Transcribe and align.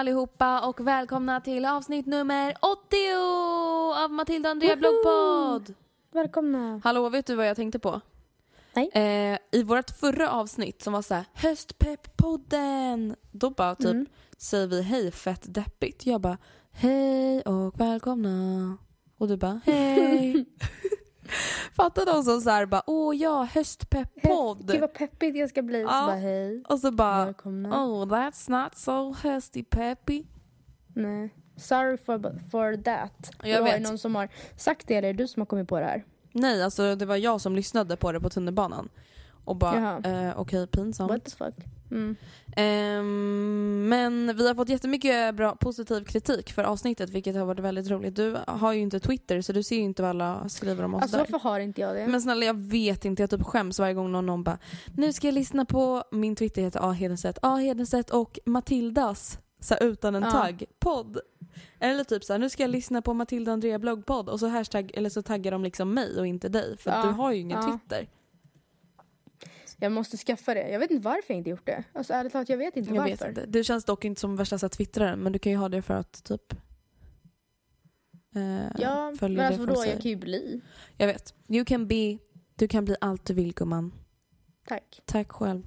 Allihopa 0.00 0.60
och 0.68 0.86
välkomna 0.86 1.40
till 1.40 1.64
avsnitt 1.66 2.06
nummer 2.06 2.54
80 2.60 2.96
av 4.04 4.10
Matilda 4.10 4.48
och 4.48 4.50
Andrea 4.50 4.76
bloggpodd. 4.76 5.74
Välkomna. 6.12 6.80
Hallå, 6.84 7.08
vet 7.08 7.26
du 7.26 7.34
vad 7.34 7.48
jag 7.48 7.56
tänkte 7.56 7.78
på? 7.78 8.00
Nej. 8.74 8.90
Eh, 8.92 9.38
I 9.60 9.62
vårt 9.62 9.90
förra 9.90 10.30
avsnitt 10.30 10.82
som 10.82 10.92
var 10.92 11.02
så 11.02 11.14
här 11.14 11.24
höstpepp-podden, 11.34 13.16
då 13.32 13.50
bara 13.50 13.74
typ 13.74 13.86
Mm. 13.90 14.06
säger 14.38 14.66
vi 14.66 14.82
hej 14.82 15.10
fett 15.12 15.54
deppigt. 15.54 16.06
Jag 16.06 16.20
bara 16.20 16.38
hej 16.72 17.40
och 17.42 17.80
välkomna. 17.80 18.76
Och 19.18 19.28
du 19.28 19.36
bara 19.36 19.60
hej. 19.64 20.44
Fattar 21.76 22.06
de 22.06 22.22
som 22.24 22.40
så 22.40 22.50
här 22.50 22.66
bara 22.66 22.82
åh 22.86 23.16
ja 23.16 23.48
höstpepp-podd. 23.52 24.66
Gud 24.72 24.80
vad 24.80 24.92
peppigt 24.94 25.36
jag 25.36 25.48
ska 25.48 25.62
bli. 25.62 25.82
Så 25.82 25.88
Ja. 25.90 26.06
bara 26.06 26.16
hej. 26.16 26.62
Och 26.68 26.78
så 26.78 26.90
bara 26.90 27.24
Välkomna. 27.24 27.84
oh 27.84 28.04
that's 28.06 28.50
not 28.62 28.74
so 28.76 29.14
hösty 29.22 29.64
peppy. 29.64 30.24
Nej. 30.94 31.34
Sorry 31.56 31.96
for, 31.96 32.48
for 32.50 32.82
that. 32.82 33.30
Jag 33.42 33.58
Då 33.58 33.64
Har 33.64 33.72
vet. 33.72 33.82
det 33.82 33.88
någon 33.88 33.98
som 33.98 34.14
har 34.14 34.28
sagt 34.56 34.86
det 34.88 34.94
eller 34.94 35.08
är 35.08 35.12
det 35.12 35.22
du 35.22 35.28
som 35.28 35.40
har 35.40 35.46
kommit 35.46 35.68
på 35.68 35.80
det 35.80 35.86
här? 35.86 36.04
Nej, 36.32 36.62
alltså 36.62 36.94
det 36.94 37.06
var 37.06 37.16
jag 37.16 37.40
som 37.40 37.56
lyssnade 37.56 37.96
på 37.96 38.12
det 38.12 38.20
på 38.20 38.30
tunnelbanan. 38.30 38.88
Och 39.44 39.56
bara, 39.56 39.98
eh, 39.98 40.40
okej 40.40 40.66
pinsamt. 40.66 41.10
What 41.10 41.24
the 41.24 41.30
fuck? 41.30 41.54
Mm. 41.90 42.16
Ehm, 42.56 43.88
men 43.88 44.36
vi 44.36 44.46
har 44.48 44.54
fått 44.54 44.68
jättemycket 44.68 45.34
bra 45.34 45.56
positiv 45.56 46.04
kritik 46.04 46.52
för 46.52 46.64
avsnittet 46.64 47.10
vilket 47.10 47.36
har 47.36 47.44
varit 47.44 47.60
väldigt 47.60 47.90
roligt. 47.90 48.16
Du 48.16 48.36
har 48.46 48.72
ju 48.72 48.80
inte 48.80 49.00
Twitter 49.00 49.40
så 49.40 49.52
du 49.52 49.62
ser 49.62 49.76
ju 49.76 49.82
inte 49.82 50.02
vad 50.02 50.10
alla 50.10 50.48
skriver 50.48 50.84
om 50.84 50.94
oss 50.94 51.02
Alltså 51.02 51.16
där. 51.16 51.24
varför 51.30 51.48
har 51.48 51.60
inte 51.60 51.80
jag 51.80 51.96
det? 51.96 52.06
Men 52.06 52.22
snälla 52.22 52.44
jag 52.44 52.54
vet 52.58 53.04
inte, 53.04 53.22
jag 53.22 53.30
typ 53.30 53.42
skäms 53.42 53.78
varje 53.78 53.94
gång 53.94 54.12
någon, 54.12 54.26
någon 54.26 54.44
bara 54.44 54.58
Nu 54.96 55.12
ska 55.12 55.26
jag 55.26 55.34
lyssna 55.34 55.64
på, 55.64 56.04
min 56.12 56.36
Twitter 56.36 56.62
heter 56.62 56.80
A 56.90 56.92
Hedenstedt, 56.92 57.38
A 57.42 57.56
Hedenstedt 57.56 58.10
och 58.10 58.38
Matildas, 58.46 59.38
så 59.60 59.74
här, 59.74 59.82
utan 59.82 60.14
en 60.14 60.22
Ja. 60.22 60.30
tagg, 60.30 60.64
podd. 60.78 61.18
Eller 61.80 62.04
typ 62.04 62.24
så 62.24 62.32
här, 62.32 62.40
nu 62.40 62.50
ska 62.50 62.62
jag 62.62 62.70
lyssna 62.70 63.02
på 63.02 63.14
Matilda 63.14 63.52
Andrea 63.52 63.78
bloggpodd 63.78 64.28
och 64.28 64.40
så 64.40 64.46
hashtag, 64.48 64.90
eller 64.94 65.10
så 65.10 65.22
taggar 65.22 65.52
de 65.52 65.64
liksom 65.64 65.94
mig 65.94 66.18
och 66.18 66.26
inte 66.26 66.48
dig 66.48 66.78
för 66.78 66.90
Ja. 66.90 67.02
du 67.02 67.08
har 67.08 67.32
ju 67.32 67.38
ingen 67.40 67.62
Ja. 67.62 67.68
Twitter. 67.78 68.08
Jag 69.80 69.92
måste 69.92 70.16
skaffa 70.16 70.54
det. 70.54 70.68
Jag 70.68 70.78
vet 70.78 70.90
inte 70.90 71.04
varför 71.04 71.24
jag 71.34 71.38
inte 71.38 71.50
gjort 71.50 71.66
det. 71.66 71.84
Alltså 71.92 72.12
ärligt 72.12 72.32
talat, 72.32 72.48
jag 72.48 72.56
vet 72.56 72.76
inte 72.76 72.90
Jag 72.94 73.00
varför. 73.02 73.16
vet 73.28 73.38
inte. 73.38 73.46
Du 73.46 73.64
känns 73.64 73.84
dock 73.84 74.04
inte 74.04 74.20
som 74.20 74.36
värsta 74.36 74.58
så 74.58 74.68
twittraren 74.68 75.18
men 75.18 75.32
du 75.32 75.38
kan 75.38 75.52
ju 75.52 75.58
ha 75.58 75.68
det 75.68 75.82
för 75.82 75.94
att 75.94 76.24
typ 76.24 76.52
eh, 78.34 78.66
Ja, 78.78 79.12
men 79.20 79.40
alltså 79.40 79.60
det 79.60 79.72
vadå, 79.72 79.84
jag 79.86 80.00
kan 80.02 80.10
ju 80.10 80.16
bli. 80.16 80.60
Jag 80.96 81.06
vet. 81.06 81.34
You 81.48 81.64
can 81.64 81.86
be, 81.88 82.18
du 82.56 82.68
kan 82.68 82.84
bli 82.84 82.96
allt 83.00 83.24
du 83.24 83.34
vill 83.34 83.54
gumman. 83.54 83.92
Tack. 84.68 85.00
Tack 85.04 85.30
själv. 85.32 85.66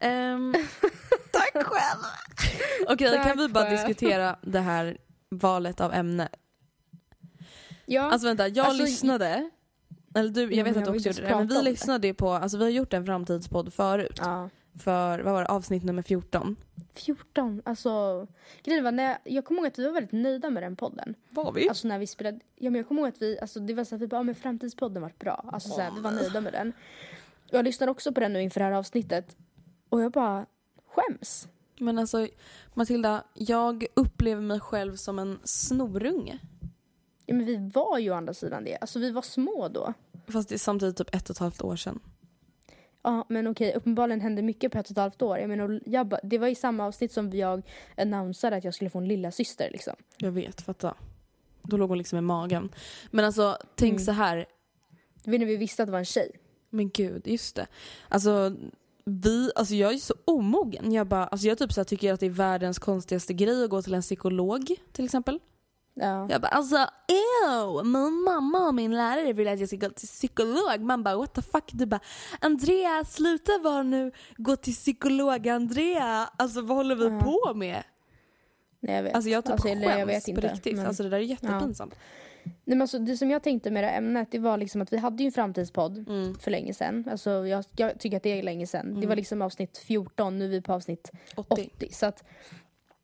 Ehm, 0.00 0.54
tack 1.32 1.64
själv! 1.64 2.00
Okej, 2.88 3.10
Tack 3.12 3.26
kan 3.26 3.38
vi 3.38 3.48
bara 3.48 3.70
diskutera 3.70 4.36
det 4.42 4.60
här 4.60 4.98
valet 5.28 5.80
av 5.80 5.92
ämne? 5.92 6.28
Ja, 7.86 8.02
Alltså 8.02 8.28
vänta, 8.28 8.48
jag 8.48 8.66
Alltså, 8.66 8.82
lyssnade, 8.84 9.50
eller 10.18 10.30
du, 10.30 10.40
jag 10.42 10.52
Ja, 10.52 10.64
vet 10.64 10.74
men 10.74 10.82
att 10.82 10.84
du 10.84 10.90
jag 10.90 10.96
också 10.96 11.08
gjorde 11.08 11.22
det, 11.22 11.36
men 11.36 11.48
vi 11.48 11.62
lyssnade 11.62 12.06
ju 12.06 12.14
på, 12.14 12.30
alltså 12.30 12.58
vi 12.58 12.64
har 12.64 12.70
gjort 12.70 12.92
en 12.92 13.06
framtidspodd 13.06 13.72
förut. 13.72 14.18
ja. 14.18 14.48
För, 14.78 15.18
vad 15.18 15.32
var 15.32 15.40
det, 15.42 15.48
avsnitt 15.48 15.84
nummer 15.84 16.02
14. 16.02 16.56
14, 16.94 17.62
alltså. 17.64 18.26
Grejen 18.64 18.84
var, 18.84 18.92
när 18.92 19.04
jag, 19.04 19.18
jag 19.24 19.44
kommer 19.44 19.60
ihåg 19.60 19.66
att 19.66 19.78
vi 19.78 19.84
var 19.84 19.92
väldigt 19.92 20.12
nöjda 20.12 20.50
med 20.50 20.62
den 20.62 20.76
podden. 20.76 21.14
Var 21.30 21.52
vi? 21.52 21.68
Alltså 21.68 21.88
när 21.88 21.98
vi 21.98 22.06
spelade, 22.06 22.40
ja 22.56 22.70
men 22.70 22.74
jag 22.78 22.88
kommer 22.88 23.00
ihåg 23.02 23.08
att 23.08 23.22
vi, 23.22 23.38
alltså 23.40 23.60
det 23.60 23.74
var 23.74 23.84
så 23.84 23.94
att 23.94 24.00
vi 24.00 24.06
bara, 24.06 24.16
ja 24.16 24.22
men 24.22 24.34
framtidspodden 24.34 25.02
var 25.02 25.12
bra. 25.18 25.44
Alltså 25.52 25.68
så 25.68 25.80
här, 25.80 25.90
vi 25.94 26.00
var 26.00 26.10
nöjda 26.10 26.40
med 26.40 26.52
den. 26.52 26.72
Jag 27.50 27.64
lyssnar 27.64 27.88
också 27.88 28.12
på 28.12 28.20
den 28.20 28.32
nu 28.32 28.42
inför 28.42 28.60
det 28.60 28.64
här 28.66 28.72
avsnittet. 28.72 29.36
Och 29.88 30.00
jag 30.02 30.12
bara 30.12 30.46
skäms. 30.86 31.48
Men 31.78 31.98
alltså 31.98 32.28
Matilda, 32.74 33.24
jag 33.34 33.86
upplever 33.94 34.42
mig 34.42 34.60
själv 34.60 34.96
som 34.96 35.18
en 35.18 35.38
snorunge. 35.44 36.38
Ja 37.26 37.34
men 37.34 37.46
vi 37.46 37.70
var 37.74 37.98
ju 37.98 38.10
å 38.10 38.14
andra 38.14 38.34
sidan 38.34 38.64
det. 38.64 38.76
Alltså 38.76 38.98
vi 38.98 39.10
var 39.10 39.22
små 39.22 39.68
då. 39.68 39.94
Fast 40.32 40.48
det 40.48 40.54
är 40.54 40.58
samtidigt 40.58 40.96
typ 40.96 41.14
ett 41.14 41.30
och 41.30 41.36
ett 41.36 41.38
halvt 41.38 41.62
år 41.62 41.76
sedan. 41.76 42.00
Ja 43.02 43.26
men 43.28 43.46
okej, 43.46 43.72
uppenbarligen 43.74 44.20
hände 44.20 44.42
mycket 44.42 44.72
på 44.72 44.78
ett 44.78 44.86
och 44.86 44.90
ett 44.90 44.96
halvt 44.98 45.22
år. 45.22 45.38
Jag 45.38 45.48
menar, 45.48 45.80
jag 45.86 46.06
bara, 46.06 46.20
det 46.22 46.38
var 46.38 46.48
i 46.48 46.54
samma 46.54 46.86
avsnitt 46.86 47.12
som 47.12 47.30
jag 47.30 47.62
annonsade 47.96 48.56
att 48.56 48.64
jag 48.64 48.74
skulle 48.74 48.90
få 48.90 48.98
en 48.98 49.08
lilla 49.08 49.30
syster 49.30 49.68
liksom. 49.72 49.94
Jag 50.18 50.30
vet, 50.30 50.60
fatta. 50.60 50.94
Då 51.62 51.76
låg 51.76 51.88
hon 51.88 51.98
liksom 51.98 52.18
i 52.18 52.22
magen. 52.22 52.68
Men 53.10 53.24
alltså, 53.24 53.56
tänk 53.74 53.92
Mm. 53.92 54.04
så 54.04 54.12
här. 54.12 54.46
Du 55.24 55.30
vet 55.30 55.40
när 55.40 55.46
vi 55.46 55.56
visste 55.56 55.82
att 55.82 55.86
det 55.86 55.92
var 55.92 55.98
en 55.98 56.04
tjej. 56.04 56.30
Men 56.70 56.90
gud, 56.90 57.26
just 57.26 57.56
det. 57.56 57.66
Alltså, 58.08 58.56
vi, 59.04 59.50
alltså 59.54 59.74
jag 59.74 59.92
är 59.94 59.98
så 59.98 60.14
omogen. 60.24 60.92
Jag, 60.92 61.06
bara, 61.06 61.26
alltså 61.26 61.46
jag 61.46 61.58
typ 61.58 61.72
så 61.72 61.84
tycker 61.84 62.12
att 62.12 62.20
det 62.20 62.26
är 62.26 62.30
världens 62.30 62.78
konstigaste 62.78 63.32
grej 63.32 63.64
att 63.64 63.70
gå 63.70 63.82
till 63.82 63.94
en 63.94 64.02
psykolog 64.02 64.74
till 64.92 65.04
exempel. 65.04 65.38
Ja. 66.00 66.26
Jag 66.30 66.40
bara 66.40 66.48
alltså 66.48 66.76
ew, 66.76 67.84
min 67.84 68.12
mamma 68.24 68.66
och 68.68 68.74
min 68.74 68.96
lärare 68.96 69.32
vill 69.32 69.48
att 69.48 69.60
jag 69.60 69.68
ska 69.68 69.76
gå 69.76 69.88
till 69.90 70.08
psykolog. 70.08 70.80
Man 70.80 71.02
bara 71.02 71.16
what 71.16 71.34
the 71.34 71.42
fuck. 71.42 71.64
Du 71.72 71.86
bara 71.86 72.00
Andrea 72.40 73.04
sluta 73.04 73.58
vara 73.58 73.82
nu, 73.82 74.12
gå 74.36 74.56
till 74.56 74.74
psykolog 74.74 75.48
Andrea. 75.48 76.28
Alltså 76.36 76.60
vad 76.62 76.76
håller 76.76 76.94
vi 76.96 77.04
Ja. 77.04 77.20
på 77.20 77.54
med? 77.54 77.82
Nej 78.80 78.94
jag 78.96 79.02
vet. 79.02 79.14
Alltså 79.14 79.30
jag 79.30 79.44
typ 79.44 79.52
Alltså, 79.52 79.68
skäms 79.68 79.82
jag 79.84 80.06
vet 80.06 80.24
på 80.24 80.30
inte, 80.30 80.52
riktigt. 80.54 80.76
men- 80.76 80.86
Alltså 80.86 81.02
det 81.02 81.08
där 81.08 81.16
är 81.16 81.20
jättepinsamt. 81.22 81.94
Nej, 82.44 82.54
men 82.64 82.82
alltså, 82.82 82.98
det 82.98 83.16
som 83.16 83.30
jag 83.30 83.42
tänkte 83.42 83.70
med 83.70 83.84
det 83.84 83.88
här 83.88 83.98
ämnet 83.98 84.28
det 84.30 84.38
var 84.38 84.56
liksom 84.56 84.80
att 84.82 84.92
vi 84.92 84.96
hade 84.96 85.22
ju 85.22 85.26
en 85.26 85.32
framtidspodd 85.32 86.04
för 86.40 86.50
länge 86.50 86.74
sedan. 86.74 87.04
Alltså, 87.10 87.30
jag, 87.46 87.64
jag 87.76 87.98
tycker 88.00 88.16
att 88.16 88.22
det 88.22 88.38
är 88.38 88.42
länge 88.42 88.66
sedan. 88.66 89.00
Det 89.00 89.06
var 89.06 89.16
liksom 89.16 89.42
avsnitt 89.42 89.78
14, 89.78 90.38
nu 90.38 90.44
är 90.44 90.48
vi 90.48 90.60
på 90.62 90.72
avsnitt 90.72 91.10
80. 91.36 91.70
80. 91.76 91.88
så 91.92 92.06
att 92.06 92.24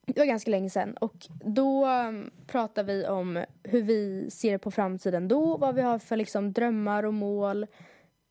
det 0.06 0.20
var 0.20 0.26
ganska 0.26 0.50
länge 0.50 0.70
sedan. 0.70 0.96
Och 0.96 1.26
då 1.44 1.86
um, 1.86 2.30
pratade 2.46 2.92
vi 2.92 3.06
om 3.06 3.44
hur 3.62 3.82
vi 3.82 4.30
ser 4.30 4.58
på 4.58 4.70
framtiden 4.70 5.28
då, 5.28 5.56
vad 5.56 5.74
vi 5.74 5.82
har 5.82 5.98
för 5.98 6.16
liksom, 6.16 6.52
drömmar 6.52 7.02
och 7.02 7.14
mål. 7.14 7.66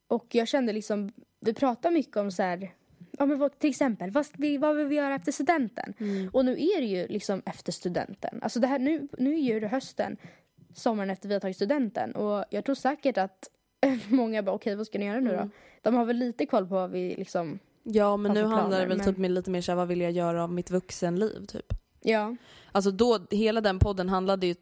Och 0.07 0.35
jag 0.35 0.47
kände 0.47 0.73
liksom, 0.73 1.11
vi 1.39 1.53
pratade 1.53 1.93
mycket 1.93 2.17
om 2.17 2.31
så 2.31 2.43
här, 2.43 2.71
ja, 3.17 3.25
men 3.25 3.39
vad, 3.39 3.59
till 3.59 3.69
exempel, 3.69 4.11
vad, 4.11 4.25
vad 4.59 4.75
vill 4.75 4.87
vi 4.87 4.95
göra 4.95 5.15
efter 5.15 5.31
studenten? 5.31 5.93
Och 6.33 6.45
nu 6.45 6.51
är 6.51 6.81
det 6.81 6.87
ju 6.87 7.07
liksom 7.07 7.41
efter 7.45 7.71
studenten. 7.71 8.39
Alltså 8.41 8.59
det 8.59 8.67
här, 8.67 8.79
nu, 8.79 9.07
nu 9.17 9.45
är 9.45 9.61
det 9.61 9.67
hösten, 9.67 10.17
sommaren 10.73 11.09
efter 11.09 11.27
vi 11.27 11.33
har 11.35 11.41
tagit 11.41 11.55
studenten. 11.55 12.15
Och 12.15 12.45
jag 12.49 12.65
tror 12.65 12.75
säkert 12.75 13.17
att 13.17 13.49
många 14.09 14.43
bara, 14.43 14.55
okej 14.55 14.75
vad 14.75 14.87
ska 14.87 14.99
ni 14.99 15.05
göra 15.05 15.19
nu 15.19 15.31
då? 15.31 15.49
De 15.81 15.95
har 15.95 16.05
väl 16.05 16.17
lite 16.17 16.45
koll 16.45 16.67
på 16.67 16.73
vad 16.73 16.91
vi 16.91 17.15
liksom, 17.15 17.59
Ja 17.83 18.17
men 18.17 18.33
nu 18.33 18.41
för 18.41 18.47
handlar 18.47 18.63
det 18.63 18.69
planer, 18.69 18.87
väl 18.87 18.97
men- 18.97 19.07
typ 19.07 19.17
med 19.17 19.31
lite 19.31 19.51
mer 19.51 19.61
såhär, 19.61 19.77
vad 19.77 19.87
vill 19.87 20.01
jag 20.01 20.11
göra 20.11 20.43
av 20.43 20.51
mitt 20.51 20.71
vuxenliv 20.71 21.45
typ. 21.45 21.73
ja. 22.01 22.35
Alltså 22.71 22.91
då, 22.91 23.19
hela 23.31 23.61
den 23.61 23.79
podden 23.79 24.09
handlade 24.09 24.47
ju, 24.47 24.55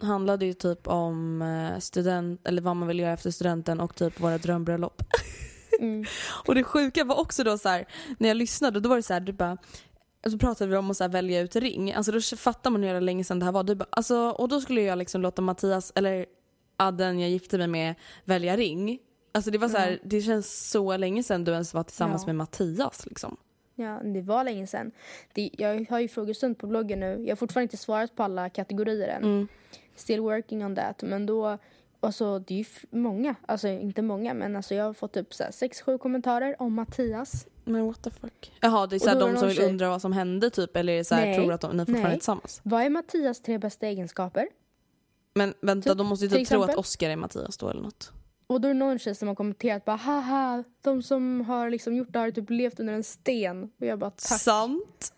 handlade 0.00 0.46
ju 0.46 0.52
typ 0.52 0.88
om 0.88 1.42
eh, 1.42 1.78
student, 1.78 2.48
eller 2.48 2.62
vad 2.62 2.76
man 2.76 2.88
vill 2.88 2.98
göra 3.00 3.12
efter 3.12 3.30
studenten 3.30 3.80
och 3.80 3.94
typ 3.94 4.20
våra 4.20 4.38
drömbröllop. 4.38 5.02
Mm. 5.80 6.04
Och 6.46 6.54
det 6.54 6.64
sjuka 6.64 7.04
var 7.04 7.20
också 7.20 7.44
då 7.44 7.58
så 7.58 7.68
här, 7.68 7.84
när 8.18 8.28
jag 8.28 8.36
lyssnade, 8.36 8.80
då 8.80 8.88
var 8.88 8.96
det 8.96 9.02
så 9.02 9.12
här, 9.12 9.20
du 9.20 9.32
bara 9.32 9.56
så 10.26 10.38
pratade 10.38 10.70
vi 10.70 10.76
om 10.76 10.90
att 10.90 10.96
så 10.96 11.08
välja 11.08 11.40
ut 11.40 11.56
ring. 11.56 11.92
Alltså 11.92 12.12
då 12.12 12.20
fattar 12.20 12.70
man 12.70 12.80
hur 12.82 12.88
jävla 12.88 13.00
länge 13.00 13.24
sedan 13.24 13.38
det 13.38 13.44
här 13.44 13.52
var. 13.52 13.64
Du 13.64 13.74
bara, 13.74 13.88
alltså, 13.90 14.16
och 14.16 14.48
då 14.48 14.60
skulle 14.60 14.80
jag 14.82 14.98
liksom 14.98 15.22
låta 15.22 15.42
Mattias, 15.42 15.92
eller 15.94 16.26
Adden 16.76 17.20
jag 17.20 17.30
gifte 17.30 17.58
mig 17.58 17.66
med, 17.66 17.94
välja 18.24 18.56
ring. 18.56 18.98
Alltså 19.32 19.50
det 19.50 19.58
var 19.58 19.68
så 19.68 19.76
här, 19.76 20.00
det 20.04 20.20
känns 20.20 20.70
så 20.70 20.96
länge 20.96 21.22
sedan 21.22 21.44
du 21.44 21.52
ens 21.52 21.74
var 21.74 21.82
tillsammans 21.82 22.22
Ja. 22.22 22.26
med 22.26 22.34
Mattias 22.36 23.06
liksom. 23.06 23.36
Ja, 23.74 24.00
det 24.04 24.20
var 24.22 24.44
länge 24.44 24.66
sedan. 24.66 24.90
Det, 25.32 25.50
jag 25.52 25.86
har 25.90 26.00
ju 26.00 26.08
frågestund 26.08 26.58
på 26.58 26.66
bloggen 26.66 27.00
nu. 27.00 27.22
Jag 27.24 27.30
har 27.30 27.36
fortfarande 27.36 27.64
inte 27.64 27.76
svarat 27.76 28.16
på 28.16 28.22
alla 28.22 28.48
kategorier 28.50 29.08
än. 29.08 29.22
Mm. 29.22 29.48
Still 29.96 30.20
working 30.20 30.64
on 30.64 30.76
that. 30.76 31.02
Men 31.02 31.26
då, 31.26 31.58
alltså 32.00 32.38
det 32.38 32.54
är 32.54 32.58
ju 32.58 32.64
många, 32.90 33.34
alltså 33.46 33.68
inte 33.68 34.02
många 34.02 34.34
men 34.34 34.56
alltså 34.56 34.74
jag 34.74 34.84
har 34.84 34.92
fått 34.92 35.16
upp 35.16 35.34
så 35.34 35.42
här 35.44 35.50
6-7 35.50 35.98
kommentarer 35.98 36.56
om 36.58 36.74
Mattias. 36.74 37.46
Men 37.64 37.86
what 37.86 38.02
the 38.02 38.10
fuck. 38.10 38.52
Jaha 38.60 38.86
det 38.86 38.96
är 38.96 39.00
såhär 39.00 39.20
de 39.20 39.36
som 39.36 39.48
vill 39.48 39.56
tjej- 39.56 39.68
undra 39.68 39.88
vad 39.88 40.00
som 40.02 40.12
hände 40.12 40.50
typ 40.50 40.76
eller 40.76 40.92
är 40.92 40.98
det 40.98 41.04
så 41.04 41.14
här, 41.14 41.34
tror 41.34 41.52
att 41.52 41.60
de, 41.60 41.70
ni 41.76 41.78
fortfarande 41.78 42.02
Nej. 42.02 42.12
är 42.12 42.16
tillsammans. 42.16 42.60
Vad 42.64 42.82
är 42.82 42.90
Mattias 42.90 43.40
tre 43.40 43.58
bästa 43.58 43.86
egenskaper? 43.86 44.48
Men 45.34 45.54
vänta 45.60 45.90
Typ, 45.90 45.98
de 45.98 46.06
måste 46.06 46.24
ju 46.24 46.30
typ 46.30 46.48
tro 46.48 46.58
att 46.58 46.64
exempel? 46.64 46.78
Oscar 46.80 47.10
är 47.10 47.16
Mattias 47.16 47.56
då 47.58 47.68
eller 47.68 47.82
något. 47.82 48.12
Och 48.52 48.60
då 48.60 48.68
är 48.68 48.74
det 48.74 48.78
någon 48.78 48.98
tjej 48.98 49.14
som 49.14 49.28
har 49.28 49.34
kommenterat 49.34 49.84
bara 49.84 49.96
haha, 49.96 50.64
de 50.82 51.02
som 51.02 51.40
har 51.40 51.70
liksom 51.70 51.94
gjort 51.96 52.12
det 52.12 52.18
här 52.18 52.26
har 52.26 52.32
typ 52.32 52.50
levt 52.50 52.80
under 52.80 52.94
en 52.94 53.04
sten. 53.04 53.70
Och 53.80 53.86
jag 53.86 53.98
bara 53.98 54.10
tack. 54.10 54.40
Sant. 54.40 55.14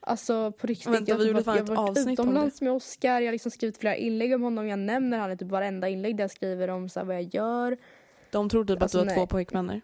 Alltså 0.00 0.52
på 0.52 0.66
riktigt. 0.66 0.86
Vänta, 0.86 1.10
jag 1.10 1.18
vi 1.18 1.32
har 1.32 1.40
typ 1.40 1.46
jag 1.46 1.76
har 1.76 1.86
varit 1.86 2.08
utomlands 2.08 2.60
med 2.60 2.72
Oscar. 2.72 3.20
Jag 3.20 3.26
har 3.26 3.32
liksom 3.32 3.50
skrivit 3.50 3.78
flera 3.78 3.96
inlägg 3.96 4.34
om 4.34 4.42
honom. 4.42 4.68
Jag 4.68 4.78
nämner 4.78 5.18
han 5.18 5.32
i 5.32 5.36
typ 5.36 5.48
varenda 5.48 5.88
inlägg 5.88 6.16
där 6.16 6.24
jag 6.24 6.30
skriver 6.30 6.68
om 6.68 6.88
så 6.88 7.00
här, 7.00 7.06
vad 7.06 7.16
jag 7.16 7.34
gör. 7.34 7.76
De 8.30 8.48
tror 8.48 8.64
typ 8.64 8.82
Alltså, 8.82 8.98
att 8.98 9.04
du 9.04 9.10
har 9.10 9.16
nej. 9.16 9.26
två 9.26 9.26
pojkvänner. 9.26 9.80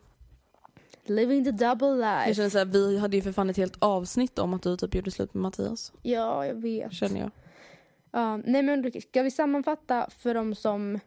Living 1.05 1.45
the 1.45 1.51
double 1.51 1.95
life. 1.95 2.27
Jag 2.27 2.37
känner 2.37 2.51
såhär, 2.51 2.65
vi 2.65 2.99
hade 2.99 3.17
ju 3.17 3.23
för 3.23 3.33
fan 3.33 3.51
ett 3.51 3.57
helt 3.57 3.77
avsnitt 3.79 4.39
om 4.39 4.55
att 4.55 4.63
du 4.63 4.77
typ 4.77 4.95
gjorde 4.95 5.11
slut 5.11 5.35
med 5.35 5.43
Mattias. 5.43 5.93
Ja, 6.03 6.47
jag 6.47 6.55
vet. 6.55 6.93
Känner 6.93 7.21
jag. 7.21 7.31
Ja, 8.11 8.37
nej 8.37 8.63
men 8.63 8.93
ska 9.01 9.23
vi 9.23 9.31
sammanfatta 9.31 10.09
för 10.19 10.35
de 10.35 10.55
som 10.55 11.01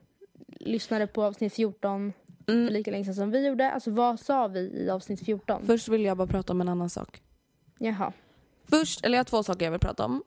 lyssnade 0.48 1.08
på 1.08 1.24
avsnitt 1.24 1.54
14 1.54 2.14
för 2.46 2.54
Mm. 2.54 2.74
lika 2.74 2.92
länge 2.92 3.06
sedan 3.06 3.16
som 3.16 3.32
vi 3.32 3.48
gjorde? 3.48 3.72
Alltså 3.72 3.92
vad 3.92 4.20
sa 4.20 4.48
vi 4.48 4.60
i 4.60 4.90
avsnitt 4.90 5.26
14? 5.26 5.66
Först 5.66 5.88
vill 5.88 6.04
jag 6.06 6.18
bara 6.18 6.28
prata 6.28 6.54
om 6.54 6.62
en 6.62 6.70
annan 6.70 6.90
sak. 6.90 7.22
Jaha. 7.80 8.14
Först, 8.64 9.06
eller 9.06 9.18
jag 9.18 9.20
har 9.20 9.26
två 9.26 9.44
saker 9.44 9.66
jag 9.66 9.72
vill 9.72 9.80
prata 9.80 10.06
om. 10.06 10.24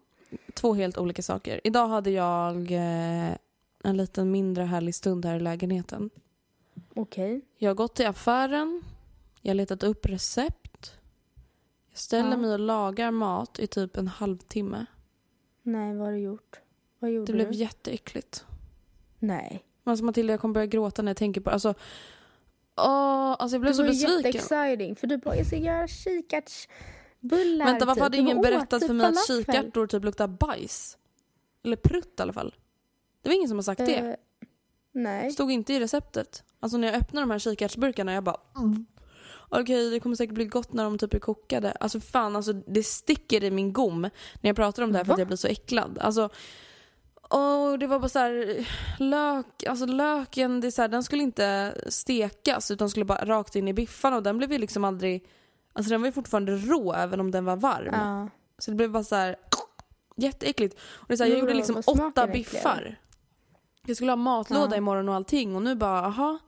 Två 0.54 0.74
helt 0.74 0.98
olika 0.98 1.22
saker. 1.22 1.60
Idag 1.64 1.88
hade 1.88 2.10
jag 2.10 2.72
eh, 2.72 3.36
en 3.84 3.96
liten 3.96 4.30
mindre 4.30 4.64
härlig 4.64 4.94
stund 4.94 5.24
här 5.24 5.36
i 5.36 5.40
lägenheten. 5.40 6.10
Okej. 6.94 7.40
Jag 7.58 7.70
har 7.70 7.74
gått 7.74 7.94
till 7.94 8.06
affären, 8.06 8.82
jag 9.40 9.50
har 9.50 9.54
letat 9.54 9.82
upp 9.82 10.06
recept. 10.06 10.94
Jag 11.90 11.98
ställer 11.98 12.30
Ja. 12.30 12.36
mig 12.36 12.52
och 12.52 12.60
lagar 12.60 13.10
mat 13.10 13.58
i 13.58 13.66
typ 13.66 13.96
en 13.96 14.08
halvtimme. 14.08 14.86
Nej, 15.62 15.94
vad 15.96 16.06
har 16.06 16.12
du 16.12 16.18
gjort? 16.18 16.60
Vad 16.98 17.10
gjorde 17.10 17.26
Det 17.26 17.36
blev 17.36 17.50
du? 17.50 17.56
jätteäckligt. 17.56 18.44
Nej. 19.18 19.64
Alltså 19.84 20.04
Matilda, 20.04 20.32
jag 20.32 20.40
kommer 20.40 20.54
börja 20.54 20.66
gråta 20.66 21.02
när 21.02 21.10
jag 21.10 21.16
tänker 21.16 21.40
på 21.40 21.50
det. 21.50 21.54
Alltså, 21.54 21.74
åh, 22.76 23.36
alltså 23.38 23.54
jag 23.54 23.60
blev 23.60 23.72
Det 23.72 23.76
så 23.76 23.82
var 23.82 23.88
ju 23.88 23.94
besviken. 23.94 24.16
jätteexciting 24.32 24.96
för 24.96 25.06
du 25.06 25.16
bara, 25.16 25.36
jag 25.36 25.46
ska 25.46 25.56
göra 25.56 25.88
kikärtsbullar. 25.88 27.66
Vänta, 27.66 27.84
varför 27.84 27.94
typ. 27.94 28.02
hade 28.02 28.16
ingen 28.16 28.40
berättat 28.40 28.80
typ 28.80 28.86
för 28.86 28.94
mig 28.94 29.06
att 29.06 29.26
falafel. 29.26 29.44
kikärtor 29.44 29.86
typ 29.86 30.04
luktar 30.04 30.26
bajs? 30.28 30.98
Eller 31.64 31.76
prutt 31.76 32.14
i 32.18 32.22
alla 32.22 32.32
fall. 32.32 32.54
Det 33.22 33.28
var 33.28 33.36
ingen 33.36 33.48
som 33.48 33.58
har 33.58 33.62
sagt 33.62 33.86
det. 33.86 33.96
Eh, 33.96 34.14
nej. 34.92 35.24
Det 35.26 35.32
stod 35.32 35.52
inte 35.52 35.74
i 35.74 35.80
receptet. 35.80 36.44
Alltså 36.60 36.78
när 36.78 36.88
jag 36.88 36.96
öppnar 36.96 37.22
de 37.22 37.30
här 37.30 37.38
kikärtsburkarna 37.38 38.12
jag 38.12 38.24
bara 38.24 38.40
mm. 38.56 38.86
Okej 39.48 39.90
det 39.90 40.00
kommer 40.00 40.16
säkert 40.16 40.34
bli 40.34 40.44
gott 40.44 40.72
när 40.72 40.84
de 40.84 40.98
typ 40.98 41.14
är 41.14 41.18
kokade. 41.18 41.72
Alltså 41.72 42.00
fan 42.00 42.36
alltså 42.36 42.52
det 42.52 42.82
sticker 42.82 43.44
i 43.44 43.50
min 43.50 43.72
gom 43.72 44.00
när 44.00 44.10
jag 44.42 44.56
pratar 44.56 44.82
om 44.82 44.92
det 44.92 44.98
här 44.98 45.04
för 45.04 45.08
Va? 45.08 45.14
att 45.14 45.18
jag 45.18 45.28
blir 45.28 45.36
så 45.36 45.48
äcklad. 45.48 45.98
Alltså 45.98 46.28
Åh, 47.32 47.72
det 47.78 47.86
var 47.86 47.98
bara 47.98 48.08
så 48.08 48.18
här, 48.18 48.66
lök, 48.98 49.64
alltså 49.68 49.86
löken, 49.86 50.60
det 50.60 50.72
så 50.72 50.82
här, 50.82 50.88
den 50.88 51.02
skulle 51.02 51.22
inte 51.22 51.74
stekas 51.88 52.70
utan 52.70 52.90
skulle 52.90 53.04
bara 53.04 53.24
rakt 53.24 53.56
in 53.56 53.68
i 53.68 53.72
biffarna 53.72 54.16
och 54.16 54.22
den 54.22 54.38
blev 54.38 54.52
ju 54.52 54.58
liksom 54.58 54.84
aldrig, 54.84 55.24
alltså 55.72 55.90
den 55.90 56.00
var 56.00 56.08
ju 56.08 56.12
fortfarande 56.12 56.56
rå 56.56 56.92
även 56.92 57.20
om 57.20 57.30
den 57.30 57.44
var 57.44 57.56
varm. 57.56 57.94
Ja. 57.94 58.28
Så 58.58 58.70
det 58.70 58.76
blev 58.76 58.90
bara 58.90 59.04
så 59.04 59.14
här 59.16 59.36
jätteäckligt. 60.16 60.74
Och 60.80 61.04
det 61.08 61.14
är 61.14 61.16
så 61.16 61.22
här, 61.24 61.30
jag 61.30 61.38
Jo, 61.38 61.44
gjorde 61.44 61.54
liksom 61.54 61.82
åtta 61.86 62.26
biffar. 62.26 62.98
Jag 63.86 63.96
skulle 63.96 64.10
ha 64.12 64.16
matlåda 64.16 64.70
Ja. 64.70 64.76
imorgon 64.76 65.08
och 65.08 65.14
allting 65.14 65.56
och 65.56 65.62
nu 65.62 65.74
bara 65.74 66.00
aha. 66.06 66.38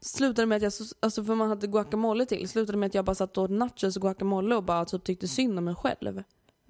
Slutade 0.00 0.46
med 0.46 0.56
att 0.56 0.62
jag, 0.62 0.72
så- 0.72 0.94
alltså 1.00 1.24
för 1.24 1.34
man 1.34 1.48
hade 1.48 1.66
guacamole 1.66 2.26
till, 2.26 2.48
slutade 2.48 2.78
med 2.78 2.86
att 2.86 2.94
jag 2.94 3.04
bara 3.04 3.14
satt 3.14 3.38
och 3.38 3.44
åt 3.44 3.50
nachos 3.50 3.96
och 3.96 4.02
guacamole 4.02 4.56
och 4.56 4.62
bara 4.62 4.84
typ 4.84 5.04
tyckte 5.04 5.28
synd 5.28 5.58
om 5.58 5.64
mig 5.64 5.74
själv. 5.74 6.22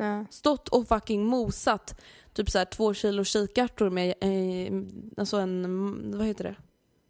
Ja. 0.03 0.25
Stått 0.31 0.69
och 0.69 0.89
fucking 0.89 1.25
mosat 1.25 2.01
typ 2.33 2.51
så 2.51 2.59
här 2.59 2.65
två 2.65 2.95
kilo 2.95 3.25
kikärtor 3.25 3.91
med, 3.91 4.15
eh, 4.21 4.73
alltså 5.17 5.37
en, 5.37 6.19
vad 6.19 6.27
heter 6.27 6.45
det? 6.45 6.57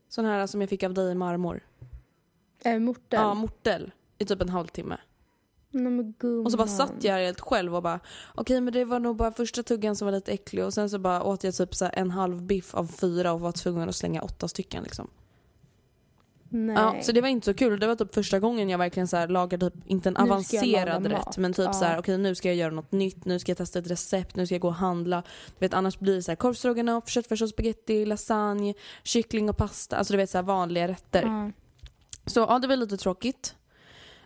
Sån 0.08 0.24
här 0.24 0.46
som 0.46 0.60
jag 0.60 0.70
fick 0.70 0.82
av 0.82 0.94
dig 0.94 1.12
i 1.12 1.14
marmor. 1.14 1.66
Eh, 2.64 2.78
mortel. 2.78 3.20
Ja, 3.20 3.34
mortel. 3.34 3.92
I 4.18 4.24
typ 4.24 4.42
en 4.42 4.48
halvtimme. 4.48 4.96
Nej. 5.70 6.14
Och 6.44 6.50
så 6.50 6.58
bara 6.58 6.68
satt 6.68 7.04
jag 7.04 7.12
här 7.12 7.24
helt 7.24 7.40
själv 7.40 7.76
och 7.76 7.82
bara 7.82 8.00
okej 8.34 8.60
men 8.60 8.72
det 8.72 8.84
var 8.84 9.00
nog 9.00 9.16
bara 9.16 9.32
första 9.32 9.62
tuggan 9.62 9.96
som 9.96 10.06
var 10.06 10.12
lite 10.12 10.32
äcklig 10.32 10.64
och 10.64 10.74
sen 10.74 10.90
så 10.90 10.98
bara 10.98 11.22
åt 11.22 11.44
jag 11.44 11.54
typ 11.54 11.74
så 11.74 11.88
en 11.92 12.10
halv 12.10 12.42
biff 12.42 12.74
av 12.74 12.86
fyra 12.86 13.32
och 13.32 13.40
var 13.40 13.52
tvungen 13.52 13.88
att 13.88 13.94
slänga 13.94 14.22
åtta 14.22 14.48
stycken 14.48 14.82
liksom. 14.82 15.10
Nej. 16.52 16.74
Ja, 16.76 16.96
så 17.02 17.12
det 17.12 17.20
var 17.20 17.28
inte 17.28 17.44
så 17.44 17.54
kul. 17.54 17.80
Det 17.80 17.86
var 17.86 17.94
typ 17.94 18.14
första 18.14 18.38
gången 18.40 18.68
jag 18.68 18.78
verkligen 18.78 19.08
så 19.08 19.16
här 19.16 19.28
lagade 19.28 19.70
typ, 19.70 19.80
inte 19.86 20.08
en 20.08 20.16
avancerad 20.16 21.06
rätt 21.06 21.12
mat. 21.26 21.36
men 21.38 21.52
typ 21.52 21.64
Ja. 21.64 21.72
så 21.72 21.84
här 21.84 21.98
okej 21.98 22.18
nu 22.18 22.34
ska 22.34 22.48
jag 22.48 22.56
göra 22.56 22.70
något 22.74 22.92
nytt, 22.92 23.24
nu 23.24 23.38
ska 23.38 23.50
jag 23.50 23.58
testa 23.58 23.78
ett 23.78 23.90
recept, 23.90 24.36
nu 24.36 24.46
ska 24.46 24.54
jag 24.54 24.62
gå 24.62 24.68
och 24.68 24.74
handla. 24.74 25.22
Du 25.58 25.66
vet 25.66 25.74
annars 25.74 25.98
blir 25.98 26.14
det 26.14 26.22
så 26.22 26.30
här 26.30 26.36
korvstroganoff, 26.36 27.08
köttfärs 27.08 27.42
och 27.42 27.48
spaghetti, 27.48 28.06
lasagne, 28.06 28.74
kyckling 29.02 29.50
och 29.50 29.56
pasta, 29.56 29.96
alltså 29.96 30.12
du 30.12 30.16
vet 30.16 30.30
så 30.30 30.38
här 30.38 30.42
vanliga 30.42 30.88
rätter. 30.88 31.22
Ja. 31.22 31.50
Så 32.26 32.40
ja, 32.40 32.58
det 32.58 32.68
var 32.68 32.76
lite 32.76 32.96
tråkigt. 32.96 33.54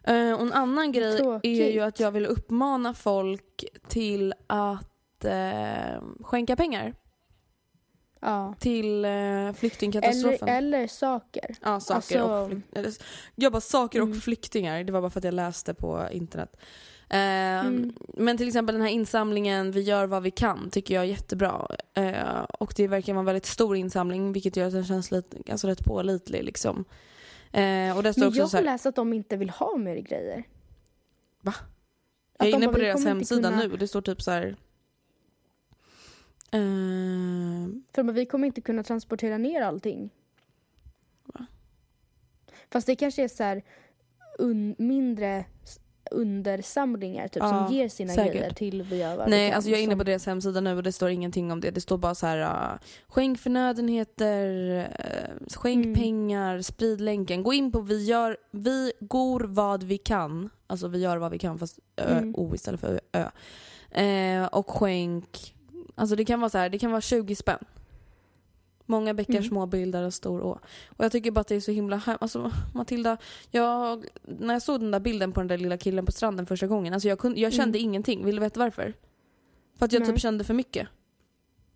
Eh, 0.04 0.33
och 0.33 0.40
en 0.40 0.52
annan 0.52 0.92
grej 0.92 1.16
Tråkigt. 1.18 1.61
är 1.61 1.71
ju 1.73 1.80
att 1.80 2.00
jag 2.00 2.11
vill 2.11 2.26
uppmana 2.26 2.95
folk 2.95 3.64
till 3.88 4.35
att 4.47 5.25
eh, 5.25 6.02
skänka 6.23 6.56
pengar 6.56 6.95
ja. 8.26 8.54
till 8.59 9.04
eh, 9.04 9.11
Eller, 9.11 9.52
flyktingkatastrofen. 9.52 10.49
eller 10.49 10.87
saker. 10.87 11.56
Ja, 11.62 11.80
saker 11.80 12.23
och 12.23 12.30
Alltså- 12.30 12.56
flyk- 12.56 12.62
eller, 12.78 12.92
Jag 13.35 13.52
bara 13.52 13.61
saker 13.61 14.00
och 14.00 14.06
Mm. 14.06 14.21
flyktingar, 14.21 14.85
det 14.85 14.92
var 14.92 15.00
bara 15.00 15.11
för 15.11 15.21
att 15.21 15.25
jag 15.25 15.35
läste 15.35 15.75
på 15.75 16.09
internet. 16.12 16.56
Eh, 17.11 17.16
Mm. 17.66 17.92
Men 18.14 18.37
till 18.37 18.49
exempel 18.49 18.75
den 18.75 18.83
här 18.83 18.90
insamlingen 18.90 19.71
Vi 19.73 19.80
gör 19.80 20.06
vad 20.06 20.23
vi 20.23 20.30
kan 20.30 20.71
tycker 20.71 20.95
jag 20.95 21.04
är 21.04 21.09
jättebra. 21.09 21.68
Eh, 21.95 22.40
och 22.42 22.73
det 22.76 22.88
verkar 22.88 23.12
vara 23.12 23.21
en 23.21 23.26
väldigt 23.26 23.47
stor 23.47 23.76
insamling 23.76 24.33
vilket 24.33 24.56
gör 24.56 24.66
att 24.66 24.73
den 24.73 24.85
känns 24.85 25.11
lite, 25.11 25.37
alltså 25.52 25.66
rätt 25.68 25.85
pålitlig 25.85 26.45
liksom. 26.45 26.85
Eh, 27.52 27.97
och 27.97 28.02
det 28.02 28.12
står 28.12 28.21
Men 28.21 28.28
också 28.28 28.38
jag 28.40 28.47
har 28.47 28.52
här, 28.52 28.62
läst 28.62 28.87
att 28.87 28.95
de 28.95 29.12
inte 29.12 29.37
vill 29.37 29.50
ha 29.50 29.76
mer 29.76 29.97
grejer. 29.97 30.45
Va? 31.42 31.54
Att 32.38 32.47
Jag 32.49 32.49
är 32.49 32.56
inne 32.62 32.73
på 32.73 32.78
deras 32.78 33.04
hemsida 33.04 33.49
kunna- 33.50 33.62
nu. 33.62 33.76
Det 33.76 33.88
står 33.88 34.00
typ 34.02 34.23
så 34.23 34.30
här. 34.30 34.56
Eh, 36.53 36.61
För 37.95 38.03
men 38.03 38.15
vi 38.15 38.26
kommer 38.26 38.47
inte 38.47 38.61
kunna 38.61 38.83
transportera 38.83 39.38
ner 39.38 39.62
allting. 39.62 40.11
Va? 41.25 41.47
Fast 42.71 42.87
det 42.87 42.97
kanske 42.97 43.25
är 43.25 43.29
så 43.29 43.43
här 43.43 43.62
un, 44.38 44.75
mindre 44.79 45.45
undersamlingar 46.11 47.29
typ, 47.29 47.43
Ja, 47.43 47.67
som 47.67 47.75
ger 47.76 47.88
sina 47.88 48.12
säkert. 48.15 48.33
grejer 48.33 48.50
till 48.50 48.83
vi 48.83 48.99
Nej, 49.29 49.53
alltså 49.53 49.71
jag 49.71 49.79
är 49.79 49.83
inne 49.83 49.93
som- 49.93 49.99
på 49.99 50.05
deras 50.05 50.26
hemsida 50.26 50.61
nu 50.61 50.76
och 50.76 50.83
det 50.83 50.93
står 50.93 51.11
ingenting 51.11 51.53
om 51.53 51.61
det. 51.61 51.71
Det 51.71 51.81
står 51.81 51.99
bara 51.99 52.15
så 52.15 52.26
här 52.26 52.73
uh, 52.73 52.79
skänk 53.09 53.38
förnödenheter, 53.38 54.47
uh, 54.79 55.47
skänk 55.57 55.85
Mm. 55.85 55.95
pengar, 55.95 56.61
sprid 56.62 57.00
länken. 57.00 57.43
Gå 57.43 57.53
in 57.53 57.73
på 57.73 57.81
vi 57.81 58.05
gör, 58.05 58.37
vi 58.50 58.93
går 59.00 59.41
vad 59.41 59.83
vi 59.83 59.99
kan. 59.99 60.50
Alltså 60.67 60.88
vi 60.88 60.99
gör 60.99 61.17
vad 61.17 61.31
vi 61.33 61.38
kan 61.38 61.59
fast 61.59 61.79
ö, 61.97 62.19
Mm. 62.19 62.35
o 62.37 62.55
istället 62.55 62.81
för 62.81 63.00
ö. 63.12 63.29
Eh, 64.03 64.47
och 64.47 64.71
skänk, 64.71 65.56
alltså 65.97 66.17
det 66.17 66.25
kan 66.25 66.41
vara 66.41 66.50
så 66.50 66.59
här, 66.59 66.69
det 66.71 66.79
kan 66.79 66.91
vara 66.91 67.00
20 67.00 67.37
spänn. 67.37 67.59
Många 68.88 69.15
bäckar 69.15 69.33
Mm. 69.35 69.45
små 69.45 69.67
bildar 69.67 70.03
en 70.03 70.12
stor 70.12 70.43
å. 70.43 70.59
Och 70.88 71.05
jag 71.05 71.12
tycker 71.12 71.31
bara 71.31 71.41
att 71.41 71.49
det 71.49 71.55
är 71.55 71.61
så 71.61 71.71
himla 71.73 71.97
hem- 71.97 72.19
Alltså 72.21 72.53
Matilda, 72.75 73.17
jag, 73.50 74.05
när 74.23 74.55
jag 74.55 74.62
såg 74.62 74.81
den 74.81 74.91
där 74.91 75.00
bilden 75.00 75.33
på 75.33 75.41
den 75.41 75.49
där 75.49 75.59
lilla 75.59 75.76
killen 75.76 76.07
på 76.07 76.12
stranden 76.12 76.47
första 76.47 76.67
gången, 76.67 76.93
alltså 76.95 77.09
jag, 77.09 77.19
kunde, 77.19 77.41
jag 77.41 77.53
kände 77.53 77.79
ingenting. 77.79 78.25
Vill 78.25 78.35
du 78.37 78.41
veta 78.41 78.61
varför? 78.61 78.93
För 79.79 79.85
att 79.87 79.93
jag 79.93 80.00
Mm. 80.00 80.09
Nej. 80.09 80.15
typ 80.17 80.23
kände 80.23 80.45
för 80.45 80.55
mycket. 80.55 80.88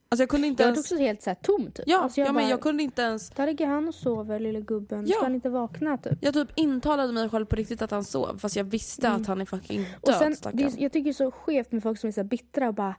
Alltså 0.08 0.22
jag 0.22 0.28
kunde 0.30 0.46
inte 0.46 0.62
Jag 0.62 0.68
ens... 0.68 0.80
också 0.80 0.96
helt 0.96 1.22
så 1.22 1.30
här 1.30 1.34
tom 1.42 1.70
typ. 1.70 1.84
Ja, 1.88 1.98
alltså, 2.02 2.20
jag 2.20 2.28
ja 2.28 2.32
men 2.32 2.42
bara, 2.44 2.50
jag 2.50 2.60
kunde 2.60 2.82
inte 2.82 3.02
ens... 3.02 3.30
Där 3.30 3.46
ligger 3.46 3.66
han 3.66 3.88
och 3.88 3.94
sover, 3.94 4.40
lille 4.40 4.60
gubben. 4.60 5.06
Ja. 5.06 5.14
Ska 5.16 5.22
han 5.24 5.34
inte 5.34 5.48
vakna 5.48 5.98
typ? 5.98 6.18
Jag 6.20 6.34
typ 6.34 6.48
intalade 6.54 7.12
mig 7.12 7.28
själv 7.28 7.46
på 7.46 7.56
riktigt 7.56 7.82
att 7.82 7.90
han 7.90 8.04
sov 8.04 8.38
fast 8.38 8.56
jag 8.56 8.64
visste 8.64 9.06
Mm. 9.06 9.20
att 9.22 9.26
han 9.28 9.40
är 9.40 9.44
fucking 9.44 9.80
död 9.82 9.90
Och 10.02 10.14
sen, 10.14 10.36
det, 10.52 10.62
jag 10.78 10.92
tycker 10.92 11.04
det 11.04 11.10
är 11.10 11.12
så 11.12 11.30
skevt 11.30 11.72
med 11.72 11.82
folk 11.82 11.98
som 12.00 12.08
är 12.08 12.12
så 12.12 12.24
bittra 12.24 12.68
och 12.68 12.74
bara 12.74 12.94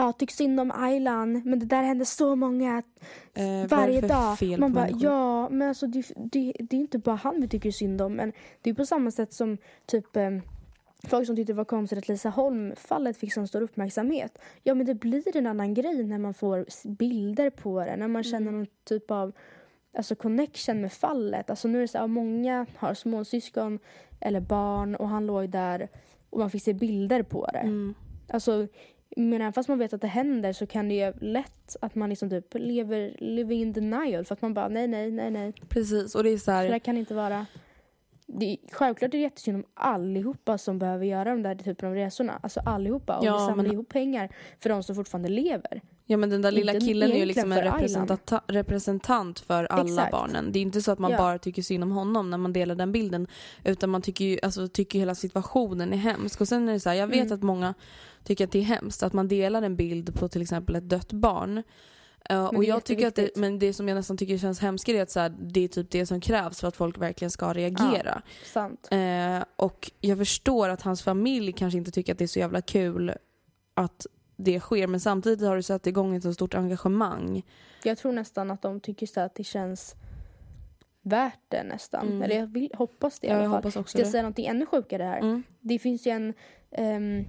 Ja, 0.00 0.12
tycker 0.12 0.34
synd 0.34 0.60
om 0.60 0.70
Aylan, 0.74 1.42
men 1.44 1.58
det 1.58 1.66
där 1.66 1.82
händer 1.82 2.04
så 2.04 2.36
många 2.36 2.82
Eh, 3.34 3.68
varje 3.68 4.00
dag. 4.00 4.38
fel 4.38 4.60
Man 4.60 4.72
bara, 4.72 4.84
människor? 4.84 5.04
ja, 5.04 5.48
men 5.48 5.68
alltså 5.68 5.86
det, 5.86 6.12
det, 6.16 6.52
det 6.60 6.76
är 6.76 6.80
inte 6.80 6.98
bara 6.98 7.16
han 7.16 7.40
vi 7.40 7.48
tycker 7.48 7.70
synd 7.70 8.02
om. 8.02 8.12
Men 8.12 8.32
det 8.62 8.70
är 8.70 8.74
på 8.74 8.86
samma 8.86 9.10
sätt 9.10 9.32
som 9.32 9.58
typ 9.86 10.16
eh, 10.16 10.30
folk 11.06 11.26
som 11.26 11.36
tyckte 11.36 11.52
det 11.52 11.56
var 11.56 11.64
konstigt 11.64 11.98
att 11.98 12.08
Lisa 12.08 12.28
Holm-fallet 12.28 13.16
fick 13.16 13.32
så 13.32 13.46
stor 13.46 13.62
uppmärksamhet. 13.62 14.38
Ja, 14.62 14.74
men 14.74 14.86
det 14.86 14.94
blir 14.94 15.36
en 15.36 15.46
annan 15.46 15.74
grej 15.74 16.04
när 16.04 16.18
man 16.18 16.34
får 16.34 16.66
bilder 16.88 17.50
på 17.50 17.84
det, 17.84 17.96
när 17.96 18.08
man 18.08 18.24
känner 18.24 18.52
någon 18.52 18.66
typ 18.84 19.10
av 19.10 19.32
alltså 19.96 20.14
connection 20.14 20.80
med 20.80 20.92
fallet. 20.92 21.50
Alltså 21.50 21.68
nu 21.68 21.78
är 21.78 21.82
det 21.82 21.88
så 21.88 21.98
här, 21.98 22.06
många 22.06 22.66
har 22.76 22.94
småsyskon 22.94 23.78
eller 24.20 24.40
barn 24.40 24.94
och 24.94 25.08
han 25.08 25.26
låg 25.26 25.50
där 25.50 25.88
och 26.30 26.38
man 26.38 26.50
fick 26.50 26.62
se 26.62 26.72
bilder 26.72 27.22
på 27.22 27.46
det. 27.52 27.58
Mm. 27.58 27.94
Alltså, 28.28 28.66
men 29.16 29.40
även 29.40 29.52
fast 29.52 29.68
man 29.68 29.78
vet 29.78 29.92
att 29.92 30.00
det 30.00 30.06
händer 30.06 30.52
så 30.52 30.66
kan 30.66 30.88
det 30.88 30.94
ju 30.94 31.12
lätt 31.20 31.76
att 31.80 31.94
man 31.94 32.08
liksom 32.08 32.30
typ 32.30 32.54
lever 32.54 33.16
living 33.18 33.60
in 33.60 33.72
denial 33.72 34.24
för 34.24 34.32
att 34.34 34.42
man 34.42 34.54
bara 34.54 34.68
nej, 34.68 34.88
nej, 34.88 35.10
nej, 35.10 35.30
nej. 35.30 35.52
Precis, 35.68 36.14
och 36.14 36.22
det 36.24 36.30
är 36.30 36.36
så 36.38 36.44
Så 36.44 36.50
här... 36.50 36.68
det 36.70 36.80
kan 36.80 36.96
inte 36.96 37.14
vara. 37.14 37.46
Det, 38.26 38.46
är- 38.52 38.58
självklart 38.72 39.08
är 39.08 39.18
det 39.18 39.22
jättesynd 39.22 39.56
om 39.56 39.64
allihopa 39.74 40.58
som 40.58 40.78
behöver 40.78 41.04
göra 41.06 41.30
de 41.30 41.42
där 41.42 41.54
typen 41.54 41.88
av 41.88 41.94
resorna. 41.94 42.38
Alltså 42.42 42.60
allihopa. 42.60 43.18
Och 43.18 43.24
Ja, 43.24 43.32
vi 43.32 43.38
samlar 43.38 43.64
men- 43.64 43.72
ihop 43.72 43.88
pengar 43.88 44.28
för 44.60 44.70
de 44.70 44.82
som 44.82 44.94
fortfarande 44.94 45.28
lever. 45.28 45.80
Ja 46.06 46.16
men 46.16 46.30
den 46.30 46.42
där 46.42 46.50
lilla 46.50 46.72
Inte 46.74 46.86
killen 46.86 47.12
är 47.12 47.16
ju 47.18 47.24
liksom 47.24 47.52
en 47.52 47.58
representata- 47.62 48.40
representant 48.46 49.40
för 49.40 49.64
alla 49.64 49.82
Exakt. 49.84 50.12
barnen. 50.12 50.52
Det 50.52 50.58
är 50.58 50.62
inte 50.62 50.80
så 50.82 50.92
att 50.92 50.98
man 50.98 51.10
Ja. 51.10 51.18
bara 51.18 51.38
tycker 51.38 51.62
synd 51.62 51.84
om 51.84 51.90
honom 51.90 52.30
när 52.30 52.38
man 52.38 52.52
delar 52.52 52.74
den 52.74 52.92
bilden. 52.92 53.26
Utan 53.64 53.90
man 53.90 54.02
tycker 54.02 54.24
ju, 54.24 54.38
alltså 54.42 54.68
tycker 54.68 54.98
hela 54.98 55.14
situationen 55.14 55.92
är 55.92 55.96
hemsk. 55.96 56.40
Och 56.40 56.48
sen 56.48 56.68
är 56.68 56.72
det 56.72 56.80
så 56.80 56.88
här, 56.88 56.96
jag 56.96 57.06
vet 57.06 57.20
Mm. 57.20 57.32
att 57.34 57.42
många 57.42 57.74
tycker 58.24 58.44
att 58.44 58.52
det 58.52 58.58
är 58.58 58.62
hemskt 58.62 59.02
att 59.02 59.12
man 59.12 59.28
delar 59.28 59.62
en 59.62 59.76
bild 59.76 60.14
på 60.14 60.28
till 60.28 60.42
exempel 60.42 60.76
ett 60.76 60.88
dött 60.88 61.12
barn. 61.12 61.62
Uh, 62.32 62.44
och 62.44 62.64
jag 62.64 62.84
tycker 62.84 63.08
att 63.08 63.14
det, 63.14 63.36
men 63.36 63.58
det 63.58 63.72
som 63.72 63.88
jag 63.88 63.94
nästan 63.94 64.16
tycker 64.16 64.38
känns 64.38 64.60
hemskare 64.60 64.96
är 64.96 65.02
att 65.02 65.10
så 65.10 65.20
här, 65.20 65.36
det 65.40 65.64
är 65.64 65.68
typ 65.68 65.90
det 65.90 66.06
som 66.06 66.20
krävs 66.20 66.60
för 66.60 66.68
att 66.68 66.76
folk 66.76 66.98
verkligen 66.98 67.30
ska 67.30 67.52
reagera. 67.52 68.22
Sant. 68.44 68.88
Eh, 68.90 69.44
och 69.56 69.90
jag 70.00 70.18
förstår 70.18 70.68
att 70.68 70.82
hans 70.82 71.02
familj 71.02 71.52
kanske 71.52 71.78
inte 71.78 71.90
tycker 71.90 72.12
att 72.12 72.18
det 72.18 72.24
är 72.24 72.28
så 72.28 72.38
jävla 72.38 72.60
kul 72.60 73.14
att 73.74 74.06
det 74.36 74.60
sker 74.60 74.86
men 74.86 75.00
samtidigt 75.00 75.40
har 75.40 75.56
du 75.56 75.62
satt 75.62 75.86
igång 75.86 76.16
ett 76.16 76.22
så 76.22 76.34
stort 76.34 76.54
engagemang. 76.54 77.42
Jag 77.82 77.98
tror 77.98 78.12
nästan 78.12 78.50
att 78.50 78.62
de 78.62 78.80
tycker 78.80 79.06
så 79.06 79.20
att 79.20 79.34
det 79.34 79.44
känns 79.44 79.96
värt 81.02 81.40
det 81.48 81.62
nästan. 81.62 82.06
Mm. 82.08 82.22
Eller 82.22 82.36
jag 82.36 82.46
vill, 82.46 82.70
hoppas 82.74 83.20
det 83.20 83.26
i 83.26 83.30
Ja, 83.30 83.36
alla 83.36 83.44
jag 83.44 83.50
fall. 83.50 83.58
hoppas 83.58 83.76
också 83.76 83.90
Ska 83.90 83.98
jag 83.98 84.08
säga 84.08 84.22
någonting 84.22 84.46
ännu 84.46 84.66
sjukare 84.66 85.02
här? 85.02 85.18
Mm. 85.18 85.42
Det 85.60 85.78
finns 85.78 86.06
ju 86.06 86.10
en 86.10 86.34
ehm, 86.70 87.24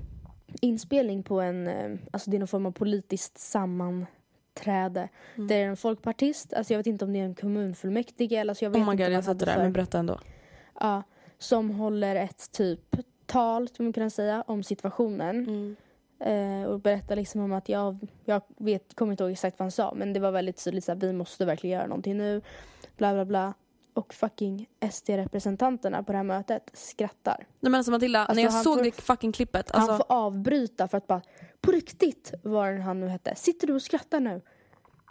inspelning 0.62 1.24
på 1.24 1.42
en, 1.42 1.68
ehm, 1.68 2.00
alltså 2.12 2.30
det 2.30 2.38
är 2.38 2.40
någon 2.40 2.48
form 2.48 2.66
av 2.66 2.72
politiskt 2.72 3.38
sammanträde. 3.38 5.10
Mm. 5.36 5.48
Det 5.48 5.56
är 5.56 5.68
en 5.68 5.78
folkpartist, 5.78 6.54
alltså 6.54 6.74
jag 6.74 6.80
vet 6.80 6.88
inte 6.88 7.06
om 7.06 7.14
det 7.14 7.20
är 7.20 7.26
en 7.26 7.36
kommunfullmäktige 7.36 8.34
eller 8.34 8.52
alltså 8.52 8.66
jag 8.66 8.70
vet 8.70 8.80
Oh 8.82 8.86
my 8.86 8.92
inte 8.92 9.04
god, 9.04 9.14
jag 9.14 9.24
satt 9.24 9.40
där 9.40 9.58
men 9.58 9.74
berätta 9.74 10.00
ändå. 10.00 10.20
Ja, 10.80 11.04
som 11.38 11.70
håller 11.70 12.16
ett 12.16 12.52
typ 12.52 12.96
tal, 13.26 13.68
skulle 13.68 13.88
man 13.88 13.94
kunna 13.94 14.10
säga, 14.10 14.44
om 14.48 14.64
situationen. 14.64 15.48
Mm. 15.48 15.76
Eh, 16.20 16.70
och 16.70 16.80
berättar 16.80 17.16
liksom 17.16 17.42
om 17.42 17.54
att 17.54 17.70
jag, 17.70 18.08
jag 18.26 18.42
vet, 18.58 18.96
kommer 18.96 19.14
inte 19.14 19.24
ihåg 19.24 19.32
exakt 19.32 19.60
vad 19.60 19.66
han 19.66 19.72
sa 19.72 19.94
men 19.96 20.14
det 20.14 20.20
var 20.20 20.32
väldigt 20.32 20.64
tydligt 20.64 20.84
så 20.84 20.92
här, 20.92 21.00
vi 21.00 21.14
måste 21.14 21.46
verkligen 21.46 21.78
göra 21.78 21.88
någonting 21.88 22.18
nu. 22.18 22.42
Bla 22.98 23.14
bla 23.14 23.26
bla. 23.26 23.54
Och 24.00 24.14
fucking 24.14 24.68
SD-representanterna 24.92 26.04
på 26.04 26.12
det 26.12 26.18
här 26.18 26.24
mötet 26.24 26.70
skrattar. 26.74 27.36
Nej 27.60 27.72
men 27.72 27.76
alltså 27.76 27.92
Matilda, 27.92 28.20
Alltså, 28.20 28.36
när 28.36 28.44
jag 28.44 28.54
såg 28.64 28.78
får- 28.78 28.84
det 28.84 28.92
fucking 28.92 29.32
klippet, 29.32 29.72
alltså, 29.72 29.92
Han 29.92 29.98
får 29.98 30.06
avbryta 30.16 30.88
för 30.88 30.98
att 30.98 31.08
bara, 31.08 31.22
på 31.62 31.72
riktigt, 31.72 32.34
vad 32.44 32.80
han 32.80 33.00
nu 33.00 33.08
hette, 33.08 33.36
sitter 33.36 33.68
du 33.68 33.74
och 33.74 33.82
skrattar 33.82 34.20
nu? 34.20 34.42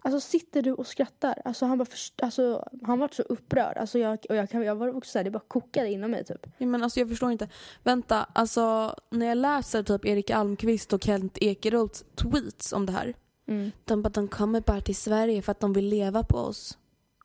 Alltså 0.03 0.21
sitter 0.21 0.63
du 0.63 0.73
och 0.73 0.87
skrattar? 0.87 1.43
Alltså 1.45 1.67
han 1.67 1.79
bara 1.79 1.85
först, 1.85 2.21
alltså, 2.23 2.69
han 2.83 2.99
var 2.99 3.09
så 3.13 3.23
upprörd. 3.23 3.77
Alltså 3.77 3.99
jag, 3.99 4.19
och 4.29 4.37
jag, 4.37 4.51
kan, 4.51 4.63
jag 4.63 4.75
var 4.77 4.97
också 4.97 5.11
såhär, 5.11 5.25
det 5.25 5.31
bara 5.31 5.43
kokade 5.49 5.91
inom 5.91 6.11
mig 6.11 6.25
typ. 6.25 6.47
ja, 6.59 6.67
men 6.67 6.83
alltså 6.83 7.01
jag 7.01 7.09
förstår 7.09 7.31
inte. 7.33 7.49
Vänta, 7.83 8.27
alltså 8.33 8.95
när 9.11 9.27
jag 9.27 9.39
läser 9.39 9.83
typ 9.83 10.05
Erik 10.05 10.31
Almqvist 10.31 10.93
och 10.93 11.03
Kent 11.03 11.39
Ekeroths 11.41 12.05
tweets 12.15 12.73
om 12.73 12.87
det 12.87 12.93
här. 12.93 13.15
Mm. 13.49 13.71
De 13.85 14.03
bara, 14.03 14.09
de 14.09 14.29
kommer 14.29 14.61
bara 14.61 14.81
till 14.81 14.97
Sverige 14.97 15.43
för 15.43 15.53
att 15.53 15.61
de 15.61 15.73
vill 15.73 15.89
leva 15.89 16.23
på 16.23 16.37
oss. 16.39 16.79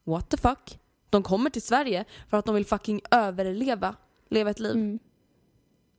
What 0.04 0.30
the 0.30 0.38
fuck? 0.38 0.80
De 1.14 1.24
kommer 1.24 1.50
till 1.50 1.62
Sverige 1.62 2.06
för 2.30 2.38
att 2.38 2.46
de 2.46 2.56
vill 2.56 2.66
fucking 2.66 3.02
överleva. 3.12 3.96
Leva 4.30 4.50
ett 4.50 4.60
liv. 4.60 4.72
Mm. 4.76 5.00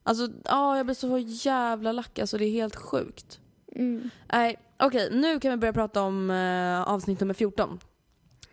Alltså, 0.02 0.28
ja 0.44 0.76
jag 0.76 0.87
blir 0.87 0.94
så 0.94 1.18
jävla 1.18 1.92
lack. 1.92 2.18
Alltså 2.18 2.38
det 2.38 2.44
är 2.44 2.50
helt 2.50 2.76
sjukt. 2.76 3.40
Mm. 3.76 4.11
Nej, 4.33 4.56
okej 4.78 5.09
nu 5.12 5.40
kan 5.40 5.50
vi 5.50 5.56
börja 5.56 5.73
prata 5.73 6.02
om 6.02 6.30
eh, 6.30 6.83
avsnitt 6.83 7.21
nummer 7.21 7.35
14. 7.35 7.78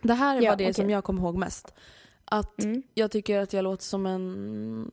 Det 0.02 0.14
här 0.14 0.40
Ja, 0.40 0.50
var 0.50 0.56
det 0.56 0.64
okej. 0.64 0.74
som 0.74 0.90
jag 0.90 1.04
kommer 1.04 1.22
ihåg 1.22 1.36
mest. 1.36 1.74
Att 2.24 2.62
Mm. 2.64 2.82
jag 2.94 3.10
tycker 3.10 3.38
att 3.38 3.52
jag 3.52 3.62
låter 3.62 3.84
som 3.84 4.06
en 4.06 4.90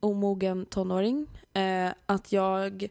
omogen 0.00 0.66
tonåring. 0.66 1.26
Eh, 1.52 1.90
att 2.06 2.32
jag... 2.32 2.88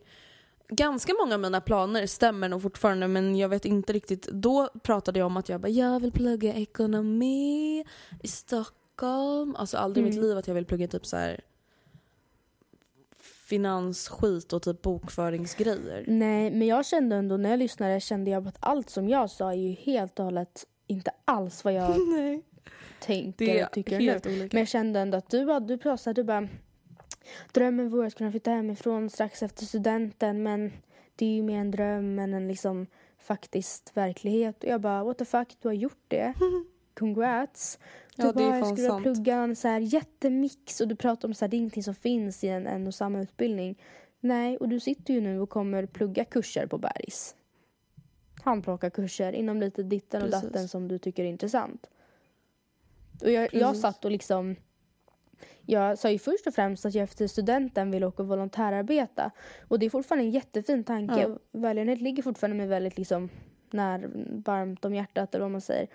Ganska 0.72 1.14
många 1.20 1.34
av 1.36 1.42
mina 1.42 1.62
planer 1.62 2.08
stämmer 2.08 2.50
nog 2.50 2.62
fortfarande 2.62 3.08
men 3.08 3.36
jag 3.36 3.50
vet 3.50 3.66
inte 3.66 3.94
riktigt. 3.94 4.28
Då 4.28 4.70
pratade 4.84 5.20
jag 5.20 5.26
om 5.26 5.38
att 5.38 5.50
jag 5.50 5.62
bara, 5.62 5.68
jag 5.70 6.00
vill 6.00 6.12
plugga 6.12 6.54
ekonomi 6.54 7.86
i 8.24 8.28
Stockholm. 8.28 9.56
Alltså 9.56 9.78
aldrig 9.78 10.04
i 10.04 10.06
mitt 10.06 10.18
Mm. 10.18 10.28
liv 10.30 10.38
att 10.38 10.48
jag 10.48 10.56
vill 10.56 10.66
plugga 10.66 10.88
typ 10.88 11.06
så 11.06 11.18
här 11.18 11.42
finansskit 13.22 14.54
och 14.54 14.62
typ 14.62 14.82
bokföringsgrejer. 14.82 16.04
Nej, 16.08 16.52
men 16.52 16.68
jag 16.68 16.86
kände 16.86 17.16
ändå 17.16 17.38
när 17.38 17.50
jag 17.50 17.60
lyssnade 17.60 18.00
kände 18.00 18.32
jag 18.32 18.48
att 18.48 18.58
allt 18.60 18.90
som 18.90 19.10
jag 19.10 19.30
sa 19.30 19.52
är 19.54 19.58
ju 19.58 19.72
helt 19.72 20.20
och 20.20 20.26
hållet 20.26 20.66
inte 20.88 21.12
alls 21.26 21.64
vad 21.64 21.74
jag 21.74 21.96
tänker 23.00 23.66
och 23.66 23.72
tycker 23.72 24.00
nu. 24.00 24.12
olika. 24.26 24.50
Men 24.52 24.60
jag 24.62 24.68
kände 24.68 25.00
ändå 25.00 25.18
att 25.18 25.30
du, 25.30 25.46
bara- 25.46 25.60
du 25.60 25.78
pratade, 25.78 26.14
du 26.14 26.24
bara 26.24 26.48
Drömmen 27.54 27.90
vore 27.90 28.08
att 28.08 28.16
kunna 28.16 28.32
flytta 28.32 28.52
hemifrån 28.52 29.10
strax 29.10 29.44
efter 29.44 29.66
studenten 29.66 30.44
men 30.44 30.72
det 31.16 31.26
är 31.26 31.30
ju 31.30 31.44
mer 31.44 31.60
en 31.60 31.72
dröm 31.72 32.20
än 32.20 32.34
en 32.34 32.48
liksom 32.48 32.88
faktiskt 33.18 33.92
verklighet. 33.94 34.64
Och 34.64 34.70
jag 34.70 34.82
bara 34.82 35.04
what 35.04 35.18
the 35.18 35.26
fuck, 35.26 35.58
du 35.62 35.68
har 35.68 35.74
gjort 35.74 36.04
det. 36.08 36.34
Congrats. 36.94 37.80
Du 38.16 38.24
Ja, 38.24 38.32
det 38.32 38.44
är 38.44 38.50
bara, 38.50 38.58
jag 38.58 38.78
skulle 38.78 39.02
plugga 39.02 39.36
en 39.36 39.56
så 39.56 39.68
här 39.68 39.80
jättemix 39.80 40.82
och 40.82 40.88
du 40.88 40.96
pratar 40.96 41.28
om 41.28 41.34
så 41.34 41.46
här, 41.46 41.50
det 41.50 41.56
är 41.56 41.60
ingenting 41.60 41.84
som 41.84 41.96
finns 41.96 42.44
i 42.44 42.48
en, 42.48 42.68
en 42.68 42.88
och 42.88 42.96
samma 42.96 43.22
utbildning. 43.22 43.82
Nej, 44.20 44.58
och 44.58 44.70
du 44.70 44.80
sitter 44.80 45.14
ju 45.14 45.22
nu 45.22 45.40
och 45.40 45.50
kommer 45.50 45.86
plugga 45.86 46.26
kurser 46.26 46.68
på 46.68 46.78
Bergs. 46.78 47.36
Handplocka 48.44 48.90
kurser 48.90 49.34
inom 49.34 49.60
lite 49.60 49.84
ditten 49.84 50.22
och 50.22 50.32
Precis. 50.32 50.50
datten 50.50 50.68
som 50.68 50.88
du 50.88 50.98
tycker 50.98 51.24
är 51.24 51.28
intressant. 51.28 51.90
Och 53.22 53.32
jag, 53.32 53.54
jag 53.54 53.78
satt 53.78 54.06
och 54.06 54.12
liksom 54.12 54.56
jag 55.70 55.98
sa 55.98 56.10
ju 56.10 56.20
först 56.20 56.48
och 56.48 56.54
främst 56.54 56.86
att 56.86 56.96
jag 56.96 57.04
efter 57.04 57.28
studenten 57.28 57.92
vill 57.92 58.04
åka 58.04 58.24
och 58.24 58.30
volontärarbeta. 58.30 59.32
Och 59.68 59.80
det 59.80 59.86
är 59.86 59.90
fortfarande 59.90 60.26
en 60.26 60.32
jättefin 60.32 60.84
tanke. 60.84 61.22
Ja. 61.22 61.38
Välgörenhet 61.52 62.02
ligger 62.02 62.24
fortfarande 62.24 62.58
mig 62.58 62.68
väldigt 62.68 62.98
liksom 62.98 63.30
när, 63.72 64.10
varmt 64.46 64.86
om 64.86 64.96
hjärtat 64.96 65.36
eller 65.36 65.46
vad 65.46 65.52
man 65.52 65.62
säger. 65.62 65.88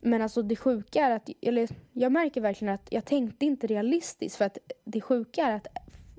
Men 0.00 0.22
alltså 0.22 0.42
det 0.42 0.56
sjuka 0.56 1.06
är 1.06 1.10
att, 1.10 1.30
eller 1.42 1.68
jag 1.92 2.12
märker 2.12 2.40
verkligen 2.40 2.74
att 2.74 2.88
jag 2.90 3.04
tänkte 3.04 3.46
inte 3.46 3.66
realistiskt 3.66 4.36
för 4.36 4.44
att 4.44 4.58
det 4.84 5.00
sjuka 5.00 5.44
är 5.44 5.56
att 5.56 5.66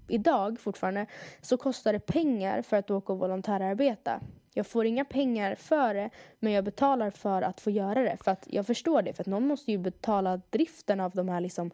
idag 0.07 0.59
fortfarande 0.59 1.05
så 1.41 1.57
kostar 1.57 1.93
det 1.93 1.99
pengar 1.99 2.61
för 2.61 2.77
att 2.77 2.91
åka 2.91 3.13
och 3.13 3.19
volontärarbeta. 3.19 4.21
Jag 4.53 4.67
får 4.67 4.85
inga 4.85 5.05
pengar 5.05 5.55
för 5.55 5.93
det 5.93 6.09
men 6.39 6.53
jag 6.53 6.63
betalar 6.63 7.09
för 7.09 7.41
att 7.41 7.61
få 7.61 7.71
göra 7.71 8.03
det 8.03 8.17
för 8.23 8.31
att 8.31 8.47
jag 8.49 8.67
förstår 8.67 9.01
det 9.01 9.13
för 9.13 9.23
att 9.23 9.27
någon 9.27 9.47
måste 9.47 9.71
ju 9.71 9.77
betala 9.77 10.41
driften 10.49 10.99
av 10.99 11.11
de 11.11 11.29
här 11.29 11.41
liksom 11.41 11.71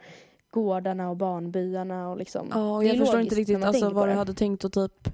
gårdarna 0.57 1.09
och 1.09 1.17
barnbyarna 1.17 2.09
och 2.09 2.17
liksom. 2.17 2.47
Ja, 2.51 2.75
och 2.75 2.83
jag 2.83 2.97
förstår 2.97 3.21
inte 3.21 3.35
riktigt 3.35 3.63
alltså, 3.63 3.89
vad 3.89 4.09
du 4.09 4.13
hade 4.13 4.33
tänkt 4.33 4.63
och 4.63 4.73
typ 4.73 5.09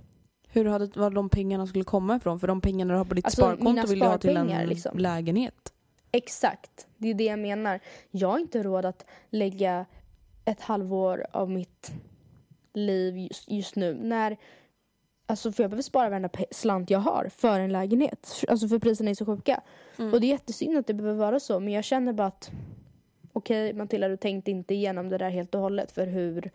hur 0.47 0.65
hade, 0.65 0.99
var 0.99 1.09
de 1.09 1.29
pengarna 1.29 1.67
skulle 1.67 1.83
komma 1.83 2.15
ifrån. 2.15 2.39
För 2.39 2.47
de 2.47 2.61
pengarna 2.61 2.93
du 2.93 2.97
har 2.97 3.05
på 3.05 3.13
ditt 3.13 3.25
Alltså, 3.25 3.41
sparkonto 3.41 3.87
vill 3.87 3.99
du 3.99 4.05
ha 4.05 4.17
till 4.17 4.37
en 4.37 4.67
liksom. 4.67 4.97
lägenhet. 4.97 5.73
Exakt, 6.11 6.87
det 6.97 7.09
är 7.09 7.13
det 7.13 7.23
jag 7.23 7.39
menar. 7.39 7.79
Jag 8.11 8.27
har 8.27 8.39
inte 8.39 8.63
råd 8.63 8.85
att 8.85 9.05
lägga 9.29 9.85
ett 10.45 10.61
halvår 10.61 11.25
av 11.31 11.49
mitt 11.49 11.91
liv 12.73 13.17
just, 13.17 13.51
just 13.51 13.75
nu 13.75 13.93
när 13.93 14.37
Alltså 15.25 15.51
för 15.51 15.63
jag 15.63 15.69
behöver 15.69 15.83
spara 15.83 16.09
varenda 16.09 16.29
slant 16.51 16.89
jag 16.89 16.99
har 16.99 17.29
för 17.35 17.59
en 17.59 17.71
lägenhet. 17.71 18.43
Alltså 18.47 18.67
för 18.67 18.79
priserna 18.79 19.09
är 19.09 19.15
så 19.15 19.25
sjuka. 19.25 19.61
Mm. 19.99 20.13
Och 20.13 20.21
det 20.21 20.27
är 20.27 20.29
jättesynd 20.29 20.77
att 20.77 20.87
det 20.87 20.93
behöver 20.93 21.19
vara 21.19 21.39
så. 21.39 21.59
Men 21.59 21.73
jag 21.73 21.83
känner 21.83 22.13
bara 22.13 22.27
att 22.27 22.51
okej 23.33 23.73
Matilda 23.73 24.07
du 24.07 24.17
tänkte 24.17 24.51
inte 24.51 24.73
igenom 24.73 25.09
det 25.09 25.17
där 25.17 25.29
helt 25.29 25.55
och 25.55 25.61
hållet 25.61 25.91
för 25.91 26.07
hur 26.07 26.51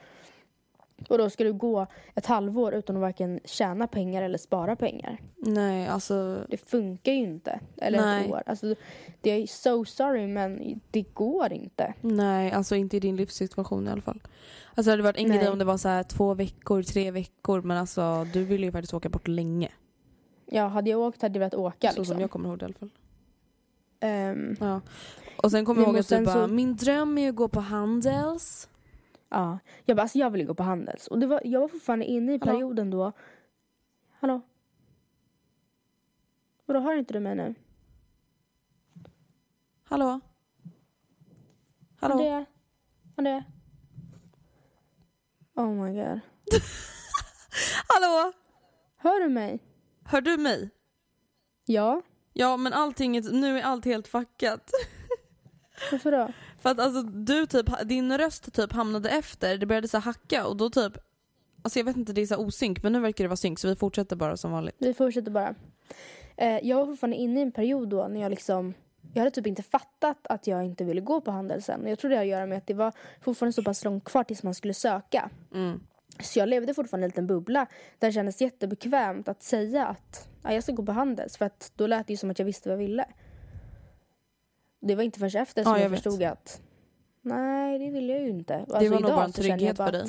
och 1.09 1.19
då 1.19 1.31
ska 1.31 1.45
du 1.45 1.53
gå 1.53 1.87
ett 2.15 2.27
halvår 2.27 2.75
utan 2.75 2.97
att 2.97 3.01
varken 3.03 3.41
tjäna 3.45 3.87
pengar 3.87 4.23
eller 4.23 4.39
spara 4.39 4.77
pengar. 4.77 5.19
Nej, 5.37 5.87
alltså 5.87 6.47
Det 6.49 6.57
funkar 6.57 7.13
ju 7.13 7.19
inte. 7.19 7.61
Eller 7.77 8.01
Nej. 8.01 8.25
ett 8.25 8.31
år. 8.31 8.43
Alltså, 8.47 8.75
det 9.21 9.31
är 9.31 9.47
so 9.47 9.85
sorry 9.85 10.27
men 10.27 10.81
det 10.91 11.03
går 11.15 11.53
inte. 11.53 11.95
Nej, 12.01 12.53
alltså 12.53 12.77
inte 12.77 12.97
i 12.97 13.01
din 13.01 13.17
livssituation 13.17 13.89
i 13.89 13.91
alla 13.91 14.03
fall. 14.03 14.21
Alltså 14.75 14.83
det 14.83 14.91
hade 14.93 15.03
varit 15.03 15.17
en 15.17 15.29
grej 15.29 15.49
om 15.49 15.59
det 15.59 15.65
var 15.65 15.77
så 15.77 15.89
här 15.89 16.03
två 16.03 16.35
veckor, 16.35 16.83
tre 16.83 17.11
veckor 17.11 17.63
men 17.63 17.77
alltså 17.77 18.27
du 18.33 18.45
vill 18.45 18.65
ju 18.65 18.73
faktiskt 18.73 18.95
åka 18.95 19.09
bort 19.09 19.29
länge. 19.29 19.69
Ja, 20.47 20.67
hade 20.67 20.91
jag 20.91 21.01
åkt 21.01 21.23
hade 21.23 21.35
jag 21.35 21.41
velat 21.41 21.55
åka 21.55 21.89
Så 21.91 22.01
liksom. 22.01 22.05
som 22.05 22.21
jag 22.21 22.31
kommer 22.31 22.49
ihåg 22.49 22.59
det 22.59 22.63
i 22.63 22.67
alla 22.67 22.75
fall. 22.75 22.91
Ehm, 24.01 24.57
Ja. 24.61 24.81
Och 25.43 25.51
sen 25.51 25.65
kommer 25.65 25.81
jag 25.81 25.87
ihåg 25.89 25.97
att 25.99 26.05
du 26.09 26.09
sen 26.09 26.25
bara, 26.25 26.47
så- 26.49 26.55
min 26.55 26.77
dröm 26.77 27.19
är 27.19 27.29
att 27.29 27.35
gå 27.37 27.49
på 27.49 27.61
Handels. 27.61 28.69
ja. 29.29 29.59
Jag 29.85 29.97
bara, 29.97 30.03
alltså 30.03 30.19
jag 30.19 30.31
vill 30.31 30.41
ju 30.41 30.47
gå 30.47 30.55
på 30.55 30.63
Handels. 30.63 31.07
Och 31.07 31.19
det 31.19 31.27
var, 31.27 31.41
jag 31.45 31.61
var 31.61 31.69
fortfarande 31.69 32.05
inne 32.05 32.35
i 32.35 32.39
Hallå? 32.39 32.53
perioden 32.53 32.91
då. 32.91 33.13
Hallå? 34.21 34.41
Vadå, 36.67 36.81
hör 36.81 36.97
inte 36.97 37.13
du 37.13 37.21
mig 37.21 37.35
nu? 37.35 37.55
Hallå? 39.85 40.21
Hallå? 42.01 42.15
Andrea? 42.15 42.45
Andrea? 43.17 43.45
Oh 45.55 45.67
my 45.69 45.93
god. 46.05 46.21
Hallå? 47.89 48.33
Hör 48.97 49.21
du 49.21 49.29
mig? 49.29 49.59
Hör 50.05 50.21
du 50.21 50.37
mig? 50.37 50.71
Ja? 51.65 52.03
Ja 52.33 52.57
men 52.57 52.73
allting, 52.73 53.21
nu 53.41 53.59
är 53.59 53.63
allt 53.63 53.85
helt 53.85 54.09
fuckat. 54.09 54.71
Varför 55.93 56.13
då? 56.13 56.33
För 56.61 56.71
att 56.71 56.79
alltså 56.79 57.03
du 57.03 57.47
typ, 57.47 57.67
din 57.85 58.19
röst 58.19 58.53
typ 58.55 58.73
hamnade 58.73 59.11
efter, 59.11 59.59
det 59.59 59.67
började 59.67 59.89
så 59.89 59.99
hacka 59.99 60.47
och 60.47 60.57
då 60.57 60.71
typ 60.71 60.99
Alltså 61.63 61.79
jag 61.79 61.85
vet 61.85 61.97
inte, 61.97 62.13
det 62.13 62.21
är 62.21 62.27
så 62.27 62.37
osynk 62.37 62.83
men 62.83 62.93
nu 62.93 63.01
verkar 63.01 63.25
det 63.25 63.29
vara 63.29 63.37
synk 63.37 63.59
så 63.59 63.69
vi 63.69 63.77
fortsätter 63.77 64.17
bara 64.17 64.37
som 64.37 64.53
vanligt. 64.53 64.77
Vi 64.79 64.95
fortsätter 64.95 65.31
bara. 65.31 65.55
Eh, 66.37 66.59
jag 66.63 66.77
var 66.77 66.87
fortfarande 66.87 67.17
inne 67.17 67.41
i 67.41 67.43
en 67.43 67.53
period 67.53 67.89
då 67.89 68.09
när 68.09 68.21
jag 68.21 68.31
liksom 68.31 68.75
jag 69.13 69.21
hade 69.21 69.31
typ 69.31 69.47
inte 69.47 69.63
fattat 69.63 70.19
att 70.23 70.47
jag 70.47 70.65
inte 70.65 70.85
ville 70.85 71.01
gå 71.01 71.21
på 71.21 71.31
Handelsen. 71.31 71.83
Och 71.83 71.91
Jag 71.91 71.99
tror 71.99 72.11
det 72.11 72.17
har 72.17 72.23
att 72.23 72.29
göra 72.29 72.47
med 72.47 72.59
att 72.59 72.67
det 72.67 72.75
var 72.75 72.93
fortfarande 73.21 73.53
så 73.53 73.63
pass 73.63 73.85
långt 73.85 74.05
kvar 74.05 74.25
tills 74.25 74.43
man 74.43 74.55
skulle 74.55 74.75
söka. 74.75 75.31
Mm. 75.55 75.81
Så 76.21 76.39
jag 76.39 76.49
levde 76.49 76.75
fortfarande 76.75 77.05
i 77.05 77.07
en 77.07 77.11
liten 77.11 77.27
bubbla 77.27 77.67
där 77.99 78.09
det 78.09 78.13
kändes 78.13 78.41
jättebekvämt 78.41 79.29
att 79.29 79.43
säga 79.43 79.87
att 79.87 80.29
ja, 80.43 80.53
jag 80.53 80.63
ska 80.63 80.73
gå 80.73 80.87
på 80.87 80.93
Handels. 80.93 81.37
För 81.37 81.45
att 81.45 81.73
då 81.77 81.87
lät 81.87 82.07
det 82.07 82.13
ju 82.13 82.17
som 82.17 82.31
att 82.31 82.39
jag 82.39 82.47
visste 82.47 82.69
vad 82.69 82.79
jag 82.79 82.87
ville. 82.87 83.05
Det 84.89 84.95
var 84.95 85.03
inte 85.03 85.19
förrän 85.19 85.43
efter 85.43 85.63
som 85.63 85.73
Ja, 85.73 85.79
jag, 85.79 85.85
jag 85.85 85.91
förstod 85.91 86.23
att 86.23 86.61
nej, 87.23 87.79
det 87.79 87.91
vill 87.91 88.09
jag 88.09 88.21
ju 88.21 88.29
inte. 88.29 88.55
Och 88.55 88.69
Det 88.69 88.77
alltså 88.77 88.93
var 88.93 89.01
nog 89.01 89.11
bara 89.11 89.25
en 89.25 89.33
trygghet 89.33 89.77
för 89.77 89.93
dig. 89.93 90.07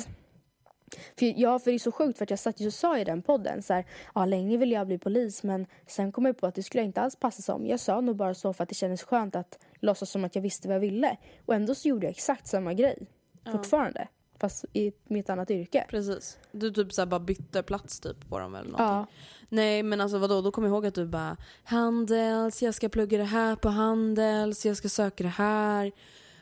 För, 1.18 1.40
ja, 1.40 1.58
för 1.58 1.70
det 1.70 1.76
är 1.76 1.78
så 1.78 1.92
sjukt 1.92 2.18
för 2.18 2.24
att 2.24 2.30
jag 2.30 2.38
satt 2.38 2.60
ju 2.60 2.66
och 2.66 2.72
sa 2.72 2.98
i 2.98 3.04
den 3.04 3.22
podden 3.22 3.62
så 3.62 3.74
här, 3.74 3.84
ja 4.14 4.24
länge 4.24 4.56
ville 4.56 4.74
jag 4.74 4.86
bli 4.86 4.98
polis 4.98 5.42
men 5.42 5.66
sen 5.86 6.12
kom 6.12 6.26
jag 6.26 6.38
på 6.38 6.46
att 6.46 6.54
det 6.54 6.62
skulle 6.62 6.82
jag 6.82 6.88
inte 6.88 7.00
alls 7.00 7.16
passa 7.16 7.42
som. 7.42 7.66
Jag 7.66 7.80
sa 7.80 8.00
nog 8.00 8.16
bara 8.16 8.34
så 8.34 8.52
för 8.52 8.62
att 8.62 8.68
det 8.68 8.74
kändes 8.74 9.02
skönt 9.02 9.36
att 9.36 9.58
låtsas 9.80 10.10
som 10.10 10.24
att 10.24 10.34
jag 10.34 10.42
visste 10.42 10.68
vad 10.68 10.74
jag 10.74 10.80
ville. 10.80 11.16
Och 11.46 11.54
ändå 11.54 11.74
så 11.74 11.88
gjorde 11.88 12.06
jag 12.06 12.10
exakt 12.10 12.46
samma 12.46 12.74
grej. 12.74 13.06
Fortfarande. 13.52 14.08
Fast 14.38 14.64
i 14.72 14.92
mitt 15.04 15.30
annat 15.30 15.50
yrke. 15.50 15.84
Precis. 15.88 16.38
Du 16.52 16.70
typ 16.70 16.92
så 16.92 17.06
bara 17.06 17.20
bytte 17.20 17.62
plats 17.62 18.00
typ 18.00 18.28
på 18.28 18.38
dem 18.38 18.54
eller 18.54 18.70
någonting. 18.70 18.86
Ja. 18.86 19.06
Nej 19.52 19.82
men 19.82 20.00
alltså 20.00 20.18
vadå, 20.18 20.40
då 20.40 20.50
kommer 20.50 20.68
jag 20.68 20.74
ihåg 20.74 20.86
att 20.86 20.94
du 20.94 21.06
bara 21.06 21.36
Handels, 21.64 22.62
jag 22.62 22.74
ska 22.74 22.88
plugga 22.88 23.18
det 23.18 23.24
här 23.24 23.56
på 23.56 23.68
Handels, 23.68 24.66
jag 24.66 24.76
ska 24.76 24.88
söka 24.88 25.24
det 25.24 25.30
här. 25.30 25.92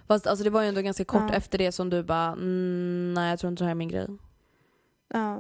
Fast 0.07 0.27
alltså 0.27 0.45
det 0.45 0.51
var 0.51 0.63
ju 0.63 0.69
ändå 0.69 0.81
ganska 0.81 1.05
kort 1.05 1.23
Ja. 1.29 1.35
efter 1.35 1.59
det 1.59 1.73
som 1.73 1.91
du 1.91 2.03
bara 2.03 2.27
mm, 2.33 3.15
nej 3.15 3.31
jag 3.31 3.39
tror 3.39 3.51
inte 3.51 3.63
det 3.65 3.67
här 3.67 3.71
är 3.71 3.75
min 3.75 3.89
grej. 3.89 4.07
Ja. 5.09 5.37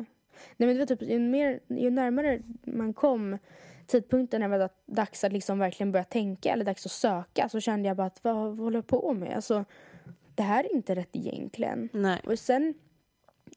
Nej 0.57 0.66
men 0.66 0.68
det 0.68 0.78
var 0.78 0.87
typ, 0.87 1.02
ju, 1.02 1.18
mer, 1.18 1.61
ju 1.68 1.90
närmare 1.90 2.40
man 2.62 2.92
kom 2.92 3.38
tidpunkten 3.87 4.40
när 4.40 4.48
det 4.48 4.59
var 4.59 4.70
dags 4.87 5.24
att 5.24 5.33
liksom 5.33 5.59
verkligen 5.59 5.92
börja 5.92 6.04
tänka 6.04 6.52
eller 6.52 6.64
dags 6.64 6.87
att 6.87 6.92
söka 6.92 7.48
så 7.48 7.61
kände 7.61 7.88
jag 7.88 7.96
bara 7.96 8.07
att 8.07 8.18
vad, 8.24 8.35
vad 8.37 8.59
håller 8.59 8.76
jag 8.78 8.87
på 8.87 9.12
med? 9.12 9.37
Alltså, 9.37 9.64
det 10.35 10.42
här 10.42 10.64
är 10.64 10.74
inte 10.74 10.94
rätt 10.94 11.09
egentligen. 11.12 11.88
Nej. 11.92 12.20
Och 12.26 12.38
sen, 12.38 12.74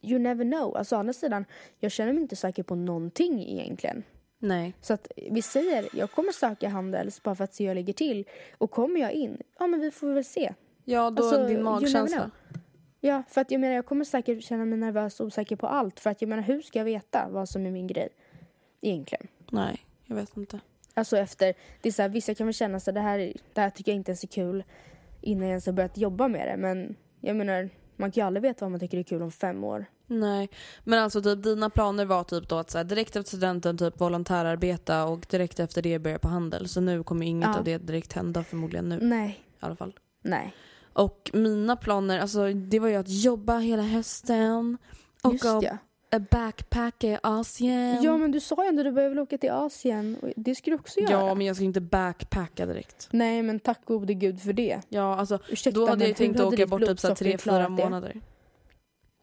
you 0.02 0.20
never 0.20 0.44
know. 0.46 0.78
Alltså 0.78 0.96
å 0.96 1.00
andra 1.00 1.14
sidan, 1.14 1.46
jag 1.80 1.92
känner 1.92 2.14
mig 2.14 2.22
inte 2.22 2.36
säker 2.36 2.64
på 2.64 2.76
någonting 2.76 3.44
egentligen. 3.50 4.04
Nej. 4.40 4.74
Så 4.82 4.94
att 4.94 5.12
vi 5.32 5.42
säger, 5.42 5.90
jag 5.94 6.12
kommer 6.12 6.32
söka 6.32 6.70
Handels 6.70 7.24
bara 7.24 7.36
för 7.36 7.44
att 7.44 7.54
se 7.54 7.64
hur 7.64 7.70
jag 7.70 7.76
ligger 7.76 7.94
till. 7.94 8.28
Och 8.58 8.72
kommer 8.72 9.00
jag 9.00 9.12
in, 9.12 9.38
ja 9.60 9.68
men 9.68 9.80
vi 9.80 9.92
får 9.92 10.14
väl 10.14 10.26
se. 10.26 10.54
Ja 10.86 11.10
då 11.10 11.24
Alltså, 11.24 11.48
din 11.48 11.64
magkänsla. 11.64 12.32
Ja, 13.00 13.24
för 13.30 13.42
att 13.42 13.52
jag 13.52 13.62
menar 13.62 13.76
jag 13.76 13.86
kommer 13.86 14.06
säkert 14.06 14.44
känna 14.44 14.66
mig 14.66 14.80
nervös 14.80 15.20
och 15.20 15.26
osäker 15.26 15.56
på 15.56 15.68
allt. 15.68 16.00
För 16.00 16.10
att 16.10 16.22
jag 16.22 16.30
menar 16.30 16.44
hur 16.44 16.62
ska 16.62 16.80
jag 16.80 16.86
veta 16.86 17.28
vad 17.30 17.50
som 17.50 17.66
är 17.66 17.72
min 17.72 17.88
grej? 17.88 18.10
Egentligen. 18.82 19.28
Nej, 19.52 19.80
jag 20.06 20.16
vet 20.16 20.38
inte. 20.38 20.60
Alltså 20.94 21.18
efter, 21.18 21.54
det 21.82 21.90
är 21.90 21.94
så 21.94 22.02
här, 22.02 22.10
vissa 22.10 22.36
kan 22.36 22.48
väl 22.48 22.54
känna 22.54 22.80
så 22.80 22.92
det 22.92 23.00
här, 23.00 23.34
det 23.54 23.62
här 23.62 23.70
tycker 23.70 23.92
jag 23.92 23.96
inte 23.96 24.12
ens 24.12 24.24
är 24.24 24.28
kul 24.28 24.64
innan 25.22 25.44
jag 25.44 25.50
ens 25.50 25.66
har 25.66 25.74
börjat 25.74 25.98
jobba 25.98 26.28
med 26.28 26.48
det. 26.48 26.58
Men 26.58 26.96
jag 27.20 27.36
menar, 27.36 27.70
man 28.02 28.12
kan 28.12 28.22
ju 28.22 28.28
aldrig 28.28 28.42
veta 28.44 28.66
vad 28.66 28.72
man 28.72 28.80
tycker 28.80 28.98
är 28.98 29.04
kul 29.04 29.22
om 29.22 29.32
fem 29.32 29.64
år. 29.64 29.86
Nej, 30.08 30.50
men 30.84 31.00
alltså 31.00 31.22
typ 31.22 31.44
dina 31.44 31.70
planer 31.70 32.06
var 32.06 32.24
typ 32.24 32.50
då 32.50 32.56
att 32.58 32.72
så 32.72 32.78
här, 32.78 32.86
direkt 32.86 33.16
efter 33.16 33.28
studenten 33.38 33.78
typ 33.78 34.02
volontärarbeta 34.02 35.06
och 35.06 35.26
direkt 35.30 35.60
efter 35.60 35.82
det 35.82 36.00
börja 36.00 36.20
på 36.20 36.28
handel. 36.28 36.68
Så 36.70 36.82
nu 36.82 37.04
kommer 37.04 37.26
inget 37.26 37.50
Ja. 37.54 37.58
av 37.58 37.64
det 37.64 37.78
direkt 37.78 38.14
hända 38.14 38.44
förmodligen 38.44 38.90
nu 38.90 39.00
Nej, 39.02 39.30
i 39.62 39.66
alla 39.66 39.76
fall. 39.76 39.94
nej. 40.24 40.54
Och 40.94 41.30
mina 41.34 41.76
planer, 41.76 42.20
alltså 42.20 42.54
det 42.54 42.80
var 42.80 42.88
ju 42.88 42.96
att 42.96 43.10
jobba 43.10 43.58
hela 43.58 43.84
hösten 43.84 44.78
och 45.24 45.34
Just 45.34 45.44
ja. 45.46 45.78
Backpacka 46.20 47.08
i 47.08 47.18
Asien. 47.24 48.04
Ja 48.04 48.18
men 48.18 48.32
du 48.32 48.40
sa 48.40 48.64
ju 48.64 48.70
ändå 48.70 48.82
att 48.82 48.86
du 48.86 48.92
behöver 48.92 49.20
åka 49.20 49.38
till 49.38 49.52
Asien. 49.52 50.34
Det 50.36 50.56
skulle 50.56 50.76
du 50.76 50.80
också 50.80 51.00
göra. 51.00 51.12
Ja, 51.12 51.36
men 51.36 51.48
jag 51.48 51.56
ska 51.56 51.66
inte 51.66 51.82
backpacka 51.82 52.66
direkt. 52.66 53.08
Nej 53.12 53.42
men 53.44 53.60
tack 53.60 53.86
gode 53.86 54.14
gud 54.14 54.42
för 54.42 54.54
det. 54.54 54.82
Ja, 54.90 55.16
alltså 55.16 55.40
Ursäkta, 55.50 55.80
då 55.80 55.88
hade 55.88 56.02
jag 56.04 56.08
ju 56.08 56.14
tänkt 56.14 56.40
att 56.40 56.54
åka 56.54 56.68
bort 56.68 56.86
typ 56.86 57.00
så 57.00 57.16
tre, 57.16 57.38
fyra 57.38 57.58
det? 57.60 57.70
månader. 57.70 58.22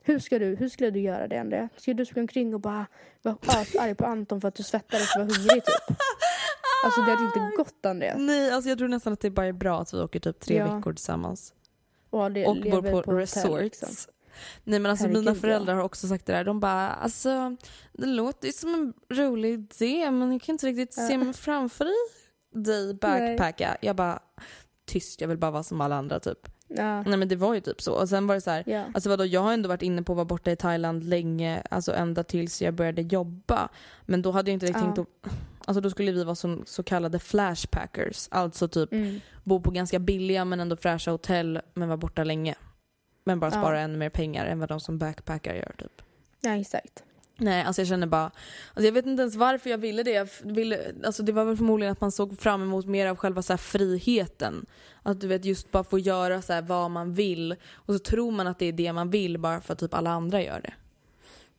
Hur, 0.04 0.18
ska 0.18 0.38
du, 0.38 0.56
hur 0.56 0.68
skulle 0.68 0.90
du 0.90 1.00
göra 1.00 1.28
det 1.28 1.38
Andrea? 1.40 1.68
Ska 1.76 1.94
du 1.94 2.06
springa 2.06 2.22
omkring 2.22 2.54
och 2.54 2.60
bara 2.60 2.86
vara 3.22 3.36
asarg 3.46 3.94
på 3.94 4.04
Anton 4.04 4.40
för 4.40 4.48
att 4.48 4.54
du 4.54 4.62
svettades 4.62 5.16
och 5.16 5.20
var 5.20 5.26
hungrig 5.36 5.64
typ? 5.64 5.96
Alltså 6.84 7.00
det 7.00 7.10
hade 7.10 7.24
inte 7.24 7.56
gått 7.56 7.86
Andreas. 7.86 8.16
Nej, 8.18 8.50
alltså 8.50 8.68
jag 8.68 8.78
tror 8.78 8.88
nästan 8.88 9.12
att 9.12 9.20
det 9.20 9.30
bara 9.30 9.46
är 9.46 9.52
bra 9.52 9.80
att 9.80 9.94
vi 9.94 9.98
åker 10.00 10.20
typ 10.20 10.40
tre 10.40 10.56
Ja. 10.56 10.74
veckor 10.76 10.92
tillsammans. 10.92 11.54
Och, 12.10 12.24
och 12.24 12.30
bor 12.32 12.82
på, 12.82 12.96
hotell, 12.96 13.14
resorts. 13.14 13.62
liksom. 13.62 13.88
Nej 14.64 14.78
men 14.78 14.90
alltså 14.90 15.04
Herregud, 15.06 15.24
mina 15.24 15.34
ja. 15.36 15.40
föräldrar 15.40 15.74
har 15.74 15.82
också 15.82 16.08
sagt 16.08 16.26
det 16.26 16.32
där. 16.32 16.44
De 16.44 16.60
bara 16.60 16.88
alltså 16.90 17.56
det 17.92 18.06
låter 18.06 18.46
ju 18.46 18.52
som 18.52 18.74
en 18.74 19.16
rolig 19.16 19.52
idé 19.52 20.10
men 20.10 20.32
jag 20.32 20.42
kan 20.42 20.52
inte 20.54 20.66
riktigt 20.66 20.94
se 20.94 21.18
mig 21.18 21.32
framför 21.32 21.84
dig, 22.54 22.94
backpacka. 22.94 23.76
Jag 23.80 23.96
bara 23.96 24.18
tyst, 24.86 25.20
jag 25.20 25.28
vill 25.28 25.38
bara 25.38 25.50
vara 25.50 25.62
som 25.62 25.80
alla 25.80 25.96
andra 25.96 26.20
typ. 26.20 26.38
Ja. 26.68 27.02
Nej 27.02 27.16
men 27.16 27.28
det 27.28 27.36
var 27.36 27.54
ju 27.54 27.60
typ 27.60 27.82
så. 27.82 27.92
Och 27.92 28.08
sen 28.08 28.26
var 28.26 28.34
det 28.34 28.40
så 28.40 28.50
här, 28.50 28.62
Ja. 28.66 28.84
alltså 28.94 29.08
vadå 29.10 29.24
jag 29.24 29.40
har 29.40 29.52
ändå 29.52 29.68
varit 29.68 29.82
inne 29.82 30.02
på 30.02 30.12
att 30.12 30.16
vara 30.16 30.24
borta 30.24 30.50
i 30.50 30.56
Thailand 30.56 31.04
länge, 31.04 31.62
alltså 31.70 31.92
ända 31.94 32.24
tills 32.24 32.62
jag 32.62 32.74
började 32.74 33.02
jobba. 33.02 33.68
Men 34.02 34.22
då 34.22 34.30
hade 34.30 34.50
jag 34.50 34.54
inte 34.54 34.66
riktigt 34.66 34.82
Ja. 34.84 34.94
tänkt 34.94 34.98
att, 35.24 35.32
alltså 35.64 35.80
då 35.80 35.90
skulle 35.90 36.12
vi 36.12 36.24
vara 36.24 36.34
som 36.34 36.62
så 36.66 36.82
kallade 36.82 37.18
flashpackers. 37.18 38.28
Alltså 38.30 38.68
typ 38.68 38.92
Mm. 38.92 39.20
bo 39.44 39.60
på 39.60 39.70
ganska 39.70 39.98
billiga 39.98 40.44
men 40.44 40.60
ändå 40.60 40.76
fräscha 40.76 41.10
hotell 41.10 41.60
men 41.74 41.88
vara 41.88 41.96
borta 41.96 42.24
länge. 42.24 42.54
Men 43.28 43.40
bara 43.40 43.46
Ja. 43.46 43.60
spara 43.60 43.80
ännu 43.80 43.98
mer 43.98 44.10
pengar 44.10 44.46
än 44.46 44.60
vad 44.60 44.68
de 44.68 44.80
som 44.80 44.98
backpackar 44.98 45.54
gör 45.54 45.74
typ. 45.78 46.02
ja 46.40 46.56
exakt. 46.56 47.04
Nej, 47.40 47.62
alltså 47.62 47.80
jag 47.82 47.88
känner 47.88 48.06
bara, 48.06 48.24
alltså 48.24 48.84
jag 48.86 48.92
vet 48.92 49.06
inte 49.06 49.20
ens 49.22 49.36
varför 49.36 49.70
jag 49.70 49.78
ville 49.78 50.02
det. 50.02 50.10
Jag 50.10 50.28
ville, 50.42 50.78
alltså 51.04 51.22
det 51.22 51.32
var 51.32 51.44
väl 51.44 51.56
förmodligen 51.56 51.92
att 51.92 52.00
man 52.00 52.12
såg 52.12 52.38
fram 52.38 52.62
emot 52.62 52.86
mer 52.86 53.06
av 53.06 53.16
själva 53.16 53.42
så 53.42 53.52
här 53.52 53.58
friheten. 53.58 54.66
Att 55.02 55.20
du 55.20 55.26
vet 55.28 55.44
just 55.44 55.70
bara 55.70 55.84
få 55.84 55.98
göra 55.98 56.42
så 56.42 56.60
vad 56.62 56.90
man 56.90 57.14
vill 57.14 57.52
och 57.74 57.94
så 57.94 57.98
tror 57.98 58.30
man 58.30 58.46
att 58.46 58.58
det 58.58 58.66
är 58.66 58.72
det 58.72 58.92
man 58.92 59.10
vill 59.10 59.38
bara 59.38 59.60
för 59.60 59.72
att 59.72 59.78
typ 59.78 59.94
alla 59.94 60.10
andra 60.10 60.42
gör 60.42 60.60
det. 60.60 60.72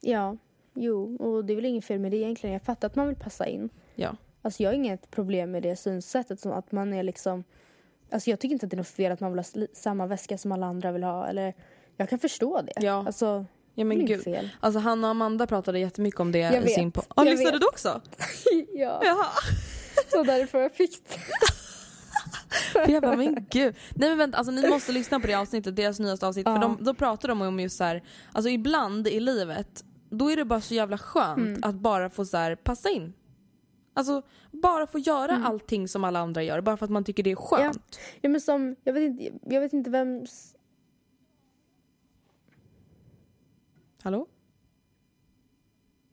Ja, 0.02 0.38
jo, 0.74 1.16
och 1.18 1.46
det 1.46 1.54
är 1.54 1.56
väl 1.56 1.66
inget 1.66 1.86
fel 1.86 2.00
med 2.00 2.12
det 2.12 2.18
egentligen. 2.18 2.54
Jag 2.54 2.62
fattar 2.64 2.88
att 2.88 2.96
man 2.96 3.08
vill 3.08 3.18
passa 3.18 3.48
in. 3.48 3.70
Ja. 3.96 4.16
Alltså 4.42 4.64
jag 4.64 4.70
har 4.70 4.76
inget 4.76 5.12
problem 5.12 5.52
med 5.52 5.64
det 5.64 5.76
synsättet 5.76 6.40
som 6.40 6.52
att 6.52 6.72
man 6.72 6.94
är 6.94 7.04
liksom 7.04 7.44
Alltså 8.12 8.30
jag 8.30 8.40
tycker 8.40 8.54
inte 8.54 8.66
att 8.66 8.70
det 8.70 8.76
är 8.76 8.78
något 8.78 8.88
fel 8.88 9.12
att 9.12 9.20
man 9.20 9.32
vill 9.32 9.40
ha 9.40 9.68
samma 9.74 10.08
väska 10.08 10.38
som 10.38 10.52
alla 10.52 10.66
andra 10.66 10.92
vill 10.92 11.04
ha 11.04 11.28
eller 11.28 11.54
Jag 11.98 12.10
kan 12.10 12.20
förstå 12.20 12.62
det. 12.62 12.74
Ja. 12.86 13.04
Alltså, 13.06 13.26
Ja 13.76 13.84
det 13.84 13.84
men 13.84 14.06
gud. 14.06 14.24
fel. 14.24 14.50
Alltså 14.60 14.80
Hanna 14.80 15.08
och 15.08 15.12
Amanda 15.12 15.48
pratade 15.48 15.80
jättemycket 15.80 16.20
om 16.20 16.32
det 16.32 16.40
Jag 16.40 16.56
i 16.56 16.60
vet, 16.60 16.74
sin. 16.74 16.92
Ja, 16.96 17.04
jag 17.16 17.26
lyssnade 17.26 17.52
vet. 17.52 17.62
du 17.62 17.68
också? 17.68 18.02
ja, 18.74 19.02
Jaha. 19.04 19.26
så 20.12 20.24
därför 20.24 20.60
jag 20.62 20.74
fick 20.74 20.92
det. 21.10 21.20
För 22.72 22.90
jag 22.92 23.02
bara, 23.04 23.16
men 23.16 23.46
gud. 23.50 23.76
Nej 23.96 24.10
men 24.10 24.18
vänta, 24.18 24.38
alltså 24.38 24.52
ni 24.52 24.70
måste 24.70 24.92
lyssna 24.92 25.20
på 25.20 25.28
det 25.28 25.34
avsnittet, 25.36 25.76
deras 25.76 26.00
nyaste 26.00 26.28
avsnitt. 26.28 26.46
För 26.48 26.54
Ja. 26.54 26.60
de, 26.60 26.78
då 26.84 26.94
pratar 26.94 27.28
de 27.28 27.42
om 27.42 27.60
just 27.60 27.78
så 27.78 27.84
här, 27.84 28.04
alltså 28.32 28.50
ibland 28.50 29.08
i 29.08 29.20
livet, 29.20 29.84
då 30.10 30.32
är 30.32 30.36
det 30.36 30.46
bara 30.46 30.62
så 30.62 30.74
jävla 30.74 30.98
skönt 30.98 31.38
Mm. 31.40 31.60
att 31.64 31.76
bara 31.76 32.10
få 32.10 32.26
så 32.26 32.38
här, 32.38 32.56
passa 32.56 32.90
in. 32.90 33.14
Alltså 34.00 34.22
bara 34.52 34.88
få 34.88 35.00
göra 35.00 35.32
Mm. 35.32 35.46
allting 35.46 35.88
som 35.88 36.04
alla 36.04 36.20
andra 36.20 36.44
gör, 36.44 36.62
bara 36.62 36.78
för 36.78 36.86
att 36.86 36.92
man 36.92 37.04
tycker 37.04 37.24
det 37.24 37.32
är 37.32 37.36
skönt. 37.36 38.00
Ja 38.22 38.30
men 38.30 38.42
som, 38.42 38.76
jag 38.84 38.94
vet 38.94 39.04
inte, 39.04 39.40
jag 39.56 39.62
vet 39.62 39.74
inte 39.74 39.90
vem... 39.90 40.26
Hallå? 44.04 44.28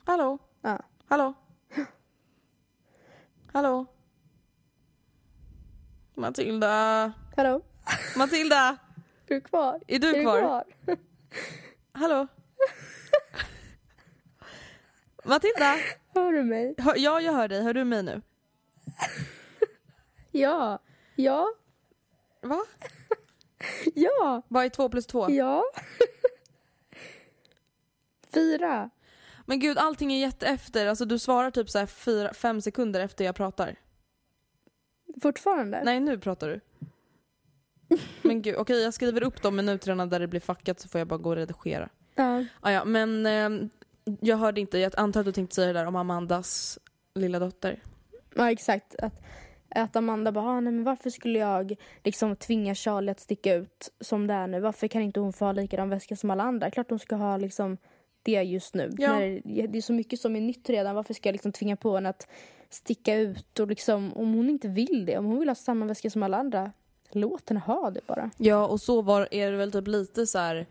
Hallå? 0.04 0.38
Ja. 0.62 0.80
Hallå? 1.06 1.34
Hallå? 3.52 3.86
Matilda? 6.14 7.12
Hallå? 7.36 7.62
Matilda? 8.16 8.76
Är 9.26 9.34
du 9.34 9.40
kvar? 9.40 9.80
Är 9.86 9.98
du 9.98 10.16
Är 10.16 10.22
kvar? 10.22 10.64
Hallå? 11.92 12.26
Matilda? 15.24 15.74
Hör 16.16 16.32
du 16.32 16.44
mig? 16.44 16.74
Hör, 16.78 16.94
ja, 16.96 17.20
jag 17.20 17.32
hör 17.32 17.48
dig. 17.48 17.62
Hör 17.62 17.74
du 17.74 17.84
mig 17.84 18.02
nu? 18.02 18.22
Ja. 20.30 20.78
Ja. 21.16 21.46
Va? 22.42 22.64
Ja. 23.94 24.42
Vad 24.48 24.64
är 24.64 24.68
två 24.68 24.88
plus 24.88 25.06
två? 25.06 25.30
Ja. 25.30 25.64
Fyra. 28.34 28.90
Men 29.46 29.60
gud, 29.60 29.78
allting 29.78 30.12
är 30.12 30.20
jätteefter. 30.20 30.86
Alltså 30.86 31.04
du 31.04 31.18
svarar 31.18 31.50
typ 31.50 31.70
så 31.70 31.78
här 31.78 31.86
fyra, 31.86 32.34
fem 32.34 32.60
sekunder 32.60 33.00
efter 33.00 33.24
jag 33.24 33.34
pratar. 33.34 33.76
Fortfarande? 35.22 35.82
Nej, 35.84 36.00
nu 36.00 36.18
pratar 36.18 36.48
du. 36.48 36.60
Men 38.22 38.42
gud, 38.42 38.56
okej 38.56 38.82
jag 38.82 38.94
skriver 38.94 39.22
upp 39.22 39.42
de 39.42 39.56
minuterna 39.56 40.06
där 40.06 40.20
det 40.20 40.26
blir 40.26 40.40
fuckat 40.40 40.80
så 40.80 40.88
får 40.88 40.98
jag 40.98 41.08
bara 41.08 41.18
gå 41.18 41.30
och 41.30 41.36
redigera. 41.36 41.88
Ja. 42.14 42.44
Ah, 42.60 42.70
ja, 42.70 42.84
men 42.84 43.26
eh, 43.26 43.68
jag 44.20 44.36
hörde 44.36 44.60
inte. 44.60 44.78
Jag 44.78 44.92
antar 44.96 45.20
att 45.20 45.26
du 45.26 45.32
tänkte 45.32 45.54
säga 45.54 45.66
det 45.66 45.72
där 45.72 45.86
om 45.86 45.96
Amandas 45.96 46.78
lilla 47.14 47.38
dotter. 47.38 47.82
ja 48.34 48.50
exakt. 48.50 48.94
Att, 48.98 49.22
att 49.68 49.96
Amanda 49.96 50.32
bara, 50.32 50.44
ah, 50.44 50.60
nej, 50.60 50.72
men 50.72 50.84
varför 50.84 51.10
skulle 51.10 51.38
jag 51.38 51.76
liksom 52.04 52.36
tvinga 52.36 52.74
Charlie 52.74 53.10
att 53.10 53.20
sticka 53.20 53.54
ut 53.54 53.92
som 54.00 54.26
det 54.26 54.34
är 54.34 54.46
nu? 54.46 54.60
Varför 54.60 54.88
kan 54.88 55.02
inte 55.02 55.20
hon 55.20 55.32
få 55.32 55.44
ha 55.44 55.52
likadan 55.52 55.88
väska 55.88 56.16
som 56.16 56.30
alla 56.30 56.42
andra? 56.42 56.70
Klart 56.70 56.90
hon 56.90 56.98
ska 56.98 57.16
ha 57.16 57.36
liksom 57.36 57.78
det 58.22 58.42
just 58.42 58.74
nu. 58.74 58.90
Ja. 58.98 59.18
När 59.18 59.40
det, 59.68 59.78
är 59.78 59.82
så 59.82 59.92
mycket 59.92 60.20
som 60.20 60.36
är 60.36 60.40
nytt 60.40 60.70
redan. 60.70 60.94
Varför 60.94 61.14
ska 61.14 61.28
jag 61.28 61.32
liksom 61.32 61.52
tvinga 61.52 61.76
på 61.76 61.94
henne 61.94 62.08
att 62.08 62.28
sticka 62.70 63.14
ut? 63.14 63.60
Och 63.60 63.68
liksom, 63.68 64.12
om 64.16 64.34
hon 64.34 64.50
inte 64.50 64.68
vill 64.68 65.06
det, 65.06 65.18
om 65.18 65.24
hon 65.24 65.38
vill 65.38 65.48
ha 65.48 65.54
samma 65.54 65.86
väska 65.86 66.10
som 66.10 66.22
alla 66.22 66.36
andra, 66.36 66.72
låt 67.10 67.48
henne 67.48 67.60
ha 67.60 67.90
det 67.90 68.00
bara. 68.06 68.30
Ja, 68.36 68.66
och 68.66 68.80
så 68.80 69.02
var, 69.02 69.28
är 69.30 69.50
det 69.50 69.56
väl 69.56 69.72
typ 69.72 69.88
lite 69.88 70.26
så 70.26 70.38
här 70.38 70.66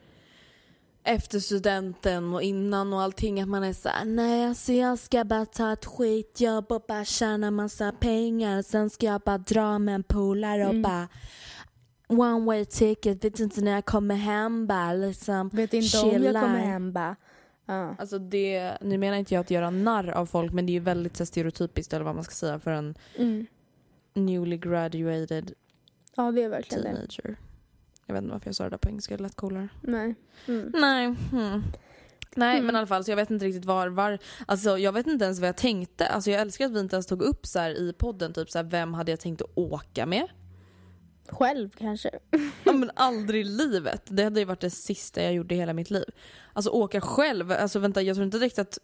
efter 1.05 1.39
studenten 1.39 2.33
och 2.33 2.41
innan 2.41 2.93
och 2.93 3.01
allting 3.01 3.41
att 3.41 3.47
man 3.47 3.63
är 3.63 3.73
så 3.73 3.89
här, 3.89 4.05
nej 4.05 4.45
alltså 4.47 4.73
jag 4.73 4.99
ska 4.99 5.23
bara 5.23 5.45
ta 5.45 5.73
ett 5.73 5.85
skitjobb 5.85 6.71
och 6.71 6.83
bara 6.87 7.05
tjäna 7.05 7.51
massa 7.51 7.91
pengar 7.91 8.61
sen 8.61 8.89
ska 8.89 9.05
jag 9.05 9.21
bara 9.21 9.37
dra 9.37 9.79
med 9.79 9.95
en 9.95 10.03
polare 10.03 10.67
och 10.67 10.75
bara 10.75 11.07
one 12.07 12.45
way 12.45 12.65
ticket, 12.65 13.25
vet 13.25 13.39
inte 13.39 13.61
när 13.61 13.71
jag 13.71 13.85
kommer 13.85 14.15
hem 14.15 14.67
bara 14.67 14.93
liksom 14.93 15.49
Vet 15.49 15.73
inte 15.73 15.99
om 15.99 16.09
jag 16.11 16.21
chillar. 16.21 16.41
kommer 16.41 16.59
hem 16.59 16.93
bara. 16.93 17.15
Ja. 17.65 17.95
Alltså 17.99 18.19
det, 18.19 18.77
nu 18.81 18.97
menar 18.97 19.17
inte 19.17 19.33
jag 19.33 19.41
att 19.41 19.51
göra 19.51 19.69
narr 19.69 20.09
av 20.09 20.25
folk 20.25 20.53
men 20.53 20.65
det 20.65 20.71
är 20.71 20.73
ju 20.73 20.79
väldigt 20.79 21.17
så 21.17 21.25
stereotypiskt 21.25 21.93
eller 21.93 22.05
vad 22.05 22.15
man 22.15 22.23
ska 22.23 22.33
säga 22.33 22.59
för 22.59 22.71
en 22.71 22.95
Mm. 23.17 23.45
newly 24.13 24.57
graduated 24.57 25.51
ja, 26.15 26.31
det 26.31 26.43
är 26.43 26.49
verkligen 26.49 26.83
det. 26.95 27.35
Jag 28.05 28.13
vet 28.13 28.21
inte 28.21 28.33
varför 28.33 28.47
jag 28.47 28.55
sa 28.55 28.63
det 28.63 28.69
där 28.69 28.77
på 28.77 28.89
engelska, 28.89 29.17
det 29.17 29.23
lät 29.23 29.35
coolare. 29.35 29.69
Nej. 29.81 30.15
Mm. 30.47 30.71
Nej. 30.75 31.15
Hmm. 31.31 31.63
Nej 32.35 32.61
men 32.61 32.75
i 32.75 32.77
alla 32.77 32.87
fall 32.87 33.03
så 33.03 33.11
jag 33.11 33.15
vet 33.15 33.31
inte 33.31 33.45
riktigt 33.45 33.65
var, 33.65 33.87
var 33.87 34.19
alltså 34.45 34.77
jag 34.77 34.91
vet 34.91 35.07
inte 35.07 35.25
ens 35.25 35.39
vad 35.39 35.47
jag 35.47 35.57
tänkte. 35.57 36.07
Alltså 36.07 36.31
jag 36.31 36.41
älskar 36.41 36.65
att 36.65 36.71
vi 36.71 36.79
inte 36.79 36.95
ens 36.95 37.07
tog 37.07 37.21
upp 37.21 37.45
så 37.45 37.59
här 37.59 37.71
i 37.71 37.93
podden 37.93 38.33
typ 38.33 38.51
så 38.51 38.57
här, 38.57 38.65
vem 38.65 38.93
hade 38.93 39.11
jag 39.11 39.19
tänkt 39.19 39.41
att 39.41 39.51
åka 39.55 40.05
med? 40.05 40.27
Själv 41.27 41.69
kanske. 41.69 42.09
Ja 42.63 42.73
men 42.73 42.91
aldrig 42.95 43.41
i 43.41 43.43
livet. 43.43 44.01
Det 44.05 44.23
hade 44.23 44.39
ju 44.39 44.45
varit 44.45 44.59
det 44.59 44.69
sista 44.69 45.23
jag 45.23 45.33
gjorde 45.33 45.55
i 45.55 45.57
hela 45.57 45.73
mitt 45.73 45.89
liv. 45.89 46.05
Alltså 46.53 46.69
åka 46.69 47.01
själv, 47.01 47.51
alltså 47.51 47.79
vänta 47.79 48.01
jag 48.01 48.15
tror 48.15 48.25
inte 48.25 48.37
direkt 48.37 48.59
att 48.59 48.77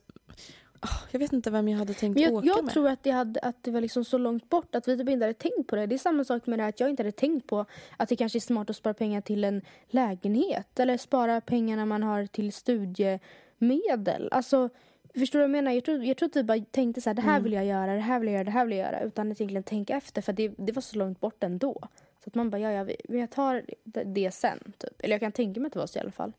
jag 1.12 1.20
vet 1.20 1.34
inte 1.34 1.52
vem 1.52 1.68
jag 1.68 1.78
hade 1.78 1.94
tänkt 1.94 2.14
Men 2.14 2.24
jag, 2.24 2.34
åka 2.34 2.48
jag 2.48 2.64
med. 2.64 2.74
tror 2.74 2.90
att 2.90 3.04
det, 3.04 3.12
hade, 3.12 3.40
att 3.40 3.64
det 3.64 3.72
var 3.72 3.82
liksom 3.82 4.06
så 4.06 4.18
långt 4.18 4.50
bort 4.50 4.76
att 4.76 4.88
vi 4.88 4.98
typ 4.98 5.10
inte 5.10 5.26
hade 5.26 5.34
tänkt 5.34 5.68
på 5.68 5.76
det. 5.76 5.86
Det 5.86 5.96
är 5.96 6.00
samma 6.00 6.24
sak 6.24 6.48
med 6.48 6.60
det 6.60 6.64
här 6.64 6.70
att 6.70 6.80
jag 6.80 6.90
inte 6.90 7.04
hade 7.04 7.12
tänkt 7.12 7.48
på 7.48 7.66
att 7.98 8.10
det 8.10 8.16
kanske 8.16 8.38
är 8.38 8.40
smart 8.40 8.70
att 8.70 8.76
spara 8.76 8.94
pengar 8.94 9.22
till 9.22 9.44
en 9.44 9.62
lägenhet. 9.88 10.80
Eller 10.80 10.98
spara 10.98 11.42
pengar 11.42 11.78
när 11.78 11.86
man 11.86 12.04
har 12.04 12.26
till 12.26 12.54
studiemedel. 12.54 14.30
Alltså, 14.32 14.70
förstår 15.16 15.40
du 15.40 15.44
vad 15.44 15.50
jag 15.50 15.52
menar? 15.52 15.72
Jag 15.72 15.86
tror, 15.86 16.04
jag 16.04 16.18
tror 16.18 16.30
att 16.30 16.36
vi 16.36 16.44
bara 16.44 16.66
tänkte 16.72 17.02
så 17.02 17.10
här, 17.10 17.16
det 17.16 17.22
här 17.22 17.40
vill 17.40 17.54
jag 17.54 17.66
göra, 17.66 17.94
det 17.94 18.00
här 18.00 18.20
vill 18.20 18.28
jag 18.28 18.34
göra, 18.34 18.44
det 18.44 18.52
här 18.52 18.66
vill 18.66 18.78
jag 18.78 18.86
göra. 18.88 19.02
Utan 19.02 19.32
att 19.32 19.42
egentligen 19.42 19.64
tänka 19.64 19.98
efter 19.98 20.22
för 20.22 20.34
det, 20.34 20.54
det 20.58 20.72
var 20.72 20.82
så 20.82 20.98
långt 20.98 21.20
bort 21.20 21.44
ändå. 21.44 21.88
Så 22.24 22.28
att 22.28 22.36
man 22.36 22.50
bara, 22.50 22.60
ja, 22.60 22.72
ja, 22.72 22.96
jag 23.08 23.30
tar 23.32 23.64
det, 23.84 24.04
det 24.04 24.32
sen. 24.32 24.74
Typ. 24.78 24.94
Eller 25.00 25.14
jag 25.14 25.22
kan 25.22 25.32
tänka 25.32 25.60
mig 25.60 25.68
att 25.68 25.74
det 25.74 25.80
var 25.80 25.88
så 25.88 26.00
i 26.00 26.02
alla 26.02 26.12
fall. 26.12 26.34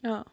Ja. 0.00 0.24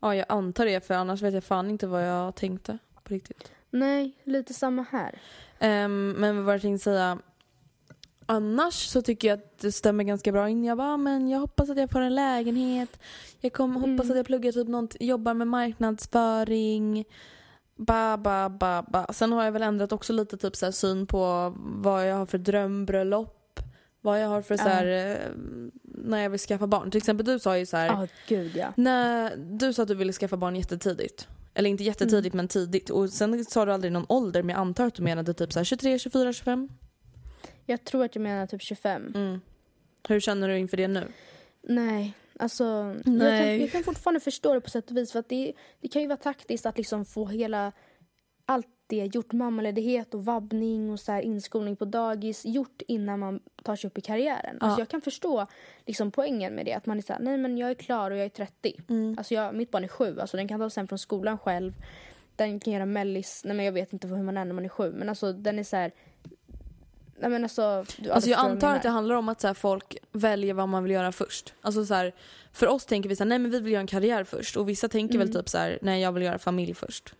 Ja 0.00 0.14
jag 0.16 0.26
antar 0.28 0.66
det 0.66 0.86
för 0.86 0.94
annars 0.94 1.22
vet 1.22 1.34
jag 1.34 1.44
fan 1.44 1.70
inte 1.70 1.86
vad 1.86 2.06
jag 2.08 2.34
tänkte 2.34 2.78
på 3.04 3.14
riktigt. 3.14 3.52
Nej, 3.70 4.12
lite 4.24 4.54
samma 4.54 4.84
här. 4.90 5.18
Ehm, 5.58 6.10
men 6.10 6.36
vad 6.36 6.44
var 6.44 6.52
det 6.52 6.56
jag 6.56 6.62
tänkte 6.62 6.84
säga? 6.84 7.18
Annars 8.26 8.74
så 8.74 9.02
tycker 9.02 9.28
jag 9.28 9.38
att 9.38 9.58
det 9.58 9.72
stämmer 9.72 10.04
ganska 10.04 10.32
bra 10.32 10.48
in. 10.48 10.64
Jag 10.64 10.78
bara, 10.78 10.92
"Ah, 10.94 10.96
men 10.96 11.28
jag 11.28 11.40
hoppas 11.40 11.70
att 11.70 11.78
jag 11.78 11.90
får 11.90 12.00
en 12.00 12.14
lägenhet. 12.14 12.98
Jag 13.40 13.52
kommer 13.52 13.80
hoppas 13.80 14.10
att 14.10 14.16
jag 14.16 14.26
pluggar 14.26 14.52
typ 14.52 14.68
något, 14.68 14.96
jobbar 15.00 15.34
med 15.34 15.46
marknadsföring. 15.46 17.04
Ba, 17.76 18.16
ba, 18.16 18.48
ba, 18.48 18.82
ba. 18.82 19.12
Sen 19.12 19.32
har 19.32 19.44
jag 19.44 19.52
väl 19.52 19.62
ändrat 19.62 19.92
också 19.92 20.12
lite 20.12 20.36
typ 20.36 20.56
så 20.56 20.72
syn 20.72 21.06
på 21.06 21.52
vad 21.56 22.08
jag 22.08 22.16
har 22.16 22.26
för 22.26 22.38
drömbröllop. 22.38 23.36
Vad 24.00 24.22
jag 24.22 24.28
har 24.28 24.42
för 24.42 24.56
så 24.56 24.62
här, 24.62 24.86
eh, 24.86 25.30
när 25.84 26.18
jag 26.22 26.30
vill 26.30 26.40
skaffa 26.40 26.66
barn. 26.66 26.90
Till 26.90 26.98
exempel 26.98 27.26
du 27.26 27.38
sa 27.38 27.58
ju 27.58 27.66
så 27.66 27.76
här. 27.76 27.86
Ja, 27.86 28.06
gud 28.28 28.56
ja. 28.56 28.72
När 28.76 29.36
du 29.36 29.72
sa 29.72 29.82
att 29.82 29.88
du 29.88 29.94
ville 29.94 30.12
skaffa 30.12 30.36
barn 30.36 30.56
jättetidigt. 30.56 31.28
Eller 31.54 31.70
inte 31.70 31.84
jättetidigt 31.84 32.34
men 32.34 32.48
tidigt. 32.48 32.90
Och 32.90 33.10
sen 33.10 33.44
sa 33.44 33.64
du 33.64 33.72
aldrig 33.72 33.92
någon 33.92 34.06
ålder 34.08 34.42
men 34.42 34.54
jag 34.54 34.60
antar 34.60 34.86
att 34.86 34.94
du 34.94 35.02
menade 35.02 35.34
typ 35.34 35.52
så 35.52 35.58
här 35.58 35.64
23, 35.64 35.98
24, 35.98 36.32
25. 36.32 36.68
Jag 37.66 37.84
tror 37.84 38.04
att 38.04 38.14
jag 38.14 38.22
menar 38.22 38.46
typ 38.46 38.62
25. 38.62 39.12
Mm. 39.14 39.40
Hur 40.08 40.20
känner 40.20 40.48
du 40.48 40.58
inför 40.58 40.76
det 40.76 40.88
nu? 40.88 41.12
Nej, 41.62 42.12
alltså 42.38 42.64
Jag, 42.64 43.12
Nej. 43.12 43.58
kan, 43.58 43.60
jag 43.60 43.72
kan 43.72 43.84
fortfarande 43.84 44.20
förstå 44.20 44.54
det 44.54 44.60
på 44.60 44.70
sätt 44.70 44.90
och 44.90 44.96
vis 44.96 45.12
för 45.12 45.18
att 45.18 45.28
det, 45.28 45.52
det 45.80 45.88
kan 45.88 46.02
ju 46.02 46.08
vara 46.08 46.16
taktiskt 46.16 46.66
att 46.66 46.78
liksom 46.78 47.04
få 47.04 47.26
hela 47.26 47.72
allt 48.46 48.66
det 48.90 49.14
gjort, 49.14 49.32
mammaledighet 49.32 50.14
och 50.14 50.24
vabbning 50.24 50.90
och 50.90 51.00
så 51.00 51.12
här 51.12 51.22
inskolning 51.22 51.76
på 51.76 51.84
dagis 51.84 52.46
gjort 52.46 52.82
innan 52.86 53.18
man 53.18 53.40
tar 53.62 53.76
sig 53.76 53.88
upp 53.88 53.98
i 53.98 54.00
karriären. 54.00 54.56
Ja. 54.60 54.66
Alltså 54.66 54.80
jag 54.80 54.88
kan 54.88 55.00
förstå 55.00 55.46
liksom 55.86 56.10
poängen 56.10 56.54
med 56.54 56.66
det, 56.66 56.72
att 56.74 56.86
man 56.86 56.98
är 56.98 57.02
så 57.02 57.12
här, 57.12 57.20
nej 57.20 57.38
men 57.38 57.58
jag 57.58 57.70
är 57.70 57.74
klar 57.74 58.10
och 58.10 58.16
jag 58.16 58.24
är 58.24 58.28
30. 58.28 58.74
Mm. 58.88 59.14
Alltså 59.18 59.34
jag, 59.34 59.54
mitt 59.54 59.70
barn 59.70 59.84
är 59.84 59.88
sju, 59.88 60.20
alltså 60.20 60.36
den 60.36 60.48
kan 60.48 60.60
ta 60.60 60.70
sig 60.70 60.80
hem 60.80 60.88
från 60.88 60.98
skolan 60.98 61.38
själv. 61.38 61.72
Den 62.36 62.60
kan 62.60 62.72
göra 62.72 62.86
mellis, 62.86 63.42
nej 63.44 63.56
men 63.56 63.64
jag 63.64 63.72
vet 63.72 63.92
inte 63.92 64.08
hur 64.08 64.22
man 64.22 64.36
är 64.36 64.44
när 64.44 64.54
man 64.54 64.64
är 64.64 64.68
sju, 64.68 64.92
men 64.92 65.08
alltså 65.08 65.32
den 65.32 65.58
är 65.58 65.64
så 65.64 65.76
här. 65.76 65.92
Nej 67.18 67.30
men 67.30 67.42
alltså, 67.42 67.84
du, 67.98 68.10
Alltså 68.10 68.30
jag 68.30 68.40
antar 68.40 68.76
att 68.76 68.82
det 68.82 68.88
handlar 68.88 69.14
om 69.14 69.28
att 69.28 69.40
så 69.40 69.46
här, 69.46 69.54
folk 69.54 69.96
väljer 70.12 70.54
vad 70.54 70.68
man 70.68 70.82
vill 70.82 70.92
göra 70.92 71.12
först. 71.12 71.54
Alltså 71.60 71.84
så 71.84 71.94
här, 71.94 72.14
för 72.52 72.66
oss 72.66 72.86
tänker 72.86 73.08
vi 73.08 73.16
så 73.16 73.24
här, 73.24 73.28
nej 73.28 73.38
men 73.38 73.50
vi 73.50 73.60
vill 73.60 73.72
göra 73.72 73.80
en 73.80 73.86
karriär 73.86 74.24
först. 74.24 74.56
Och 74.56 74.68
vissa 74.68 74.88
tänker 74.88 75.18
väl 75.18 75.32
typ 75.32 75.48
så 75.48 75.58
här, 75.58 75.78
nej 75.82 76.02
jag 76.02 76.12
vill 76.12 76.22
göra 76.22 76.38
familj 76.38 76.74
först. 76.74 77.14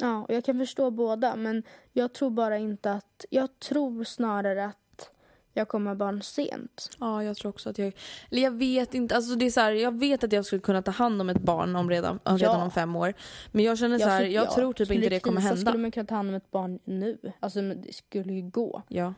Ja, 0.00 0.22
och 0.28 0.34
jag 0.34 0.44
kan 0.44 0.58
förstå 0.58 0.90
båda 0.90 1.36
men 1.36 1.62
jag 1.92 2.12
tror 2.12 2.30
bara 2.30 2.58
inte 2.58 2.92
att... 2.92 3.24
Jag 3.30 3.58
tror 3.58 4.04
snarare 4.04 4.64
att 4.64 5.10
jag 5.56 5.68
kommer 5.68 5.90
ha 5.90 5.94
barn 5.94 6.22
sent. 6.22 6.90
Ja, 7.00 7.24
jag 7.24 7.36
tror 7.36 7.50
också 7.50 7.70
att 7.70 7.78
jag... 7.78 7.92
Eller 8.30 8.42
jag 8.42 8.50
vet 8.50 8.94
inte, 8.94 9.16
alltså 9.16 9.34
det 9.34 9.46
är 9.46 9.50
så 9.50 9.60
här, 9.60 9.72
jag 9.72 9.98
vet 9.98 10.24
att 10.24 10.32
jag 10.32 10.44
skulle 10.46 10.60
kunna 10.62 10.82
ta 10.82 10.90
hand 10.90 11.20
om 11.20 11.28
ett 11.28 11.40
barn 11.40 11.76
om 11.76 11.90
redan, 11.90 12.18
om, 12.22 12.38
redan 12.38 12.58
Ja. 12.58 12.64
om 12.64 12.70
fem 12.70 12.96
år. 12.96 13.14
Men 13.52 13.64
jag 13.64 13.78
känner 13.78 13.98
så 13.98 14.08
här, 14.08 14.22
jag, 14.22 14.46
ja, 14.46 14.54
tror 14.54 14.72
typ 14.72 14.86
skulle 14.86 15.04
inte 15.04 15.14
det 15.14 15.20
kommer 15.20 15.40
hända. 15.40 15.60
skulle 15.60 15.78
man 15.78 15.90
kunna 15.90 16.06
ta 16.06 16.14
hand 16.14 16.28
om 16.28 16.34
ett 16.34 16.50
barn 16.50 16.78
nu. 16.84 17.18
Alltså 17.40 17.60
det 17.60 17.94
skulle 17.94 18.32
ju 18.32 18.42
gå. 18.42 18.82
Ja. 18.88 19.14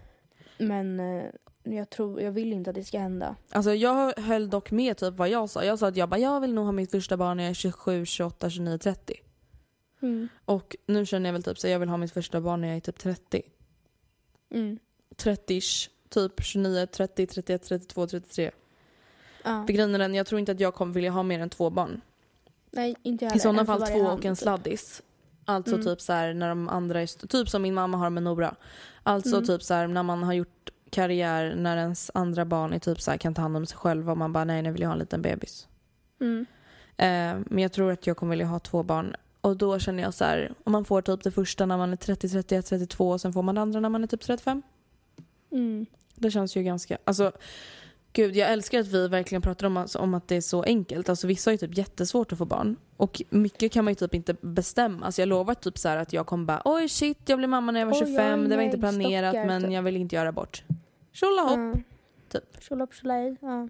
Men 0.58 1.00
eh, 1.00 1.24
jag 1.62 1.90
tror, 1.90 2.20
jag 2.20 2.32
vill 2.32 2.52
inte 2.52 2.70
att 2.70 2.76
det 2.76 2.84
ska 2.84 2.98
hända. 2.98 3.36
Alltså 3.50 3.74
jag 3.74 4.12
höll 4.18 4.50
dock 4.50 4.70
med 4.70 4.96
typ 4.96 5.14
vad 5.14 5.28
jag 5.28 5.50
sa. 5.50 5.64
Jag 5.64 5.78
sa 5.78 5.88
att 5.88 5.96
jag 5.96 6.08
bara, 6.08 6.20
jag 6.20 6.40
vill 6.40 6.54
nog 6.54 6.64
ha 6.64 6.72
mitt 6.72 6.90
första 6.90 7.16
barn 7.16 7.36
när 7.36 7.44
jag 7.44 7.50
är 7.50 7.54
27, 7.54 8.06
28, 8.06 8.50
29, 8.50 8.78
30. 8.78 9.14
Mm. 10.02 10.28
Och 10.44 10.76
nu 10.86 11.06
känner 11.06 11.28
jag 11.28 11.32
väl 11.32 11.42
typ 11.42 11.58
så 11.58 11.68
jag 11.68 11.78
vill 11.78 11.88
ha 11.88 11.96
mitt 11.96 12.12
första 12.12 12.40
barn 12.40 12.60
när 12.60 12.68
jag 12.68 12.76
är 12.76 12.80
typ 12.80 12.98
30. 12.98 13.42
Mm. 14.50 14.78
30-ish. 15.16 15.88
Typ 16.08 16.42
29, 16.42 16.86
30, 16.86 17.26
31, 17.26 17.62
32, 17.62 18.06
33. 18.06 18.50
Ja. 19.44 19.64
För 19.66 19.72
grejen 19.72 19.94
är 19.94 19.98
den, 19.98 20.14
jag 20.14 20.26
tror 20.26 20.38
inte 20.38 20.52
att 20.52 20.60
jag 20.60 20.74
kommer 20.74 20.92
vilja 20.94 21.10
ha 21.10 21.22
mer 21.22 21.40
än 21.40 21.50
två 21.50 21.70
barn. 21.70 22.00
Nej, 22.70 22.94
inte 23.02 23.24
jag 23.24 23.36
I 23.36 23.38
sådana 23.38 23.66
fall 23.66 23.80
två 23.86 24.02
hand, 24.04 24.18
och 24.18 24.24
en 24.24 24.34
typ. 24.34 24.42
sladdis. 24.42 25.02
Alltså 25.44 25.74
Mm. 25.74 25.86
typ 25.86 26.00
så 26.00 26.12
här 26.12 26.34
när 26.34 26.48
de 26.48 26.68
andra 26.68 27.02
är 27.02 27.26
typ 27.26 27.48
som 27.48 27.62
min 27.62 27.74
mamma 27.74 27.96
har 27.96 28.10
med 28.10 28.22
Nora. 28.22 28.56
Alltså 29.02 29.36
Mm. 29.36 29.46
typ 29.46 29.62
så 29.62 29.74
här 29.74 29.86
när 29.86 30.02
man 30.02 30.22
har 30.22 30.32
gjort 30.32 30.70
karriär 30.90 31.54
när 31.54 31.76
ens 31.76 32.10
andra 32.14 32.44
barn 32.44 32.72
är 32.72 32.78
typ 32.78 33.00
så 33.00 33.10
här, 33.10 33.18
kan 33.18 33.34
ta 33.34 33.42
hand 33.42 33.56
om 33.56 33.66
sig 33.66 33.78
själva 33.78 34.12
och 34.12 34.18
man 34.18 34.32
bara 34.32 34.44
nej 34.44 34.62
nu 34.62 34.70
vill 34.72 34.80
jag 34.82 34.88
ha 34.88 34.92
en 34.94 34.98
liten 34.98 35.22
bebis. 35.22 35.68
Mm. 36.20 36.46
Eh, 36.96 37.44
men 37.50 37.58
jag 37.62 37.72
tror 37.72 37.92
att 37.92 38.06
jag 38.06 38.16
kommer 38.16 38.30
vilja 38.30 38.46
ha 38.46 38.58
två 38.58 38.82
barn. 38.82 39.16
Och 39.46 39.56
då 39.56 39.78
känner 39.78 40.02
jag 40.02 40.14
så 40.14 40.24
här, 40.24 40.54
om 40.64 40.72
man 40.72 40.84
får 40.84 41.02
typ 41.02 41.22
det 41.22 41.30
första 41.30 41.66
när 41.66 41.76
man 41.76 41.92
är 41.92 41.96
30, 41.96 42.28
31, 42.28 42.66
32 42.66 43.10
och 43.10 43.20
sen 43.20 43.32
får 43.32 43.42
man 43.42 43.54
det 43.54 43.60
andra 43.60 43.80
när 43.80 43.88
man 43.88 44.02
är 44.02 44.06
typ 44.06 44.20
35. 44.20 44.62
Mm. 45.52 45.86
Det 46.14 46.30
känns 46.30 46.56
ju 46.56 46.62
ganska, 46.62 46.98
alltså 47.04 47.32
Gud, 48.12 48.36
jag 48.36 48.52
älskar 48.52 48.80
att 48.80 48.86
vi 48.86 49.08
verkligen 49.08 49.42
pratar 49.42 49.66
om, 49.66 49.76
alltså, 49.76 49.98
om 49.98 50.14
att 50.14 50.28
det 50.28 50.36
är 50.36 50.40
så 50.40 50.62
enkelt. 50.62 51.08
Alltså 51.08 51.26
vissa 51.26 51.50
har 51.50 51.52
ju 51.52 51.58
typ 51.58 51.78
jättesvårt 51.78 52.32
att 52.32 52.38
få 52.38 52.44
barn. 52.44 52.76
Och 52.96 53.22
mycket 53.30 53.72
kan 53.72 53.84
man 53.84 53.90
ju 53.90 53.94
typ 53.94 54.14
inte 54.14 54.34
bestämma. 54.40 55.06
Alltså 55.06 55.22
jag 55.22 55.28
lovar 55.28 55.54
typ 55.54 55.78
så 55.78 55.88
här 55.88 55.96
att 55.96 56.12
jag 56.12 56.26
kommer 56.26 56.44
bara 56.44 56.62
oj 56.64 56.88
shit 56.88 57.18
jag 57.26 57.38
blev 57.38 57.50
mamma 57.50 57.72
när 57.72 57.80
jag 57.80 57.86
var 57.86 57.94
Oj, 57.94 57.98
25, 57.98 58.42
oj, 58.42 58.48
det 58.48 58.56
var 58.56 58.62
inte 58.62 58.78
planerat 58.78 59.30
stockar, 59.30 59.46
men 59.46 59.62
typ. 59.62 59.72
jag 59.72 59.82
vill 59.82 59.96
inte 59.96 60.16
göra 60.16 60.28
abort. 60.28 60.64
Tjolahopp! 61.12 61.58
Ja. 61.74 61.80
Typ. 62.28 62.62
Tjolahopp 62.62 62.94
tjolahej. 62.94 63.36
Ja. 63.40 63.68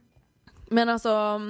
Men 0.68 0.88
alltså, 0.88 1.40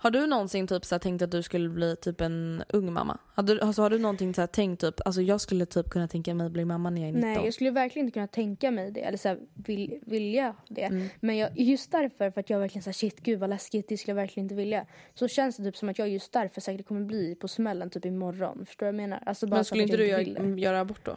har 0.00 0.10
du 0.10 0.26
någonsin 0.26 0.66
typ 0.66 0.84
så 0.84 0.94
här 0.94 1.00
tänkt 1.00 1.22
att 1.22 1.30
du 1.30 1.42
skulle 1.42 1.68
bli 1.68 1.96
typ 1.96 2.20
en 2.20 2.62
ung 2.68 2.92
mamma? 2.92 3.18
Har 3.34 3.42
du, 3.42 3.60
alltså, 3.60 3.82
har 3.82 3.90
du 3.90 3.98
någonting 3.98 4.34
så 4.34 4.40
här 4.42 4.46
tänkt 4.46 4.80
typ, 4.80 4.94
alltså 5.04 5.22
jag 5.22 5.40
skulle 5.40 5.66
typ 5.66 5.90
kunna 5.90 6.08
tänka 6.08 6.34
mig 6.34 6.50
bli 6.50 6.64
mamma 6.64 6.90
när 6.90 7.00
jag 7.00 7.08
är 7.08 7.12
19? 7.12 7.30
Nej, 7.30 7.44
jag 7.44 7.54
skulle 7.54 7.70
verkligen 7.70 8.06
inte 8.06 8.14
kunna 8.14 8.26
tänka 8.26 8.70
mig 8.70 8.90
det. 8.90 9.00
Eller 9.00 9.18
så 9.18 9.28
här, 9.28 9.38
vill, 9.54 9.98
vilja 10.06 10.54
det. 10.68 10.82
Mm. 10.82 11.08
Men 11.20 11.36
jag, 11.36 11.58
just 11.58 11.92
därför, 11.92 12.30
för 12.30 12.40
att 12.40 12.50
jag 12.50 12.58
verkligen 12.58 12.82
säger 12.82 12.92
shit 12.92 13.20
gud 13.20 13.38
vad 13.38 13.50
läskigt, 13.50 13.88
det 13.88 13.96
skulle 13.96 14.10
jag 14.10 14.22
verkligen 14.22 14.44
inte 14.44 14.54
vilja. 14.54 14.86
Så 15.14 15.28
känns 15.28 15.56
det 15.56 15.64
typ 15.64 15.76
som 15.76 15.88
att 15.88 15.98
jag 15.98 16.08
just 16.08 16.32
därför 16.32 16.60
säkert 16.60 16.86
kommer 16.86 17.04
bli 17.04 17.34
på 17.34 17.48
smällen 17.48 17.90
typ 17.90 18.04
imorgon. 18.04 18.66
Förstår 18.66 18.86
du 18.86 18.92
vad 18.92 19.00
jag 19.00 19.08
menar? 19.08 19.22
Alltså 19.26 19.46
bara 19.46 19.56
Men 19.56 19.64
skulle 19.64 19.82
inte 19.82 19.96
du 19.96 20.06
göra, 20.06 20.46
göra 20.58 20.80
abort 20.80 21.04
då? 21.04 21.16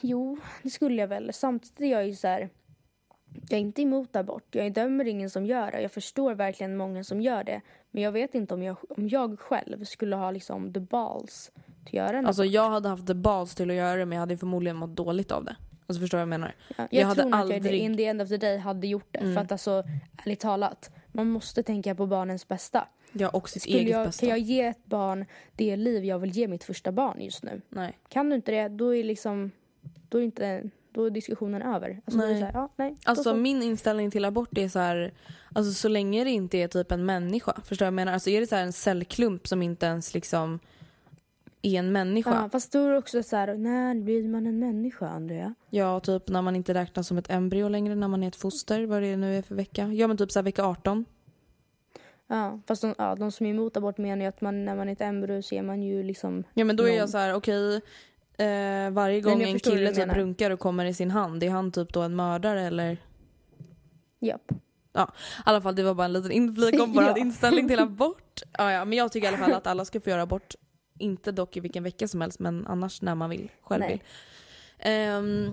Jo, 0.00 0.38
det 0.62 0.70
skulle 0.70 1.00
jag 1.00 1.08
väl. 1.08 1.32
Samtidigt 1.32 1.80
är 1.80 1.86
jag 1.86 2.06
ju 2.06 2.14
så 2.14 2.28
här. 2.28 2.50
Jag 3.48 3.52
är 3.52 3.60
inte 3.60 3.82
emot 3.82 4.16
abort. 4.16 4.54
Jag 4.54 4.72
dömer 4.72 5.04
ingen 5.04 5.30
som 5.30 5.46
gör 5.46 5.70
det. 5.70 5.80
Jag 5.80 5.92
förstår 5.92 6.34
verkligen 6.34 6.76
många 6.76 7.04
som 7.04 7.20
gör 7.20 7.44
det. 7.44 7.60
Men 7.90 8.02
jag 8.02 8.12
vet 8.12 8.34
inte 8.34 8.54
om 8.54 8.62
jag, 8.62 8.76
om 8.88 9.08
jag 9.08 9.38
själv 9.40 9.84
skulle 9.84 10.16
ha 10.16 10.30
liksom 10.30 10.72
the 10.72 10.80
balls 10.80 11.50
till 11.84 12.00
att 12.00 12.06
göra 12.06 12.18
en 12.18 12.26
Alltså 12.26 12.44
jag 12.44 12.70
hade 12.70 12.88
haft 12.88 13.06
the 13.06 13.14
balls 13.14 13.54
till 13.54 13.70
att 13.70 13.76
göra 13.76 13.96
det 13.96 14.06
men 14.06 14.16
jag 14.16 14.20
hade 14.20 14.36
förmodligen 14.36 14.76
mått 14.76 14.96
dåligt 14.96 15.32
av 15.32 15.44
det. 15.44 15.56
Alltså 15.86 16.00
förstår 16.00 16.18
du 16.18 16.20
vad 16.24 16.32
jag 16.34 16.40
menar? 16.40 16.54
Ja, 16.68 16.74
jag, 16.78 16.88
jag 16.90 17.06
hade 17.06 17.20
tror 17.20 17.30
nog 17.30 17.40
att 17.40 17.48
jag 17.48 17.56
aldrig- 17.56 17.80
in 17.80 17.96
the 17.96 18.04
end 18.06 18.22
of 18.22 18.28
the 18.28 18.36
day 18.36 18.58
hade 18.58 18.86
gjort 18.86 19.08
det. 19.10 19.18
Mm. 19.18 19.34
För 19.34 19.40
att 19.40 19.52
alltså, 19.52 19.84
ärligt 20.24 20.40
talat, 20.40 20.90
man 21.12 21.26
måste 21.30 21.62
tänka 21.62 21.94
på 21.94 22.06
barnens 22.06 22.48
bästa. 22.48 22.88
Ja 23.12 23.28
och 23.28 23.48
sitt 23.48 23.62
Skulle 23.62 23.78
eget 23.78 23.90
jag, 23.90 24.06
bästa. 24.06 24.20
kan 24.20 24.28
jag 24.28 24.38
ge 24.38 24.62
ett 24.62 24.84
barn 24.86 25.24
det 25.56 25.76
liv 25.76 26.04
jag 26.04 26.18
vill 26.18 26.30
ge 26.30 26.48
mitt 26.48 26.64
första 26.64 26.92
barn 26.92 27.20
just 27.20 27.42
nu? 27.42 27.60
Nej. 27.68 27.98
Kan 28.08 28.28
du 28.28 28.36
inte 28.36 28.52
det, 28.52 28.68
då 28.68 28.94
är 28.94 29.04
liksom, 29.04 29.50
då 30.08 30.18
är 30.18 30.22
inte, 30.22 30.62
då 30.94 31.04
är 31.04 31.10
diskussionen 31.10 31.62
över. 31.62 32.00
Alltså, 32.04 32.18
Nej. 32.20 32.34
här, 32.42 32.50
ja, 32.54 32.68
nej, 32.76 32.96
Alltså 33.04 33.22
så. 33.24 33.34
min 33.34 33.62
inställning 33.62 34.10
till 34.10 34.24
abort 34.24 34.58
är 34.58 34.68
så 34.68 34.78
här, 34.78 35.12
alltså 35.52 35.72
så 35.72 35.88
länge 35.88 36.24
det 36.24 36.30
inte 36.30 36.58
är 36.58 36.68
typ 36.68 36.92
en 36.92 37.06
människa. 37.06 37.60
Förstår 37.64 37.86
jag 37.86 37.94
menar? 37.94 38.12
Alltså 38.12 38.30
är 38.30 38.40
det 38.40 38.46
så 38.46 38.54
här 38.56 38.62
en 38.62 38.72
cellklump 38.72 39.46
som 39.48 39.62
inte 39.62 39.86
ens 39.86 40.14
liksom 40.14 40.58
är 41.62 41.78
en 41.78 41.92
människa. 41.92 42.34
Ja, 42.42 42.48
fast 42.48 42.72
då 42.72 42.78
är 42.78 42.90
det 42.92 42.98
också 42.98 43.22
så 43.22 43.36
här, 43.36 43.54
när 43.54 43.94
blir 43.94 44.28
man 44.28 44.46
en 44.46 44.58
människa 44.58 45.08
Andrea? 45.08 45.54
Ja, 45.70 46.00
typ 46.00 46.28
när 46.28 46.42
man 46.42 46.56
inte 46.56 46.74
räknas 46.74 47.06
som 47.08 47.18
ett 47.18 47.30
embryo 47.30 47.68
längre, 47.68 47.94
när 47.94 48.08
man 48.08 48.22
är 48.22 48.28
ett 48.28 48.36
foster, 48.36 48.86
vad 48.86 49.02
det 49.02 49.16
nu 49.16 49.38
är 49.38 49.42
för 49.42 49.54
vecka. 49.54 49.86
Ja 49.92 50.06
men 50.06 50.16
typ 50.16 50.32
så 50.32 50.38
här 50.38 50.44
vecka 50.44 50.64
18. 50.64 51.04
Ja, 52.26 52.60
fast 52.66 52.82
de, 52.82 52.94
ja, 52.98 53.14
de 53.14 53.32
som 53.32 53.46
är 53.46 53.50
emot 53.50 53.76
abort 53.76 53.98
menar 53.98 54.22
ju 54.22 54.28
att 54.28 54.40
man, 54.40 54.64
när 54.64 54.76
man 54.76 54.88
är 54.88 54.92
ett 54.92 55.00
embryo 55.00 55.42
så 55.42 55.54
är 55.54 55.62
man 55.62 55.82
ju 55.82 56.02
liksom 56.02 56.44
Ja 56.54 56.64
men 56.64 56.76
då 56.76 56.82
är 56.84 56.88
Någon- 56.88 56.96
jag 56.98 57.08
så 57.10 57.18
här: 57.18 57.34
okej, 57.34 57.80
eh, 58.38 58.90
varje 58.90 59.20
gång 59.20 59.42
en 59.42 59.58
kille 59.58 59.92
typ 59.92 60.12
runkar 60.12 60.50
och 60.50 60.60
kommer 60.60 60.84
i 60.84 60.94
sin 60.94 61.10
hand, 61.10 61.42
är 61.42 61.50
han 61.50 61.72
typ 61.72 61.92
då 61.92 62.02
en 62.02 62.16
mördare 62.16 62.62
eller? 62.66 62.96
Japp. 64.20 64.52
I 64.52 65.00
alla 65.44 65.60
fall 65.60 65.74
det 65.76 65.82
var 65.82 65.94
bara 65.94 66.04
en 66.04 66.12
liten 66.12 66.32
inflik 66.32 66.82
om 66.82 66.92
vår 66.92 67.02
Ja. 67.02 67.16
inställning 67.18 67.68
till 67.68 67.78
abort. 67.78 68.42
Ja, 68.58 68.72
ja, 68.72 68.84
men 68.84 68.98
jag 68.98 69.12
tycker 69.12 69.24
i 69.24 69.28
alla 69.28 69.38
fall 69.38 69.52
att 69.52 69.66
alla 69.66 69.84
ska 69.84 70.00
få 70.00 70.10
göra 70.10 70.22
abort. 70.22 70.54
Inte 70.98 71.32
dock 71.32 71.56
i 71.56 71.60
vilken 71.60 71.82
vecka 71.82 72.08
som 72.08 72.20
helst 72.20 72.38
men 72.38 72.66
annars 72.66 73.02
när 73.02 73.14
man 73.14 73.30
vill, 73.30 73.50
själv 73.62 73.80
Nej. 73.80 73.90
vill. 73.90 74.00
Ehm, 74.78 75.50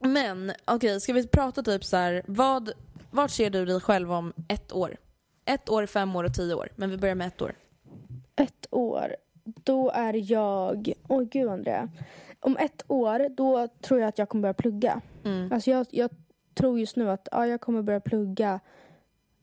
men 0.00 0.52
okej, 0.64 1.00
ska 1.00 1.12
vi 1.12 1.26
prata 1.26 1.62
typ 1.62 1.84
så 1.84 1.96
här, 1.96 2.22
vad, 2.26 2.70
vart 3.10 3.30
ser 3.30 3.50
du 3.50 3.64
dig 3.64 3.80
själv 3.80 4.12
om 4.12 4.32
ett 4.48 4.72
år? 4.72 4.96
Ett 5.44 5.68
år, 5.68 5.86
fem 5.86 6.16
år 6.16 6.24
och 6.24 6.34
tio 6.34 6.54
år. 6.54 6.68
Men 6.76 6.90
vi 6.90 6.96
börjar 6.96 7.14
med 7.14 7.26
ett 7.26 7.42
år. 7.42 7.54
Ett 8.36 8.66
år, 8.70 9.16
då 9.64 9.90
är 9.90 10.32
jag... 10.32 10.92
Oj 11.08 11.24
gud 11.24 11.48
Andrea. 11.48 11.88
Om 12.40 12.56
ett 12.56 12.82
år, 12.88 13.28
då 13.36 13.68
tror 13.80 14.00
jag 14.00 14.08
att 14.08 14.18
jag 14.18 14.28
kommer 14.28 14.42
börja 14.42 14.54
plugga. 14.54 15.00
Mm. 15.24 15.52
Alltså 15.52 15.70
jag, 15.70 15.86
jag 15.90 16.10
tror 16.54 16.80
just 16.80 16.96
nu 16.96 17.10
att 17.10 17.28
ja, 17.30 17.46
jag 17.46 17.60
kommer 17.60 17.82
börja 17.82 18.00
plugga 18.00 18.60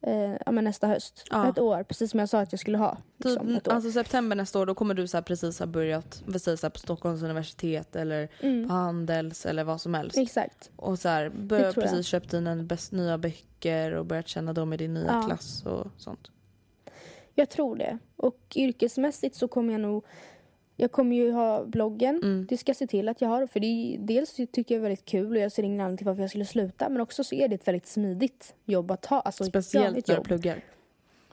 eh, 0.02 0.34
ja, 0.46 0.52
men 0.52 0.64
nästa 0.64 0.88
höst. 0.88 1.26
Ja. 1.32 1.50
Ett 1.50 1.60
år, 1.60 1.84
precis 1.84 2.12
som 2.12 2.20
jag 2.20 2.30
sa 2.30 2.40
att 2.40 2.54
jag 2.54 2.60
skulle 2.60 2.78
ha. 2.78 2.98
Liksom, 3.18 3.56
år. 3.56 3.74
alltså 3.74 3.92
september 3.92 4.36
nästa 4.36 4.60
år 4.60 4.66
då 4.66 4.76
kommer 4.76 4.94
du 4.94 5.08
så 5.08 5.22
precis 5.22 5.60
ha 5.60 5.66
börjat 5.66 6.24
här, 6.26 6.70
på 6.70 6.80
Stockholms 6.80 7.24
universitet 7.24 7.96
eller 7.96 8.30
mm. 8.40 8.68
på 8.68 8.74
Handels 8.74 9.46
eller 9.46 9.64
vad 9.64 9.82
som 9.82 9.94
helst. 9.94 10.18
Exakt. 10.18 10.72
Och 10.76 11.00
så 11.00 11.10
här, 11.10 11.30
börjat 11.30 11.76
precis 11.76 12.06
köpt 12.06 12.32
dina 12.32 12.56
nya 12.92 13.18
böcker 13.18 13.92
och 13.92 14.06
börjat 14.06 14.28
känna 14.28 14.54
dem 14.54 14.74
i 14.74 14.78
din 14.78 14.94
nya 14.94 15.08
Ja. 15.08 15.24
klass 15.28 15.64
och 15.66 15.88
sånt. 15.98 16.32
Jag 17.36 17.50
tror 17.50 17.76
det. 17.76 17.98
Och 18.16 18.40
yrkesmässigt 18.56 19.36
så 19.36 19.48
kommer 19.48 19.74
jag 19.74 19.82
nog... 19.82 20.06
Jag 20.76 20.92
kommer 20.92 21.16
ju 21.16 21.32
ha 21.32 21.66
bloggen. 21.66 22.16
Mm. 22.24 22.46
Det 22.50 22.58
ska 22.58 22.70
jag 22.70 22.78
se 22.78 22.88
till 22.88 23.10
att 23.10 23.22
jag 23.22 23.30
har. 23.30 23.48
För 23.48 23.60
det 23.60 23.68
är, 23.68 23.98
dels 23.98 24.34
tycker 24.34 24.56
jag 24.58 24.66
det 24.68 24.76
är 24.76 24.80
väldigt 24.80 25.06
kul 25.06 25.32
och 25.32 25.38
jag 25.38 25.52
ser 25.52 25.64
ingen 25.64 25.80
anledning 25.80 25.98
till 25.98 26.08
varför 26.08 26.22
jag 26.22 26.30
skulle 26.30 26.46
sluta. 26.46 26.90
Men 26.90 27.02
också 27.02 27.24
så 27.24 27.36
är 27.36 27.48
det 27.48 27.56
ett 27.56 27.68
väldigt 27.68 27.88
smidigt 27.88 28.56
jobb 28.66 28.92
att 28.92 29.06
ha. 29.06 29.20
Alltså, 29.20 29.44
Speciellt 29.44 30.08
när 30.08 30.16
du 30.16 30.24
pluggar. 30.24 30.64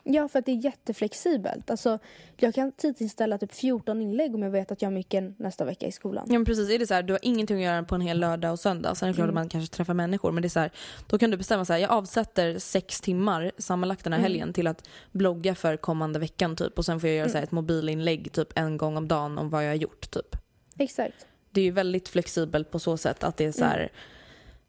Ja, 0.04 0.28
för 0.28 0.38
att 0.38 0.46
det 0.46 0.52
är 0.52 0.64
jätteflexibelt. 0.64 1.70
Alltså, 1.70 1.98
jag 2.36 2.54
kan 2.54 2.72
tidsinställa 2.72 3.38
typ 3.38 3.52
14 3.52 4.02
inlägg 4.02 4.34
om 4.34 4.42
jag 4.42 4.50
vet 4.50 4.72
att 4.72 4.82
jag 4.82 4.88
har 4.88 4.94
mycket 4.94 5.38
nästa 5.38 5.64
vecka 5.64 5.86
i 5.86 5.92
skolan. 5.92 6.24
Ja 6.28 6.32
men 6.32 6.44
precis, 6.44 6.70
är 6.70 6.78
det 6.78 6.86
så 6.86 6.94
här, 6.94 7.02
du 7.02 7.12
har 7.12 7.20
ingenting 7.22 7.56
att 7.56 7.62
göra 7.62 7.82
på 7.82 7.94
en 7.94 8.00
hel 8.00 8.20
lördag 8.20 8.52
och 8.52 8.58
söndag. 8.60 8.94
Sen 8.94 9.08
är 9.08 9.12
det 9.12 9.16
klart 9.16 9.24
Mm. 9.24 9.36
att 9.36 9.42
man 9.42 9.48
kanske 9.48 9.76
träffar 9.76 9.94
människor 9.94 10.32
men 10.32 10.42
det 10.42 10.46
är 10.46 10.50
så 10.50 10.60
här, 10.60 10.70
då 11.08 11.18
kan 11.18 11.30
du 11.30 11.36
bestämma 11.36 11.64
så 11.64 11.72
här, 11.72 11.80
jag 11.80 11.90
avsätter 11.90 12.58
sex 12.58 13.00
timmar 13.00 13.52
sammanlagt 13.58 14.04
den 14.04 14.12
här 14.12 14.20
Mm. 14.20 14.32
helgen 14.32 14.52
till 14.52 14.66
att 14.66 14.88
blogga 15.12 15.54
för 15.54 15.76
kommande 15.76 16.18
veckan 16.18 16.56
typ 16.56 16.78
och 16.78 16.84
sen 16.84 17.00
får 17.00 17.08
jag 17.08 17.16
göra 17.18 17.28
så 17.28 17.36
här, 17.36 17.44
ett 17.44 17.52
mobilinlägg 17.52 18.32
typ 18.32 18.58
en 18.58 18.76
gång 18.76 18.96
om 18.96 19.08
dagen 19.08 19.38
om 19.38 19.50
vad 19.50 19.64
jag 19.64 19.68
har 19.70 19.74
gjort 19.74 20.10
typ. 20.10 20.36
Exakt. 20.78 21.26
Det 21.50 21.60
är 21.60 21.64
ju 21.64 21.70
väldigt 21.70 22.08
flexibelt 22.08 22.70
på 22.70 22.78
så 22.78 22.96
sätt 22.96 23.24
att 23.24 23.36
det 23.36 23.44
är 23.44 23.52
så 23.52 23.64
här. 23.64 23.92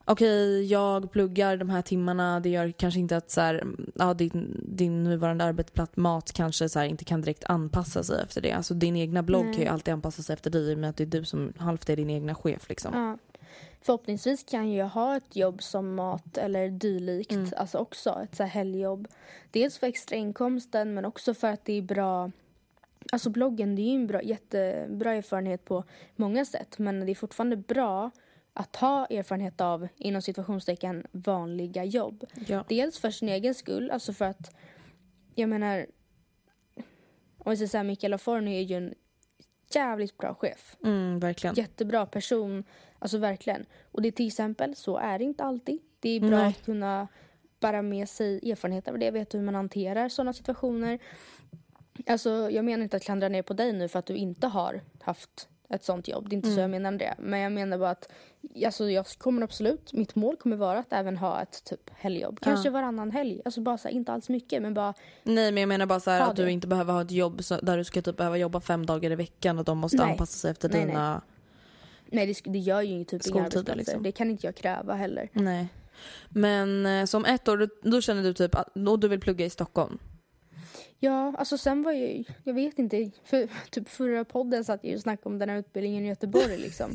Okej, 0.05 0.65
jag 0.65 1.11
pluggar 1.11 1.57
de 1.57 1.69
här 1.69 1.81
timmarna. 1.81 2.39
Det 2.39 2.49
gör 2.49 2.71
kanske 2.71 2.99
inte 2.99 3.17
att 3.17 3.31
så 3.31 3.41
här, 3.41 3.65
ja, 3.95 4.13
din, 4.13 4.61
din 4.63 5.03
nuvarande 5.03 5.43
arbetsplats 5.43 5.97
mat 5.97 6.33
kanske 6.33 6.69
så 6.69 6.79
här, 6.79 6.85
inte 6.85 7.05
kan 7.05 7.21
direkt 7.21 7.43
anpassa 7.43 8.03
sig 8.03 8.21
efter 8.23 8.41
det. 8.41 8.51
Alltså 8.51 8.73
din 8.73 8.95
egna 8.95 9.23
blogg 9.23 9.45
Nej. 9.45 9.53
kan 9.53 9.63
ju 9.63 9.69
alltid 9.69 9.93
anpassa 9.93 10.23
sig 10.23 10.33
efter 10.33 10.49
dig 10.49 10.71
i 10.71 10.75
och 10.75 10.79
med 10.79 10.89
att 10.89 10.97
det 10.97 11.03
är 11.03 11.05
du 11.05 11.25
som 11.25 11.53
halvt 11.57 11.89
är 11.89 11.95
din 11.95 12.09
egna 12.09 12.35
chef 12.35 12.69
liksom. 12.69 12.93
Ja. 12.93 13.17
Förhoppningsvis 13.81 14.43
kan 14.43 14.73
jag 14.73 14.87
ha 14.87 15.17
ett 15.17 15.35
jobb 15.35 15.63
som 15.63 15.95
mat 15.95 16.37
eller 16.37 16.69
dylikt. 16.69 17.31
Mm. 17.31 17.53
Alltså 17.57 17.77
också 17.77 18.19
ett 18.23 18.35
så 18.35 18.43
här 18.43 18.49
helgjobb. 18.49 19.07
Dels 19.51 19.77
för 19.77 19.87
extra 19.87 20.15
inkomsten 20.15 20.93
men 20.93 21.05
också 21.05 21.33
för 21.33 21.47
att 21.47 21.65
det 21.65 21.73
är 21.73 21.81
bra. 21.81 22.31
Alltså 23.11 23.29
bloggen 23.29 23.75
det 23.75 23.81
är 23.81 23.83
ju 23.83 23.95
en 23.95 24.07
bra, 24.07 24.21
jättebra 24.21 25.13
erfarenhet 25.13 25.65
på 25.65 25.83
många 26.15 26.45
sätt. 26.45 26.79
Men 26.79 27.05
det 27.05 27.11
är 27.11 27.15
fortfarande 27.15 27.55
bra 27.55 28.11
att 28.53 28.75
ha 28.75 29.05
erfarenhet 29.05 29.61
av 29.61 29.87
inom 29.97 30.21
situationstecken 30.21 31.07
vanliga 31.11 31.83
jobb. 31.85 32.23
Ja. 32.47 32.65
Dels 32.69 32.99
för 32.99 33.11
sin 33.11 33.29
egen 33.29 33.55
skull, 33.55 33.91
alltså 33.91 34.13
för 34.13 34.25
att 34.25 34.55
jag 35.35 35.49
menar 35.49 35.85
om 37.43 37.51
vi 37.51 37.57
säger 37.57 37.69
så 37.69 37.77
här, 37.77 37.83
Mikael 37.83 38.11
Laforni 38.11 38.57
är 38.57 38.61
ju 38.61 38.77
en 38.77 38.93
jävligt 39.71 40.17
bra 40.17 40.35
chef. 40.35 40.75
Mm, 40.83 41.19
verkligen. 41.19 41.55
Jättebra 41.55 42.05
person, 42.05 42.63
alltså 42.99 43.17
verkligen. 43.17 43.65
Och 43.91 44.01
det 44.01 44.09
är 44.09 44.11
till 44.11 44.27
exempel, 44.27 44.75
så 44.75 44.97
är 44.97 45.19
det 45.19 45.23
inte 45.23 45.43
alltid. 45.43 45.79
Det 45.99 46.09
är 46.09 46.19
bra 46.19 46.29
Nej. 46.29 46.47
att 46.47 46.65
kunna 46.65 47.07
bära 47.59 47.81
med 47.81 48.09
sig 48.09 48.51
erfarenhet 48.51 48.87
av 48.87 48.99
det, 48.99 49.11
veta 49.11 49.37
hur 49.37 49.45
man 49.45 49.55
hanterar 49.55 50.09
sådana 50.09 50.33
situationer. 50.33 50.99
Alltså 52.07 52.49
jag 52.51 52.65
menar 52.65 52.83
inte 52.83 52.97
att 52.97 53.03
klandra 53.03 53.29
ner 53.29 53.41
på 53.41 53.53
dig 53.53 53.73
nu 53.73 53.87
för 53.87 53.99
att 53.99 54.05
du 54.05 54.15
inte 54.15 54.47
har 54.47 54.81
haft 55.01 55.49
ett 55.73 55.83
sånt 55.83 56.07
jobb. 56.07 56.29
Det 56.29 56.33
är 56.33 56.37
inte 56.37 56.51
så 56.51 56.59
jag 56.59 56.65
Mm. 56.65 56.83
menar 56.83 56.97
det. 56.99 57.13
Men 57.19 57.39
jag 57.39 57.51
menar 57.51 57.77
bara 57.77 57.89
att 57.89 58.11
alltså, 58.65 58.89
jag 58.89 59.05
kommer 59.07 59.41
absolut, 59.41 59.93
mitt 59.93 60.15
mål 60.15 60.35
kommer 60.37 60.55
vara 60.55 60.79
att 60.79 60.93
även 60.93 61.17
ha 61.17 61.41
ett 61.41 61.63
typ 61.63 61.89
helgjobb. 61.95 62.39
Kanske 62.41 62.69
varannan 62.69 63.11
helg. 63.11 63.41
Alltså 63.45 63.61
bara 63.61 63.77
så 63.77 63.87
här, 63.87 63.95
inte 63.95 64.11
alls 64.13 64.29
mycket 64.29 64.61
men 64.61 64.73
bara 64.73 64.93
Nej 65.23 65.51
men 65.51 65.61
jag 65.61 65.67
menar 65.67 65.85
bara 65.85 65.99
så 65.99 66.11
här, 66.11 66.21
att 66.29 66.35
du 66.35 66.45
det. 66.45 66.51
inte 66.51 66.67
behöver 66.67 66.93
ha 66.93 67.01
ett 67.01 67.11
jobb 67.11 67.43
så, 67.43 67.57
där 67.61 67.77
du 67.77 67.83
ska 67.83 68.01
typ 68.01 68.17
behöva 68.17 68.37
jobba 68.37 68.61
fem 68.61 68.85
dagar 68.85 69.11
i 69.11 69.15
veckan 69.15 69.59
och 69.59 69.65
de 69.65 69.77
måste 69.77 69.97
Nej. 69.97 70.11
anpassa 70.11 70.33
sig 70.37 70.51
efter 70.51 70.69
Nej, 70.69 70.85
dina... 70.85 71.21
Nej 72.05 72.25
det, 72.27 72.33
sk- 72.33 72.51
det 72.51 72.59
gör 72.59 72.81
ju 72.81 73.03
typ 73.03 73.27
inga 73.27 73.39
arbetsplatser. 73.39 73.75
liksom. 73.75 74.03
Det 74.03 74.11
kan 74.11 74.29
inte 74.29 74.47
jag 74.47 74.55
kräva 74.55 74.93
heller. 74.93 75.29
Nej. 75.33 75.67
Men 76.29 76.85
eh, 76.85 77.05
som 77.05 77.25
ett 77.25 77.47
år, 77.47 77.57
då, 77.57 77.67
då 77.89 78.01
känner 78.01 78.23
du 78.23 78.33
typ 78.33 78.55
att 78.55 78.67
då 78.73 78.97
du 78.97 79.07
vill 79.07 79.19
plugga 79.19 79.45
i 79.45 79.49
Stockholm? 79.49 79.97
Ja, 81.03 81.33
alltså 81.37 81.57
sen 81.57 81.83
var 81.83 81.91
ju, 81.91 82.23
jag 82.43 82.53
vet 82.53 82.79
inte, 82.79 83.11
för 83.23 83.47
typ 83.69 83.89
förra 83.89 84.25
podden 84.25 84.65
satt 84.65 84.83
jag 84.83 84.95
och 84.95 85.01
snackade 85.01 85.29
om 85.29 85.39
den 85.39 85.49
här 85.49 85.57
utbildningen 85.57 86.05
i 86.05 86.07
Göteborg 86.07 86.57
liksom. 86.57 86.91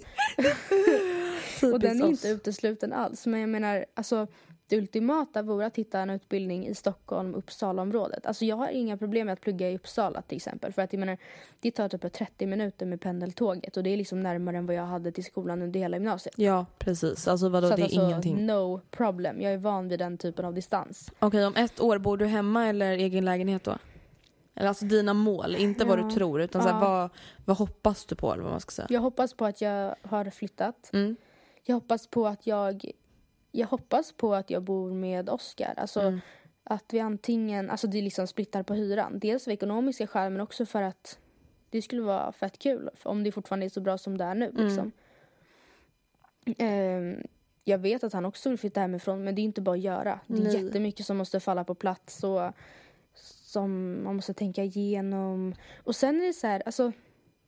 och 1.72 1.80
den 1.80 2.02
är 2.02 2.06
inte 2.06 2.28
utesluten 2.28 2.92
alls. 2.92 3.26
Men 3.26 3.40
jag 3.40 3.48
menar, 3.48 3.84
alltså 3.94 4.26
det 4.68 4.76
ultimata 4.76 5.42
vore 5.42 5.66
att 5.66 5.76
hitta 5.76 6.00
en 6.00 6.10
utbildning 6.10 6.66
i 6.66 6.74
Stockholm, 6.74 7.34
Uppsala-området. 7.34 8.26
Alltså 8.26 8.44
jag 8.44 8.56
har 8.56 8.68
inga 8.68 8.96
problem 8.96 9.26
med 9.26 9.32
att 9.32 9.40
plugga 9.40 9.70
i 9.70 9.76
Uppsala 9.76 10.22
till 10.22 10.36
exempel. 10.36 10.72
För 10.72 10.82
att 10.82 10.92
jag 10.92 11.00
menar, 11.00 11.18
det 11.60 11.70
tar 11.70 11.88
typ 11.88 12.12
30 12.12 12.46
minuter 12.46 12.86
med 12.86 13.00
pendeltåget 13.00 13.76
och 13.76 13.82
det 13.82 13.90
är 13.90 13.96
liksom 13.96 14.20
närmare 14.20 14.56
än 14.56 14.66
vad 14.66 14.76
jag 14.76 14.86
hade 14.86 15.12
till 15.12 15.24
skolan 15.24 15.62
under 15.62 15.80
hela 15.80 15.96
gymnasiet. 15.96 16.34
Ja, 16.38 16.66
precis. 16.78 17.28
Alltså 17.28 17.48
vadå, 17.48 17.68
Så 17.68 17.76
det 17.76 17.82
är 17.82 17.84
alltså, 17.84 18.00
ingenting. 18.00 18.46
no 18.46 18.80
problem. 18.90 19.40
Jag 19.40 19.52
är 19.52 19.58
van 19.58 19.88
vid 19.88 19.98
den 19.98 20.18
typen 20.18 20.44
av 20.44 20.54
distans. 20.54 21.10
Okej, 21.18 21.46
om 21.46 21.54
ett 21.56 21.80
år, 21.80 21.98
bor 21.98 22.16
du 22.16 22.26
hemma 22.26 22.66
eller 22.66 22.92
egen 22.92 23.24
lägenhet 23.24 23.64
då? 23.64 23.78
Eller 24.56 24.68
alltså 24.68 24.84
dina 24.84 25.14
mål, 25.14 25.56
inte 25.56 25.84
vad 25.84 25.98
Ja. 25.98 26.02
du 26.02 26.10
tror 26.10 26.40
utan 26.40 26.62
så 26.62 26.68
här, 26.68 26.80
vad, 26.80 27.10
vad 27.44 27.56
hoppas 27.56 28.04
du 28.06 28.14
på 28.14 28.32
eller 28.32 28.42
vad 28.42 28.52
man 28.52 28.60
ska 28.60 28.70
säga. 28.70 28.86
Jag 28.90 29.00
hoppas 29.00 29.34
på 29.34 29.44
att 29.44 29.60
jag 29.60 29.94
har 30.02 30.30
flyttat. 30.30 30.90
Mm. 30.92 31.16
Jag 31.62 31.74
hoppas 31.76 32.06
på 32.06 32.26
att 32.26 32.46
jag 32.46 32.90
jag 33.52 33.66
hoppas 33.66 34.12
på 34.12 34.34
att 34.34 34.50
jag 34.50 34.62
bor 34.62 34.90
med 34.92 35.30
Oscar. 35.30 35.74
Alltså 35.76 36.00
Mm. 36.00 36.20
att 36.64 36.84
vi 36.94 37.00
antingen, 37.00 37.70
alltså 37.70 37.86
det 37.86 38.02
liksom 38.02 38.26
splittar 38.26 38.62
på 38.62 38.74
hyran. 38.74 39.18
Dels 39.18 39.46
av 39.46 39.52
ekonomiska 39.52 40.06
skäl 40.06 40.32
men 40.32 40.40
också 40.40 40.66
för 40.66 40.82
att 40.82 41.18
det 41.70 41.82
skulle 41.82 42.02
vara 42.02 42.32
fett 42.32 42.58
kul 42.58 42.90
om 43.02 43.22
det 43.24 43.32
fortfarande 43.32 43.66
är 43.66 43.70
så 43.70 43.80
bra 43.80 43.98
som 43.98 44.18
det 44.18 44.24
är 44.24 44.34
nu. 44.34 44.46
Mm. 44.50 44.64
Liksom. 44.66 44.92
Ehm, 46.58 47.16
jag 47.64 47.78
vet 47.78 48.04
att 48.04 48.12
han 48.12 48.24
också 48.24 48.48
vill 48.48 48.58
flytta 48.58 48.80
hemifrån 48.80 49.24
men 49.24 49.34
det 49.34 49.40
är 49.40 49.44
inte 49.44 49.60
bara 49.60 49.74
att 49.76 49.80
göra. 49.82 50.20
Det 50.26 50.38
är 50.38 50.42
Nej. 50.44 50.64
jättemycket 50.64 51.06
som 51.06 51.16
måste 51.16 51.40
falla 51.40 51.64
på 51.64 51.74
plats 51.74 52.24
och 52.24 52.52
som 53.56 54.02
man 54.04 54.16
måste 54.16 54.34
tänka 54.34 54.64
igenom. 54.64 55.54
Och 55.84 55.96
sen 55.96 56.20
är 56.20 56.26
det 56.26 56.32
så 56.32 56.46
här, 56.46 56.62
alltså 56.66 56.92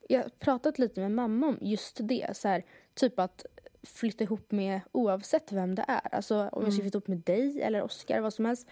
jag 0.09 0.23
har 0.23 0.29
pratat 0.29 0.79
lite 0.79 1.01
med 1.01 1.11
mamma 1.11 1.47
om 1.47 1.59
just 1.61 1.99
det. 2.03 2.37
Så 2.37 2.49
här, 2.49 2.62
typ 2.94 3.18
att 3.18 3.47
flytta 3.83 4.25
ihop 4.25 4.53
med 4.53 4.81
oavsett 4.92 5.53
vem 5.53 5.75
det 5.75 5.85
är. 5.88 6.14
Alltså 6.14 6.49
om 6.53 6.64
jag 6.64 6.73
ska 6.73 6.83
flytta 6.83 6.97
ihop 6.99 7.09
med 7.09 7.18
dig 7.18 7.62
eller 7.62 7.83
Oscar, 7.83 8.21
vad 8.21 8.35
som 8.35 8.44
helst. 8.44 8.68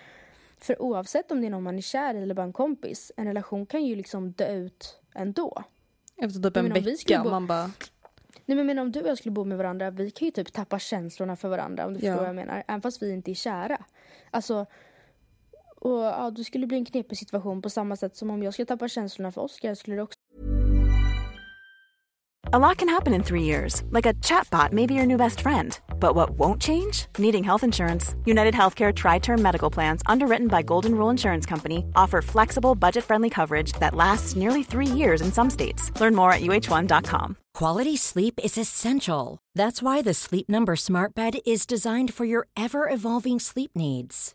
För 0.60 0.82
oavsett 0.82 1.30
om 1.32 1.40
det 1.40 1.46
är 1.46 1.50
någon 1.50 1.62
man 1.62 1.76
är 1.78 1.82
kär 1.82 2.14
i 2.14 2.22
eller 2.22 2.34
bara 2.34 2.42
en 2.46 2.52
kompis, 2.52 3.12
en 3.16 3.26
relation 3.26 3.66
kan 3.66 3.84
ju 3.84 3.96
liksom 3.96 4.32
dö 4.32 4.52
ut 4.54 5.00
ändå. 5.14 5.62
Efter 6.16 6.40
typ 6.40 6.56
en 6.56 6.72
vecka, 6.72 7.22
bo- 7.22 7.30
man 7.30 7.46
bara... 7.46 7.70
Nej 8.44 8.56
men, 8.56 8.66
men 8.66 8.78
om 8.78 8.92
du 8.92 9.00
och 9.02 9.08
jag 9.08 9.18
skulle 9.18 9.32
bo 9.32 9.44
med 9.44 9.58
varandra, 9.58 9.90
vi 9.90 10.10
kan 10.10 10.26
ju 10.26 10.32
typ 10.32 10.52
tappa 10.52 10.78
känslorna 10.78 11.36
för 11.36 11.48
varandra 11.48 11.86
om 11.86 11.94
du 11.94 12.00
Ja. 12.00 12.12
förstår 12.12 12.20
vad 12.20 12.28
jag 12.28 12.34
menar. 12.36 12.64
Även 12.68 12.82
fast 12.82 13.02
vi 13.02 13.10
inte 13.12 13.30
är 13.30 13.34
kära. 13.34 13.84
Alltså, 14.30 14.66
och 15.86 16.02
ja, 16.04 16.30
det 16.30 16.44
skulle 16.44 16.66
bli 16.66 16.78
en 16.78 16.84
knepig 16.84 17.18
situation 17.18 17.62
på 17.62 17.70
samma 17.70 17.96
sätt 17.96 18.16
som 18.16 18.30
om 18.30 18.42
jag 18.42 18.52
skulle 18.52 18.66
tappa 18.66 18.88
känslorna 18.88 19.32
för 19.32 19.40
Oscar 19.40 19.74
skulle 19.74 19.96
det 19.96 20.02
också 20.02 20.18
A 22.52 22.60
lot 22.60 22.76
can 22.78 22.88
happen 22.88 23.12
in 23.12 23.24
three 23.24 23.42
years, 23.42 23.82
like 23.90 24.06
a 24.06 24.14
chatbot 24.22 24.72
may 24.72 24.86
be 24.86 24.94
your 24.94 25.04
new 25.04 25.16
best 25.16 25.40
friend. 25.40 25.80
But 25.98 26.14
what 26.14 26.30
won't 26.38 26.62
change? 26.62 27.06
Needing 27.18 27.42
health 27.42 27.64
insurance. 27.64 28.14
United 28.24 28.54
Healthcare 28.54 28.94
Tri 28.94 29.18
Term 29.18 29.42
Medical 29.42 29.68
Plans, 29.68 30.00
underwritten 30.06 30.46
by 30.46 30.62
Golden 30.62 30.94
Rule 30.94 31.10
Insurance 31.10 31.44
Company, 31.44 31.84
offer 31.96 32.22
flexible, 32.22 32.76
budget 32.76 33.02
friendly 33.02 33.30
coverage 33.30 33.72
that 33.80 33.96
lasts 33.96 34.36
nearly 34.36 34.62
three 34.62 34.86
years 34.86 35.20
in 35.20 35.32
some 35.32 35.50
states. 35.50 35.90
Learn 36.00 36.14
more 36.14 36.30
at 36.32 36.40
uh1.com. 36.40 37.36
Quality 37.52 37.96
sleep 37.96 38.38
is 38.44 38.56
essential. 38.56 39.38
That's 39.56 39.82
why 39.82 40.00
the 40.00 40.14
Sleep 40.14 40.48
Number 40.48 40.76
Smart 40.76 41.16
Bed 41.16 41.38
is 41.44 41.66
designed 41.66 42.14
for 42.14 42.24
your 42.24 42.46
ever 42.56 42.88
evolving 42.88 43.40
sleep 43.40 43.72
needs. 43.74 44.34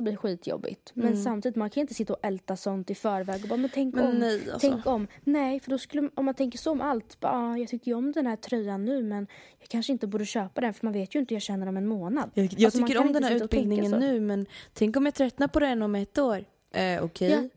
bli 0.00 0.16
skitjobbigt. 0.16 0.90
Men 0.94 1.16
samtidigt, 1.16 1.56
man 1.56 1.70
kan 1.70 1.80
inte 1.80 1.94
sitta 1.94 2.12
och 2.12 2.18
älta 2.22 2.56
sånt 2.56 2.90
i 2.90 2.94
förväg 2.94 3.42
och 3.42 3.48
bara, 3.48 3.56
men 3.56 3.70
tänk 3.74 3.94
Men 3.94 4.06
om. 4.06 4.18
nej, 4.18 4.50
alltså. 4.52 4.70
Tänk 4.70 4.86
om. 4.86 5.06
Nej, 5.24 5.60
för 5.60 5.70
då 5.70 5.78
skulle, 5.78 6.10
om 6.14 6.24
man 6.24 6.34
tänker 6.34 6.58
så 6.58 6.70
om 6.70 6.80
allt, 6.80 7.20
bara, 7.20 7.32
ah, 7.32 7.56
jag 7.56 7.68
tycker 7.68 7.90
ju 7.90 7.94
om 7.96 8.12
den 8.12 8.26
här 8.26 8.36
tröjan 8.36 8.84
nu 8.84 9.02
men 9.02 9.26
jag 9.58 9.68
kanske 9.68 9.92
inte 9.92 10.06
borde 10.06 10.24
köpa 10.26 10.60
den 10.60 10.74
för 10.74 10.86
man 10.86 10.92
vet 10.92 11.14
ju 11.14 11.18
inte 11.20 11.34
hur 11.34 11.36
jag 11.36 11.42
känner 11.42 11.66
om 11.66 11.76
en 11.76 11.86
månad. 11.86 12.30
Jag, 12.34 12.44
jag 12.44 12.64
Alltså, 12.64 12.86
tycker 12.86 13.00
om 13.00 13.12
den 13.12 13.24
här 13.24 13.44
utbildningen 13.44 13.90
så. 13.90 13.98
nu 13.98 14.20
men 14.20 14.46
tänk 14.72 14.96
om 14.96 15.04
jag 15.04 15.14
tröttnar 15.14 15.48
på 15.48 15.60
den 15.60 15.82
om 15.82 15.94
ett 15.94 16.18
år. 16.18 16.44
Eh, 16.70 17.04
Okej. 17.04 17.30
Ja. 17.30 17.48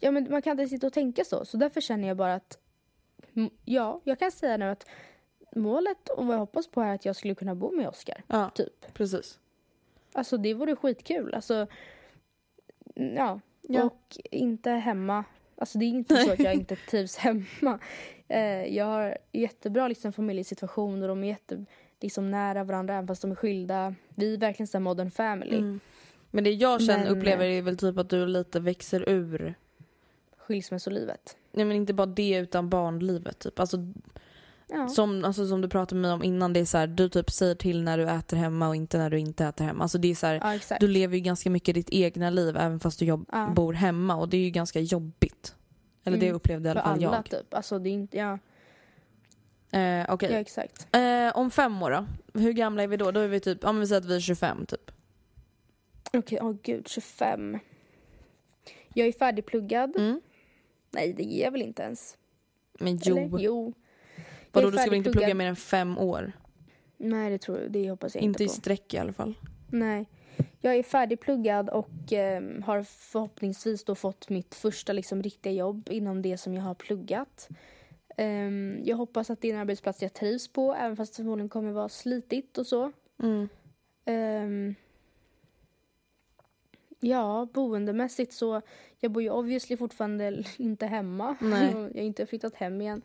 Ja 0.00 0.10
men 0.10 0.26
man 0.30 0.42
kan 0.42 0.60
inte 0.60 0.70
sitta 0.70 0.86
och 0.86 0.92
tänka 0.92 1.24
så. 1.24 1.44
Så 1.44 1.56
därför 1.56 1.80
känner 1.80 2.08
jag 2.08 2.16
bara 2.16 2.34
att 2.34 2.58
mm, 3.36 3.50
ja, 3.64 4.00
jag 4.04 4.18
kan 4.18 4.30
säga 4.32 4.56
nu 4.56 4.64
att 4.64 4.86
målet 5.56 6.08
och 6.08 6.26
vad 6.26 6.34
jag 6.34 6.40
hoppas 6.40 6.68
på 6.68 6.80
är 6.80 6.94
att 6.94 7.04
jag 7.04 7.16
skulle 7.16 7.34
kunna 7.34 7.54
bo 7.54 7.70
med 7.76 7.88
Oscar. 7.88 8.22
Ja, 8.26 8.50
Typ. 8.54 8.94
precis. 8.94 9.38
Alltså 10.16 10.36
det 10.36 10.54
vore 10.54 10.76
skitkul. 10.76 11.34
Alltså, 11.34 11.66
mm, 12.96 13.14
ja. 13.16 13.40
Ja. 13.68 13.84
Och 13.84 14.16
inte 14.30 14.70
hemma. 14.70 15.24
Alltså 15.56 15.78
det 15.78 15.84
är 15.84 15.88
inte 15.88 16.16
så 16.24 16.32
att 16.32 16.38
jag 16.38 16.54
inte 16.54 16.76
trivs 16.76 17.16
hemma. 17.16 17.78
Eh, 18.28 18.76
jag 18.76 18.84
har 18.84 19.18
jättebra 19.32 19.88
liksom, 19.88 20.12
familjesituation 20.12 21.02
och 21.02 21.08
de 21.08 21.24
är 21.24 21.28
jätte, 21.28 21.64
liksom, 22.00 22.30
nära 22.30 22.64
varandra 22.64 22.94
även 22.94 23.06
fast 23.06 23.22
de 23.22 23.30
är 23.30 23.34
skilda. 23.34 23.94
Vi 24.14 24.34
är 24.34 24.38
verkligen 24.38 24.66
så 24.66 24.78
här 24.78 24.82
modern 24.82 25.10
family. 25.10 25.56
Mm. 25.56 25.80
Men 26.30 26.44
det 26.44 26.50
jag 26.50 26.82
känner, 26.82 27.04
Men- 27.04 27.18
upplever 27.18 27.46
är 27.46 27.62
väl 27.62 27.76
typ 27.76 27.98
att 27.98 28.10
du 28.10 28.26
lite 28.26 28.60
växer 28.60 29.08
ur, 29.08 29.54
Skilsmässolivet. 30.36 31.36
nej 31.52 31.64
men 31.64 31.76
inte 31.76 31.94
bara 31.94 32.06
det 32.06 32.36
utan 32.36 32.68
barnlivet 32.68 33.38
typ. 33.38 33.60
Alltså, 33.60 33.76
Ja. 34.68 34.88
som, 34.88 35.24
alltså 35.24 35.46
som 35.46 35.60
du 35.60 35.68
pratade 35.68 36.00
med 36.00 36.08
mig 36.08 36.14
om 36.14 36.22
innan, 36.22 36.52
det 36.52 36.60
är 36.60 36.64
så 36.64 36.78
här, 36.78 36.86
du 36.86 37.08
typ 37.08 37.30
säger 37.30 37.54
till 37.54 37.82
när 37.82 37.98
du 37.98 38.08
äter 38.10 38.36
hemma 38.36 38.68
och 38.68 38.76
inte 38.76 38.98
när 38.98 39.10
du 39.10 39.18
inte 39.18 39.44
äter 39.46 39.64
hemma. 39.64 39.82
Alltså 39.82 39.98
det 39.98 40.08
är 40.10 40.14
så 40.14 40.26
här, 40.26 40.60
ja, 40.70 40.76
du 40.80 40.88
lever 40.88 41.14
ju 41.16 41.20
ganska 41.22 41.50
mycket 41.50 41.74
ditt 41.74 41.88
egna 41.90 42.30
liv 42.30 42.56
även 42.56 42.80
fast 42.80 42.98
du 42.98 43.04
jobb, 43.04 43.28
Ja. 43.32 43.52
bor 43.56 43.72
hemma 43.72 44.16
och 44.16 44.28
det 44.28 44.36
är 44.36 44.40
ju 44.44 44.50
ganska 44.50 44.80
jobbigt. 44.80 45.54
Eller 46.04 46.18
det 46.18 46.26
Mm. 46.26 46.36
upplevde 46.36 46.68
i 46.68 46.70
alla 46.70 46.80
För 46.82 46.88
fall 46.88 47.04
alla 47.04 47.16
jag. 47.16 47.30
typ. 47.40 47.54
Alltså 47.54 47.78
det 47.78 47.88
är 47.88 47.92
inte, 47.92 48.16
ja, 48.16 48.38
Eh, 49.70 50.06
Okej. 50.08 50.32
ja 50.32 50.38
exakt. 50.38 50.88
Eh, 50.96 51.36
om 51.38 51.50
fem 51.50 51.82
år 51.82 51.90
då? 51.90 52.06
Hur 52.40 52.52
gamla 52.52 52.82
är 52.82 52.86
vi 52.88 52.96
då? 52.96 53.10
Då 53.10 53.20
är 53.20 53.28
vi 53.28 53.40
typ, 53.40 53.62
men 53.62 53.80
vi 53.80 53.86
säger 53.86 54.00
att 54.00 54.06
vi 54.06 54.16
är 54.16 54.20
25 54.20 54.66
typ. 54.66 54.90
Okej, 56.12 56.38
åh 56.42 56.54
gud, 56.62 56.88
25. 56.88 57.58
Jag 58.94 59.06
är 59.08 59.12
färdigpluggad. 59.12 59.96
Mm. 59.96 60.20
Nej, 60.90 61.12
det 61.12 61.22
är 61.24 61.44
jag 61.44 61.50
väl 61.50 61.62
inte 61.62 61.82
ens. 61.82 62.16
Men 62.80 62.98
jo. 63.04 63.18
Eller? 63.18 63.38
Jo. 63.38 63.72
Vadå 64.56 64.70
du 64.70 64.78
ska 64.78 64.90
väl 64.90 64.98
inte 64.98 65.10
plugga 65.12 65.34
mer 65.34 65.46
än 65.46 65.56
fem 65.56 65.98
år? 65.98 66.32
Nej, 66.96 67.30
det 67.30 67.38
tror 67.38 67.60
jag. 67.60 67.70
Det 67.70 67.90
hoppas 67.90 68.14
jag 68.14 68.22
Inte 68.24 68.42
inte 68.42 68.44
i 68.44 68.46
på. 68.46 68.52
sträck 68.52 68.94
i 68.94 68.98
alla 68.98 69.12
fall. 69.12 69.34
Nej. 69.70 70.08
Jag 70.60 70.74
är 70.74 70.82
färdigpluggad 70.82 71.68
och 71.70 72.12
ehm, 72.12 72.62
har 72.62 72.82
förhoppningsvis 72.82 73.84
då 73.84 73.94
fått 73.94 74.28
mitt 74.28 74.54
första 74.54 74.92
liksom, 74.92 75.22
riktiga 75.22 75.52
jobb 75.52 75.88
inom 75.90 76.22
det 76.22 76.38
som 76.38 76.54
jag 76.54 76.62
har 76.62 76.74
pluggat. 76.74 77.48
Ehm, 78.16 78.80
jag 78.84 78.96
hoppas 78.96 79.30
att 79.30 79.40
det 79.40 79.50
är 79.50 79.54
en 79.54 79.60
arbetsplats 79.60 80.02
jag 80.02 80.12
trivs 80.14 80.48
på, 80.52 80.74
även 80.74 80.96
fast 80.96 81.12
det 81.12 81.16
förmodligen 81.16 81.48
kommer 81.48 81.72
vara 81.72 81.88
slitigt 81.88 82.58
och 82.58 82.66
så. 82.66 82.92
Mm. 83.22 83.48
Ehm, 84.04 84.74
ja, 87.00 87.48
boendemässigt 87.54 88.32
så, 88.32 88.62
jag 89.00 89.10
bor 89.10 89.22
ju 89.22 89.30
obviously 89.30 89.76
fortfarande 89.76 90.44
inte 90.56 90.86
hemma. 90.86 91.36
Jag 91.40 91.48
har 91.72 91.96
inte 91.96 92.26
flyttat 92.26 92.54
hem 92.54 92.80
igen. 92.80 93.02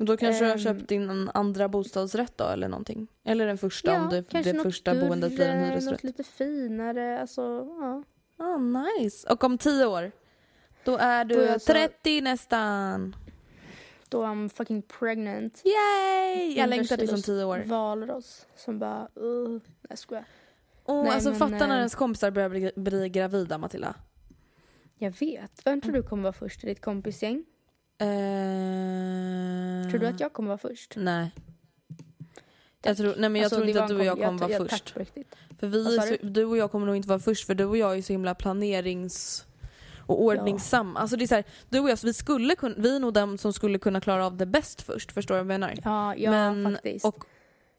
Och 0.00 0.06
Då 0.06 0.16
kanske 0.16 0.44
du 0.44 0.48
har 0.48 0.52
Ehm. 0.56 0.58
köpt 0.58 0.88
din 0.88 1.10
en 1.10 1.30
andra 1.34 1.68
bostadsrätt 1.68 2.32
då 2.38 2.44
eller 2.44 2.68
någonting? 2.68 3.08
Eller 3.24 3.46
den 3.46 3.58
första 3.58 4.00
om 4.02 4.08
det, 4.10 4.24
kanske 4.30 4.52
det 4.52 4.56
något 4.56 4.62
första 4.66 4.94
boendet 4.94 5.34
blir 5.36 5.46
en 5.48 5.52
större, 5.58 5.70
hyresrätt? 5.70 5.90
Något 5.92 6.04
lite 6.04 6.24
finare, 6.24 7.20
alltså 7.20 7.42
ja. 7.80 8.02
Ah, 8.44 8.56
nice. 8.58 9.28
Och 9.32 9.44
om 9.44 9.58
tio 9.58 9.86
år? 9.86 10.12
Då 10.84 10.96
är 10.96 11.24
du 11.24 11.34
Då 11.34 11.40
är 11.40 11.46
jag 11.46 11.60
så- 11.62 11.72
30 11.72 12.20
nästan. 12.20 13.16
Då 14.08 14.22
I'm 14.24 14.48
fucking 14.48 14.82
pregnant. 14.82 15.62
Yay! 15.64 16.46
Jag 16.48 16.58
100 16.58 16.66
längtar 16.66 16.96
tills 16.96 17.10
om 17.10 17.16
kilos 17.16 17.26
tio 17.26 17.44
år. 17.44 17.62
Valros 17.66 18.46
som 18.56 18.78
bara, 18.78 19.08
uh, 19.20 19.60
jag 19.88 19.98
skojar. 19.98 20.24
Oh, 20.84 21.02
Nej, 21.02 21.12
alltså 21.12 21.30
men, 21.30 21.38
fatta 21.38 21.66
när 21.66 21.74
eh, 21.74 21.76
ens 21.78 21.94
kompisar 21.94 22.30
börjar 22.30 22.48
bli, 22.48 22.70
bli 22.76 23.08
gravida 23.08 23.58
Matilda. 23.58 23.94
Jag 24.98 25.10
vet. 25.20 25.62
Vem 25.66 25.80
tror 25.80 25.92
du 25.92 26.02
kommer 26.02 26.22
vara 26.22 26.32
först 26.32 26.64
i 26.64 26.66
ditt 26.66 26.80
kompisgäng? 26.80 27.44
Eh... 28.00 29.90
Tror 29.90 29.98
du 30.00 30.06
att 30.06 30.20
jag 30.20 30.32
kommer 30.32 30.48
vara 30.48 30.58
först? 30.58 30.94
Nej. 30.96 31.30
Jag 32.82 32.96
tror, 32.96 33.14
nej 33.18 33.30
men 33.30 33.34
jag 33.36 33.44
Alltså, 33.44 33.56
tror 33.56 33.68
inte 33.68 33.82
att 33.82 33.88
du 33.88 33.96
och 33.98 34.04
jag 34.04 34.16
kom- 34.18 34.24
kommer 34.26 34.40
vara 34.40 34.50
jag- 34.50 34.70
först. 34.70 34.90
För 35.60 35.66
vi 35.66 35.84
så, 35.84 36.16
du 36.26 36.44
och 36.44 36.56
jag 36.56 36.70
kommer 36.70 36.86
nog 36.86 36.96
inte 36.96 37.08
vara 37.08 37.18
först 37.18 37.46
för 37.46 37.54
du 37.54 37.64
och 37.64 37.76
jag 37.76 37.98
är 37.98 38.02
så 38.02 38.12
himla 38.12 38.34
planerings 38.34 39.46
och 40.06 40.22
ordningsam. 40.22 40.96
Alltså 40.96 41.16
det 41.16 41.24
är 41.24 41.26
så 41.26 41.34
här, 41.34 41.44
du 41.68 41.78
och 41.80 41.90
jag, 41.90 41.98
vi, 42.02 42.14
skulle 42.14 42.54
kunna, 42.54 42.74
vi 42.78 42.96
är 42.96 43.00
nog 43.00 43.12
de 43.14 43.38
som 43.38 43.52
skulle 43.52 43.78
kunna 43.78 44.00
klara 44.00 44.26
av 44.26 44.36
det 44.36 44.46
bäst 44.46 44.82
först. 44.82 45.12
Förstår 45.12 45.34
du 45.34 45.38
vad 45.44 45.54
jag 45.54 45.60
menar? 45.60 45.74
Ja, 45.84 46.14
ja 46.16 46.30
Men- 46.30 46.72
faktiskt. 46.74 47.04
Och 47.04 47.24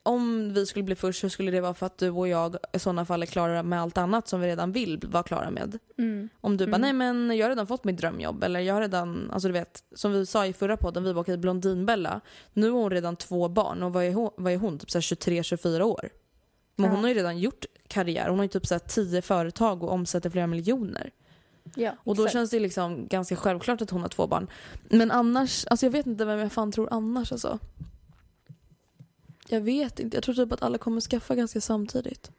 om 0.04 0.54
vi 0.54 0.66
skulle 0.66 0.84
bli 0.84 0.96
först 0.96 1.22
så 1.22 1.30
skulle 1.30 1.52
det 1.52 1.62
vara 1.62 1.74
för 1.74 1.86
att 1.86 1.98
du 1.98 2.10
och 2.10 2.28
jag 2.28 2.56
i 2.74 2.80
sådana 2.80 3.06
fall 3.06 3.22
är 3.22 3.26
klara 3.26 3.64
med 3.64 3.82
allt 3.82 3.98
annat 3.98 4.28
som 4.28 4.42
vi 4.42 4.48
redan 4.48 4.72
vill 4.72 5.00
vara 5.08 5.24
klara 5.24 5.52
med. 5.52 5.78
mm. 5.98 6.30
Om 6.42 6.58
du 6.58 6.66
bara, 6.68 6.76
Mm. 6.76 6.82
nej 6.82 6.94
men 6.94 7.38
jag 7.38 7.46
har 7.46 7.50
redan 7.50 7.68
fått 7.68 7.84
mitt 7.84 7.98
drömjobb 7.98 8.44
eller 8.44 8.60
jag 8.60 8.74
har 8.74 8.82
redan, 8.82 9.32
alltså 9.32 9.48
du 9.48 9.54
vet, 9.54 9.84
som 9.96 10.12
vi 10.14 10.26
sa 10.26 10.46
i 10.46 10.54
förra 10.54 10.78
podden, 10.78 11.04
vi 11.04 11.14
var 11.14 11.22
okej 11.22 11.38
Blondinbella. 11.38 12.22
Nu 12.54 12.70
har 12.72 12.80
hon 12.82 12.92
redan 12.92 13.16
två 13.16 13.48
barn 13.50 13.84
och 13.84 13.94
vad 13.94 14.04
är 14.04 14.14
hon, 14.14 14.30
vad 14.38 14.54
är 14.54 14.58
hon 14.58 14.80
typ 14.80 14.90
23-24 14.90 15.82
år? 15.82 16.10
Men 16.76 16.86
Ja. 16.86 16.92
hon 16.96 17.02
har 17.02 17.08
ju 17.10 17.16
redan 17.16 17.40
gjort 17.40 17.66
karriär, 17.88 18.30
hon 18.30 18.40
har 18.40 18.44
ju 18.46 18.50
typ 18.50 18.68
så 18.68 18.74
här 18.74 18.80
10 18.80 19.22
företag 19.22 19.84
och 19.84 19.92
omsätter 19.92 20.30
flera 20.30 20.48
miljoner. 20.48 21.12
Ja, 21.76 21.92
Och 22.04 22.16
då 22.16 22.22
exakt. 22.24 22.34
känns 22.34 22.50
det 22.50 22.60
liksom 22.60 23.08
ganska 23.08 23.36
självklart 23.36 23.82
att 23.82 23.90
hon 23.90 24.02
har 24.02 24.10
två 24.10 24.28
barn. 24.28 24.48
Men 24.90 25.12
annars, 25.12 25.66
alltså 25.68 25.86
jag 25.86 25.92
vet 25.92 26.06
inte 26.06 26.26
vem 26.26 26.40
jag 26.40 26.52
fan 26.52 26.72
tror 26.72 26.88
annars 26.92 27.32
alltså. 27.32 27.60
Jag 29.50 29.62
vet 29.62 30.00
inte, 30.00 30.18
jag 30.18 30.24
tror 30.24 30.36
typ 30.36 30.52
att 30.52 30.62
alla 30.62 30.78
kommer 30.78 31.02
skaffa 31.02 31.36
ganska 31.36 31.62
samtidigt. 31.62 32.32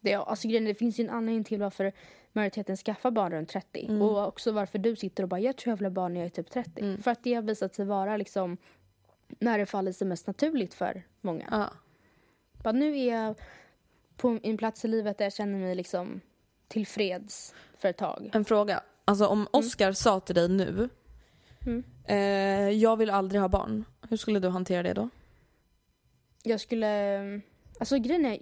Det, 0.00 0.14
alltså, 0.14 0.48
grejen, 0.48 0.64
det 0.64 0.74
finns 0.74 1.00
ju 1.00 1.04
en 1.04 1.10
anledning 1.10 1.44
till 1.44 1.60
varför 1.60 1.92
majoriteten 2.32 2.76
skaffar 2.76 3.10
barn 3.10 3.32
runt 3.32 3.48
30. 3.48 3.86
Mm. 3.88 4.02
Och 4.02 4.28
också 4.28 4.52
varför 4.52 4.78
du 4.78 4.96
sitter 4.96 5.22
och 5.22 5.28
bara 5.28 5.40
jag 5.40 5.56
tror 5.56 5.70
jag 5.70 5.76
vill 5.76 5.86
ha 5.86 5.90
barn 5.90 6.14
när 6.14 6.20
jag 6.20 6.26
är 6.26 6.30
typ 6.30 6.50
30. 6.50 6.80
Mm. 6.80 7.02
För 7.02 7.10
att 7.10 7.22
det 7.24 7.34
har 7.34 7.42
visat 7.42 7.74
sig 7.74 7.84
vara 7.84 8.16
liksom 8.16 8.56
när 9.38 9.58
det 9.58 9.66
faller 9.66 9.92
sig 9.92 10.06
mest 10.06 10.26
naturligt 10.26 10.74
för 10.74 11.02
många. 11.20 11.48
Ja. 11.50 11.70
Bara, 12.62 12.72
nu 12.72 12.98
är 12.98 13.14
jag 13.22 13.34
på 14.16 14.38
en 14.42 14.56
plats 14.56 14.84
i 14.84 14.88
livet 14.88 15.18
där 15.18 15.24
jag 15.24 15.32
känner 15.32 15.58
mig 15.58 15.74
liksom 15.74 16.20
tillfreds 16.68 17.54
för 17.78 17.88
ett 17.88 17.96
tag. 17.96 18.30
En 18.32 18.44
fråga. 18.44 18.82
Alltså 19.04 19.26
om 19.26 19.48
Oscar 19.50 19.92
sa 19.92 20.20
till 20.20 20.34
dig 20.34 20.48
nu, 20.48 20.88
Mm. 21.66 21.84
eh, 22.04 22.70
jag 22.70 22.96
vill 22.96 23.10
aldrig 23.10 23.40
ha 23.40 23.48
barn. 23.48 23.84
Hur 24.08 24.16
skulle 24.16 24.40
du 24.40 24.48
hantera 24.48 24.82
det 24.82 24.92
då? 24.92 25.08
Jag 26.46 26.60
skulle... 26.60 27.40
Alltså 27.78 27.98
grejen 27.98 28.26
är... 28.26 28.38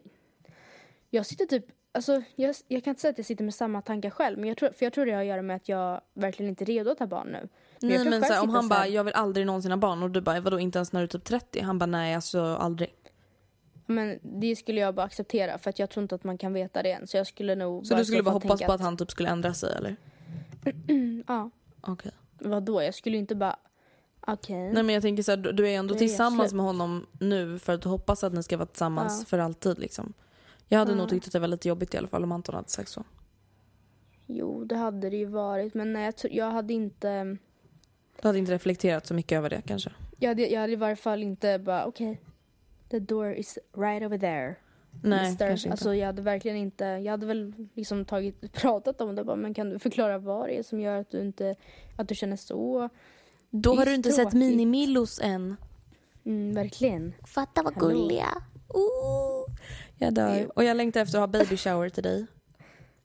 Jag 1.10 1.26
sitter 1.26 1.46
typ... 1.46 1.66
Alltså, 1.94 2.22
jag, 2.36 2.54
jag 2.68 2.84
kan 2.84 2.90
inte 2.90 3.00
säga 3.00 3.10
att 3.10 3.18
jag 3.18 3.26
sitter 3.26 3.44
med 3.44 3.54
samma 3.54 3.82
tankar 3.82 4.10
själv. 4.10 4.38
Men 4.38 4.48
jag 4.48 4.58
tror, 4.58 4.70
för 4.70 4.86
jag 4.86 4.92
tror 4.92 5.06
det 5.06 5.12
har 5.12 5.20
att 5.20 5.26
göra 5.26 5.42
med 5.42 5.56
att 5.56 5.68
jag 5.68 6.00
verkligen 6.14 6.50
inte 6.50 6.64
är 6.64 6.66
redo 6.66 6.90
att 6.90 6.98
ha 6.98 7.06
barn 7.06 7.28
nu. 7.28 7.48
jag 7.80 7.88
nej 7.88 7.98
men 7.98 8.12
själv 8.12 8.22
så 8.22 8.32
här, 8.32 8.42
om 8.42 8.50
han 8.50 8.68
bara, 8.68 8.86
jag 8.86 9.04
vill 9.04 9.14
aldrig 9.14 9.46
någonsin 9.46 9.70
ha 9.70 9.78
barn 9.78 10.02
och 10.02 10.10
du 10.10 10.20
bara, 10.20 10.40
vadå 10.40 10.60
inte 10.60 10.78
ens 10.78 10.92
när 10.92 11.00
du 11.00 11.04
är 11.04 11.08
typ 11.08 11.24
30? 11.24 11.60
Han 11.60 11.78
bara, 11.78 11.86
nej 11.86 12.14
alltså 12.14 12.40
aldrig. 12.40 12.94
Men 13.86 14.18
det 14.22 14.56
skulle 14.56 14.80
jag 14.80 14.94
bara 14.94 15.06
acceptera 15.06 15.58
för 15.58 15.70
att 15.70 15.78
jag 15.78 15.90
tror 15.90 16.02
inte 16.02 16.14
att 16.14 16.24
man 16.24 16.38
kan 16.38 16.52
veta 16.52 16.82
det 16.82 16.92
än. 16.92 17.06
Så 17.06 17.16
jag 17.16 17.26
skulle 17.26 17.54
nog 17.54 17.86
Så 17.86 17.94
du 17.94 18.04
skulle 18.04 18.22
bara 18.22 18.30
hoppas 18.30 18.62
på 18.62 18.72
att 18.72 18.80
han 18.80 18.96
typ 18.96 19.10
skulle 19.10 19.28
ändra 19.28 19.54
sig 19.54 19.74
eller? 19.76 19.96
Ja, 21.26 21.50
Okej. 21.80 22.12
vadå? 22.38 22.82
Jag 22.82 22.94
skulle 22.94 23.16
ju 23.16 23.20
inte 23.20 23.34
bara... 23.34 23.56
Okej. 24.26 24.72
Nej 24.72 24.82
men 24.82 24.88
jag 24.94 25.02
tänker 25.02 25.22
så 25.22 25.32
här, 25.32 25.36
du- 25.36 25.52
du 25.52 25.68
är 25.68 25.78
ändå 25.78 25.94
är 25.94 25.98
tillsammans 25.98 26.50
slut. 26.50 26.56
med 26.56 26.66
honom 26.66 27.06
nu 27.20 27.58
för 27.58 27.72
att 27.72 27.82
du 27.82 27.88
hoppas 27.88 28.24
att 28.24 28.32
ni 28.32 28.42
ska 28.42 28.56
vara 28.56 28.66
tillsammans 28.66 29.20
Ja. 29.20 29.26
för 29.28 29.38
alltid 29.38 29.78
liksom. 29.78 30.12
Jag 30.68 30.78
hade 30.78 30.90
Ja. 30.92 30.96
nog 30.96 31.08
tyckt 31.08 31.26
att 31.26 31.32
det 31.32 31.38
var 31.38 31.48
lite 31.48 31.68
jobbigt 31.68 31.94
i 31.94 31.98
alla 31.98 32.08
fall 32.08 32.22
om 32.24 32.32
Anton 32.32 32.54
hade 32.54 32.68
sagt 32.68 32.88
så. 32.88 33.04
Jo, 34.26 34.64
det 34.64 34.76
hade 34.76 35.10
det 35.10 35.16
ju 35.16 35.26
varit. 35.26 35.74
Men 35.74 35.92
nej, 35.92 36.12
jag, 36.22 36.32
jag 36.32 36.50
hade 36.50 36.72
inte... 36.74 37.36
Du 38.22 38.28
hade 38.28 38.38
inte 38.38 38.52
reflekterat 38.52 39.06
så 39.06 39.14
mycket 39.14 39.36
över 39.36 39.50
det 39.50 39.62
kanske. 39.66 39.90
Jag 40.18 40.28
hade, 40.28 40.46
jag 40.48 40.60
hade 40.60 40.72
i 40.72 40.76
varje 40.76 40.96
fall 40.96 41.22
inte 41.22 41.58
bara 41.58 41.84
okej. 41.86 42.20
the 42.90 42.98
door 42.98 43.32
is 43.34 43.58
right 43.76 44.02
over 44.06 44.18
there. 44.18 44.54
Nej, 45.02 45.28
mister. 45.30 45.48
kanske 45.48 45.68
inte. 45.68 45.72
Alltså 45.72 45.94
jag 45.94 46.06
hade 46.06 46.22
verkligen 46.22 46.56
inte, 46.56 46.84
jag 46.84 47.10
hade 47.10 47.26
väl 47.26 47.54
liksom 47.74 48.04
tagit, 48.04 48.52
pratat 48.52 49.00
om 49.00 49.14
det 49.14 49.24
bara, 49.24 49.36
men 49.36 49.54
kan 49.54 49.70
du 49.70 49.78
förklara 49.78 50.18
vad 50.18 50.48
det 50.48 50.58
är 50.58 50.62
som 50.62 50.80
gör 50.80 50.96
att 51.00 51.10
du 51.10 51.20
inte, 51.20 51.54
att 51.96 52.08
du 52.08 52.14
känner 52.14 52.36
så? 52.36 52.88
Då 53.54 53.74
har 53.74 53.84
du 53.86 53.94
inte 53.94 54.12
sett 54.12 54.32
Minimillos 54.32 55.20
än. 55.22 55.56
Mm, 56.24 56.54
verkligen. 56.54 57.14
Fatta 57.26 57.62
vad 57.62 57.74
Hallå. 57.74 57.88
gulliga. 57.88 58.42
Oh. 58.68 59.46
Jag 59.98 60.14
dör. 60.14 60.50
Och 60.58 60.64
jag 60.64 60.76
längtar 60.76 61.00
efter 61.00 61.18
att 61.18 61.22
ha 61.22 61.26
baby 61.26 61.56
shower 61.56 61.88
till 61.88 62.02
dig. 62.02 62.26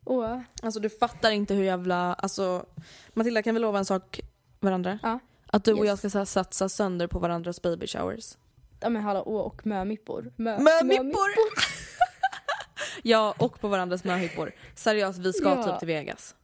Åh, 0.06 0.40
Alltså 0.62 0.80
du 0.80 0.90
fattar 0.90 1.32
inte 1.32 1.54
hur 1.54 1.64
jävla, 1.64 2.14
alltså 2.14 2.66
Matilda 3.14 3.44
kan 3.44 3.54
vi 3.56 3.60
lova 3.62 3.78
en 3.80 3.86
sak 3.86 4.20
varandra? 4.60 5.00
Ja. 5.04 5.20
Att 5.48 5.64
du 5.64 5.72
och 5.74 5.78
Yes. 5.80 5.88
jag 5.88 5.98
ska 5.98 6.10
så 6.10 6.18
här 6.18 6.26
satsa 6.26 6.70
sönder 6.70 7.08
på 7.08 7.20
varandras 7.20 7.62
baby 7.62 7.88
showers. 7.88 8.38
ja 8.80 8.90
men 8.90 9.02
hallå, 9.02 9.24
åh, 9.26 9.42
och 9.42 9.66
mömippor. 9.66 10.32
Mö, 10.36 10.60
Mömippor! 10.60 11.30
ja, 13.04 13.36
och 13.38 13.60
på 13.62 13.68
varandras 13.68 14.04
möhippor. 14.04 14.52
Seriöst, 14.76 15.20
vi 15.20 15.34
ska 15.34 15.50
Ja. 15.50 15.64
typ 15.64 15.80
till 15.80 15.88
Vegas. 15.88 16.36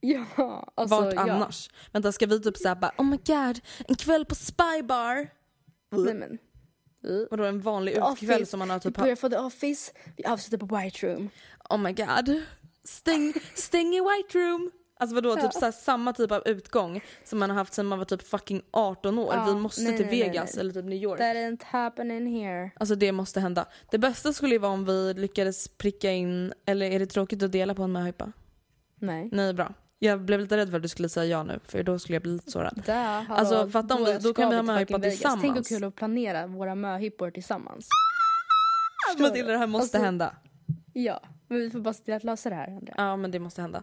Ja, 0.36 0.72
alltså 0.74 1.00
Vart 1.00 1.14
ja. 1.14 1.20
annars? 1.20 1.70
Vänta, 1.92 2.12
ska 2.12 2.26
vi 2.26 2.40
typ 2.40 2.56
såhär 2.56 2.74
bara 2.74 2.92
oh 2.98 3.04
my 3.04 3.16
god, 3.16 3.60
en 3.88 3.94
kväll 3.94 4.24
på 4.24 4.34
Spy 4.34 4.82
Bar? 4.82 5.28
Nej 5.90 6.14
men. 6.14 6.38
Vadå 7.30 7.44
en 7.44 7.60
vanlig 7.60 7.92
utekväll 7.92 8.46
som 8.46 8.58
man 8.58 8.70
har 8.70 8.76
Vi 8.76 8.82
typ 8.82 8.96
börjar 8.96 9.16
få 9.16 9.28
The 9.28 9.38
Office, 9.38 9.92
vi 10.16 10.24
avslutar 10.24 10.66
på 10.66 10.76
White 10.76 11.06
Room. 11.06 11.30
Oh 11.70 11.78
my 11.78 11.92
god. 11.92 12.42
Stäng, 12.84 13.34
stäng 13.54 13.94
i 13.94 14.00
White 14.00 14.38
Room. 14.38 14.70
Alltså 15.00 15.14
vadå, 15.14 15.36
typ 15.36 15.52
så 15.52 15.64
här, 15.64 15.72
samma 15.72 16.12
typ 16.12 16.32
av 16.32 16.42
utgång 16.48 17.00
som 17.24 17.38
man 17.38 17.50
har 17.50 17.56
haft 17.56 17.74
sedan 17.74 17.86
man 17.86 17.98
var 17.98 18.04
typ 18.04 18.22
fucking 18.22 18.62
18 18.70 19.18
år. 19.18 19.34
Ja, 19.34 19.44
Vi 19.44 19.54
måste 19.54 19.82
nej, 19.82 19.96
till 19.96 20.06
nej, 20.06 20.22
Vegas 20.22 20.54
nej. 20.54 20.60
eller 20.60 20.72
typ 20.72 20.84
New 20.84 21.02
York. 21.02 21.18
That 21.18 21.36
ain't 21.36 21.64
happening 21.64 22.42
here. 22.42 22.70
Alltså 22.76 22.94
det 22.94 23.12
måste 23.12 23.40
hända. 23.40 23.66
Det 23.90 23.98
bästa 23.98 24.32
skulle 24.32 24.54
ju 24.54 24.58
vara 24.58 24.72
om 24.72 24.84
vi 24.84 25.14
lyckades 25.14 25.68
pricka 25.68 26.12
in, 26.12 26.52
eller 26.66 26.90
är 26.90 26.98
det 26.98 27.06
tråkigt 27.06 27.42
att 27.42 27.52
dela 27.52 27.74
på 27.74 27.82
en 27.82 27.92
möhippa? 27.92 28.32
Nej. 29.00 29.28
Nej 29.32 29.54
bra. 29.54 29.74
Jag 29.98 30.20
blev 30.20 30.40
lite 30.40 30.56
rädd 30.56 30.70
för 30.70 30.76
att 30.76 30.82
du 30.82 30.88
skulle 30.88 31.08
säga 31.08 31.24
ja 31.26 31.42
nu, 31.42 31.60
för 31.64 31.82
då 31.82 31.98
skulle 31.98 32.14
jag 32.16 32.22
bli 32.22 32.32
lite 32.32 32.50
sårad. 32.50 32.82
Där, 32.86 33.20
hallå, 33.22 33.34
Alltså, 33.40 33.68
fatta 33.68 33.94
om 33.94 34.04
då 34.04 34.20
ska 34.20 34.34
kan 34.34 34.50
vi 34.50 34.56
ha 34.56 34.62
möhippa 34.62 34.98
tillsammans. 34.98 35.40
Tänk 35.42 35.54
vad 35.54 35.66
kul 35.66 35.84
att 35.84 35.94
planera 35.94 36.46
våra 36.46 36.74
möhippor 36.74 37.30
tillsammans. 37.30 37.88
Matilda 39.18 39.52
det 39.52 39.58
här 39.58 39.66
måste 39.66 39.84
Alltså- 39.96 40.04
hända. 40.04 40.34
Ja, 40.92 41.22
men 41.48 41.58
vi 41.58 41.70
får 41.70 41.80
bara 41.80 41.94
se 41.94 42.02
till 42.04 42.14
att 42.14 42.24
lösa 42.24 42.48
det 42.48 42.54
här 42.54 42.66
Andrea. 42.76 42.94
Ja 42.98 43.16
men 43.16 43.30
det 43.30 43.38
måste 43.38 43.60
hända. 43.62 43.82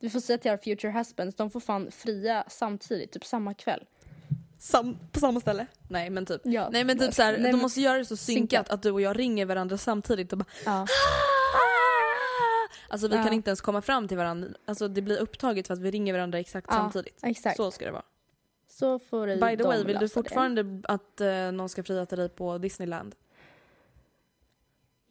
Vi 0.00 0.10
får 0.10 0.20
säga 0.20 0.38
till 0.38 0.50
our 0.50 0.56
future 0.58 0.92
husbands, 0.92 1.36
de 1.36 1.50
får 1.50 1.60
fan 1.60 1.90
fria 1.90 2.44
samtidigt, 2.48 3.12
typ 3.12 3.24
samma 3.24 3.54
kväll. 3.54 3.84
Sam, 4.58 4.96
på 5.12 5.20
samma 5.20 5.40
ställe? 5.40 5.66
Nej 5.88 6.10
men 6.10 6.26
typ. 6.26 6.40
Ja. 6.44 6.68
Nej 6.72 6.84
men 6.84 6.98
typ 6.98 7.14
såhär, 7.14 7.38
Nej, 7.38 7.52
de 7.52 7.58
måste 7.60 7.80
göra 7.80 7.98
det 7.98 8.04
så 8.04 8.16
synkat, 8.16 8.40
synkat. 8.40 8.70
att 8.70 8.82
du 8.82 8.90
och 8.90 9.00
jag 9.00 9.18
ringer 9.18 9.46
varandra 9.46 9.78
samtidigt 9.78 10.32
och 10.32 10.38
bara 10.38 10.44
Ja. 10.64 10.86
Alltså 12.90 13.08
vi 13.08 13.16
Ja. 13.16 13.22
kan 13.24 13.32
inte 13.32 13.50
ens 13.50 13.60
komma 13.60 13.82
fram 13.82 14.08
till 14.08 14.16
varandra, 14.16 14.48
alltså 14.64 14.88
det 14.88 15.02
blir 15.02 15.18
upptaget 15.18 15.66
för 15.66 15.74
att 15.74 15.80
vi 15.80 15.90
ringer 15.90 16.12
varandra 16.12 16.38
exakt 16.38 16.66
Ja, 16.70 16.74
samtidigt. 16.74 17.18
exakt. 17.22 17.56
Så 17.56 17.70
ska 17.70 17.84
det 17.84 17.90
vara. 17.92 18.02
Så 18.68 18.98
får 18.98 19.26
det 19.26 19.36
By 19.36 19.56
the 19.56 19.62
way, 19.64 19.78
vill 19.78 19.86
du 19.86 19.92
lösa 19.92 20.04
det. 20.04 20.08
fortfarande 20.08 20.82
att 20.84 21.20
eh, 21.20 21.52
någon 21.52 21.68
ska 21.68 21.82
fria 21.82 22.06
till 22.06 22.18
dig 22.18 22.28
på 22.28 22.58
Disneyland? 22.58 23.14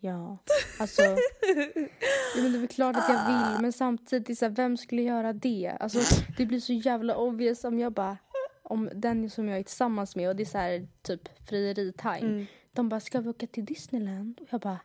Ja, 0.01 0.37
alltså. 0.79 1.01
men 2.35 2.51
det 2.51 2.57
är 2.57 2.59
väl 2.59 2.67
klart 2.67 2.95
att 2.95 3.09
jag 3.09 3.25
vill, 3.27 3.61
men 3.61 3.73
samtidigt, 3.73 4.39
så 4.39 4.45
här, 4.45 4.51
vem 4.51 4.77
skulle 4.77 5.01
göra 5.01 5.33
det? 5.33 5.77
Alltså, 5.79 5.99
det 6.37 6.45
blir 6.45 6.59
så 6.59 6.73
jävla 6.73 7.15
obvious 7.15 7.63
om 7.63 7.79
jag 7.79 7.91
bara, 7.93 8.17
om 8.63 8.89
den 8.93 9.29
som 9.29 9.49
jag 9.49 9.59
är 9.59 9.63
tillsammans 9.63 10.15
med 10.15 10.29
och 10.29 10.35
det 10.35 10.43
är 10.43 10.45
så 10.45 10.57
här 10.57 10.87
typ 11.01 11.47
frieri-time. 11.49 12.19
Mm. 12.27 12.45
De 12.73 12.89
bara, 12.89 12.99
ska 12.99 13.21
vi 13.21 13.29
åka 13.29 13.47
till 13.47 13.65
Disneyland? 13.65 14.39
Och 14.41 14.47
jag 14.49 14.61
bara... 14.61 14.79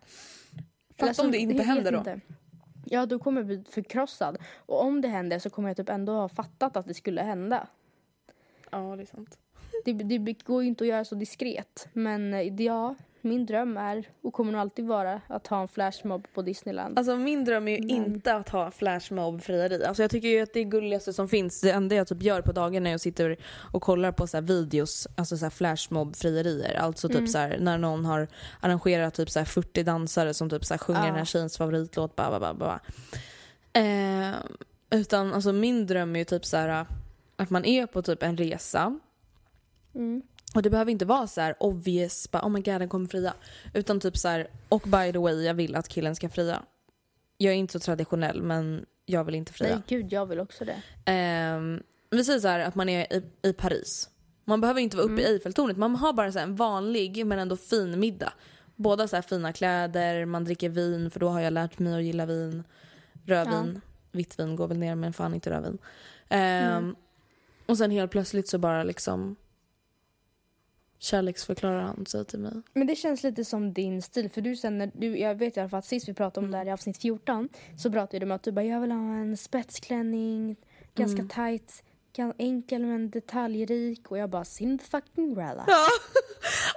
Fast 0.99 1.21
om 1.21 1.31
det 1.31 1.39
inte 1.39 1.63
händer 1.63 1.93
då? 1.93 1.99
inte. 1.99 2.21
Ja, 2.85 3.07
då 3.07 3.19
kommer 3.19 3.41
jag 3.41 3.47
bli 3.47 3.65
förkrossad. 3.69 4.39
Och 4.57 4.83
om 4.83 5.01
det 5.01 5.09
händer 5.09 5.39
så 5.39 5.51
kommer 5.51 5.69
jag 5.69 5.77
typ 5.77 5.89
ändå 5.89 6.13
ha 6.13 6.29
fattat 6.29 6.77
att 6.77 6.87
det 6.87 6.95
skulle 6.95 7.23
hända. 7.23 7.69
Ja 8.71 8.97
det 8.97 9.03
är 9.03 9.07
sant. 9.07 9.39
Det, 9.85 9.93
det 9.93 10.45
går 10.45 10.63
ju 10.63 10.69
inte 10.69 10.85
att 10.85 10.89
göra 10.89 11.05
så 11.05 11.15
diskret. 11.15 11.89
Men 11.93 12.35
eh, 12.35 12.63
ja, 12.63 12.95
min 13.25 13.47
dröm 13.47 13.77
är 13.77 14.09
och 14.23 14.33
kommer 14.33 14.53
nog 14.53 14.61
alltid 14.61 14.85
vara 14.87 15.21
att 15.27 15.47
ha 15.47 15.63
en 15.63 15.69
flashmob 15.69 16.27
på 16.35 16.43
Disneyland. 16.43 16.99
Alltså 16.99 17.17
min 17.17 17.45
dröm 17.45 17.69
är 17.69 17.73
ju 17.73 17.81
Men- 17.81 17.91
inte 17.91 18.35
att 18.35 18.49
ha 18.49 18.71
flashmob-frieri. 18.71 19.85
Alltså 19.85 20.03
jag 20.03 20.11
tycker 20.11 20.29
ju 20.29 20.41
att 20.41 20.53
det 20.53 20.61
är 20.61 20.65
gulligaste 20.65 21.13
som 21.13 21.29
finns. 21.29 21.61
Det 21.61 21.71
enda 21.71 21.95
jag 21.97 22.07
typ 22.09 22.23
gör 22.23 22.43
på 22.43 22.53
dagen 22.53 22.87
är 22.87 22.95
att 22.95 23.01
sitter 23.01 23.37
och 23.73 23.83
kollar 23.83 24.13
på 24.13 24.27
så 24.27 24.37
här 24.37 24.43
videos, 24.43 25.07
alltså 25.17 25.37
så 25.37 25.45
här 25.45 25.51
flashmob-frierier. 25.51 26.75
Alltså 26.75 27.09
typ 27.09 27.17
Mm. 27.19 27.29
så 27.29 27.39
här, 27.39 27.59
när 27.61 27.79
någon 27.79 28.05
har 28.05 28.29
arrangerat 28.61 29.15
typ 29.15 29.31
så 29.31 29.39
här 29.39 29.47
40 29.47 29.83
dansare 29.83 30.35
som 30.35 30.51
typ 30.51 30.65
så 30.65 30.79
sjunger 30.79 31.01
Ja. 31.01 31.07
den 31.07 31.15
här 31.15 31.25
tjejens 31.25 31.59
favoritlåt. 31.59 32.17
Ba, 32.17 32.31
ba, 32.31 32.41
ba, 32.41 32.55
ba. 32.55 32.81
Eh, 33.81 34.35
utan 34.91 35.33
alltså 35.35 35.53
min 35.53 35.87
dröm 35.87 36.15
är 36.17 36.19
ju 36.19 36.25
typ 36.25 36.45
så 36.47 36.57
här 36.57 36.87
att 37.37 37.51
man 37.51 37.65
är 37.65 37.87
på 37.87 38.03
typ 38.03 38.23
en 38.23 38.37
resa 38.37 38.99
Mm. 39.95 40.23
Och 40.55 40.63
det 40.63 40.71
behöver 40.71 40.93
inte 40.93 41.05
vara 41.05 41.27
så 41.27 41.41
här 41.41 41.55
obvious, 41.61 42.31
bara, 42.31 42.45
oh 42.45 42.49
my 42.51 42.61
god 42.61 42.81
den 42.81 42.89
kommer 42.89 43.09
fria. 43.09 43.35
Utan 43.75 44.01
typ 44.01 44.17
så 44.17 44.29
här, 44.29 44.49
och 44.69 44.81
by 44.83 45.13
the 45.13 45.19
way 45.19 45.45
jag 45.45 45.55
vill 45.55 45.75
att 45.77 45.89
killen 45.89 46.17
ska 46.17 46.29
fria. 46.29 46.63
Jag 47.39 47.53
är 47.53 47.57
inte 47.57 47.73
så 47.73 47.79
traditionell 47.79 48.43
men 48.43 48.87
jag 49.07 49.25
vill 49.25 49.35
inte 49.35 49.53
fria. 49.53 49.69
Nej 49.75 49.83
gud, 49.87 50.13
jag 50.13 50.27
vill 50.27 50.41
också 50.41 50.65
det. 50.65 50.83
Ehm, 51.05 51.83
vi 52.11 52.25
säger 52.25 52.41
så 52.41 52.49
här 52.49 52.61
att 52.61 52.75
man 52.75 52.89
är 52.89 53.13
i, 53.13 53.23
i 53.43 53.53
Paris. 53.53 54.11
Man 54.45 54.61
behöver 54.61 54.81
inte 54.81 54.97
vara 54.97 55.07
uppe 55.07 55.23
i 55.23 55.25
Eiffeltornet, 55.25 55.77
man 55.77 55.97
har 55.97 56.13
bara 56.13 56.33
så 56.33 56.39
en 56.39 56.57
vanlig 56.57 57.27
men 57.27 57.39
ändå 57.39 57.57
fin 57.57 58.01
middag. 58.01 58.33
Båda 58.77 59.09
så 59.09 59.17
här 59.17 59.23
fina 59.23 59.53
kläder, 59.53 60.25
man 60.25 60.45
dricker 60.45 60.69
vin 60.69 61.11
för 61.11 61.21
då 61.21 61.29
har 61.29 61.41
jag 61.41 61.53
lärt 61.53 61.79
mig 61.79 61.95
att 61.95 62.05
gilla 62.05 62.27
vin. 62.27 62.65
Rödvin, 63.27 63.81
vitt 64.13 64.39
vin 64.39 64.57
går 64.57 64.69
väl 64.69 64.79
ner 64.79 64.95
men 64.95 65.13
fan 65.13 65.35
inte 65.35 65.51
rödvin. 65.51 65.79
Ehm, 66.29 66.97
Och 67.67 67.79
sen 67.79 67.91
helt 67.91 68.11
plötsligt 68.11 68.49
så 68.49 68.59
bara 68.59 68.85
liksom 68.85 69.37
kärleksförklarar 71.05 71.81
han 71.83 72.07
sig 72.07 72.25
till 72.25 72.39
mig. 72.39 72.53
Men 72.73 72.87
det 72.87 72.97
känns 72.97 73.23
lite 73.23 73.45
som 73.45 73.73
din 73.73 74.03
stil. 74.03 74.31
För 74.31 74.41
du 74.41 74.57
sen 74.57 74.79
när 74.79 74.91
du, 74.95 75.19
jag 75.19 75.35
vet 75.35 75.57
i 75.57 75.61
alla 75.61 75.69
fall 75.69 75.79
att 75.79 75.85
sist 75.85 76.09
vi 76.09 76.15
pratade 76.15 76.47
om 76.47 76.51
det 76.53 76.59
här 76.59 76.67
i 76.67 76.71
avsnitt 76.73 76.99
14 76.99 77.49
så 77.79 77.91
pratade 77.91 78.19
du 78.19 78.27
om 78.27 78.33
att 78.33 78.43
du 78.43 78.53
bara, 78.53 78.65
jag 78.65 78.81
vill 78.81 78.91
ha 78.93 78.99
en 79.15 79.37
spetsklänning, 79.37 80.57
ganska 80.95 81.23
Mm. 81.23 81.29
tight, 81.29 81.83
enkel 82.39 82.87
men 82.87 83.11
detaljrik 83.11 84.11
och 84.11 84.19
jag 84.19 84.31
bara, 84.31 84.45
fucking 84.91 85.37
rella. 85.37 85.65
Ja. 85.67 85.87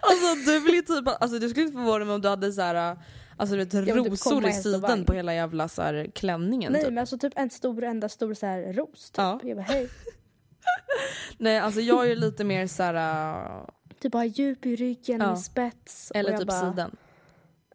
Alltså 0.10 0.52
du 0.52 0.60
vill 0.60 0.76
ju 0.76 0.82
typ, 0.82 1.08
alltså 1.08 1.40
du 1.40 1.50
skulle 1.50 1.66
inte 1.66 1.78
förvåna 1.78 2.06
mig 2.06 2.16
om 2.16 2.22
du 2.22 2.28
hade 2.30 2.52
så 2.52 2.62
här, 2.62 2.98
alltså 3.38 3.56
du 3.56 3.64
vet 3.64 3.72
typ 3.72 3.96
rosor 3.96 4.30
komma 4.36 4.50
i 4.50 4.54
sidan 4.54 5.06
på 5.06 5.14
hela 5.14 5.34
jävla 5.34 5.68
så 5.68 5.82
här, 5.82 6.12
klänningen 6.16 6.72
Nej 6.72 6.82
typ. 6.82 6.90
men 6.92 6.98
alltså 6.98 7.18
typ 7.18 7.34
en 7.36 7.50
stor, 7.50 7.84
enda 7.84 8.10
stor 8.10 8.34
så 8.34 8.46
här 8.46 8.74
ros 8.74 9.12
typ. 9.12 9.18
Ja. 9.18 9.40
Jag 9.44 9.58
bara, 9.58 9.62
hej. 9.64 9.90
Nej 11.38 11.58
alltså 11.60 11.82
jag 11.82 12.12
är 12.12 12.16
lite 12.16 12.44
mer 12.44 12.68
så 12.68 12.84
här, 12.84 13.66
Typ 14.00 14.14
ha 14.14 14.26
djup 14.26 14.66
i 14.66 14.76
ryggen 14.76 15.20
Ja. 15.22 15.28
med 15.28 15.39
spets. 15.39 16.12
eller 16.16 16.32
jag 16.32 16.39
typ 16.39 16.48
bara, 16.48 16.72
sidan. 16.72 16.95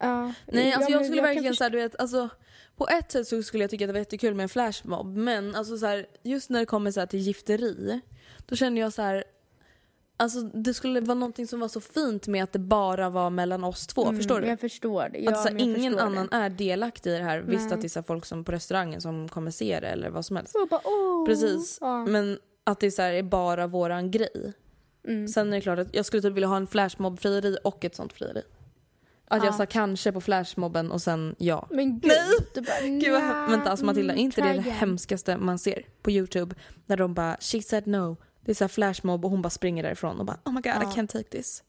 Ja. 0.00 0.32
Nej 0.46 0.72
alltså 0.72 0.90
Ja, 0.90 0.96
jag 0.96 1.04
skulle 1.06 1.20
kan 1.20 1.28
verkligen 1.28 1.54
såhär 1.56 1.70
du 1.70 1.78
vet, 1.78 2.00
alltså 2.00 2.28
på 2.76 2.88
ett 2.88 3.12
sätt 3.12 3.28
så 3.28 3.42
skulle 3.42 3.64
jag 3.64 3.70
tycka 3.70 3.84
att 3.84 3.88
det 3.88 3.92
var 3.92 3.98
jättekul 3.98 4.34
med 4.34 4.42
en 4.42 4.48
flashmob 4.48 5.16
men 5.16 5.54
alltså 5.54 5.78
så 5.78 5.86
här, 5.86 6.06
just 6.22 6.50
när 6.50 6.60
det 6.60 6.66
kommer 6.66 6.90
så 6.90 7.00
här 7.00 7.06
till 7.06 7.20
gifteri 7.20 8.00
då 8.46 8.56
känner 8.56 8.80
jag 8.80 8.92
så 8.92 9.02
här. 9.02 9.24
Alltså 10.16 10.40
det 10.40 10.74
skulle 10.74 11.00
vara 11.00 11.14
någonting 11.18 11.46
som 11.46 11.60
var 11.60 11.68
så 11.68 11.80
fint 11.80 12.26
med 12.26 12.44
att 12.44 12.52
det 12.52 12.58
bara 12.58 13.10
var 13.10 13.30
mellan 13.30 13.64
oss 13.64 13.86
två, 13.86 14.02
Mm, 14.04 14.16
förstår 14.16 14.40
du? 14.40 14.46
Jag 14.46 14.60
förstår 14.60 15.08
det. 15.12 15.18
Ja, 15.18 15.30
att 15.30 15.36
så 15.42 15.48
här, 15.48 15.50
jag 15.52 15.60
ingen 15.60 15.98
annan 15.98 16.28
det. 16.30 16.36
är 16.36 16.50
delaktig 16.50 17.10
i 17.10 17.18
det 17.18 17.24
här. 17.24 17.38
Visst 17.40 17.64
Nej. 17.64 17.74
att 17.74 17.80
det 17.80 17.86
är 17.86 17.88
så 17.88 18.02
folk 18.02 18.24
som 18.26 18.44
på 18.44 18.52
restaurangen 18.52 19.00
som 19.00 19.28
kommer 19.28 19.50
se 19.50 19.80
det 19.80 19.88
eller 19.88 20.10
vad 20.10 20.24
som 20.26 20.36
helst. 20.36 20.52
Jag 20.54 20.68
bara. 20.68 21.26
Precis. 21.26 21.78
Ja. 21.80 22.06
Men 22.06 22.38
att 22.64 22.80
det 22.80 22.90
så 22.90 23.02
är 23.02 23.22
bara 23.22 23.66
våran 23.66 24.10
grej. 24.10 24.52
Mm. 25.08 25.28
Sen 25.28 25.48
är 25.48 25.56
det 25.56 25.60
klart 25.60 25.78
att 25.78 25.94
jag 25.94 26.06
skulle 26.06 26.22
typ 26.22 26.32
vilja 26.32 26.48
ha 26.48 26.56
en 26.56 26.66
flashmob-frieri 26.66 27.56
och 27.64 27.84
ett 27.84 27.94
sånt 27.94 28.12
frieri. 28.12 28.42
Att 29.28 29.44
jag 29.44 29.52
Ja. 29.52 29.56
sa 29.56 29.66
kanske 29.66 30.12
på 30.12 30.20
flashmobben 30.20 30.90
och 30.90 31.02
sen 31.02 31.34
ja. 31.38 31.66
Men 31.70 32.00
gud. 32.00 32.12
Nej! 32.12 32.64
Bara, 32.64 32.88
Gud 33.00 33.12
vad, 33.12 33.50
vänta 33.50 33.70
alltså 33.70 33.86
Matilda, 33.86 34.14
är 34.14 34.18
inte 34.18 34.40
det 34.40 34.52
det 34.52 34.60
hemskaste 34.70 35.36
man 35.36 35.58
ser 35.58 35.82
på 36.02 36.10
youtube? 36.10 36.54
När 36.86 36.96
de 36.96 37.14
bara 37.14 37.36
“she 37.40 37.62
said 37.62 37.86
no”. 37.86 38.16
Det 38.40 38.50
är 38.50 38.54
så 38.54 38.68
flashmob 38.68 39.24
och 39.24 39.30
hon 39.30 39.42
bara 39.42 39.50
springer 39.50 39.82
därifrån 39.82 40.18
och 40.20 40.26
bara 40.26 40.38
“oh 40.44 40.52
my 40.52 40.60
god 40.60 40.72
I 40.72 40.86
can't 41.00 41.06
take 41.06 41.28
this”. 41.28 41.62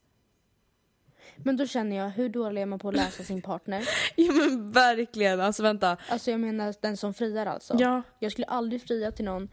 Men 1.37 1.57
då 1.57 1.67
känner 1.67 1.95
jag, 1.95 2.09
hur 2.09 2.29
dålig 2.29 2.61
är 2.61 2.65
man 2.65 2.79
på 2.79 2.89
att 2.89 2.95
läsa 2.95 3.23
sin 3.23 3.41
partner? 3.41 3.83
Ja 4.15 4.33
men 4.33 4.71
verkligen, 4.71 5.39
alltså 5.41 5.63
vänta. 5.63 5.97
Alltså 6.09 6.31
jag 6.31 6.39
menar 6.39 6.73
den 6.81 6.97
som 6.97 7.13
friar 7.13 7.45
alltså. 7.45 7.75
Ja, 7.79 8.01
Jag 8.19 8.31
skulle 8.31 8.47
aldrig 8.47 8.81
fria 8.87 9.11
till 9.11 9.25
någon 9.25 9.49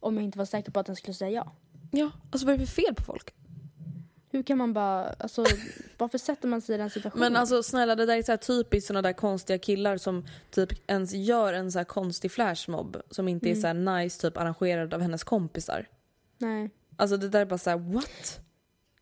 om 0.00 0.14
jag 0.14 0.24
inte 0.24 0.38
var 0.38 0.44
säker 0.44 0.70
på 0.72 0.80
att 0.80 0.86
den 0.86 0.96
skulle 0.96 1.14
säga 1.14 1.30
ja. 1.30 1.52
Ja. 1.90 2.10
Alltså 2.30 2.46
vad 2.46 2.54
är 2.54 2.58
det 2.58 2.66
för 2.66 2.82
fel 2.82 2.94
på 2.94 3.02
folk? 3.02 3.34
Hur 4.30 4.42
kan 4.42 4.58
man 4.58 4.72
bara, 4.72 5.04
alltså 5.08 5.44
varför 5.98 6.18
sätter 6.18 6.48
man 6.48 6.60
sig 6.60 6.74
i 6.74 6.78
den 6.78 6.90
situationen? 6.90 7.20
Men 7.32 7.40
alltså 7.40 7.62
snälla 7.62 7.94
det 7.94 8.06
där 8.06 8.16
är 8.16 8.22
så 8.22 8.32
här 8.32 8.36
typiskt 8.36 8.86
såna 8.86 9.02
där 9.02 9.12
konstiga 9.12 9.58
killar 9.58 9.96
som 9.96 10.26
typ 10.50 10.90
ens 10.90 11.12
gör 11.12 11.52
en 11.52 11.72
så 11.72 11.78
här 11.78 11.84
konstig 11.84 12.32
flashmob 12.32 12.96
som 13.10 13.28
inte 13.28 13.50
är 13.50 13.54
så 13.54 13.66
här 13.66 13.74
nice 13.74 14.20
typ 14.20 14.36
arrangerad 14.36 14.94
av 14.94 15.00
hennes 15.00 15.24
kompisar. 15.24 15.86
Nej. 16.38 16.70
Alltså 16.96 17.16
det 17.16 17.28
där 17.28 17.40
är 17.40 17.44
bara 17.44 17.58
så 17.58 17.70
här: 17.70 17.76
what? 17.78 18.40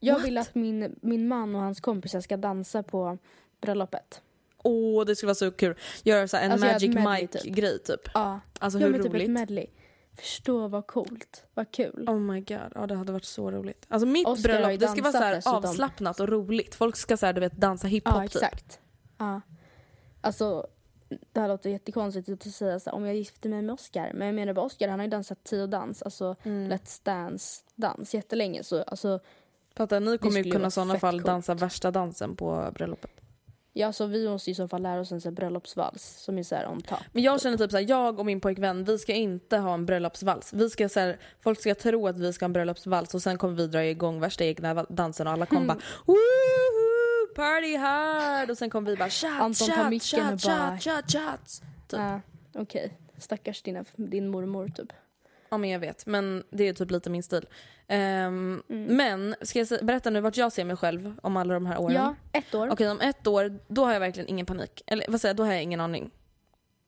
Jag 0.01 0.15
What? 0.15 0.25
vill 0.25 0.39
att 0.39 0.55
min, 0.55 0.97
min 1.03 1.29
man 1.29 1.55
och 1.55 1.61
hans 1.61 1.81
kompisar 1.81 2.21
ska 2.21 2.37
dansa 2.37 2.83
på 2.83 3.19
bröllopet. 3.61 4.23
Åh 4.63 5.05
det 5.05 5.17
skulle 5.17 5.27
vara 5.29 5.35
så 5.35 5.51
kul. 5.51 5.75
Göra 6.03 6.29
så 6.29 6.37
här 6.37 6.45
en 6.45 6.53
Alltså, 6.53 6.67
Magic 6.67 6.95
Mike 6.95 7.39
typ. 7.39 7.55
grej 7.55 7.79
typ. 7.79 8.01
Ja, 8.15 8.41
Alltså 8.59 8.79
ja 8.79 8.87
hur 8.87 8.93
men 8.93 9.01
typ 9.03 9.09
ett 9.11 9.15
roligt? 9.15 9.31
medley. 9.31 9.67
Förstå 10.17 10.69
vad 10.69 10.87
coolt, 10.87 11.45
vad 11.55 11.71
kul. 11.71 12.05
Oh 12.09 12.19
my 12.19 12.41
god, 12.41 12.73
ja 12.75 12.87
det 12.87 12.95
hade 12.95 13.13
varit 13.13 13.25
så 13.25 13.51
roligt. 13.51 13.87
Alltså 13.89 14.07
mitt 14.07 14.27
Oscar 14.27 14.43
bröllop 14.43 14.81
det 14.81 14.89
ska 14.89 15.03
vara 15.03 15.13
så 15.13 15.19
här 15.19 15.43
avslappnat 15.45 16.21
och 16.21 16.29
roligt. 16.29 16.75
Folk 16.75 16.97
ska 16.97 17.17
så 17.17 17.27
här, 17.27 17.33
du 17.33 17.41
vet 17.41 17.53
dansa 17.57 17.89
hiphop 17.89 18.13
Ja, 18.15 18.21
typ. 18.23 18.37
exakt. 18.37 18.81
Ja. 19.19 19.41
Alltså, 20.21 20.67
det 21.33 21.41
här 21.41 21.49
låter 21.49 21.71
jättekonstigt 21.71 22.47
att 22.47 22.53
säga 22.53 22.81
så 22.81 22.91
här, 22.91 22.97
om 22.97 23.07
jag 23.07 23.17
gifter 23.17 23.49
mig 23.49 23.63
med 23.63 23.73
Oscar. 23.75 24.13
Men 24.15 24.27
jag 24.27 24.35
menar 24.35 24.53
bara 24.53 24.67
Oscar, 24.67 24.89
han 24.89 24.99
har 24.99 25.07
ju 25.07 25.11
dansat 25.11 25.45
tio 25.45 25.67
dans, 25.67 26.03
alltså 26.03 26.37
Mm. 26.43 26.73
Let's 26.73 27.01
Dance-dans 27.05 28.15
jättelänge. 28.15 28.63
Så 28.63 28.83
alltså, 28.83 29.21
Fattar, 29.77 30.01
ni 30.01 30.19
kommer 30.19 30.43
ju 30.43 30.51
kunna 30.51 30.69
i 30.69 30.71
sådana 30.71 30.99
fall 30.99 31.15
coolt. 31.15 31.27
dansa 31.27 31.55
värsta 31.55 31.91
dansen 31.91 32.37
på 32.37 32.71
bröllopet. 32.75 33.11
Ja, 33.79 33.93
så 33.93 34.07
vi 34.07 34.29
måste 34.29 34.51
i 34.51 34.55
så 34.55 34.69
fall 34.69 34.83
lära 34.83 35.01
oss 35.01 35.13
en 35.13 35.21
så 35.21 35.29
här 35.29 35.35
bröllopsvals 35.35 36.03
som 36.03 36.39
är 36.39 36.43
så 36.43 36.55
här 36.55 36.69
on 36.69 36.81
top. 36.81 36.99
Men 37.13 37.23
jag 37.23 37.41
känner 37.43 37.57
typ 37.59 37.71
såhär, 37.71 37.87
jag 37.89 38.19
och 38.19 38.27
min 38.27 38.41
pojkvän 38.41 38.85
vi 38.85 38.99
ska 38.99 39.13
inte 39.13 39.57
ha 39.59 39.75
en 39.75 39.87
bröllopsvals. 39.87 40.53
Vi 40.53 40.71
ska 40.71 40.89
så 40.89 41.01
här, 41.01 41.19
folk 41.41 41.61
ska 41.61 41.75
tro 41.75 42.09
att 42.09 42.19
vi 42.19 42.33
ska 42.33 42.45
ha 42.45 42.47
en 42.49 42.53
bröllopsvals 42.53 43.15
och 43.15 43.23
sen 43.23 43.39
kommer 43.39 43.55
vi 43.55 43.67
dra 43.67 43.85
igång 43.85 44.21
värsta 44.21 44.45
egna 44.45 44.75
dansen 44.89 45.27
och 45.27 45.33
alla 45.33 45.47
kommer 45.47 45.67
bara 45.67 45.79
Woohoo! 46.07 47.35
Party 47.35 47.77
hard! 47.77 48.51
Och 48.51 48.59
sen 48.59 48.71
kommer 48.71 48.91
vi 48.91 48.97
bara 48.97 49.11
shot, 49.11 49.31
Anton 49.41 49.91
micken 49.91 50.25
och 50.35 50.41
shot, 50.41 50.45
bara- 50.51 50.79
shot, 50.79 51.13
shot, 51.13 51.13
shots. 51.13 51.61
Typ. 51.89 51.99
Ja, 52.01 52.21
okej. 52.55 52.99
Stackars 53.19 53.63
dina, 53.63 53.85
din 53.97 54.29
mormor 54.29 54.69
typ. 54.69 54.93
Ja 55.49 55.59
men 55.59 55.71
jag 55.71 55.79
vet, 55.81 56.07
men 56.07 56.45
det 56.51 56.69
är 56.69 56.73
typ 56.73 56.91
lite 56.91 57.11
min 57.11 57.23
stil. 57.23 57.47
Ehm, 57.89 58.63
Mm. 58.69 58.97
Men 58.97 59.35
ska 59.43 59.59
jag 59.59 59.69
berätta 59.87 60.11
nu 60.11 60.21
vart 60.21 60.37
jag 60.37 60.53
ser 60.53 60.65
mig 60.65 60.77
själv 60.77 61.15
om 61.23 61.37
alla 61.37 61.55
de 61.55 61.67
här 61.67 61.79
åren? 61.81 61.95
Ja, 61.95 62.15
ett 62.33 62.55
år. 62.55 62.69
Okej 62.73 62.91
om 62.91 63.01
ett 63.01 63.27
år, 63.27 63.59
då 63.69 63.85
har 63.85 63.93
jag 63.93 64.01
verkligen 64.01 64.29
ingen 64.29 64.47
panik. 64.47 64.83
Eller 64.87 65.07
vad 65.09 65.21
säger 65.21 65.31
jag, 65.31 65.37
då 65.37 65.45
har 65.45 65.53
jag 65.53 65.63
ingen 65.63 65.81
aning. 65.81 66.11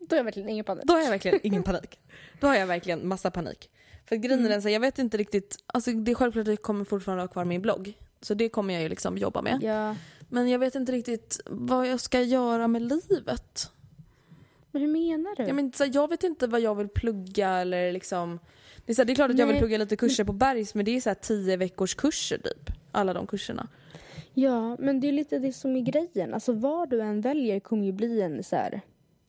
Då 0.09 0.15
är 0.17 0.19
jag 0.19 0.25
verkligen 0.25 0.49
ingen 0.49 0.65
panik. 0.65 0.85
Då 0.87 0.95
har 0.95 1.01
jag 1.01 1.11
verkligen 1.11 1.41
ingen 1.43 1.63
panik. 1.63 1.99
Då 2.41 2.47
har 2.47 2.55
jag 2.55 2.67
verkligen 2.67 3.09
massa 3.09 3.31
panik. 3.31 3.71
För 4.09 4.17
grejen 4.17 4.39
Mm. 4.39 4.47
är 4.47 4.51
den 4.51 4.63
så 4.63 4.69
här, 4.69 4.73
jag 4.73 4.81
vet 4.81 4.99
inte 4.99 5.17
riktigt, 5.17 5.57
alltså 5.67 5.91
det 5.93 6.11
är 6.11 6.15
självklart 6.15 6.43
att 6.43 6.49
jag 6.49 6.63
kommer 6.63 6.85
fortfarande 6.85 7.23
ha 7.23 7.29
kvar 7.29 7.45
min 7.45 7.63
blogg. 7.63 7.93
Så 8.21 8.35
det 8.35 8.49
kommer 8.49 8.75
jag 8.75 8.83
ju 8.83 8.89
liksom 8.89 9.19
jobba 9.19 9.43
med. 9.43 9.59
Ja. 9.63 9.95
Men 10.29 10.49
jag 10.49 10.59
vet 10.59 10.75
inte 10.75 10.93
riktigt 10.93 11.41
vad 11.47 11.87
jag 11.89 12.01
ska 12.01 12.21
göra 12.21 12.69
med 12.69 12.83
livet. 12.83 13.71
Men 14.79 14.87
hur 14.87 14.93
menar 14.93 15.37
du? 15.37 15.43
Jag, 15.43 15.55
men, 15.55 15.73
så 15.73 15.85
jag 15.93 16.09
vet 16.09 16.25
inte 16.25 16.47
vad 16.47 16.61
jag 16.61 16.75
vill 16.75 16.89
plugga 16.89 17.49
eller 17.49 17.93
liksom. 17.93 18.39
Det 18.87 18.93
är, 18.93 18.95
så 18.95 19.05
det 19.05 19.13
är 19.13 19.15
klart 19.15 19.31
att 19.31 19.39
jag 19.39 19.47
vill 19.47 19.55
Nej. 19.55 19.61
plugga 19.61 19.79
lite 19.79 19.97
kurser 19.97 20.25
på 20.25 20.33
Bergs 20.33 20.75
men 20.75 20.85
det 20.85 20.97
är 20.97 21.01
så 21.01 21.11
här 21.11 21.15
tio 21.15 21.57
veckors 21.57 21.95
kurser 21.95 22.39
typ. 22.39 22.71
Alla 22.93 23.15
de 23.15 23.27
kurserna. 23.27 23.69
Ja, 24.35 24.77
men 24.79 25.01
det 25.01 25.09
är 25.09 25.13
lite 25.13 25.39
det 25.39 25.53
som 25.53 25.77
är 25.77 25.81
grejen. 25.81 26.35
Alltså 26.35 26.53
vad 26.53 26.91
du 26.91 27.01
än 27.01 27.21
väljer 27.21 27.61
kommer 27.61 27.85
ju 27.85 27.93
bli 27.93 28.21
en 28.21 28.45
så 28.45 28.57
här 28.57 28.81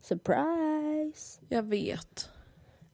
surprise. 0.02 1.42
Jag 1.50 1.64
vet. 1.64 2.30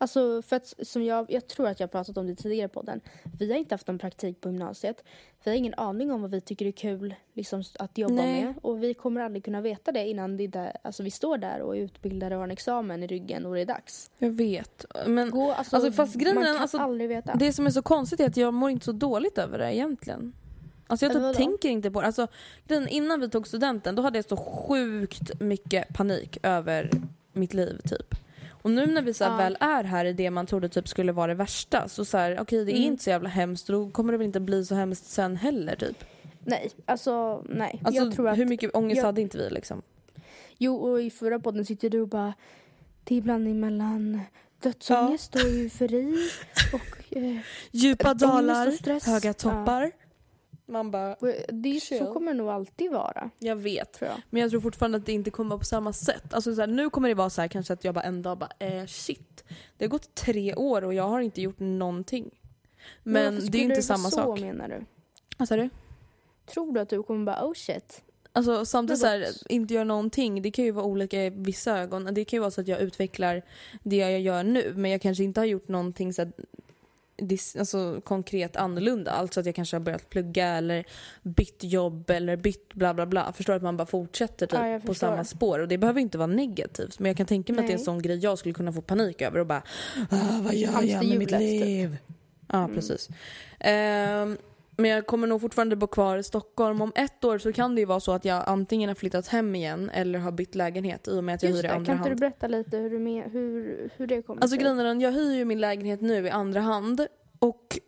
Alltså 0.05 0.41
för 0.41 0.55
att 0.55 0.73
som 0.81 1.03
jag, 1.03 1.31
jag 1.31 1.47
tror 1.47 1.67
att 1.67 1.79
jag 1.79 1.87
har 1.87 1.91
pratat 1.91 2.17
om 2.17 2.27
det 2.27 2.35
tidigare 2.35 2.67
på 2.67 2.81
den. 2.81 3.01
Vi 3.39 3.51
har 3.51 3.57
inte 3.57 3.73
haft 3.73 3.87
någon 3.87 3.99
praktik 3.99 4.41
på 4.41 4.49
gymnasiet. 4.49 5.03
Vi 5.43 5.51
har 5.51 5.57
ingen 5.57 5.73
aning 5.73 6.11
om 6.11 6.21
vad 6.21 6.31
vi 6.31 6.41
tycker 6.41 6.65
är 6.65 6.71
kul 6.71 7.15
liksom, 7.33 7.63
att 7.79 7.97
jobba 7.97 8.13
Nej. 8.13 8.45
med. 8.45 8.53
Och 8.61 8.83
vi 8.83 8.93
kommer 8.93 9.21
aldrig 9.21 9.43
kunna 9.45 9.61
veta 9.61 9.91
det 9.91 10.07
innan 10.07 10.37
det 10.37 10.47
där, 10.47 10.77
alltså, 10.81 11.03
vi 11.03 11.11
står 11.11 11.37
där 11.37 11.61
och 11.61 11.77
är 11.77 11.81
utbildade 11.81 12.35
och 12.35 12.39
har 12.39 12.43
en 12.43 12.51
examen 12.51 13.03
i 13.03 13.07
ryggen 13.07 13.45
och 13.45 13.55
det 13.55 13.61
är 13.61 13.65
dags. 13.65 14.11
Jag 14.17 14.29
vet. 14.29 14.85
Men 15.07 15.29
Gå, 15.29 15.51
alltså, 15.51 15.75
Alltså, 15.75 15.91
fast 15.91 16.15
grejen 16.15 16.35
man 16.35 16.45
kan 16.45 16.57
alltså, 16.57 16.77
aldrig 16.77 17.09
veta. 17.09 17.35
det 17.35 17.53
som 17.53 17.65
är 17.65 17.69
så 17.69 17.81
konstigt 17.81 18.19
är 18.19 18.25
att 18.27 18.37
jag 18.37 18.53
mår 18.53 18.69
inte 18.69 18.85
så 18.85 18.91
dåligt 18.91 19.37
över 19.37 19.57
det 19.57 19.75
egentligen. 19.75 20.33
Alltså 20.87 21.05
jag 21.05 21.13
typ 21.13 21.37
tänker 21.37 21.69
inte 21.69 21.91
på 21.91 22.01
det. 22.01 22.07
Alltså, 22.07 22.27
innan 22.89 23.19
vi 23.21 23.29
tog 23.29 23.47
studenten 23.47 23.95
då 23.95 24.01
hade 24.01 24.17
jag 24.17 24.25
så 24.25 24.37
sjukt 24.37 25.39
mycket 25.39 25.93
panik 25.93 26.37
över 26.43 26.89
mitt 27.33 27.53
liv 27.53 27.81
typ. 27.89 28.15
Och 28.65 28.71
nu 28.71 28.85
när 28.85 29.01
vi 29.01 29.13
så 29.13 29.23
Ja. 29.23 29.37
väl 29.37 29.57
är 29.59 29.83
här 29.83 30.05
i 30.05 30.13
det 30.13 30.29
man 30.31 30.45
trodde 30.45 30.69
typ 30.69 30.87
skulle 30.87 31.11
vara 31.11 31.27
det 31.27 31.33
värsta 31.33 31.87
så 31.87 32.05
så 32.05 32.17
här, 32.17 32.39
okej 32.39 32.65
det 32.65 32.71
är 32.71 32.75
Mm. 32.75 32.87
inte 32.91 33.03
så 33.03 33.09
jävla 33.09 33.29
hemskt 33.29 33.69
och 33.69 33.73
då 33.75 33.89
kommer 33.89 34.11
det 34.11 34.17
väl 34.17 34.27
inte 34.27 34.39
bli 34.39 34.65
så 34.65 34.75
hemskt 34.75 35.05
sen 35.05 35.35
heller 35.35 35.75
typ. 35.75 36.03
Nej, 36.45 36.69
alltså 36.85 37.43
nej. 37.49 37.81
Alltså 37.83 38.03
jag 38.03 38.13
tror 38.15 38.29
att, 38.29 38.37
hur 38.37 38.45
mycket 38.45 38.75
ångest 38.75 38.97
jag- 38.97 39.05
hade 39.05 39.21
inte 39.21 39.37
vi 39.37 39.49
liksom? 39.49 39.81
Jo, 40.57 40.75
och 40.75 41.01
i 41.01 41.09
förra 41.09 41.39
podden 41.39 41.65
sitter 41.65 41.89
du 41.89 42.01
och 42.01 42.07
bara 42.07 42.33
det 43.03 43.15
är 43.17 43.21
blandning 43.21 43.59
mellan 43.59 44.21
dödsångest 44.59 45.35
och 45.35 45.41
eufori 45.41 46.29
och 46.73 47.17
eh, 47.17 47.37
Djupa 47.71 48.13
dalar, 48.13 49.05
höga 49.11 49.33
toppar. 49.33 49.91
Man 50.67 50.91
bara, 50.91 51.15
det 51.47 51.75
är, 51.75 51.79
Chill. 51.79 51.97
så 51.97 52.13
kommer 52.13 52.31
det 52.31 52.37
nog 52.37 52.49
alltid 52.49 52.91
vara, 52.91 53.29
jag 53.39 53.55
vet. 53.55 53.97
jag. 54.01 54.11
Men 54.29 54.41
jag 54.41 54.51
tror 54.51 54.61
fortfarande 54.61 54.97
att 54.97 55.05
det 55.05 55.11
inte 55.11 55.31
kommer 55.31 55.49
vara 55.49 55.59
på 55.59 55.65
samma 55.65 55.93
sätt. 55.93 56.33
Alltså 56.33 56.55
så 56.55 56.61
här, 56.61 56.67
nu 56.67 56.89
kommer 56.89 57.09
det 57.09 57.15
vara 57.15 57.29
så 57.29 57.41
här 57.41 57.47
kanske 57.47 57.73
att 57.73 57.83
jag 57.83 57.93
bara 57.93 58.03
en 58.03 58.21
dag 58.21 58.37
bara 58.37 58.49
eh, 58.59 58.85
shit. 58.85 59.43
Det 59.77 59.85
har 59.85 59.89
gått 59.89 60.15
tre 60.15 60.55
år 60.55 60.83
och 60.83 60.93
jag 60.93 61.07
har 61.07 61.21
inte 61.21 61.41
gjort 61.41 61.59
någonting. 61.59 62.29
Men 63.03 63.35
varför 63.35 63.51
det 63.51 63.57
är 63.57 63.61
inte 63.61 63.73
vara 63.73 63.81
samma 63.81 64.09
så, 64.09 64.15
sak. 64.17 64.39
menar 64.39 64.67
du? 64.67 64.85
Vad 65.37 65.47
sa 65.47 65.55
du? 65.55 65.69
Tror 66.45 66.73
du 66.73 66.79
att 66.79 66.89
du 66.89 67.03
kommer 67.03 67.25
bara 67.25 67.45
oh 67.45 67.53
shit? 67.53 68.01
Alltså 68.31 68.65
samtidigt 68.65 68.99
så 68.99 69.05
Det 69.05 69.11
här, 69.11 69.33
inte 69.49 69.73
göra 69.73 69.83
någonting, 69.83 70.41
det 70.41 70.51
kan 70.51 70.65
ju 70.65 70.71
vara 70.71 70.85
olika 70.85 71.23
i 71.25 71.29
vissa 71.29 71.79
ögon. 71.79 72.13
Det 72.13 72.25
kan 72.25 72.37
ju 72.37 72.41
vara 72.41 72.51
så 72.51 72.61
att 72.61 72.67
jag 72.67 72.79
utvecklar 72.81 73.41
det 73.83 73.95
jag 73.95 74.21
gör 74.21 74.43
nu 74.43 74.73
men 74.75 74.91
jag 74.91 75.01
kanske 75.01 75.23
inte 75.23 75.39
har 75.39 75.45
gjort 75.45 75.67
någonting 75.67 76.13
så 76.13 76.21
här, 76.21 76.31
dis, 77.17 77.55
alltså, 77.55 78.01
konkret 78.01 78.55
annorlunda. 78.55 79.11
Alltså 79.11 79.39
att 79.39 79.45
jag 79.45 79.55
kanske 79.55 79.75
har 79.75 79.81
börjat 79.81 80.09
plugga 80.09 80.47
eller 80.47 80.85
bytt 81.23 81.63
jobb 81.63 82.09
eller 82.09 82.35
bytt 82.35 82.73
bla 82.73 82.93
bla 82.93 83.05
bla. 83.05 83.33
Förstår 83.33 83.53
att 83.53 83.61
man 83.63 83.77
bara 83.77 83.85
fortsätter 83.85 84.47
typ, 84.47 84.59
Ja, 84.59 84.79
på 84.85 84.93
samma 84.93 85.23
spår. 85.23 85.59
Och 85.59 85.67
det 85.67 85.77
behöver 85.77 86.01
inte 86.01 86.17
vara 86.17 86.27
negativt 86.27 86.99
men 86.99 87.09
jag 87.09 87.17
kan 87.17 87.25
tänka 87.25 87.53
mig 87.53 87.59
att 87.59 87.67
det 87.67 87.71
är 87.71 87.75
en 87.75 87.79
Nej. 87.79 87.85
sån 87.85 88.01
grej 88.01 88.17
jag 88.17 88.37
skulle 88.37 88.53
kunna 88.53 88.73
få 88.73 88.81
panik 88.81 89.21
över 89.21 89.39
och 89.39 89.47
bara 89.47 89.63
ah, 90.09 90.41
vad 90.41 90.55
gör 90.55 90.81
jag 90.83 91.05
med 91.07 91.19
mitt 91.19 91.29
typ. 91.29 91.39
liv? 91.39 91.97
Ja 92.47 92.69
precis. 92.75 93.09
Ehm, 93.59 94.37
men 94.77 94.91
jag 94.91 95.07
kommer 95.07 95.27
nog 95.27 95.41
fortfarande 95.41 95.75
bo 95.75 95.87
kvar 95.87 96.17
i 96.17 96.23
Stockholm. 96.23 96.81
Om 96.81 96.91
ett 96.95 97.23
år 97.23 97.37
så 97.37 97.53
kan 97.53 97.75
det 97.75 97.81
ju 97.81 97.85
vara 97.85 97.99
så 97.99 98.11
att 98.11 98.25
jag 98.25 98.43
antingen 98.47 98.87
har 98.89 98.95
flyttat 98.95 99.27
hem 99.27 99.55
igen 99.55 99.89
eller 99.93 100.19
har 100.19 100.31
bytt 100.31 100.55
lägenhet 100.55 101.07
i 101.07 101.19
och 101.19 101.23
med 101.23 101.35
att 101.35 101.43
jag 101.43 101.49
Just 101.51 101.63
hyr 101.63 101.67
i 101.69 101.71
andra 101.71 101.85
kan 101.85 101.95
inte 101.95 102.03
du 102.05 102.09
hand. 102.09 102.19
berätta 102.19 102.47
lite 102.47 102.77
hur, 102.77 102.89
du 102.89 102.99
med, 102.99 103.23
hur, 103.31 103.89
hur 103.97 104.07
det 104.07 104.21
kommer 104.21 104.41
Alltså 104.41 104.55
sig? 104.55 104.63
grejen 104.63 104.79
är 104.79 104.83
den, 104.83 105.01
jag 105.01 105.11
hyr 105.11 105.35
ju 105.35 105.45
min 105.45 105.59
lägenhet 105.59 106.01
nu 106.01 106.25
i 106.27 106.29
andra 106.29 106.61
hand 106.61 107.07
och 107.39 107.79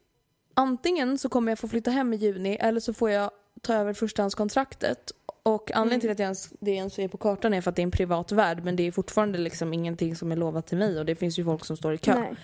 antingen 0.54 1.18
så 1.18 1.30
kommer 1.30 1.52
jag 1.52 1.60
få 1.60 1.68
flytta 1.68 1.92
hem 1.92 2.14
i 2.14 2.18
juni 2.18 2.58
eller 2.60 2.80
så 2.80 2.94
får 2.94 3.10
jag 3.10 3.32
ta 3.62 3.74
över 3.74 3.94
förstahandskontraktet. 3.94 5.12
Och 5.44 5.72
anledningen 5.72 5.92
Mm. 5.94 6.02
till 6.02 6.12
att 6.12 6.20
jag 6.20 6.26
ens, 6.26 6.50
det 6.60 6.72
ens 6.72 7.00
är 7.00 7.08
på 7.08 7.18
kartan 7.18 7.54
är 7.54 7.62
för 7.62 7.70
att 7.70 7.76
det 7.76 7.82
är 7.82 7.84
en 7.84 7.92
privat 7.92 8.32
värd 8.32 8.64
men 8.64 8.76
det 8.76 8.88
är 8.88 8.92
fortfarande 8.92 9.38
liksom 9.38 9.74
ingenting 9.74 10.16
som 10.16 10.32
är 10.32 10.36
lovat 10.36 10.68
till 10.68 10.78
mig 10.78 11.00
och 11.00 11.06
det 11.06 11.16
finns 11.16 11.40
ju 11.40 11.44
folk 11.46 11.66
som 11.66 11.78
står 11.78 11.94
i 11.94 11.98
kö. 11.98 12.20
Nej. 12.20 12.36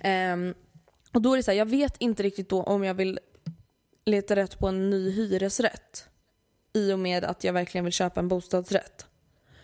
Ehm, 0.00 0.54
och 1.12 1.22
då 1.22 1.32
är 1.32 1.36
det 1.36 1.42
så 1.42 1.50
här, 1.50 1.58
jag 1.58 1.66
vet 1.66 1.96
inte 1.98 2.22
riktigt 2.22 2.48
då 2.48 2.62
om 2.62 2.84
jag 2.84 2.94
vill 2.94 3.18
leta 4.10 4.36
rätt 4.36 4.58
på 4.58 4.66
en 4.66 4.90
ny 4.90 5.10
hyresrätt. 5.10 6.04
I 6.72 6.92
och 6.92 6.98
med 6.98 7.24
att 7.24 7.44
jag 7.44 7.52
verkligen 7.52 7.84
vill 7.84 7.92
köpa 7.92 8.20
en 8.20 8.28
bostadsrätt. 8.28 9.06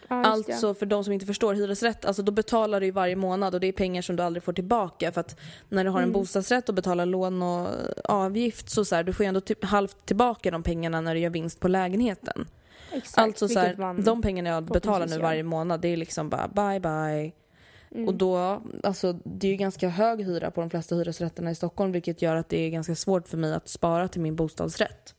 Ja, 0.09 0.25
Alltså 0.25 0.75
för 0.75 0.87
de 0.87 1.05
som 1.05 1.13
inte 1.13 1.27
förstår 1.27 1.55
hyresrätt, 1.55 2.05
alltså 2.05 2.23
då 2.23 2.33
betalar 2.33 2.81
du 2.81 2.87
ju 2.87 2.93
varje 2.93 3.17
månad 3.17 3.55
och 3.55 3.61
det 3.61 3.67
är 3.67 3.73
pengar 3.73 4.03
som 4.03 4.17
du 4.17 4.23
aldrig 4.23 4.43
får 4.43 4.53
tillbaka. 4.53 5.13
För 5.13 5.21
att 5.21 5.37
när 5.69 5.85
du 5.85 5.91
har 5.91 5.99
Mm. 5.99 6.09
en 6.09 6.13
bostadsrätt 6.13 6.69
och 6.69 6.75
betalar 6.75 7.07
lån 7.07 7.43
och 7.43 7.69
avgift 8.05 8.71
så, 8.71 8.85
så 8.85 8.95
här, 8.95 9.03
du 9.03 9.13
får 9.13 9.25
ju 9.25 9.29
ändå 9.29 9.41
typ 9.41 9.65
halvt 9.65 10.07
tillbaka 10.07 10.51
de 10.51 10.63
pengarna 10.63 11.01
när 11.01 11.15
du 11.15 11.21
gör 11.21 11.31
vinst 11.31 11.61
på 11.61 11.69
lägenheten. 11.69 12.49
Exakt, 12.93 13.19
alltså 13.19 13.49
så 13.49 13.59
här, 13.59 14.03
de 14.03 14.23
pengarna 14.23 14.49
jag 14.51 14.65
betalar 14.65 15.07
nu 15.07 15.19
varje 15.19 15.43
månad 15.43 15.81
det 15.81 15.89
är 15.89 15.97
liksom 15.97 16.29
bara 16.29 16.49
bye 16.49 16.81
bye. 16.81 17.33
Mm. 17.91 18.09
Och 18.09 18.15
då, 18.15 18.63
alltså 18.83 19.13
det 19.13 19.47
är 19.47 19.51
ju 19.51 19.57
ganska 19.57 19.89
hög 19.89 20.23
hyra 20.23 20.51
på 20.51 20.61
de 20.61 20.71
flesta 20.71 20.95
hyresrätterna 20.95 21.51
i 21.51 21.55
Stockholm 21.55 21.93
vilket 21.93 22.23
gör 22.23 22.37
att 22.37 22.49
det 22.49 22.57
är 22.57 22.71
ganska 22.71 22.95
svårt 22.95 23.29
för 23.29 23.37
mig 23.37 23.55
att 23.55 23.69
spara 23.69 24.09
till 24.09 24.21
min 24.21 24.37
bostadsrätt. 24.37 25.15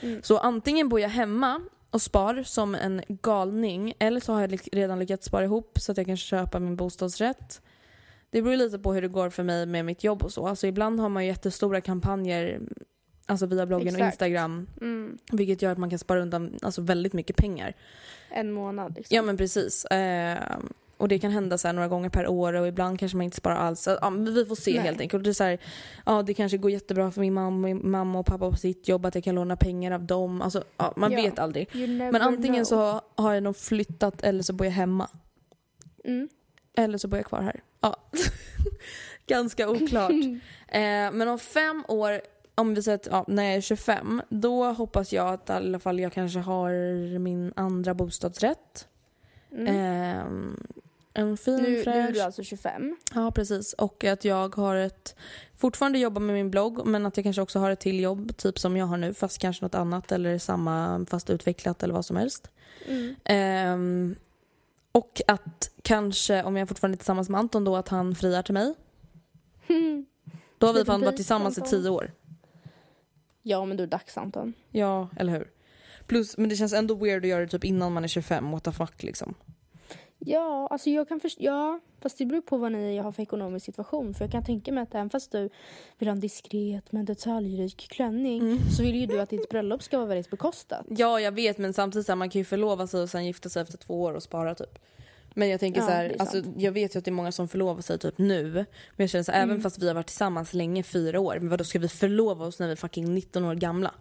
Mm. 0.00 0.22
Så 0.22 0.38
antingen 0.38 0.88
bor 0.88 1.00
jag 1.00 1.08
hemma 1.08 1.60
och 1.90 2.02
spar 2.02 2.42
som 2.42 2.74
en 2.74 3.02
galning 3.08 3.94
eller 3.98 4.20
så 4.20 4.32
har 4.32 4.40
jag 4.40 4.60
redan 4.72 4.98
lyckats 4.98 5.26
spara 5.26 5.44
ihop 5.44 5.78
så 5.80 5.92
att 5.92 5.98
jag 5.98 6.06
kan 6.06 6.16
köpa 6.16 6.58
min 6.58 6.76
bostadsrätt. 6.76 7.62
Det 8.30 8.42
beror 8.42 8.56
lite 8.56 8.78
på 8.78 8.92
hur 8.92 9.02
det 9.02 9.08
går 9.08 9.30
för 9.30 9.42
mig 9.42 9.66
med 9.66 9.84
mitt 9.84 10.04
jobb 10.04 10.22
och 10.22 10.32
så. 10.32 10.46
Alltså 10.46 10.66
ibland 10.66 11.00
har 11.00 11.08
man 11.08 11.22
ju 11.22 11.28
jättestora 11.28 11.80
kampanjer 11.80 12.60
alltså 13.26 13.46
via 13.46 13.66
bloggen 13.66 13.88
och 13.88 14.00
Exakt. 14.00 14.12
Instagram 14.12 14.66
Mm. 14.80 15.18
vilket 15.32 15.62
gör 15.62 15.72
att 15.72 15.78
man 15.78 15.90
kan 15.90 15.98
spara 15.98 16.20
undan 16.20 16.58
alltså, 16.62 16.82
väldigt 16.82 17.12
mycket 17.12 17.36
pengar. 17.36 17.74
En 18.30 18.52
månad 18.52 18.94
liksom. 18.96 19.16
Ja 19.16 19.22
men 19.22 19.36
precis. 19.36 19.84
Eh, 19.84 20.38
och 21.02 21.08
det 21.08 21.18
kan 21.18 21.30
hända 21.30 21.58
så 21.58 21.68
här 21.68 21.72
några 21.72 21.88
gånger 21.88 22.08
per 22.08 22.28
år 22.28 22.52
och 22.52 22.68
ibland 22.68 22.98
kanske 22.98 23.16
man 23.16 23.24
inte 23.24 23.36
sparar 23.36 23.56
alls. 23.56 23.88
Ja, 24.00 24.10
vi 24.10 24.44
får 24.44 24.54
se 24.54 24.72
Nej. 24.74 24.80
helt 24.80 25.00
enkelt. 25.00 25.24
Det, 25.24 25.30
är 25.30 25.34
så 25.34 25.44
här, 25.44 25.58
ja, 26.06 26.22
det 26.22 26.34
kanske 26.34 26.58
går 26.58 26.70
jättebra 26.70 27.10
för 27.10 27.20
min 27.20 27.34
mamma, 27.34 27.68
mamma 27.74 28.18
och 28.18 28.26
pappa 28.26 28.50
på 28.50 28.56
sitt 28.56 28.88
jobb 28.88 29.06
att 29.06 29.14
jag 29.14 29.24
kan 29.24 29.34
låna 29.34 29.56
pengar 29.56 29.92
av 29.92 30.02
dem. 30.02 30.42
Alltså, 30.42 30.64
ja, 30.76 30.92
man 30.96 31.12
Ja. 31.12 31.22
vet 31.22 31.38
aldrig. 31.38 31.68
Men 31.98 32.16
antingen 32.16 32.64
know. 32.64 33.00
så 33.04 33.22
har 33.22 33.34
jag 33.34 33.42
nog 33.42 33.56
flyttat 33.56 34.22
eller 34.22 34.42
så 34.42 34.52
bor 34.52 34.66
jag 34.66 34.72
hemma. 34.72 35.08
Mm. 36.04 36.28
Eller 36.76 36.98
så 36.98 37.08
bor 37.08 37.18
jag 37.18 37.26
kvar 37.26 37.42
här. 37.42 37.62
Ja. 37.80 37.96
Ganska 39.26 39.70
oklart. 39.70 40.10
eh, 40.68 41.12
men 41.12 41.28
om 41.28 41.38
fem 41.38 41.84
år, 41.88 42.20
om 42.54 42.74
vi 42.74 42.82
säger 42.82 42.98
att 42.98 43.08
ja, 43.10 43.24
när 43.28 43.44
jag 43.44 43.54
är 43.54 43.60
25, 43.60 44.22
då 44.28 44.64
hoppas 44.64 45.12
jag 45.12 45.28
att 45.28 45.48
i 45.48 45.52
alla 45.52 45.78
fall 45.78 46.00
jag 46.00 46.12
kanske 46.12 46.38
har 46.38 47.18
min 47.18 47.52
andra 47.56 47.94
bostadsrätt. 47.94 48.88
Mm. 49.52 49.66
Eh, 49.66 50.24
en 51.14 51.36
fin 51.36 51.56
nu, 51.56 51.62
nu 51.62 51.78
är 51.78 51.84
fräsch... 51.84 52.14
du 52.14 52.20
alltså 52.20 52.42
25. 52.42 52.96
Ja, 53.14 53.30
precis. 53.30 53.72
Och 53.72 54.04
att 54.04 54.24
jag 54.24 54.56
har 54.56 54.76
ett... 54.76 55.16
Fortfarande 55.56 55.98
jobbar 55.98 56.20
med 56.20 56.34
min 56.34 56.50
blogg, 56.50 56.86
men 56.86 57.06
att 57.06 57.16
jag 57.16 57.24
kanske 57.24 57.42
också 57.42 57.58
har 57.58 57.70
ett 57.70 57.80
till 57.80 58.00
jobb, 58.00 58.36
typ 58.36 58.58
som 58.58 58.76
jag 58.76 58.86
har 58.86 58.96
nu, 58.96 59.14
fast 59.14 59.38
kanske 59.38 59.64
något 59.64 59.74
annat 59.74 60.12
eller 60.12 60.38
samma 60.38 61.06
fast 61.10 61.30
utvecklat 61.30 61.82
eller 61.82 61.94
vad 61.94 62.04
som 62.04 62.16
helst. 62.16 62.50
Mm. 62.86 63.14
Ehm, 63.24 64.16
och 64.92 65.22
att 65.26 65.70
kanske, 65.82 66.42
om 66.42 66.56
jag 66.56 66.68
fortfarande 66.68 66.94
är 66.94 66.98
tillsammans 66.98 67.28
med 67.28 67.38
Anton 67.38 67.64
då, 67.64 67.76
att 67.76 67.88
han 67.88 68.14
friar 68.14 68.42
till 68.42 68.54
mig. 68.54 68.74
Då 70.58 70.66
har 70.66 70.74
vi 70.74 70.84
fan 70.84 71.00
varit 71.00 71.16
tillsammans 71.16 71.58
i 71.58 71.60
Anton. 71.60 71.82
tio 71.82 71.90
år. 71.90 72.12
Ja 73.42 73.64
men 73.64 73.76
du 73.76 73.82
är 73.82 73.86
dags 73.86 74.16
Anton. 74.18 74.52
Ja, 74.70 75.08
eller 75.16 75.32
hur? 75.32 75.50
Plus, 76.06 76.38
men 76.38 76.48
det 76.48 76.56
känns 76.56 76.72
ändå 76.72 76.94
weird 76.94 77.24
att 77.24 77.28
göra 77.28 77.40
det 77.40 77.48
typ 77.48 77.64
innan 77.64 77.92
man 77.92 78.04
är 78.04 78.08
25, 78.08 78.50
what 78.50 78.64
the 78.64 78.72
fuck 78.72 79.02
liksom. 79.02 79.34
Ja, 80.26 80.66
alltså 80.70 80.90
jag 80.90 81.08
kan 81.08 81.20
förstå, 81.20 81.42
ja, 81.44 81.80
fast 82.00 82.18
det 82.18 82.26
beror 82.26 82.40
på 82.40 82.56
vad 82.56 82.72
ni 82.72 82.98
har 82.98 83.12
för 83.12 83.22
ekonomisk 83.22 83.66
situation. 83.66 84.14
För 84.14 84.24
jag 84.24 84.32
kan 84.32 84.44
tänka 84.44 84.72
mig 84.72 84.82
att 84.82 84.94
även 84.94 85.10
fast 85.10 85.32
du 85.32 85.48
vill 85.98 86.08
ha 86.08 86.12
en 86.12 86.20
diskret 86.20 86.92
men 86.92 87.04
detaljrik 87.04 87.76
klänning 87.90 88.40
Mm. 88.42 88.58
så 88.76 88.82
vill 88.82 88.94
ju 88.94 89.06
du 89.06 89.20
att 89.20 89.30
ditt 89.30 89.48
bröllop 89.48 89.82
ska 89.82 89.96
vara 89.98 90.06
väldigt 90.08 90.30
bekostat. 90.30 90.86
Ja, 90.88 91.20
jag 91.20 91.32
vet, 91.32 91.58
men 91.58 91.72
samtidigt 91.72 92.06
så 92.06 92.12
här, 92.12 92.16
man 92.16 92.30
kan 92.30 92.38
ju 92.40 92.44
förlova 92.44 92.86
sig 92.86 93.00
och 93.02 93.08
sen 93.10 93.26
gifta 93.26 93.48
sig 93.48 93.62
efter 93.62 93.78
två 93.78 94.02
år 94.02 94.12
och 94.12 94.22
spara 94.22 94.54
typ. 94.54 94.78
Men 95.34 95.48
jag 95.48 95.60
tänker 95.60 95.80
Ja, 95.80 95.86
så 95.86 95.92
här, 95.92 96.04
är 96.04 96.20
alltså, 96.20 96.42
jag 96.56 96.72
vet 96.72 96.94
ju 96.94 96.98
att 96.98 97.04
det 97.04 97.08
är 97.10 97.12
många 97.12 97.32
som 97.32 97.48
förlovar 97.48 97.82
sig 97.82 97.98
typ 97.98 98.18
nu. 98.18 98.52
Men 98.52 98.64
jag 98.96 99.10
känner 99.10 99.22
så 99.24 99.32
här, 99.32 99.38
Mm. 99.42 99.50
även 99.50 99.62
fast 99.62 99.78
vi 99.78 99.86
har 99.88 99.94
varit 99.94 100.06
tillsammans 100.06 100.54
länge, 100.54 100.82
fyra 100.82 101.20
år, 101.20 101.36
men 101.40 101.48
vadå 101.48 101.64
ska 101.64 101.78
vi 101.78 101.88
förlova 101.88 102.46
oss 102.46 102.58
när 102.58 102.66
vi 102.66 102.72
är 102.72 102.76
fucking 102.76 103.14
19 103.14 103.44
år 103.44 103.54
gamla? 103.54 103.94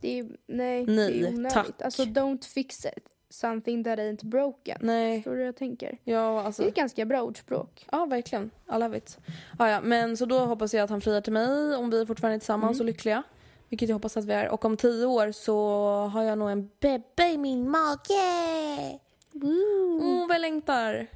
Det 0.00 0.18
är, 0.18 0.22
nej, 0.46 0.86
Nej, 0.86 0.86
det 0.86 1.20
är 1.26 1.28
onödigt. 1.28 1.52
tack. 1.54 1.82
Alltså 1.82 2.02
don't 2.02 2.44
fix 2.44 2.84
it. 2.84 3.08
Something 3.34 3.84
that 3.84 3.98
ain't 3.98 4.24
broken. 4.24 4.78
Nej. 4.80 5.16
Förstår 5.18 5.30
du 5.32 5.38
hur 5.38 5.44
jag 5.46 5.56
tänker? 5.56 5.98
Ja, 6.04 6.14
Det 6.14 6.40
är 6.40 6.44
alltså. 6.46 6.62
ett 6.68 6.74
ganska 6.74 7.04
bra 7.04 7.22
ordspråk. 7.22 7.86
Ja, 7.92 8.04
verkligen. 8.06 8.50
I 8.76 8.78
love 8.78 8.96
it. 8.98 9.18
Ja, 9.58 9.70
ja, 9.70 9.80
men 9.80 10.16
så 10.16 10.26
då 10.26 10.38
hoppas 10.38 10.74
jag 10.74 10.82
att 10.84 10.90
han 10.90 11.00
friar 11.00 11.20
till 11.20 11.32
mig 11.32 11.76
om 11.76 11.90
vi 11.90 12.06
fortfarande 12.06 12.36
är 12.36 12.38
tillsammans 12.38 12.76
Mm. 12.76 12.80
och 12.80 12.86
lyckliga. 12.86 13.22
Vilket 13.68 13.88
jag 13.88 13.96
hoppas 13.96 14.16
att 14.16 14.24
vi 14.24 14.32
är. 14.32 14.48
Och 14.48 14.64
om 14.64 14.76
tio 14.76 15.06
år 15.06 15.32
så 15.32 15.56
har 16.12 16.22
jag 16.22 16.38
nog 16.38 16.50
en 16.50 16.70
bebbe 16.80 17.28
i 17.32 17.38
min 17.38 17.70
mage. 17.70 18.98
Åh, 20.02 20.26
vad 20.28 20.34
jag 20.34 20.40
längtar. 20.40 21.06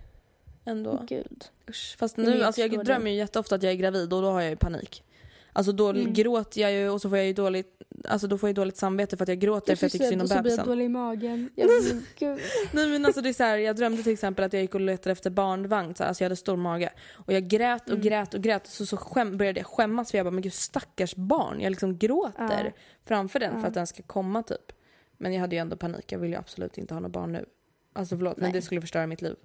Ändå. 0.65 1.05
Gud. 1.09 1.45
Usch. 1.69 1.97
Fast 1.99 2.17
nu, 2.17 2.31
jag 2.31 2.43
alltså 2.43 2.61
jag 2.61 2.85
drömmer 2.85 3.11
ju 3.11 3.17
jätteofta 3.17 3.55
att 3.55 3.63
jag 3.63 3.73
är 3.73 3.77
gravid 3.77 4.13
och 4.13 4.23
då 4.23 4.31
har 4.31 4.41
jag 4.41 4.51
ju 4.51 4.57
panik. 4.57 5.05
Alltså 5.53 5.73
då 5.73 5.89
Mm. 5.91 6.13
gråter 6.13 6.61
jag 6.61 6.73
ju 6.73 6.89
och 6.91 7.01
så 7.01 7.09
får 7.09 7.19
jag 7.19 7.27
ju 7.27 7.33
dåligt, 7.33 7.83
alltså 8.05 8.27
då 8.27 8.39
får 8.39 8.49
jag 8.49 8.57
dåligt 8.57 8.77
samvete 8.77 9.17
för 9.17 9.23
att 9.23 9.29
jag 9.29 9.39
gråter 9.39 9.67
för 9.67 9.73
att 9.73 9.83
jag 9.83 9.93
tycker 9.93 10.05
synd 10.07 10.21
om 10.21 10.25
och 10.25 10.29
så 10.29 10.35
blir 10.35 10.37
jag 10.37 10.45
bebisen. 10.59 10.67
dålig 10.67 10.85
i 10.85 10.89
magen. 10.89 11.51
Jag. 11.57 12.39
Nej 12.73 12.89
men 12.89 13.05
alltså 13.07 13.21
det 13.21 13.29
är 13.29 13.33
så 13.33 13.43
här, 13.43 13.59
jag 13.59 13.77
drömde 13.77 14.03
till 14.03 14.13
exempel 14.13 14.45
att 14.45 14.53
jag 14.53 14.63
gick 14.63 14.75
och 14.75 14.81
letade 14.81 15.13
efter 15.13 15.31
barnvagn, 15.31 15.95
så 15.95 16.03
här, 16.03 16.09
alltså 16.09 16.25
jag 16.25 16.27
hade 16.27 16.37
stor 16.37 16.57
mage. 16.57 16.93
Och 17.27 17.33
jag 17.33 17.49
grät 17.49 17.83
och 17.83 17.89
Mm. 17.89 18.03
grät 18.03 18.35
och 18.35 18.41
grät 18.41 18.67
så, 18.67 18.87
så 18.87 18.97
skäm, 18.97 19.37
började 19.37 19.61
jag 19.61 19.67
skämmas 19.67 20.11
för 20.11 20.19
jag 20.19 20.25
bara 20.27 20.31
men 20.31 20.43
gud 20.43 20.53
stackars 20.53 21.15
barn, 21.17 21.61
jag 21.61 21.71
liksom 21.71 21.99
gråter 21.99 22.65
Ja. 22.65 22.71
framför 23.05 23.39
den 23.41 23.53
Ja. 23.55 23.61
för 23.61 23.69
att 23.69 23.75
den 23.75 23.87
ska 23.87 24.03
komma 24.03 24.43
typ. 24.43 24.73
Men 25.17 25.33
jag 25.33 25.41
hade 25.41 25.57
ju 25.57 25.61
ändå 25.61 25.77
panik, 25.77 26.13
jag 26.13 26.19
vill 26.19 26.31
ju 26.31 26.37
absolut 26.37 26.79
inte 26.79 26.95
ha 26.95 27.01
något 27.01 27.13
barn 27.13 27.33
nu. 27.33 27.45
Alltså 27.93 28.17
förlåt 28.17 28.37
men 28.37 28.43
Nej. 28.45 28.53
det 28.53 28.63
skulle 28.63 28.81
förstöra 28.81 29.07
mitt 29.07 29.23
liv. 29.23 29.37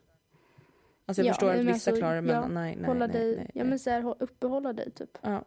Alltså 1.06 1.22
jag 1.22 1.28
Ja, 1.30 1.34
förstår 1.34 1.50
att 1.50 1.56
men 1.58 1.66
vissa 1.74 1.92
alltså, 1.92 2.02
klarar 2.02 2.16
det 2.16 2.22
men 2.22 2.36
ja, 2.36 2.48
nej 2.48 2.76
nej 2.76 2.86
Hålla 2.88 3.08
nej, 3.08 3.16
dig, 3.18 3.36
nej, 3.36 3.46
ja 3.54 3.62
nej. 3.64 3.70
men 3.70 3.80
så 3.80 3.90
här, 3.90 4.02
hå- 4.02 4.16
uppehålla 4.20 4.74
dig 4.74 4.92
typ. 4.92 5.18
Ja. 5.22 5.44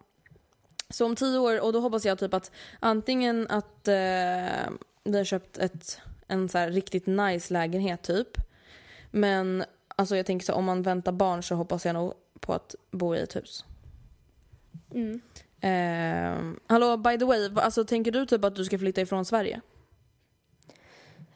Så 0.89 1.07
om 1.07 1.17
tio 1.17 1.39
år, 1.39 1.61
och 1.61 1.73
då 1.73 1.81
hoppas 1.81 2.05
jag 2.05 2.19
typ 2.19 2.35
att 2.35 2.51
antingen 2.81 3.47
att 3.51 3.89
eh, 3.89 4.71
vi 5.05 5.17
har 5.17 5.25
köpt 5.25 5.59
ett, 5.59 6.01
en 6.27 6.49
så 6.49 6.59
här 6.59 6.71
riktigt 6.71 7.07
nice 7.07 7.53
lägenhet 7.53 8.03
typ. 8.03 8.29
Men 9.11 9.65
alltså 9.97 10.17
jag 10.17 10.27
tänker 10.27 10.47
så 10.47 10.53
om 10.53 10.65
man 10.65 10.83
väntar 10.83 11.13
barn 11.13 11.43
så 11.43 11.55
hoppas 11.55 11.87
jag 11.87 11.95
nog 11.95 12.15
på 12.41 12.53
att 12.53 12.75
bo 12.91 13.15
i 13.15 13.21
ett 13.21 13.37
hus. 13.37 13.65
Mm. 14.95 15.21
Ehm, 15.61 16.61
hallå 16.67 16.97
by 16.97 17.19
the 17.19 17.25
way, 17.25 17.51
alltså, 17.55 17.85
tänker 17.85 18.13
du 18.13 18.27
typ 18.27 18.45
att 18.45 18.57
du 18.57 18.65
ska 18.65 18.79
flytta 18.79 19.01
ifrån 19.01 19.25
Sverige? 19.25 19.61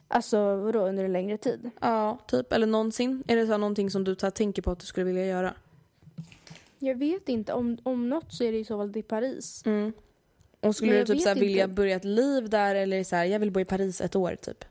Alltså 0.07 0.55
vadå 0.55 0.87
under 0.87 1.03
en 1.03 1.13
längre 1.13 1.37
tid? 1.37 1.69
Ja, 1.81 2.17
typ. 2.27 2.53
Eller 2.53 2.67
någonsin? 2.67 3.23
Är 3.27 3.35
det 3.35 3.45
så 3.45 3.51
här 3.51 3.57
någonting 3.57 3.89
som 3.89 4.03
du 4.03 4.15
tänker 4.15 4.61
på 4.61 4.71
att 4.71 4.79
du 4.79 4.85
skulle 4.85 5.05
vilja 5.05 5.25
göra? 5.25 5.53
Jag 6.83 6.95
vet 6.95 7.29
inte, 7.29 7.53
om, 7.53 7.77
om 7.83 8.09
något 8.09 8.33
så 8.33 8.43
är 8.43 8.51
det 8.51 8.57
i 8.57 8.65
så 8.65 8.77
fall 8.77 8.93
till 8.93 9.03
Paris. 9.03 9.63
Mm. 9.65 9.93
Och 10.59 10.75
skulle 10.75 10.97
du 10.97 11.05
typ 11.05 11.21
så 11.21 11.29
här, 11.29 11.35
vilja 11.35 11.67
börja 11.67 11.95
ett 11.95 12.05
liv 12.05 12.49
där 12.49 12.75
eller 12.75 13.03
så 13.03 13.15
här, 13.15 13.25
jag 13.25 13.39
vill 13.39 13.51
bo 13.51 13.59
i 13.59 13.65
Paris 13.65 14.01
ett 14.01 14.15
år 14.15 14.35
typ? 14.35 14.65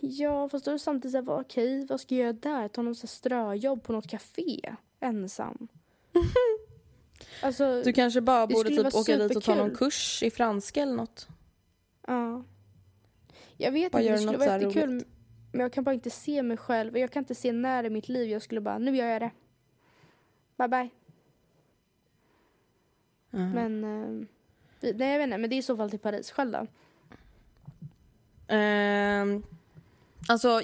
Ja, 0.00 0.48
fast 0.48 0.64
då 0.64 0.70
är 0.70 0.72
det 0.72 0.78
samtidigt 0.78 1.12
såhär, 1.12 1.40
okej, 1.40 1.86
vad 1.88 2.00
ska 2.00 2.14
jag 2.14 2.22
göra 2.22 2.32
där? 2.32 2.68
Ta 2.68 2.82
någon 2.82 2.94
så 2.94 3.02
här 3.02 3.08
ströjobb 3.08 3.82
på 3.82 3.92
något 3.92 4.06
café? 4.06 4.60
Ensam? 5.00 5.68
alltså, 7.42 7.82
Du 7.82 7.92
kanske 7.92 8.20
bara 8.20 8.46
borde 8.46 8.68
typ 8.68 8.94
åka 8.94 9.16
dit 9.16 9.36
och 9.36 9.42
ta 9.42 9.54
någon 9.54 9.74
kurs 9.74 10.22
i 10.22 10.30
franska 10.30 10.82
eller 10.82 10.94
något. 10.94 11.28
ja. 12.06 12.44
Jag 13.60 13.72
vet 13.72 13.92
Bara 13.92 14.02
inte, 14.02 14.12
det 14.12 14.18
skulle 14.18 14.32
något 14.38 14.46
vara 14.46 14.60
jättekul. 14.60 14.90
roligt. 14.90 15.08
Men 15.52 15.60
jag 15.60 15.72
kan 15.72 15.84
bara 15.84 15.94
inte 15.94 16.10
se 16.10 16.42
mig 16.42 16.56
själv. 16.56 16.98
Jag 16.98 17.10
kan 17.12 17.22
inte 17.22 17.34
se 17.34 17.52
när 17.52 17.84
i 17.84 17.90
mitt 17.90 18.08
liv 18.08 18.30
jag 18.30 18.42
skulle 18.42 18.60
bara, 18.60 18.78
nu 18.78 18.96
gör 18.96 19.06
jag 19.06 19.22
det. 19.22 19.30
Bye 20.58 20.68
bye. 20.68 20.88
Mhm. 23.30 23.50
Men, 23.50 23.84
eh, 23.84 24.26
nej 24.94 25.10
jag 25.12 25.18
vet 25.18 25.24
inte, 25.24 25.38
men 25.38 25.50
det 25.50 25.56
är 25.56 25.58
i 25.58 25.62
så 25.62 25.76
fall 25.76 25.90
till 25.90 25.98
Paris. 25.98 26.30
Själv 26.30 26.52
då? 26.52 26.66
Ehm, 28.48 29.42
alltså, 30.28 30.60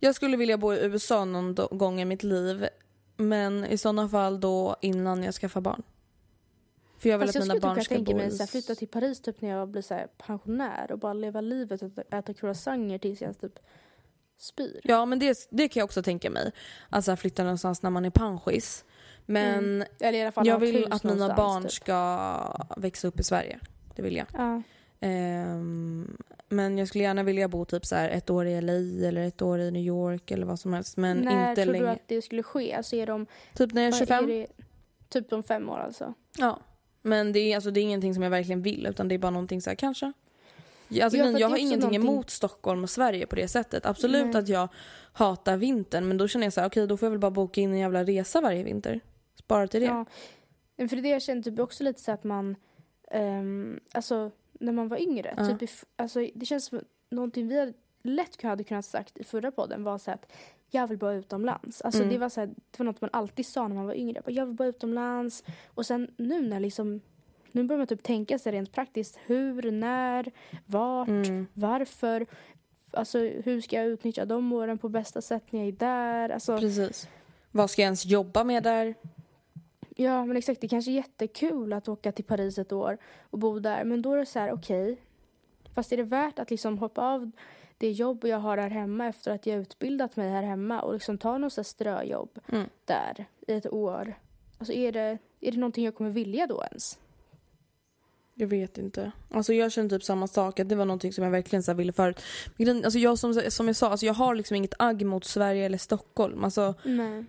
jag 0.00 0.14
skulle 0.14 0.36
vilja 0.36 0.58
bo 0.58 0.72
i 0.74 0.84
USA 0.84 1.24
någon 1.24 1.54
do- 1.54 1.76
gång 1.76 2.00
i 2.00 2.04
mitt 2.04 2.22
liv. 2.22 2.68
Men 3.16 3.64
i 3.64 3.78
sådana 3.78 4.08
fall 4.08 4.40
då 4.40 4.76
innan 4.80 5.22
jag 5.22 5.34
skaffar 5.34 5.60
barn. 5.60 5.82
För 6.98 7.08
jag 7.08 7.18
vill 7.18 7.28
Fast 7.28 7.36
att 7.36 7.46
jag 7.46 7.54
mina 7.54 7.60
skulle 7.60 7.74
barn 7.74 7.84
ska 7.84 7.94
tänka 7.94 8.12
bo 8.12 8.16
mig 8.18 8.26
i... 8.26 8.30
så 8.30 8.42
här, 8.42 8.46
flytta 8.46 8.74
till 8.74 8.88
Paris 8.88 9.20
typ 9.20 9.40
när 9.40 9.48
jag 9.48 9.68
blir 9.68 9.82
så 9.82 9.94
här, 9.94 10.06
pensionär 10.18 10.92
och 10.92 10.98
bara 10.98 11.12
leva 11.12 11.40
livet 11.40 11.82
och 11.82 11.88
äta, 11.98 12.16
äta 12.18 12.34
croissanter 12.34 12.98
tills 12.98 13.20
jag 13.20 13.40
typ 13.40 13.58
spyr. 14.38 14.80
Ja 14.84 15.04
men 15.06 15.18
det, 15.18 15.48
det 15.50 15.68
kan 15.68 15.80
jag 15.80 15.84
också 15.84 16.02
tänka 16.02 16.30
mig. 16.30 16.52
Alltså 16.90 17.16
flytta 17.16 17.42
någonstans 17.42 17.82
när 17.82 17.90
man 17.90 18.04
är 18.04 18.10
panschis. 18.10 18.84
Men 19.26 19.58
Mm. 19.64 19.88
Eller 20.00 20.18
i 20.18 20.22
alla 20.22 20.32
fall 20.32 20.46
jag 20.46 20.58
vill 20.58 20.86
att 20.92 21.04
mina 21.04 21.34
barn 21.34 21.62
typ. 21.62 21.72
ska 21.72 22.66
växa 22.76 23.08
upp 23.08 23.20
i 23.20 23.22
Sverige. 23.22 23.58
Det 23.96 24.02
vill 24.02 24.16
jag. 24.16 24.26
Ja. 24.32 24.62
Ehm, 25.00 26.16
men 26.48 26.78
jag 26.78 26.88
skulle 26.88 27.04
gärna 27.04 27.22
vilja 27.22 27.48
bo 27.48 27.64
typ 27.64 27.86
så 27.86 27.96
här 27.96 28.08
ett 28.08 28.30
år 28.30 28.46
i 28.46 28.60
LA 28.60 29.08
eller 29.08 29.20
ett 29.26 29.42
år 29.42 29.60
i 29.60 29.70
New 29.70 29.82
York 29.82 30.30
eller 30.30 30.46
vad 30.46 30.60
som 30.60 30.72
helst. 30.72 30.96
Men 30.96 31.16
när 31.18 31.50
inte 31.50 31.62
tror 31.62 31.72
länge. 31.72 31.84
du 31.84 31.90
att 31.90 32.02
det 32.08 32.22
skulle 32.22 32.42
ske? 32.42 32.74
Alltså 32.74 32.96
är 32.96 33.06
de, 33.06 33.26
Typ 33.54 33.72
när 33.72 33.82
jag 33.82 33.88
är 33.88 33.92
vad 33.92 33.98
25. 33.98 34.26
det, 34.26 34.46
typ 35.08 35.32
om 35.32 35.42
fem 35.42 35.68
år 35.68 35.78
alltså? 35.78 36.14
Ja. 36.38 36.58
Men 37.02 37.32
det 37.32 37.38
är, 37.40 37.54
alltså, 37.54 37.70
det 37.70 37.80
är 37.80 37.82
ingenting 37.82 38.14
som 38.14 38.22
jag 38.22 38.30
verkligen 38.30 38.62
vill 38.62 38.86
utan 38.86 39.08
det 39.08 39.14
är 39.14 39.18
bara 39.18 39.30
någonting 39.30 39.62
så 39.62 39.70
här 39.70 39.74
kanske. 39.74 40.06
Alltså, 40.06 41.18
Ja, 41.18 41.24
jag 41.24 41.40
är 41.40 41.48
har 41.48 41.56
ingenting 41.56 41.78
någonting- 41.80 42.00
emot 42.10 42.30
Stockholm 42.30 42.82
och 42.82 42.90
Sverige 42.90 43.26
på 43.26 43.36
det 43.36 43.48
sättet. 43.48 43.86
Absolut 43.86 44.26
Nej. 44.26 44.36
att 44.36 44.48
jag 44.48 44.68
hatar 45.12 45.56
vintern 45.56 46.08
men 46.08 46.16
då 46.18 46.28
känner 46.28 46.46
jag 46.46 46.52
så 46.52 46.60
här, 46.60 46.68
okej 46.68 46.86
då 46.86 46.96
får 46.96 47.06
jag 47.06 47.10
väl 47.10 47.18
bara 47.20 47.30
boka 47.30 47.60
in 47.60 47.72
en 47.72 47.78
jävla 47.78 48.04
resa 48.04 48.40
varje 48.40 48.62
vinter. 48.62 49.00
Spara 49.44 49.66
till 49.66 49.80
det. 49.80 49.86
Ja. 50.76 50.88
För 50.88 50.96
det 50.96 51.08
jag 51.08 51.22
känner 51.22 51.42
typ 51.42 51.58
också 51.58 51.84
lite 51.84 52.00
så 52.00 52.12
att 52.12 52.24
man, 52.24 52.56
ehm, 53.10 53.80
alltså 53.92 54.30
när 54.52 54.72
man 54.72 54.88
var 54.88 54.96
yngre, 55.02 55.34
Ja. 55.36 55.58
typ 55.58 55.70
alltså 55.96 56.26
det 56.34 56.46
känns 56.46 56.64
som 56.64 56.80
någonting 57.10 57.48
vi 57.48 57.58
hade 57.60 57.72
lätt 58.02 58.42
hade 58.42 58.64
kunnat 58.64 58.84
sagt 58.84 59.18
i 59.18 59.24
förra 59.24 59.50
podden 59.52 59.84
var 59.84 59.98
så 59.98 60.10
att 60.10 60.32
jag 60.70 60.86
vill 60.86 60.98
bara 60.98 61.14
utomlands. 61.14 61.80
Alltså 61.82 62.00
Mm. 62.02 62.12
det 62.14 62.18
var 62.18 62.28
så 62.28 62.40
här, 62.40 62.46
det 62.46 62.78
var 62.78 62.84
något 62.86 63.00
man 63.00 63.10
alltid 63.12 63.46
sa 63.46 63.68
när 63.68 63.76
man 63.76 63.86
var 63.86 63.94
yngre. 63.94 64.22
Jag 64.26 64.46
vill 64.46 64.54
bara 64.54 64.68
utomlands. 64.68 65.44
Och 65.66 65.86
sen 65.86 66.10
nu 66.16 66.48
när 66.48 66.60
liksom, 66.60 67.00
nu 67.52 67.64
börjar 67.64 67.78
man 67.78 67.86
typ 67.86 68.02
tänka 68.02 68.38
sig 68.38 68.52
rent 68.52 68.72
praktiskt 68.72 69.18
hur, 69.26 69.70
när, 69.70 70.30
vart, 70.66 71.08
Mm. 71.08 71.46
varför. 71.54 72.26
Alltså 72.92 73.18
hur 73.18 73.60
ska 73.60 73.76
jag 73.76 73.86
utnyttja 73.86 74.24
de 74.24 74.52
åren 74.52 74.78
på 74.78 74.88
bästa 74.88 75.20
sätt 75.22 75.42
när 75.52 75.60
jag 75.60 75.68
är 75.68 75.72
där? 75.72 76.28
Alltså, 76.28 76.58
Precis. 76.58 77.08
Vad 77.50 77.70
ska 77.70 77.82
jag 77.82 77.86
ens 77.86 78.06
jobba 78.06 78.44
med 78.44 78.62
där? 78.62 78.94
Ja, 79.96 80.24
men 80.24 80.36
exakt. 80.36 80.60
Det 80.60 80.68
kanske 80.68 80.90
är 80.90 80.94
jättekul 80.94 81.72
att 81.72 81.88
åka 81.88 82.12
till 82.12 82.24
Paris 82.24 82.58
ett 82.58 82.72
år 82.72 82.98
och 83.20 83.38
bo 83.38 83.58
där. 83.58 83.84
Men 83.84 84.02
då 84.02 84.12
är 84.12 84.16
det 84.18 84.26
så 84.26 84.38
här, 84.38 84.52
okej. 84.52 84.96
Fast 85.74 85.92
är 85.92 85.96
det 85.96 86.02
värt 86.02 86.38
att 86.38 86.50
liksom 86.50 86.78
hoppa 86.78 87.02
av 87.02 87.30
det 87.78 87.90
jobb 87.90 88.24
jag 88.24 88.38
har 88.38 88.56
här 88.58 88.70
hemma 88.70 89.06
efter 89.06 89.30
att 89.34 89.46
jag 89.46 89.58
utbildat 89.60 90.16
mig 90.16 90.30
här 90.30 90.42
hemma 90.42 90.80
och 90.82 90.92
liksom 90.94 91.18
ta 91.18 91.38
något 91.38 91.66
ströjobb 91.66 92.38
Mm. 92.48 92.68
där 92.84 93.24
i 93.46 93.52
ett 93.52 93.72
år? 93.72 94.14
Alltså 94.58 94.72
är 94.72 94.92
det, 94.92 95.18
är 95.40 95.52
det 95.52 95.58
någonting 95.58 95.84
jag 95.84 95.94
kommer 95.94 96.10
vilja 96.10 96.46
då 96.46 96.64
ens? 96.70 96.98
Jag 98.34 98.46
vet 98.46 98.78
inte. 98.78 99.12
Alltså 99.30 99.52
jag 99.52 99.72
känner 99.72 99.88
typ 99.88 100.04
samma 100.04 100.26
sak, 100.26 100.60
att 100.60 100.68
det 100.68 100.74
var 100.74 100.84
någonting 100.84 101.12
som 101.12 101.24
jag 101.24 101.30
verkligen 101.30 101.62
så 101.62 101.74
ville 101.74 101.92
förut. 101.92 102.20
Alltså 102.84 102.98
jag, 102.98 103.18
som, 103.18 103.34
som 103.48 103.66
jag 103.66 103.76
sa, 103.76 103.90
alltså 103.90 104.06
jag 104.06 104.14
har 104.14 104.34
liksom 104.34 104.56
inget 104.56 104.74
agg 104.78 105.04
mot 105.06 105.24
Sverige 105.24 105.66
eller 105.66 105.78
Stockholm. 105.78 106.44
Alltså 106.44 106.74
Nej. 106.84 107.24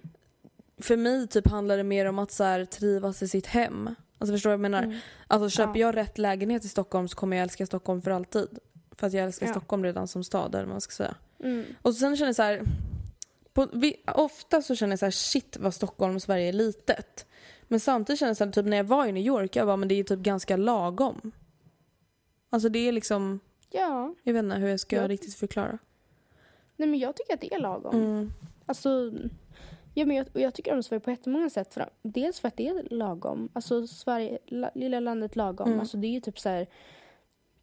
För 0.81 0.97
mig 0.97 1.27
typ 1.27 1.47
handlar 1.47 1.77
det 1.77 1.83
mer 1.83 2.05
om 2.05 2.19
att 2.19 2.31
så 2.31 2.43
här, 2.43 2.65
trivas 2.65 3.23
i 3.23 3.27
sitt 3.27 3.45
hem. 3.47 3.95
Alltså 4.17 4.33
förstår 4.33 4.49
du 4.49 4.57
vad 4.57 4.65
jag 4.65 4.71
menar? 4.71 4.83
Mm. 4.83 4.97
Alltså 5.27 5.49
köper 5.49 5.79
Ja. 5.79 5.87
jag 5.87 5.95
rätt 5.97 6.17
lägenhet 6.17 6.65
i 6.65 6.69
Stockholm 6.69 7.07
så 7.07 7.15
kommer 7.15 7.37
jag 7.37 7.43
älska 7.43 7.65
Stockholm 7.65 8.01
för 8.01 8.11
alltid. 8.11 8.59
För 8.95 9.07
att 9.07 9.13
jag 9.13 9.23
älskar 9.23 9.45
Ja. 9.47 9.51
Stockholm 9.53 9.83
redan 9.83 10.07
som 10.07 10.23
stad, 10.23 10.55
eller 10.55 10.65
vad 10.65 10.73
man 10.73 10.81
ska 10.81 10.91
säga. 10.91 11.15
Mm. 11.43 11.65
Och 11.81 11.95
sen 11.95 12.17
känner 12.17 12.27
jag 12.29 12.35
så 12.35 12.43
här, 12.43 12.61
på, 13.53 13.67
vi, 13.73 13.95
ofta 14.15 14.61
så 14.61 14.75
känner 14.75 14.91
jag 14.91 14.99
så 14.99 15.05
här, 15.05 15.11
shit 15.11 15.57
vad 15.59 15.73
Stockholm 15.73 16.15
och 16.15 16.21
Sverige 16.21 16.47
är 16.49 16.53
litet. 16.53 17.25
Men 17.67 17.79
samtidigt 17.79 18.19
känner 18.19 18.29
jag 18.29 18.37
så 18.37 18.45
här, 18.45 18.51
typ 18.51 18.65
när 18.65 18.77
jag 18.77 18.83
var 18.83 19.05
i 19.05 19.11
New 19.11 19.23
York, 19.25 19.55
jag 19.55 19.67
bara, 19.67 19.77
men 19.77 19.87
det 19.87 19.95
är 19.95 20.03
typ 20.03 20.19
ganska 20.19 20.57
lagom. 20.57 21.31
Alltså 22.49 22.69
det 22.69 22.79
är 22.87 22.91
liksom, 22.91 23.39
Ja. 23.69 24.15
jag 24.23 24.33
vet 24.33 24.43
inte 24.43 24.55
hur 24.55 24.67
jag 24.67 24.79
ska 24.79 24.95
Ja. 24.95 25.07
riktigt 25.07 25.35
förklara. 25.35 25.77
Nej, 26.77 26.89
men 26.89 26.99
jag 26.99 27.15
tycker 27.15 27.33
att 27.33 27.41
det 27.41 27.53
är 27.53 27.59
lagom. 27.59 27.95
Mm. 27.95 28.31
Alltså, 28.65 29.11
ja, 29.93 30.05
men 30.05 30.15
jag, 30.15 30.27
och 30.33 30.41
jag 30.41 30.53
tycker 30.53 30.75
om 30.75 30.83
Sverige 30.83 30.99
på 30.99 31.11
jättemånga 31.11 31.49
sätt. 31.49 31.73
För, 31.73 31.89
dels 32.01 32.39
för 32.39 32.47
att 32.47 32.57
det 32.57 32.67
är 32.67 32.87
lagom. 32.93 33.49
Alltså 33.53 33.87
Sverige, 33.87 34.39
la, 34.45 34.71
lilla 34.75 34.99
landet 34.99 35.35
lagom. 35.35 35.67
Mm. 35.67 35.79
Alltså 35.79 35.97
det 35.97 36.07
är 36.07 36.11
ju 36.11 36.19
typ 36.19 36.39
så 36.39 36.49
här. 36.49 36.67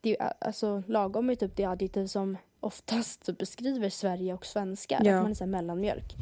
Det 0.00 0.20
är, 0.20 0.32
alltså 0.40 0.82
lagom 0.86 1.30
är 1.30 1.34
typ 1.34 1.56
det 1.56 1.64
adjektiv 1.64 2.06
som 2.06 2.36
oftast 2.60 3.26
typ 3.26 3.38
beskriver 3.38 3.90
Sverige 3.90 4.34
och 4.34 4.46
svenskar. 4.46 5.00
Ja. 5.04 5.16
Att 5.16 5.22
man 5.22 5.30
är 5.30 5.34
så 5.34 5.44
här 5.44 5.50
mellanmjölk. 5.50 6.14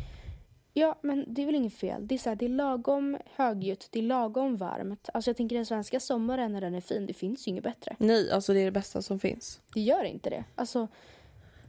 Ja, 0.78 0.98
men 1.02 1.24
det 1.34 1.42
är 1.42 1.46
väl 1.46 1.54
inget 1.54 1.74
fel. 1.74 2.06
Det 2.06 2.14
är, 2.14 2.18
så 2.18 2.28
här, 2.28 2.36
det 2.36 2.44
är 2.44 2.48
lagom 2.48 3.18
högljutt, 3.34 3.88
det 3.90 3.98
är 3.98 4.02
lagom 4.02 4.56
varmt. 4.56 5.08
Alltså 5.14 5.30
jag 5.30 5.36
tänker 5.36 5.56
den 5.56 5.66
svenska 5.66 6.00
sommaren 6.00 6.52
när 6.52 6.60
den 6.60 6.74
är 6.74 6.80
fin, 6.80 7.06
det 7.06 7.14
finns 7.14 7.48
ju 7.48 7.50
inget 7.50 7.64
bättre. 7.64 7.96
Nej, 7.98 8.30
alltså 8.30 8.52
det 8.52 8.60
är 8.60 8.64
det 8.64 8.70
bästa 8.70 9.02
som 9.02 9.20
finns. 9.20 9.60
Det 9.74 9.80
gör 9.80 10.04
inte 10.04 10.30
det. 10.30 10.44
Alltså, 10.54 10.88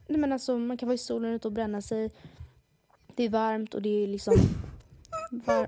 nej 0.08 0.20
men 0.20 0.34
alltså, 0.34 0.58
man 0.58 0.78
kan 0.78 0.88
vara 0.88 0.96
i 0.96 0.98
solen 0.98 1.34
ute 1.34 1.48
och 1.48 1.52
bränna 1.52 1.82
sig. 1.82 2.12
Det 3.18 3.24
är 3.24 3.30
varmt 3.30 3.74
och 3.74 3.82
det 3.82 4.04
är 4.04 4.08
liksom... 4.08 4.34
Var... 5.32 5.68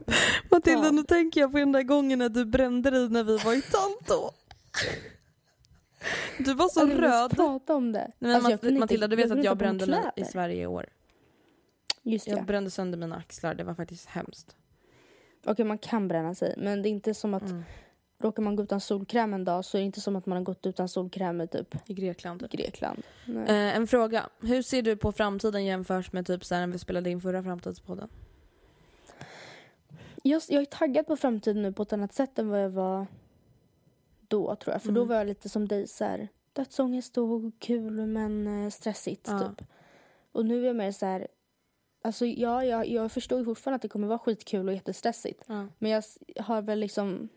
Matilda, 0.52 0.86
Ja. 0.86 0.92
nu 0.92 1.04
tänker 1.04 1.42
jag 1.42 1.52
på 1.52 1.58
den 1.58 1.72
där 1.72 1.84
gången 1.84 2.20
när 2.20 2.30
du 2.30 2.46
brände 2.46 2.90
dig 2.90 3.10
när 3.10 3.24
vi 3.24 3.38
var 3.38 3.54
i 3.54 3.62
Tanto. 3.62 4.32
Du 6.38 6.54
var 6.54 6.70
så 6.70 6.82
Alltså, 6.82 6.98
röd. 6.98 7.32
prata 7.32 7.76
om 7.76 7.92
det. 7.92 8.00
Nej, 8.00 8.12
men 8.20 8.36
Alltså, 8.46 8.66
Mat- 8.66 8.80
Matilda, 8.80 9.08
du 9.08 9.16
vet 9.16 9.32
att 9.32 9.44
jag 9.44 9.58
brände 9.58 9.88
mig 9.88 10.00
i. 10.16 10.24
Sverige 10.26 10.62
i 10.64 10.68
år. 10.68 10.86
Just 12.04 12.26
det. 12.26 12.32
Jag 12.32 12.46
brände 12.46 12.70
sönder 12.72 12.98
mina 12.98 13.16
axlar, 13.16 13.54
det 13.54 13.64
var 13.64 13.74
faktiskt 13.74 14.06
hemskt. 14.06 14.56
Okej, 15.46 15.66
man 15.66 15.78
kan 15.78 16.08
bränna 16.08 16.36
sig. 16.36 16.54
Men 16.58 16.82
det 16.82 16.90
är 16.90 16.92
inte 16.92 17.14
som 17.14 17.34
att 17.34 17.44
Mm. 17.44 17.64
Råkar 18.20 18.44
man 18.44 18.56
gå 18.56 18.64
utan 18.64 18.80
solkräm 18.82 19.34
en 19.34 19.46
dag 19.46 19.66
så 19.66 19.78
är 19.78 19.80
det 19.80 19.86
inte 19.86 20.02
som 20.02 20.16
att 20.16 20.26
man 20.26 20.38
har 20.38 20.44
gått 20.44 20.66
utan 20.66 20.90
solkräm 20.90 21.42
i 21.42 21.48
typ 21.48 21.76
I 21.90 21.94
Grekland. 21.94 22.50
Grekland. 22.52 23.04
Eh, 23.28 23.50
en 23.76 23.88
fråga. 23.88 24.30
Hur 24.42 24.62
ser 24.62 24.82
du 24.82 24.98
på 24.98 25.12
framtiden 25.12 25.66
jämfört 25.66 26.14
med 26.14 26.26
typ 26.28 26.46
så 26.46 26.56
här 26.56 26.68
när 26.68 26.74
vi 26.74 26.80
spelade 26.80 27.10
in 27.10 27.22
förra 27.22 27.44
framtidspodden? 27.44 28.10
Just, 30.24 30.52
jag 30.52 30.62
är 30.62 30.66
taggad 30.66 31.08
på 31.08 31.16
framtiden 31.16 31.62
nu 31.62 31.74
på 31.74 31.84
ett 31.84 31.94
annat 31.94 32.14
sätt 32.14 32.40
än 32.40 32.50
vad 32.50 32.64
jag 32.64 32.70
var 32.70 33.08
då 34.28 34.56
tror 34.56 34.74
jag. 34.74 34.82
För 34.82 34.92
då 34.92 35.02
Mm. 35.02 35.08
var 35.10 35.16
jag 35.16 35.28
lite 35.28 35.50
som 35.50 35.68
dig 35.68 35.88
så 35.88 36.04
här 36.04 36.28
dödsångest 36.54 37.18
och 37.18 37.42
kul 37.60 38.06
men 38.06 38.64
eh, 38.64 38.70
stressigt 38.70 39.28
Ja. 39.28 39.40
typ. 39.40 39.68
Och 40.32 40.46
nu 40.46 40.62
är 40.64 40.68
jag 40.68 40.76
mer 40.76 40.92
så 40.92 41.06
här 41.06 41.28
Alltså 42.02 42.26
ja, 42.26 42.64
jag, 42.66 42.88
jag 42.88 43.12
förstår 43.12 43.40
ju 43.40 43.46
fortfarande 43.46 43.76
att 43.76 43.82
det 43.82 43.88
kommer 43.88 44.08
vara 44.08 44.20
skitkul 44.20 44.68
och 44.68 44.74
jättestressigt. 44.74 45.44
Ja. 45.48 45.68
Men 45.78 45.92
jag 45.92 46.04
har 46.44 46.62
väl 46.62 46.80
liksom 46.80 47.30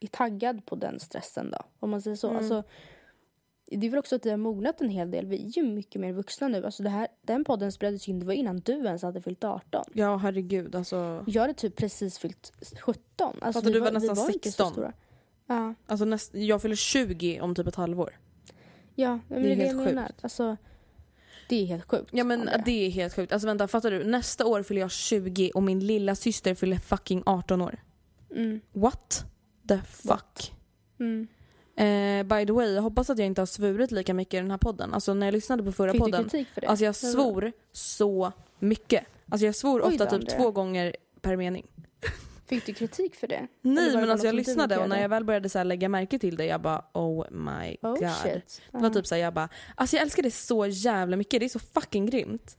är 0.00 0.06
taggad 0.06 0.66
på 0.66 0.76
den 0.76 1.00
stressen 1.00 1.50
då. 1.50 1.58
Om 1.80 1.90
man 1.90 2.02
säger 2.02 2.16
så. 2.16 2.26
Mm. 2.28 2.38
Alltså, 2.38 2.62
det 3.70 3.86
är 3.86 3.90
väl 3.90 3.98
också 3.98 4.16
att 4.16 4.26
vi 4.26 4.30
har 4.30 4.36
mognat 4.36 4.80
en 4.80 4.88
hel 4.88 5.10
del. 5.10 5.26
Vi 5.26 5.36
är 5.36 5.48
ju 5.48 5.62
mycket 5.62 6.00
mer 6.00 6.12
vuxna 6.12 6.48
nu. 6.48 6.64
Alltså 6.64 6.82
det 6.82 6.88
här, 6.88 7.08
den 7.22 7.44
podden 7.44 7.72
spelades 7.72 8.08
ju 8.08 8.18
det 8.18 8.26
var 8.26 8.32
innan 8.32 8.56
du 8.60 8.72
ens 8.72 9.02
hade 9.02 9.22
fyllt 9.22 9.44
18. 9.44 9.84
Ja, 9.92 10.16
herregud 10.16 10.74
alltså. 10.74 11.24
Jag 11.26 11.42
hade 11.42 11.54
typ 11.54 11.76
precis 11.76 12.18
fyllt 12.18 12.52
17. 12.80 13.02
Alltså, 13.18 13.60
Fattar 13.60 13.72
du 13.72 13.80
var 13.80 13.92
nästan 13.92 14.26
vi 14.26 14.32
inte 14.32 14.50
så 14.52 14.56
16. 14.64 14.72
stora. 14.72 14.92
Ja, 15.46 15.74
alltså 15.86 16.04
näst, 16.04 16.34
jag 16.34 16.62
fyller 16.62 16.76
20 16.76 17.40
om 17.40 17.54
typ 17.54 17.66
ett 17.66 17.74
halvår. 17.74 18.18
ja 18.94 19.18
men 19.28 19.42
Det 19.42 19.48
det 19.48 19.48
är 19.48 19.52
är 19.52 19.56
det 19.56 19.64
helt 19.64 19.78
jag 19.78 19.94
menar. 19.94 20.10
Alltså, 20.20 20.56
det 21.48 21.62
är 21.62 21.66
helt 21.66 21.90
sjukt. 21.90 22.10
Ja 22.12 22.24
men 22.24 22.48
det 22.64 22.86
är 22.86 22.90
helt 22.90 23.14
sjukt. 23.14 23.32
Alltså 23.32 23.46
vänta, 23.46 23.68
fattar 23.68 23.90
du? 23.90 24.04
Nästa 24.04 24.46
år 24.46 24.62
fyller 24.62 24.80
jag 24.80 24.90
20 24.90 25.50
och 25.54 25.62
min 25.62 25.86
lilla 25.86 26.14
syster 26.14 26.54
fyller 26.54 26.76
fucking 26.76 27.22
18 27.26 27.60
år. 27.60 27.78
Mm. 28.30 28.60
What? 28.72 29.24
The 29.68 29.78
fuck? 29.90 30.52
Mm. 31.00 31.28
Eh, 31.76 32.22
by 32.38 32.46
the 32.46 32.52
way, 32.52 32.74
jag 32.74 32.82
hoppas 32.82 33.10
att 33.10 33.18
jag 33.18 33.26
inte 33.26 33.40
har 33.40 33.46
svurit 33.46 33.90
lika 33.90 34.14
mycket 34.14 34.34
i 34.34 34.36
den 34.36 34.50
här 34.50 34.58
podden. 34.58 34.94
Alltså 34.94 35.14
när 35.14 35.26
jag 35.26 35.32
lyssnade 35.32 35.62
på 35.62 35.72
förra 35.72 35.92
Fick 35.92 36.00
du 36.00 36.04
podden. 36.04 36.22
kritik 36.24 36.48
för 36.54 36.60
det? 36.60 36.66
Alltså 36.66 36.84
jag 36.84 36.94
svor 36.94 37.52
så 37.72 38.32
mycket. 38.58 39.04
Alltså 39.30 39.46
jag 39.46 39.54
svor 39.54 39.80
Oj 39.84 39.92
ofta 39.92 40.06
typ 40.06 40.28
två 40.28 40.50
gånger 40.50 40.96
per 41.20 41.36
mening. 41.36 41.66
Fick 42.46 42.66
du 42.66 42.74
kritik 42.74 43.14
för 43.14 43.26
det? 43.26 43.46
Nej 43.62 43.84
men 43.92 44.02
bara 44.02 44.12
alltså 44.12 44.26
jag 44.26 44.34
du 44.34 44.38
lyssnade 44.38 44.78
och 44.78 44.88
när 44.88 45.02
jag 45.02 45.08
väl 45.08 45.24
började 45.24 45.48
så 45.48 45.62
lägga 45.62 45.88
märke 45.88 46.18
till 46.18 46.36
det 46.36 46.46
jag 46.46 46.60
bara 46.60 46.84
oh 46.92 47.26
my 47.30 47.76
Oh 47.82 47.90
god. 47.98 48.10
shit. 48.22 48.62
Det 48.72 48.78
var 48.78 48.90
typ 48.90 49.06
såhär 49.06 49.22
jag 49.22 49.34
bara, 49.34 49.48
alltså 49.74 49.96
jag 49.96 50.02
älskar 50.02 50.22
det 50.22 50.30
så 50.30 50.66
jävla 50.66 51.16
mycket, 51.16 51.40
det 51.40 51.46
är 51.46 51.48
så 51.48 51.58
fucking 51.58 52.06
grymt. 52.06 52.56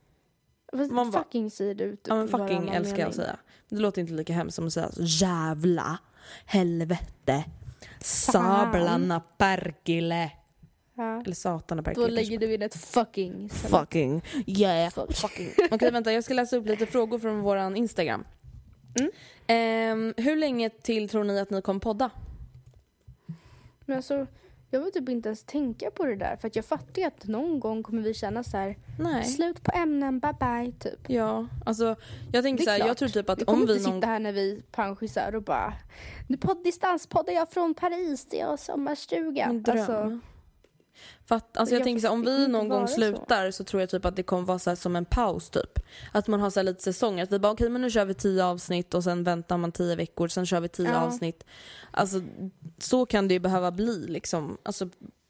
Fast 0.78 0.92
man 0.92 1.12
bara- 1.12 1.24
fucking 1.24 1.52
säger 1.52 1.76
du 1.76 1.92
typ 1.96 2.08
Ja 2.08 2.16
men 2.16 2.28
fucking 2.28 2.70
älskar 2.70 2.76
jag 2.78 2.88
mening. 2.98 3.04
att 3.10 3.16
säga. 3.16 3.38
Det 3.70 3.76
låter 3.80 4.02
inte 4.02 4.14
lika 4.14 4.34
hemskt 4.34 4.56
som 4.56 4.68
att 4.68 4.74
säga 4.74 4.92
så, 4.92 5.02
jävla, 5.04 5.98
helvete, 6.46 7.44
sablarna 8.00 9.20
perkele. 9.20 10.32
Ja. 10.96 11.22
Eller 11.22 11.36
satana 11.36 11.82
Då 11.82 11.86
perkele. 11.86 12.08
lägger 12.08 12.40
du 12.40 12.54
in 12.54 12.62
ett 12.62 12.76
fucking. 12.76 13.50
Fucking, 13.50 14.22
yeah, 14.46 14.92
Fuck. 14.92 15.14
fucking. 15.16 15.50
Okej 15.72 15.92
vänta 15.92 16.12
jag 16.14 16.24
ska 16.24 16.34
läsa 16.34 16.58
upp 16.58 16.66
lite 16.66 16.86
frågor 16.86 17.20
från 17.20 17.40
våran 17.42 17.76
Instagram. 17.76 18.26
Mm. 19.00 19.12
Ehm, 19.48 20.14
hur 20.18 20.36
länge 20.36 20.70
till 20.70 21.10
tror 21.10 21.24
ni 21.24 21.40
att 21.40 21.50
ni 21.50 21.62
kommer 21.62 21.80
podda? 21.80 22.10
Men 23.86 23.98
alltså, 23.98 24.28
jag 24.70 24.80
vill 24.80 24.92
typ 24.92 25.10
inte 25.10 25.30
ens 25.30 25.44
tänka 25.44 25.92
på 25.92 26.06
det 26.06 26.16
där. 26.16 26.36
För 26.36 26.48
att 26.48 26.56
jag 26.56 26.66
fattar 26.66 27.02
ju 27.02 27.08
att 27.08 27.28
någon 27.28 27.60
gång 27.60 27.84
kommer 27.84 28.02
vi 28.02 28.14
känna 28.14 28.44
så 28.44 28.58
här. 28.58 28.78
Nej. 29.00 29.24
Slut 29.24 29.64
på 29.64 29.72
ämnen, 29.72 30.20
bye 30.20 30.34
bye 30.40 30.72
typ. 30.80 31.00
Ja, 31.08 31.48
alltså 31.66 31.96
jag 32.32 32.44
tänker 32.44 32.64
så 32.64 32.70
här, 32.70 32.80
jag 32.80 32.98
tror 32.98 33.10
typ 33.10 33.30
att 33.30 33.42
vi 33.42 33.46
kommer 33.46 33.62
om 33.62 33.68
vi 33.68 33.74
inte 33.74 33.90
någon... 33.90 33.96
sitta 33.96 34.08
här 34.08 34.20
när 34.20 34.32
vi 34.32 34.62
pensionärer 34.72 35.36
och 35.36 35.44
bara 35.44 35.74
Nu 36.28 36.38
podd, 36.38 36.64
distanspoddar 36.64 37.34
jag 37.34 37.50
från 37.50 37.74
Paris, 37.74 38.26
det 38.26 38.40
är 38.40 38.58
sommarstuga. 38.58 39.48
Min 39.48 39.64
dröm. 39.64 39.78
Alltså, 39.78 40.20
Fatt, 41.26 41.58
alltså 41.58 41.76
jag, 41.76 41.80
Jag 41.80 41.84
tänker 41.86 42.02
så 42.02 42.08
här, 42.08 42.14
om 42.14 42.22
vi 42.22 42.48
någon 42.48 42.70
gång 42.70 42.78
vara 42.80 42.88
så. 42.88 42.94
slutar 42.94 43.52
så. 43.52 43.64
tror 43.64 43.82
jag 43.82 43.90
typ 43.90 44.06
att 44.06 44.16
det 44.16 44.24
kommer 44.24 44.44
vara 44.44 44.60
så 44.60 44.76
som 44.76 44.96
en 44.96 45.06
paus 45.06 45.50
typ. 45.50 45.80
Att 46.12 46.28
man 46.28 46.40
har 46.40 46.50
så 46.50 46.62
lite 46.62 46.84
säsonger. 46.84 47.24
Att 47.24 47.32
vi 47.32 47.40
bara 47.40 47.52
okej 47.52 47.70
men 47.70 47.82
nu 47.82 47.90
kör 47.90 48.06
vi 48.06 48.14
tio 48.14 48.44
avsnitt 48.46 48.94
och 48.94 49.04
sen 49.04 49.24
väntar 49.24 49.58
man 49.58 49.72
tio 49.72 49.96
veckor, 49.96 50.28
sen 50.28 50.46
kör 50.46 50.60
vi 50.60 50.70
tio 50.70 50.90
Ja. 50.92 50.98
avsnitt. 51.02 51.44
Alltså 51.92 52.22
så 52.80 53.06
kan 53.06 53.28
det 53.28 53.34
ju 53.34 53.40
behöva 53.40 53.72
bli 53.72 54.06
liksom. 54.08 54.58
Alltså 54.64 54.90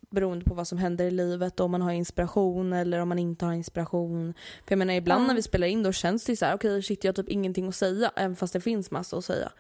beroende 0.10 0.46
på 0.46 0.54
vad 0.54 0.68
som 0.68 0.78
händer 0.78 1.06
i 1.06 1.12
livet, 1.12 1.60
om 1.60 1.72
man 1.72 1.82
har 1.82 1.92
inspiration 1.92 2.74
eller 2.74 3.00
om 3.00 3.10
man 3.10 3.20
inte 3.20 3.46
har 3.46 3.54
inspiration. 3.54 4.34
För 4.66 4.72
jag 4.72 4.78
menar 4.80 4.94
ibland 4.94 5.24
Ja. 5.24 5.28
när 5.28 5.36
vi 5.36 5.42
spelar 5.42 5.68
in 5.68 5.84
då 5.84 5.92
känns 5.92 6.24
det 6.26 6.32
ju 6.32 6.36
så 6.36 6.46
här, 6.46 6.56
okej 6.56 6.82
shit 6.84 7.04
jag 7.04 7.10
har 7.10 7.14
typ 7.16 7.30
ingenting 7.30 7.68
att 7.68 7.76
säga 7.76 8.12
även 8.16 8.36
fast 8.36 8.54
det 8.54 8.62
finns 8.62 8.92
massa 8.92 9.18
att 9.18 9.26
säga. 9.26 9.52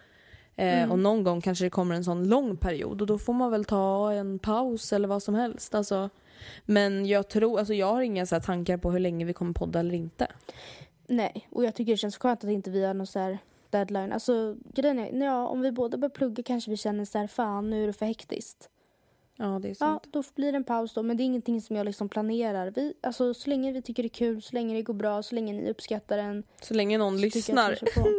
Eh, 0.59 0.77
Mm. 0.77 0.91
Och 0.91 0.99
någon 0.99 1.23
gång 1.23 1.41
kanske 1.41 1.65
det 1.65 1.69
kommer 1.69 1.95
en 1.95 2.03
sån 2.03 2.29
lång 2.29 2.57
period 2.57 3.01
och 3.01 3.07
då 3.07 3.17
får 3.17 3.33
man 3.33 3.51
väl 3.51 3.65
ta 3.65 4.13
en 4.13 4.39
paus 4.39 4.93
eller 4.93 5.07
vad 5.07 5.23
som 5.23 5.35
helst. 5.35 5.75
Alltså, 5.75 6.09
men 6.65 7.05
jag 7.05 7.27
tror, 7.27 7.59
alltså 7.59 7.73
jag 7.73 7.93
har 7.93 8.01
inga 8.01 8.25
så 8.25 8.39
tankar 8.39 8.77
på 8.77 8.91
hur 8.91 8.99
länge 8.99 9.25
vi 9.25 9.33
kommer 9.33 9.53
podda 9.53 9.79
eller 9.79 9.95
inte. 9.95 10.27
nej, 11.07 11.47
och 11.51 11.65
jag 11.65 11.75
tycker 11.75 11.91
det 11.93 11.97
känns 11.97 12.17
skönt 12.17 12.43
att 12.43 12.49
inte 12.49 12.69
vi 12.71 12.85
har 12.85 12.93
någon 12.93 13.07
så 13.07 13.19
här 13.19 13.37
deadline. 13.69 14.11
Alltså 14.11 14.55
grejen 14.73 14.99
är, 14.99 15.25
ja, 15.25 15.47
om 15.47 15.61
vi 15.61 15.71
båda 15.71 15.97
börjar 15.97 16.09
plugga 16.09 16.43
kanske 16.43 16.71
vi 16.71 16.77
känner 16.77 17.05
så 17.05 17.17
här, 17.17 17.27
fan 17.27 17.69
nu 17.69 17.83
är 17.83 17.87
det 17.87 17.93
för 17.93 18.05
hektiskt. 18.05 18.69
Ja 19.39 19.59
det 19.61 19.67
är 19.67 19.69
Ja, 19.69 19.75
sant. 19.75 20.07
då 20.11 20.23
blir 20.35 20.51
det 20.51 20.55
en 20.55 20.63
paus 20.63 20.93
då. 20.93 21.03
Men 21.03 21.17
det 21.17 21.23
är 21.23 21.25
ingenting 21.25 21.61
som 21.61 21.75
jag 21.75 21.85
liksom 21.85 22.09
planerar. 22.09 22.71
Vi, 22.75 22.93
alltså, 23.01 23.33
så 23.33 23.49
länge 23.49 23.71
vi 23.71 23.81
tycker 23.81 24.03
det 24.03 24.07
är 24.07 24.09
kul, 24.09 24.41
så 24.41 24.53
länge 24.53 24.75
det 24.75 24.81
går 24.81 24.93
bra, 24.93 25.23
så 25.23 25.35
länge 25.35 25.53
ni 25.53 25.69
uppskattar 25.71 26.17
den. 26.17 26.43
Så 26.61 26.73
länge 26.73 26.97
någon 26.97 27.17
så 27.17 27.21
lyssnar. 27.25 27.71
att 27.73 27.81
vi 27.83 27.87
kör 27.91 28.01
på. 28.03 28.09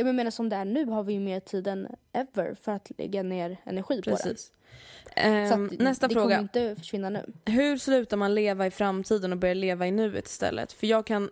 Ja, 0.00 0.04
men 0.04 0.06
jag 0.06 0.14
menar 0.16 0.30
som 0.30 0.48
det 0.48 0.56
är 0.56 0.64
nu 0.64 0.84
har 0.84 1.02
vi 1.02 1.12
ju 1.12 1.20
mer 1.20 1.40
tid 1.40 1.66
än 1.66 1.88
ever 2.12 2.54
för 2.54 2.72
att 2.72 2.90
lägga 2.98 3.22
ner 3.22 3.56
energi 3.64 3.96
på 3.96 4.10
Precis. 4.10 4.50
det. 4.50 4.60
Så 5.14 5.20
Ehm, 5.20 5.66
att 5.66 5.78
nästa 5.78 6.08
det 6.08 6.14
fråga. 6.14 6.24
kommer 6.36 6.40
inte 6.42 6.76
försvinna 6.78 7.10
nu. 7.10 7.32
Hur 7.44 7.76
slutar 7.76 8.16
man 8.16 8.34
leva 8.34 8.66
i 8.66 8.70
framtiden 8.70 9.32
och 9.32 9.38
börjar 9.38 9.54
leva 9.54 9.86
i 9.86 9.90
nuet 9.90 10.26
istället? 10.26 10.72
För 10.72 10.86
jag 10.86 11.06
kan... 11.06 11.30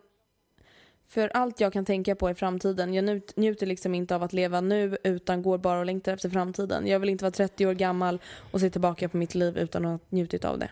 För 1.07 1.29
allt 1.29 1.61
jag 1.61 1.73
kan 1.73 1.85
tänka 1.85 2.15
på 2.15 2.31
i 2.31 2.35
framtiden, 2.35 2.95
jag 2.95 3.05
njut, 3.05 3.37
njuter 3.37 3.67
liksom 3.67 3.95
inte 3.95 4.15
av 4.15 4.23
att 4.23 4.33
leva 4.33 4.61
nu 4.61 4.97
utan 5.05 5.43
går 5.43 5.59
bara 5.59 5.79
och 5.79 5.87
längtar 5.87 6.13
efter 6.13 6.31
framtiden. 6.31 6.87
Jag 6.87 7.01
vill 7.01 7.09
inte 7.09 7.25
vara 7.25 7.33
30 7.33 7.67
år 7.67 7.75
gammal 7.75 8.21
och 8.51 8.61
se 8.61 8.71
tillbaka 8.71 9.09
på 9.09 9.17
mitt 9.17 9.35
liv 9.35 9.59
utan 9.59 9.85
att 9.85 9.91
ha 10.01 10.07
njutit 10.09 10.45
av 10.45 10.59
det. 10.59 10.71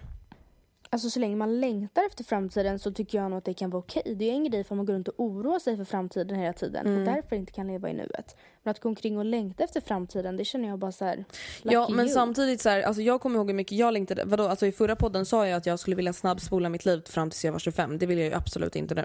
Alltså 0.91 1.11
så 1.11 1.21
länge 1.21 1.37
man 1.37 1.61
längtar 1.61 2.03
efter 2.07 2.25
framtiden 2.25 2.79
så 2.79 2.93
tycker 2.93 3.19
jag 3.19 3.31
nog 3.31 3.39
att 3.39 3.45
det 3.45 3.55
kan 3.55 3.71
vara 3.71 3.79
okej. 3.81 4.15
Det 4.17 4.31
är 4.31 4.33
en 4.33 4.45
grej 4.45 4.65
för 4.65 4.75
man 4.75 4.87
går 4.87 4.95
runt 4.95 5.09
och 5.09 5.15
oroar 5.19 5.59
sig 5.59 5.77
för 5.77 5.85
framtiden 5.85 6.39
hela 6.39 6.53
tiden 6.53 6.87
Mm. 6.87 6.99
och 6.99 7.05
därför 7.15 7.37
inte 7.37 7.53
kan 7.53 7.67
leva 7.67 7.91
i 7.91 7.95
nuet. 7.95 8.37
Men 8.63 8.71
att 8.71 8.81
gå 8.81 8.89
omkring 8.89 9.19
och 9.19 9.25
längta 9.25 9.65
efter 9.65 9.81
framtiden, 9.81 10.37
det 10.37 10.45
känner 10.45 10.69
jag 10.69 10.79
bara 10.79 10.93
så 10.93 11.05
här. 11.05 11.25
Ja 11.63 11.89
men 11.89 12.05
you. 12.07 12.15
samtidigt 12.15 12.61
så 12.61 12.69
här, 12.69 12.83
alltså 12.83 13.03
jag 13.03 13.21
kommer 13.21 13.37
ihåg 13.37 13.47
hur 13.47 13.55
mycket 13.55 13.79
jag 13.79 13.93
längtade. 13.93 14.23
Vadå, 14.25 14.45
alltså 14.49 14.67
i 14.67 14.73
förra 14.73 14.97
podden 14.97 15.27
sa 15.27 15.47
jag 15.47 15.57
att 15.57 15.67
jag 15.67 15.79
skulle 15.79 15.97
vilja 15.97 16.13
snabbspola 16.13 16.69
mitt 16.69 16.85
liv 16.85 17.03
fram 17.07 17.31
tills 17.31 17.45
jag 17.45 17.53
var 17.53 17.59
25. 17.59 17.99
Det 17.99 18.07
vill 18.07 18.19
jag 18.19 18.27
ju 18.27 18.35
absolut 18.35 18.77
inte 18.77 18.95
nu. 18.95 19.05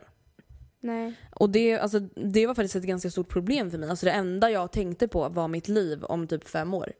Nej. 0.83 1.13
Och 1.35 1.49
det, 1.49 1.79
alltså, 1.79 1.99
det 2.15 2.47
var 2.47 2.55
faktiskt 2.55 2.75
ett 2.75 2.83
ganska 2.83 3.09
stort 3.09 3.29
problem 3.29 3.71
för 3.71 3.77
mig. 3.77 3.89
Alltså 3.89 4.05
det 4.05 4.11
enda 4.11 4.51
jag 4.51 4.71
tänkte 4.71 5.07
på 5.07 5.29
var 5.29 5.47
mitt 5.47 5.67
liv 5.67 6.03
om 6.03 6.27
typ 6.27 6.49
fem 6.49 6.73
år. 6.73 6.91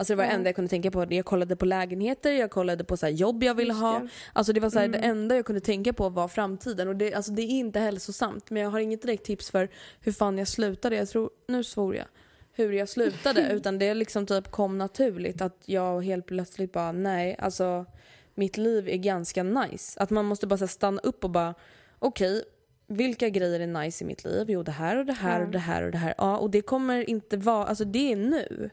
Alltså 0.00 0.12
det 0.12 0.16
var 0.16 0.24
det 0.24 0.30
enda 0.30 0.48
jag 0.48 0.54
kunde 0.56 0.68
tänka 0.68 0.90
på. 0.90 1.06
Jag 1.10 1.24
kollade 1.24 1.56
på 1.56 1.64
lägenheter, 1.64 2.32
jag 2.32 2.50
kollade 2.50 2.84
på 2.84 2.96
så 2.96 3.08
jobb 3.08 3.42
jag 3.42 3.54
ville 3.54 3.72
ha. 3.72 4.08
Alltså 4.32 4.52
det 4.52 4.60
var 4.60 4.70
så 4.70 4.78
här, 4.78 4.86
Mm. 4.86 5.00
det 5.00 5.06
enda 5.06 5.36
jag 5.36 5.44
kunde 5.46 5.60
tänka 5.60 5.92
på 5.92 6.08
var 6.08 6.28
framtiden. 6.28 6.88
Och 6.88 6.96
det, 6.96 7.14
alltså 7.14 7.32
det 7.32 7.42
är 7.42 7.48
inte 7.48 7.80
hälsosamt. 7.80 8.50
Men 8.50 8.62
jag 8.62 8.70
har 8.70 8.80
inget 8.80 9.02
direkt 9.02 9.24
tips 9.24 9.50
för 9.50 9.68
hur 10.00 10.12
fan 10.12 10.38
jag 10.38 10.48
slutade. 10.48 10.96
Jag 10.96 11.08
tror, 11.08 11.30
nu 11.48 11.64
svor 11.64 11.96
jag. 11.96 12.06
Hur 12.52 12.72
jag 12.72 12.88
slutade. 12.88 13.48
utan 13.52 13.78
det 13.78 13.94
liksom 13.94 14.26
typ 14.26 14.50
kom 14.50 14.78
naturligt. 14.78 15.40
Att 15.42 15.62
jag 15.64 16.04
helt 16.04 16.26
plötsligt 16.26 16.72
bara, 16.72 16.92
nej 16.92 17.36
alltså 17.38 17.86
mitt 18.34 18.56
liv 18.56 18.88
är 18.88 18.96
ganska 18.96 19.42
nice. 19.42 20.00
Att 20.00 20.10
man 20.10 20.24
måste 20.24 20.46
bara 20.46 20.66
stanna 20.66 21.00
upp 21.00 21.24
och 21.24 21.30
bara, 21.30 21.54
okej 21.98 22.44
vilka 22.86 23.28
grejer 23.28 23.60
är 23.60 23.66
nice 23.66 24.04
i 24.04 24.06
mitt 24.06 24.24
liv? 24.24 24.44
Jo 24.50 24.62
det 24.62 24.72
här 24.72 24.96
och 24.96 25.06
det 25.06 25.12
här 25.12 25.44
och 25.44 25.50
det 25.50 25.58
här 25.58 25.82
och 25.82 25.90
det 25.90 25.98
här. 25.98 26.14
Ja 26.18 26.38
och 26.38 26.50
det 26.50 26.62
kommer 26.62 27.10
inte 27.10 27.36
vara, 27.36 27.66
alltså 27.66 27.84
det 27.84 28.12
är 28.12 28.16
nu. 28.16 28.70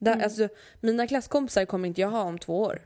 Där, 0.00 0.12
Mm. 0.12 0.24
alltså, 0.24 0.48
mina 0.80 1.06
klasskompisar 1.06 1.64
kommer 1.64 1.88
inte 1.88 2.00
jag 2.00 2.08
ha 2.10 2.22
om 2.22 2.38
två 2.38 2.60
år. 2.62 2.82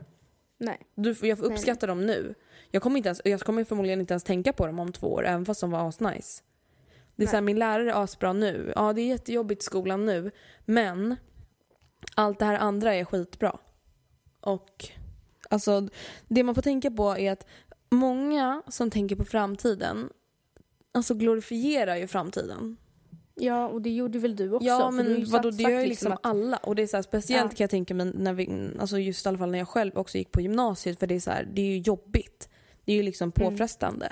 Nej. 0.57 0.79
Du, 0.95 1.09
jag 1.21 1.37
får 1.37 1.47
Nej, 1.47 1.55
uppskatta 1.55 1.87
dem 1.87 2.05
nu. 2.05 2.35
Jag 2.71 2.81
kommer, 2.81 2.97
inte 2.97 3.09
ens, 3.09 3.21
jag 3.25 3.41
kommer 3.41 3.63
förmodligen 3.63 3.99
inte 3.99 4.13
ens 4.13 4.23
tänka 4.23 4.53
på 4.53 4.65
dem 4.65 4.79
om 4.79 4.91
två 4.91 5.07
år, 5.13 5.25
även 5.25 5.45
fast 5.45 5.61
de 5.61 5.71
var 5.71 5.87
asnice. 5.89 6.43
Det 7.15 7.23
är 7.23 7.25
Nej. 7.25 7.27
så 7.27 7.35
här, 7.35 7.41
min 7.41 7.59
lärare 7.59 7.91
är 7.91 8.03
asbra 8.03 8.33
nu. 8.33 8.73
Ja, 8.75 8.93
det 8.93 9.01
är 9.01 9.07
jättejobbigt 9.07 9.61
i 9.61 9.65
skolan 9.65 10.05
nu. 10.05 10.31
Men 10.65 11.15
allt 12.15 12.39
det 12.39 12.45
här 12.45 12.57
andra 12.59 12.95
är 12.95 13.05
skitbra. 13.05 13.57
Och 14.41 14.89
alltså, 15.49 15.87
det 16.27 16.43
man 16.43 16.55
får 16.55 16.61
tänka 16.61 16.91
på 16.91 17.17
är 17.17 17.31
att 17.31 17.45
många 17.89 18.61
som 18.67 18.91
tänker 18.91 19.15
på 19.15 19.25
framtiden 19.25 20.09
alltså 20.91 21.13
glorifierar 21.13 21.95
ju 21.95 22.07
framtiden. 22.07 22.77
Ja, 23.35 23.67
och 23.67 23.81
det 23.81 23.89
gjorde 23.89 24.19
väl 24.19 24.35
du 24.35 24.51
också? 24.53 24.67
Ja 24.67 24.91
men 24.91 25.25
vadå 25.29 25.51
det 25.51 25.63
gör 25.63 25.69
ju 25.69 25.75
sagt 25.77 25.89
liksom 25.89 26.11
att- 26.11 26.19
alla 26.25 26.57
och 26.57 26.75
det 26.75 26.81
är 26.83 26.87
så 26.87 26.97
här, 26.97 27.01
speciellt 27.01 27.51
Ja. 27.51 27.55
kan 27.57 27.63
jag 27.63 27.69
tänka 27.69 27.93
mig 27.93 28.11
när 28.15 28.33
vi, 28.33 28.69
alltså 28.79 28.99
just 28.99 29.25
i 29.25 29.29
alla 29.29 29.37
fall 29.37 29.51
när 29.51 29.57
jag 29.59 29.67
själv 29.67 29.97
också 29.97 30.17
gick 30.17 30.31
på 30.31 30.41
gymnasiet 30.41 30.99
för 30.99 31.07
det 31.07 31.15
är 31.15 31.19
så 31.19 31.31
här, 31.31 31.47
det 31.53 31.61
är 31.61 31.65
ju 31.65 31.77
jobbigt. 31.77 32.49
Det 32.85 32.91
är 32.91 32.95
ju 32.95 33.03
liksom 33.03 33.31
Mm. 33.37 34.03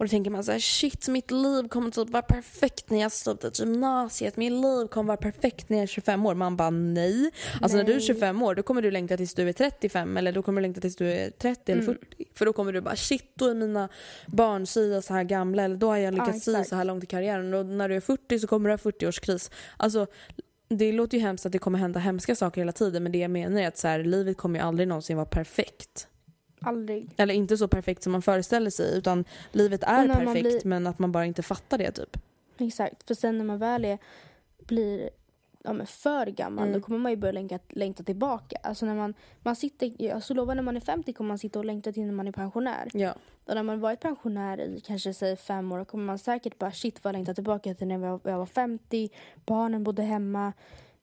Och 0.00 0.06
då 0.06 0.10
tänker 0.10 0.30
man 0.30 0.44
så 0.44 0.52
här, 0.52 0.58
shit 0.58 1.08
mitt 1.08 1.30
liv 1.30 1.68
kommer 1.68 1.90
typ 1.90 2.10
vara 2.10 2.22
perfekt 2.22 2.90
när 2.90 3.00
jag 3.00 3.12
slutat 3.12 3.58
gymnasiet. 3.58 4.36
Mitt 4.36 4.52
liv 4.52 4.86
kommer 4.86 5.08
vara 5.08 5.16
perfekt 5.16 5.68
när 5.68 5.76
jag 5.76 5.82
är 5.82 5.86
25 5.86 6.26
år. 6.26 6.34
Man 6.34 6.56
bara 6.56 6.70
nej. 6.70 7.30
Alltså 7.60 7.76
när 7.76 7.84
du 7.84 7.92
är 7.92 7.96
Nej. 7.96 8.06
25 8.06 8.42
år 8.42 8.54
då 8.54 8.62
kommer 8.62 8.82
du 8.82 8.90
längta 8.90 9.16
tills 9.16 9.34
du 9.34 9.48
är 9.48 9.52
35 9.52 10.16
eller 10.16 10.32
då 10.32 10.42
kommer 10.42 10.60
du 10.60 10.62
längta 10.62 10.80
tills 10.80 10.96
du 10.96 11.12
är 11.12 11.30
30 11.30 11.72
eller 11.72 11.82
Mm. 11.82 11.94
40. 11.94 12.24
För 12.34 12.46
då 12.46 12.52
kommer 12.52 12.72
du 12.72 12.80
bara 12.80 12.96
shit 12.96 13.32
då 13.34 13.46
är 13.46 13.54
mina 13.54 13.88
barn 14.26 14.66
si 14.66 15.02
så 15.02 15.14
här 15.14 15.24
gamla 15.24 15.62
eller 15.62 15.76
då 15.76 15.86
har 15.86 15.96
jag 15.96 16.14
lyckats 16.14 16.44
si 16.44 16.50
exakt. 16.50 16.68
så 16.68 16.76
här 16.76 16.84
långt 16.84 17.04
i 17.04 17.06
karriären. 17.06 17.54
Och 17.54 17.66
när 17.66 17.88
du 17.88 17.96
är 17.96 18.00
40 18.00 18.38
så 18.38 18.46
kommer 18.46 18.68
du 18.68 18.72
ha 18.72 18.78
40-årskris. 18.78 19.50
Alltså 19.76 20.06
det 20.68 20.92
låter 20.92 21.16
ju 21.18 21.22
hemskt 21.22 21.46
att 21.46 21.52
det 21.52 21.58
kommer 21.58 21.78
hända 21.78 22.00
hemska 22.00 22.34
saker 22.36 22.60
hela 22.60 22.72
tiden 22.72 23.02
men 23.02 23.12
det 23.12 23.18
jag 23.18 23.30
menar 23.30 23.60
är 23.60 23.68
att 23.68 23.78
så 23.78 23.88
här, 23.88 24.04
livet 24.04 24.36
kommer 24.36 24.58
ju 24.58 24.64
aldrig 24.64 24.88
någonsin 24.88 25.16
vara 25.16 25.26
perfekt. 25.26 26.06
Aldrig. 26.60 27.10
Eller 27.16 27.34
inte 27.34 27.56
så 27.56 27.68
perfekt 27.68 28.02
som 28.02 28.12
man 28.12 28.22
föreställer 28.22 28.70
sig 28.70 28.98
utan 28.98 29.24
livet 29.52 29.82
är 29.82 30.08
man 30.08 30.16
perfekt 30.16 30.42
blir- 30.42 30.60
men 30.64 30.86
att 30.86 30.98
man 30.98 31.12
bara 31.12 31.26
inte 31.26 31.42
fattar 31.42 31.78
det 31.78 31.90
typ. 31.90 32.16
Exakt. 32.58 33.06
För 33.06 33.14
sen 33.14 33.38
när 33.38 33.44
man 33.44 33.58
väl 33.58 33.84
är, 33.84 33.98
blir 34.58 35.10
ja, 35.64 35.72
men 35.72 35.86
för 35.86 36.26
gammal 36.26 36.68
Mm. 36.68 36.80
då 36.80 36.86
kommer 36.86 36.98
man 36.98 37.12
ju 37.12 37.16
börja 37.16 37.32
längta, 37.32 37.58
längta 37.68 38.02
tillbaka. 38.02 38.56
Alltså 38.62 38.86
när 38.86 38.94
man, 38.94 39.14
man 39.42 39.56
sitter, 39.56 39.92
jag 40.02 40.22
så 40.22 40.34
lovar 40.34 40.54
när 40.54 40.62
man 40.62 40.76
är 40.76 40.80
50 40.80 41.12
kommer 41.12 41.28
man 41.28 41.38
sitta 41.38 41.58
och 41.58 41.64
längta 41.64 41.92
till 41.92 42.04
när 42.06 42.12
man 42.12 42.28
är 42.28 42.32
pensionär. 42.32 42.88
Ja. 42.92 43.14
Och 43.44 43.54
när 43.54 43.62
man 43.62 43.80
varit 43.80 44.00
pensionär 44.00 44.60
i 44.60 44.80
kanske 44.80 45.14
säg 45.14 45.36
fem 45.36 45.72
år 45.72 45.84
kommer 45.84 46.04
man 46.04 46.18
säkert 46.18 46.58
bara 46.58 46.72
shit 46.72 47.04
vad 47.04 47.08
jag 47.08 47.18
längtar 47.18 47.34
tillbaka 47.34 47.74
till 47.74 47.86
när 47.86 47.94
jag 47.94 48.00
var, 48.00 48.20
jag 48.30 48.38
var 48.38 48.46
50. 48.46 49.08
Barnen 49.46 49.84
bodde 49.84 50.02
hemma. 50.02 50.52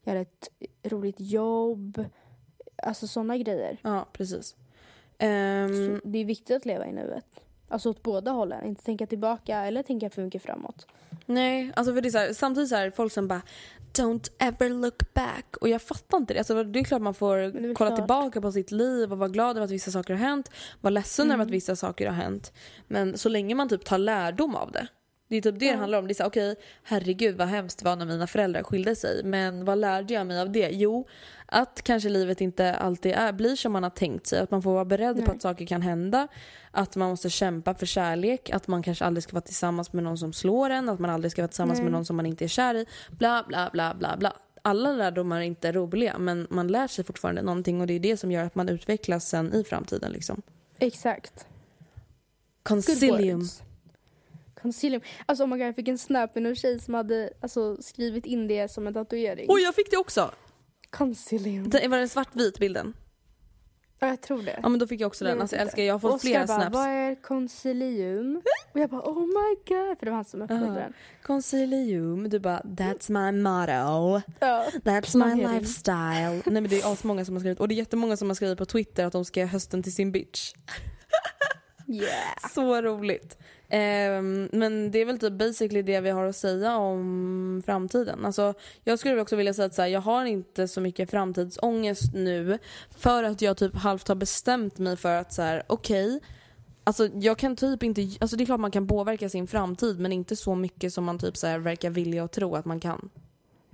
Jag 0.03 0.11
hade 0.11 0.21
ett 0.21 0.49
roligt 0.83 1.19
jobb. 1.19 2.05
Alltså 2.83 3.07
sådana 3.07 3.37
grejer. 3.37 3.77
Ja, 3.81 4.05
precis. 4.13 4.55
Så 5.19 6.07
det 6.07 6.19
är 6.19 6.25
viktigt 6.25 6.55
att 6.55 6.65
leva 6.65 6.87
i 6.87 6.91
nuet. 6.91 7.25
Alltså 7.69 7.89
åt 7.89 8.03
båda 8.03 8.31
hållen. 8.31 8.65
Inte 8.65 8.83
tänka 8.83 9.07
tillbaka 9.07 9.57
eller 9.57 9.83
tänka 9.83 10.09
för 10.09 10.21
mycket 10.21 10.43
framåt. 10.43 10.87
Nej, 11.25 11.71
alltså 11.75 11.93
för 11.93 12.01
det 12.01 12.07
är 12.07 12.11
så 12.11 12.17
här, 12.17 12.33
samtidigt 12.33 12.69
så 12.69 12.75
här, 12.75 12.91
folk 12.91 13.11
som 13.13 13.27
bara 13.27 13.41
Don't 13.93 14.31
ever 14.39 14.69
look 14.69 15.13
back. 15.13 15.57
Och 15.61 15.69
jag 15.69 15.81
fattar 15.81 16.17
inte 16.17 16.33
det. 16.33 16.39
Alltså, 16.39 16.63
det 16.63 16.79
är 16.79 16.83
klart 16.83 17.01
man 17.01 17.13
får 17.13 17.51
kolla 17.75 17.89
klart. 17.89 17.95
tillbaka 17.95 18.41
på 18.41 18.51
sitt 18.51 18.71
liv 18.71 19.11
och 19.11 19.17
vara 19.17 19.29
glad 19.29 19.49
över 19.57 19.65
att 19.65 19.71
vissa 19.71 19.91
saker 19.91 20.13
har 20.13 20.19
hänt. 20.19 20.51
Vara 20.81 20.91
ledsen 20.91 21.25
Mm. 21.25 21.33
över 21.35 21.43
att 21.45 21.51
vissa 21.51 21.75
saker 21.75 22.07
har 22.07 22.13
hänt. 22.13 22.53
Men 22.87 23.17
så 23.17 23.29
länge 23.29 23.55
man 23.55 23.69
typ 23.69 23.85
tar 23.85 23.97
lärdom 23.97 24.55
av 24.55 24.71
det. 24.71 24.87
Det 25.27 25.37
är 25.37 25.41
typ 25.41 25.59
det 25.59 25.71
det 25.71 25.77
handlar 25.77 25.99
om. 25.99 26.07
Det 26.07 26.11
är 26.11 26.15
så 26.15 26.23
här, 26.23 26.29
okej, 26.29 26.55
herregud 26.83 27.37
vad 27.37 27.47
hemskt 27.47 27.79
det 27.79 27.85
var 27.85 27.95
när 27.95 28.05
mina 28.05 28.27
föräldrar 28.27 28.63
skilde 28.63 28.95
sig. 28.95 29.23
Men 29.23 29.65
vad 29.65 29.77
lärde 29.77 30.13
jag 30.13 30.27
mig 30.27 30.41
av 30.41 30.51
det? 30.51 30.69
Jo, 30.73 31.07
att 31.45 31.81
kanske 31.81 32.09
livet 32.09 32.41
inte 32.41 32.75
alltid 32.75 33.11
är, 33.11 33.33
blir 33.33 33.55
som 33.55 33.71
man 33.71 33.83
har 33.83 33.89
tänkt 33.89 34.27
sig. 34.27 34.39
Att 34.39 34.51
man 34.51 34.61
får 34.61 34.73
vara 34.73 34.85
beredd 34.85 35.15
på 35.15 35.21
Nej. 35.21 35.35
att 35.35 35.41
saker 35.41 35.65
kan 35.65 35.81
hända. 35.81 36.27
Att 36.71 36.95
man 36.95 37.09
måste 37.09 37.29
kämpa 37.29 37.73
för 37.73 37.85
kärlek. 37.85 38.49
Att 38.49 38.67
man 38.67 38.83
kanske 38.83 39.05
aldrig 39.05 39.23
ska 39.23 39.33
vara 39.33 39.41
tillsammans 39.41 39.93
med 39.93 40.03
någon 40.03 40.17
som 40.17 40.33
slår 40.33 40.69
en. 40.69 40.89
Att 40.89 40.99
man 40.99 41.09
aldrig 41.09 41.31
ska 41.31 41.41
vara 41.41 41.47
tillsammans 41.47 41.81
med 41.81 41.91
någon 41.91 42.05
som 42.05 42.15
man 42.15 42.25
inte 42.25 42.43
är 42.43 42.47
kär 42.47 42.75
i. 42.75 42.85
Bla, 43.11 43.45
bla, 43.47 43.69
bla, 43.73 43.95
bla, 43.99 44.17
bla. 44.17 44.33
Alla 44.61 44.91
lärdomar 44.91 45.37
är 45.37 45.41
inte 45.41 45.71
roliga 45.71 46.17
men 46.17 46.47
man 46.49 46.67
lär 46.67 46.87
sig 46.87 47.05
fortfarande 47.05 47.41
någonting 47.41 47.81
och 47.81 47.87
det 47.87 47.93
är 47.93 47.99
det 47.99 48.17
som 48.17 48.31
gör 48.31 48.43
att 48.43 48.55
man 48.55 48.69
utvecklas 48.69 49.29
sen 49.29 49.53
i 49.53 49.63
framtiden 49.63 50.11
liksom. 50.11 50.41
Exakt. 50.79 51.47
Good 52.63 53.66
Concilium. 54.61 55.01
Alltså 55.25 55.43
oh 55.43 55.47
my 55.47 55.57
god, 55.57 55.67
jag 55.67 55.75
fick 55.75 55.87
en 55.87 55.97
snap 55.97 56.35
med 56.35 56.43
någon 56.43 56.55
tjej 56.55 56.79
som 56.79 56.93
hade 56.93 57.29
alltså, 57.41 57.77
skrivit 57.81 58.25
in 58.25 58.47
det 58.47 58.71
som 58.71 58.87
en 58.87 58.93
tatuering. 58.93 59.45
Oj, 59.49 59.61
jag 59.61 59.75
fick 59.75 59.91
det 59.91 59.97
också! 59.97 60.31
Concilium. 60.89 61.69
Det 61.69 61.87
var 61.87 61.97
den 61.97 62.09
svartvit 62.09 62.59
bilden? 62.59 62.93
Ja, 63.99 64.07
jag 64.07 64.21
tror 64.21 64.41
det. 64.41 64.59
Ja 64.63 64.69
men 64.69 64.79
då 64.79 64.87
fick 64.87 65.01
jag 65.01 65.07
också 65.07 65.25
den. 65.25 65.33
vet 65.33 65.41
Alltså 65.41 65.55
jag 65.55 65.63
älskar, 65.63 65.83
jag 65.83 65.93
har 65.93 65.99
fått 65.99 66.13
Oscar 66.13 66.29
flera 66.29 66.45
bara, 66.45 66.57
snaps. 66.61 66.73
vad 66.73 66.87
är 66.87 67.21
concilium? 67.21 68.41
Och 68.73 68.79
jag 68.79 68.89
bara 68.89 69.01
oh 69.01 69.25
my 69.25 69.55
god, 69.67 69.99
för 69.99 70.05
det 70.05 70.11
var 70.11 70.15
han 70.15 70.25
som 70.25 70.41
öppnade 70.41 70.65
Aha. 70.65 70.75
den. 70.75 70.93
Concilium, 71.23 72.29
du 72.29 72.39
bara 72.39 72.59
that's 72.59 73.11
my 73.11 73.41
motto. 73.41 74.21
Ja. 74.39 74.65
That's 74.83 75.35
my 75.35 75.43
lifestyle. 75.43 76.41
Nej 76.45 76.61
men 76.61 76.67
det 76.67 76.81
är 76.81 76.93
asmånga 76.93 77.25
som 77.25 77.35
har 77.35 77.39
skrivit 77.39 77.59
och 77.59 77.67
det 77.67 77.73
är 77.73 77.77
jättemånga 77.77 78.17
som 78.17 78.29
har 78.29 78.35
skrivit 78.35 78.57
på 78.57 78.65
Twitter 78.65 79.05
att 79.05 79.13
de 79.13 79.25
ska 79.25 79.39
ge 79.39 79.45
hösten 79.45 79.83
till 79.83 79.93
sin 79.93 80.11
bitch. 80.11 80.53
Yeah. 81.87 82.37
Så 82.53 82.81
roligt. 82.81 83.37
Ehm, 83.69 84.49
men 84.51 84.91
det 84.91 84.99
är 84.99 85.05
väl 85.05 85.19
typ 85.19 85.33
basically 85.33 85.81
det 85.81 86.01
vi 86.01 86.09
har 86.09 86.25
att 86.25 86.35
säga 86.35 86.77
om 86.77 87.63
framtiden. 87.65 88.25
Alltså, 88.25 88.53
jag 88.83 88.99
skulle 88.99 89.21
också 89.21 89.35
vilja 89.35 89.53
säga 89.53 89.65
att 89.65 89.73
så 89.73 89.81
här, 89.81 89.89
jag 89.89 90.01
har 90.01 90.25
inte 90.25 90.67
så 90.67 90.81
mycket 90.81 91.11
framtidsångest 91.11 92.13
nu 92.13 92.59
för 92.97 93.23
att 93.23 93.41
jag 93.41 93.57
typ 93.57 93.75
halvt 93.75 94.07
har 94.07 94.15
bestämt 94.15 94.77
mig 94.77 94.97
för 94.97 95.15
att 95.15 95.33
så 95.33 95.41
här, 95.41 95.63
okej, 95.67 96.19
alltså 96.83 97.07
jag 97.13 97.37
kan 97.37 97.55
typ 97.55 97.83
inte, 97.83 98.09
alltså 98.19 98.37
det 98.37 98.43
är 98.43 98.45
klart 98.45 98.59
man 98.59 98.71
kan 98.71 98.87
påverka 98.87 99.29
sin 99.29 99.47
framtid 99.47 99.99
men 99.99 100.11
inte 100.11 100.35
så 100.35 100.55
mycket 100.55 100.93
som 100.93 101.03
man 101.03 101.19
typ 101.19 101.37
så 101.37 101.47
här 101.47 101.59
verkar 101.59 101.89
vilja 101.89 102.23
och 102.23 102.31
tro 102.31 102.55
att 102.55 102.65
man 102.65 102.79
kan. 102.79 103.09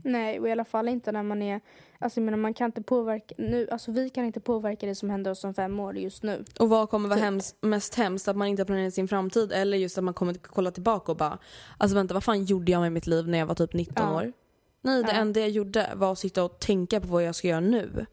Nej, 0.04 0.40
och 0.40 0.48
i 0.48 0.52
alla 0.52 0.66
fall 0.66 0.90
inte 0.90 1.12
när 1.12 1.24
man 1.24 1.42
är... 1.42 1.62
Alltså 2.00 2.20
jag 2.20 2.26
menar, 2.26 2.38
man 2.38 2.54
kan 2.54 2.66
inte 2.66 2.82
påverka... 2.82 3.36
Nu, 3.38 3.68
alltså 3.72 3.92
vi 3.92 4.10
kan 4.10 4.26
inte 4.26 4.40
påverka 4.40 4.86
det 4.86 4.96
som 4.96 5.10
händer 5.10 5.32
oss 5.32 5.44
om 5.44 5.54
fem 5.54 5.80
år 5.80 5.98
just 5.98 6.24
nu. 6.24 6.46
Och 6.60 6.70
vad 6.70 6.90
kommer 6.90 7.10
vara 7.10 7.20
Typ. 7.20 7.26
hems- 7.30 7.56
mest 7.62 7.96
hemskt? 7.96 8.28
Att 8.28 8.36
man 8.38 8.48
inte 8.48 8.62
har 8.62 8.66
planerat 8.66 8.94
sin 8.94 9.08
framtid 9.08 9.52
eller 9.52 9.78
just 9.78 9.98
att 9.98 10.04
man 10.04 10.14
kommer 10.14 10.34
kolla 10.34 10.72
tillbaka 10.72 11.12
och 11.12 11.18
bara 11.18 11.38
Alltså 11.78 11.96
vänta 11.96 12.14
vad 12.14 12.24
fan 12.24 12.44
gjorde 12.46 12.72
jag 12.72 12.82
med 12.82 12.92
mitt 12.92 13.08
liv 13.08 13.28
när 13.28 13.38
jag 13.38 13.46
var 13.46 13.56
typ 13.56 13.74
19 13.74 13.96
Ja. 14.08 14.16
år? 14.16 14.34
Nej 14.82 15.04
det 15.04 15.12
Ja. 15.12 15.18
enda 15.18 15.40
jag 15.40 15.50
gjorde 15.50 15.90
var 15.96 16.12
att 16.12 16.20
sitta 16.20 16.44
och 16.44 16.60
tänka 16.60 17.02
på 17.02 17.08
vad 17.08 17.24
jag 17.24 17.36
ska 17.36 17.48
göra 17.48 17.60
nu. 17.60 18.06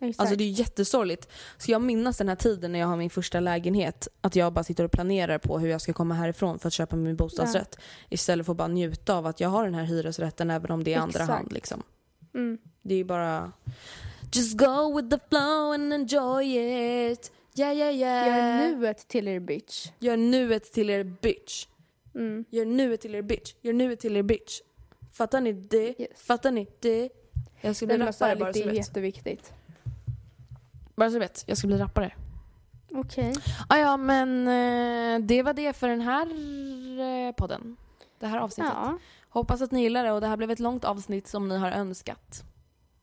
Exakt. 0.00 0.20
Alltså 0.20 0.36
det 0.36 0.44
är 0.44 0.48
jättesorgligt. 0.48 1.28
Ska 1.58 1.72
jag 1.72 1.82
minnas 1.82 2.18
den 2.18 2.28
här 2.28 2.36
tiden 2.36 2.72
när 2.72 2.78
jag 2.78 2.86
har 2.86 2.96
min 2.96 3.10
första 3.10 3.40
lägenhet 3.40 4.08
att 4.20 4.36
jag 4.36 4.52
bara 4.52 4.64
sitter 4.64 4.84
och 4.84 4.92
planerar 4.92 5.38
på 5.38 5.58
hur 5.58 5.68
jag 5.68 5.80
ska 5.80 5.92
komma 5.92 6.14
härifrån 6.14 6.58
för 6.58 6.68
att 6.68 6.72
köpa 6.72 6.96
min 6.96 7.16
bostadsrätt 7.16 7.78
istället 8.08 8.46
för 8.46 8.52
att 8.52 8.56
bara 8.56 8.68
njuta 8.68 9.14
av 9.14 9.26
att 9.26 9.40
jag 9.40 9.48
har 9.48 9.64
den 9.64 9.74
här 9.74 9.84
hyresrätten 9.84 10.50
även 10.50 10.70
om 10.70 10.84
det 10.84 10.94
är 10.94 10.98
andra 10.98 11.20
Exakt. 11.20 11.30
hand 11.30 11.52
liksom. 11.52 11.82
Mm. 12.34 12.58
Det 12.82 12.94
är 12.94 13.04
bara 13.04 13.52
Just 14.32 14.58
go 14.58 14.96
with 14.96 15.08
the 15.08 15.18
flow 15.28 15.72
and 15.72 15.92
enjoy 15.92 16.44
it. 17.12 17.32
Yeah 17.54 17.76
yeah 17.76 17.94
yeah. 17.94 18.26
Gör 18.26 18.76
nuet 18.76 19.08
till 19.08 19.28
er 19.28 19.40
bitch. 19.40 19.88
Gör 19.98 20.16
nuet 20.16 20.72
till 20.72 20.90
er 20.90 21.04
bitch. 21.04 21.66
Mm. 22.14 22.44
Gör 22.50 22.64
nuet 22.64 23.00
till 23.00 23.14
er 23.14 23.22
bitch. 23.22 23.54
Gör 23.62 23.72
nuet 23.72 24.00
till 24.00 24.16
er 24.16 24.22
bitch. 24.22 24.60
Fattar 25.12 25.40
ni 25.40 25.52
det? 25.52 26.00
Yes. 26.00 26.10
Fattar 26.14 26.50
ni 26.50 26.66
det? 26.80 27.08
Jag 27.60 27.76
ska 27.76 27.86
bli 27.86 27.98
rappare 27.98 28.36
bara 28.36 28.52
så 28.52 28.58
det 28.58 28.64
är 28.64 28.72
jätteviktigt. 28.72 29.52
Bara 30.98 31.10
så 31.10 31.14
du 31.14 31.18
vet. 31.18 31.44
Jag 31.46 31.58
ska 31.58 31.66
bli 31.66 31.78
rappare. 31.78 32.14
Okej. 32.94 33.34
Ah, 33.68 33.76
ja 33.76 33.96
men 33.96 34.48
eh, 34.48 35.26
det 35.26 35.42
var 35.42 35.52
det 35.52 35.72
för 35.72 35.88
den 35.88 36.00
här 36.00 36.26
eh, 37.00 37.32
podden. 37.32 37.76
Det 38.18 38.26
här 38.26 38.38
avsnittet. 38.38 38.72
Ja. 38.76 38.98
Hoppas 39.28 39.62
att 39.62 39.70
ni 39.70 39.82
gillar 39.82 40.04
det 40.04 40.12
och 40.12 40.20
det 40.20 40.26
här 40.26 40.36
blev 40.36 40.50
ett 40.50 40.60
långt 40.60 40.84
avsnitt 40.84 41.28
som 41.28 41.48
ni 41.48 41.56
har 41.56 41.70
önskat. 41.70 42.44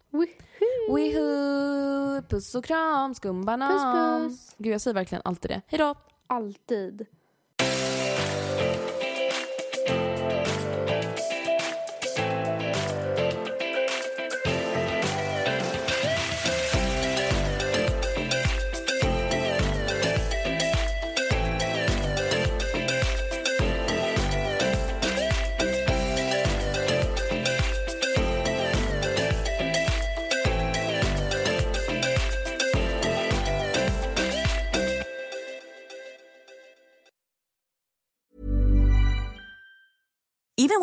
Woohoo. 0.09 0.89
Woohoo! 0.89 2.21
Puss 2.21 2.55
och 2.55 2.65
kram, 2.65 3.13
skumbanan. 3.15 3.71
Puss, 3.71 4.35
puss. 4.35 4.55
Gud 4.57 4.73
jag 4.73 4.81
säger 4.81 4.95
verkligen 4.95 5.21
alltid 5.25 5.51
det. 5.51 5.61
Hejdå! 5.67 5.95
Alltid. 6.27 7.05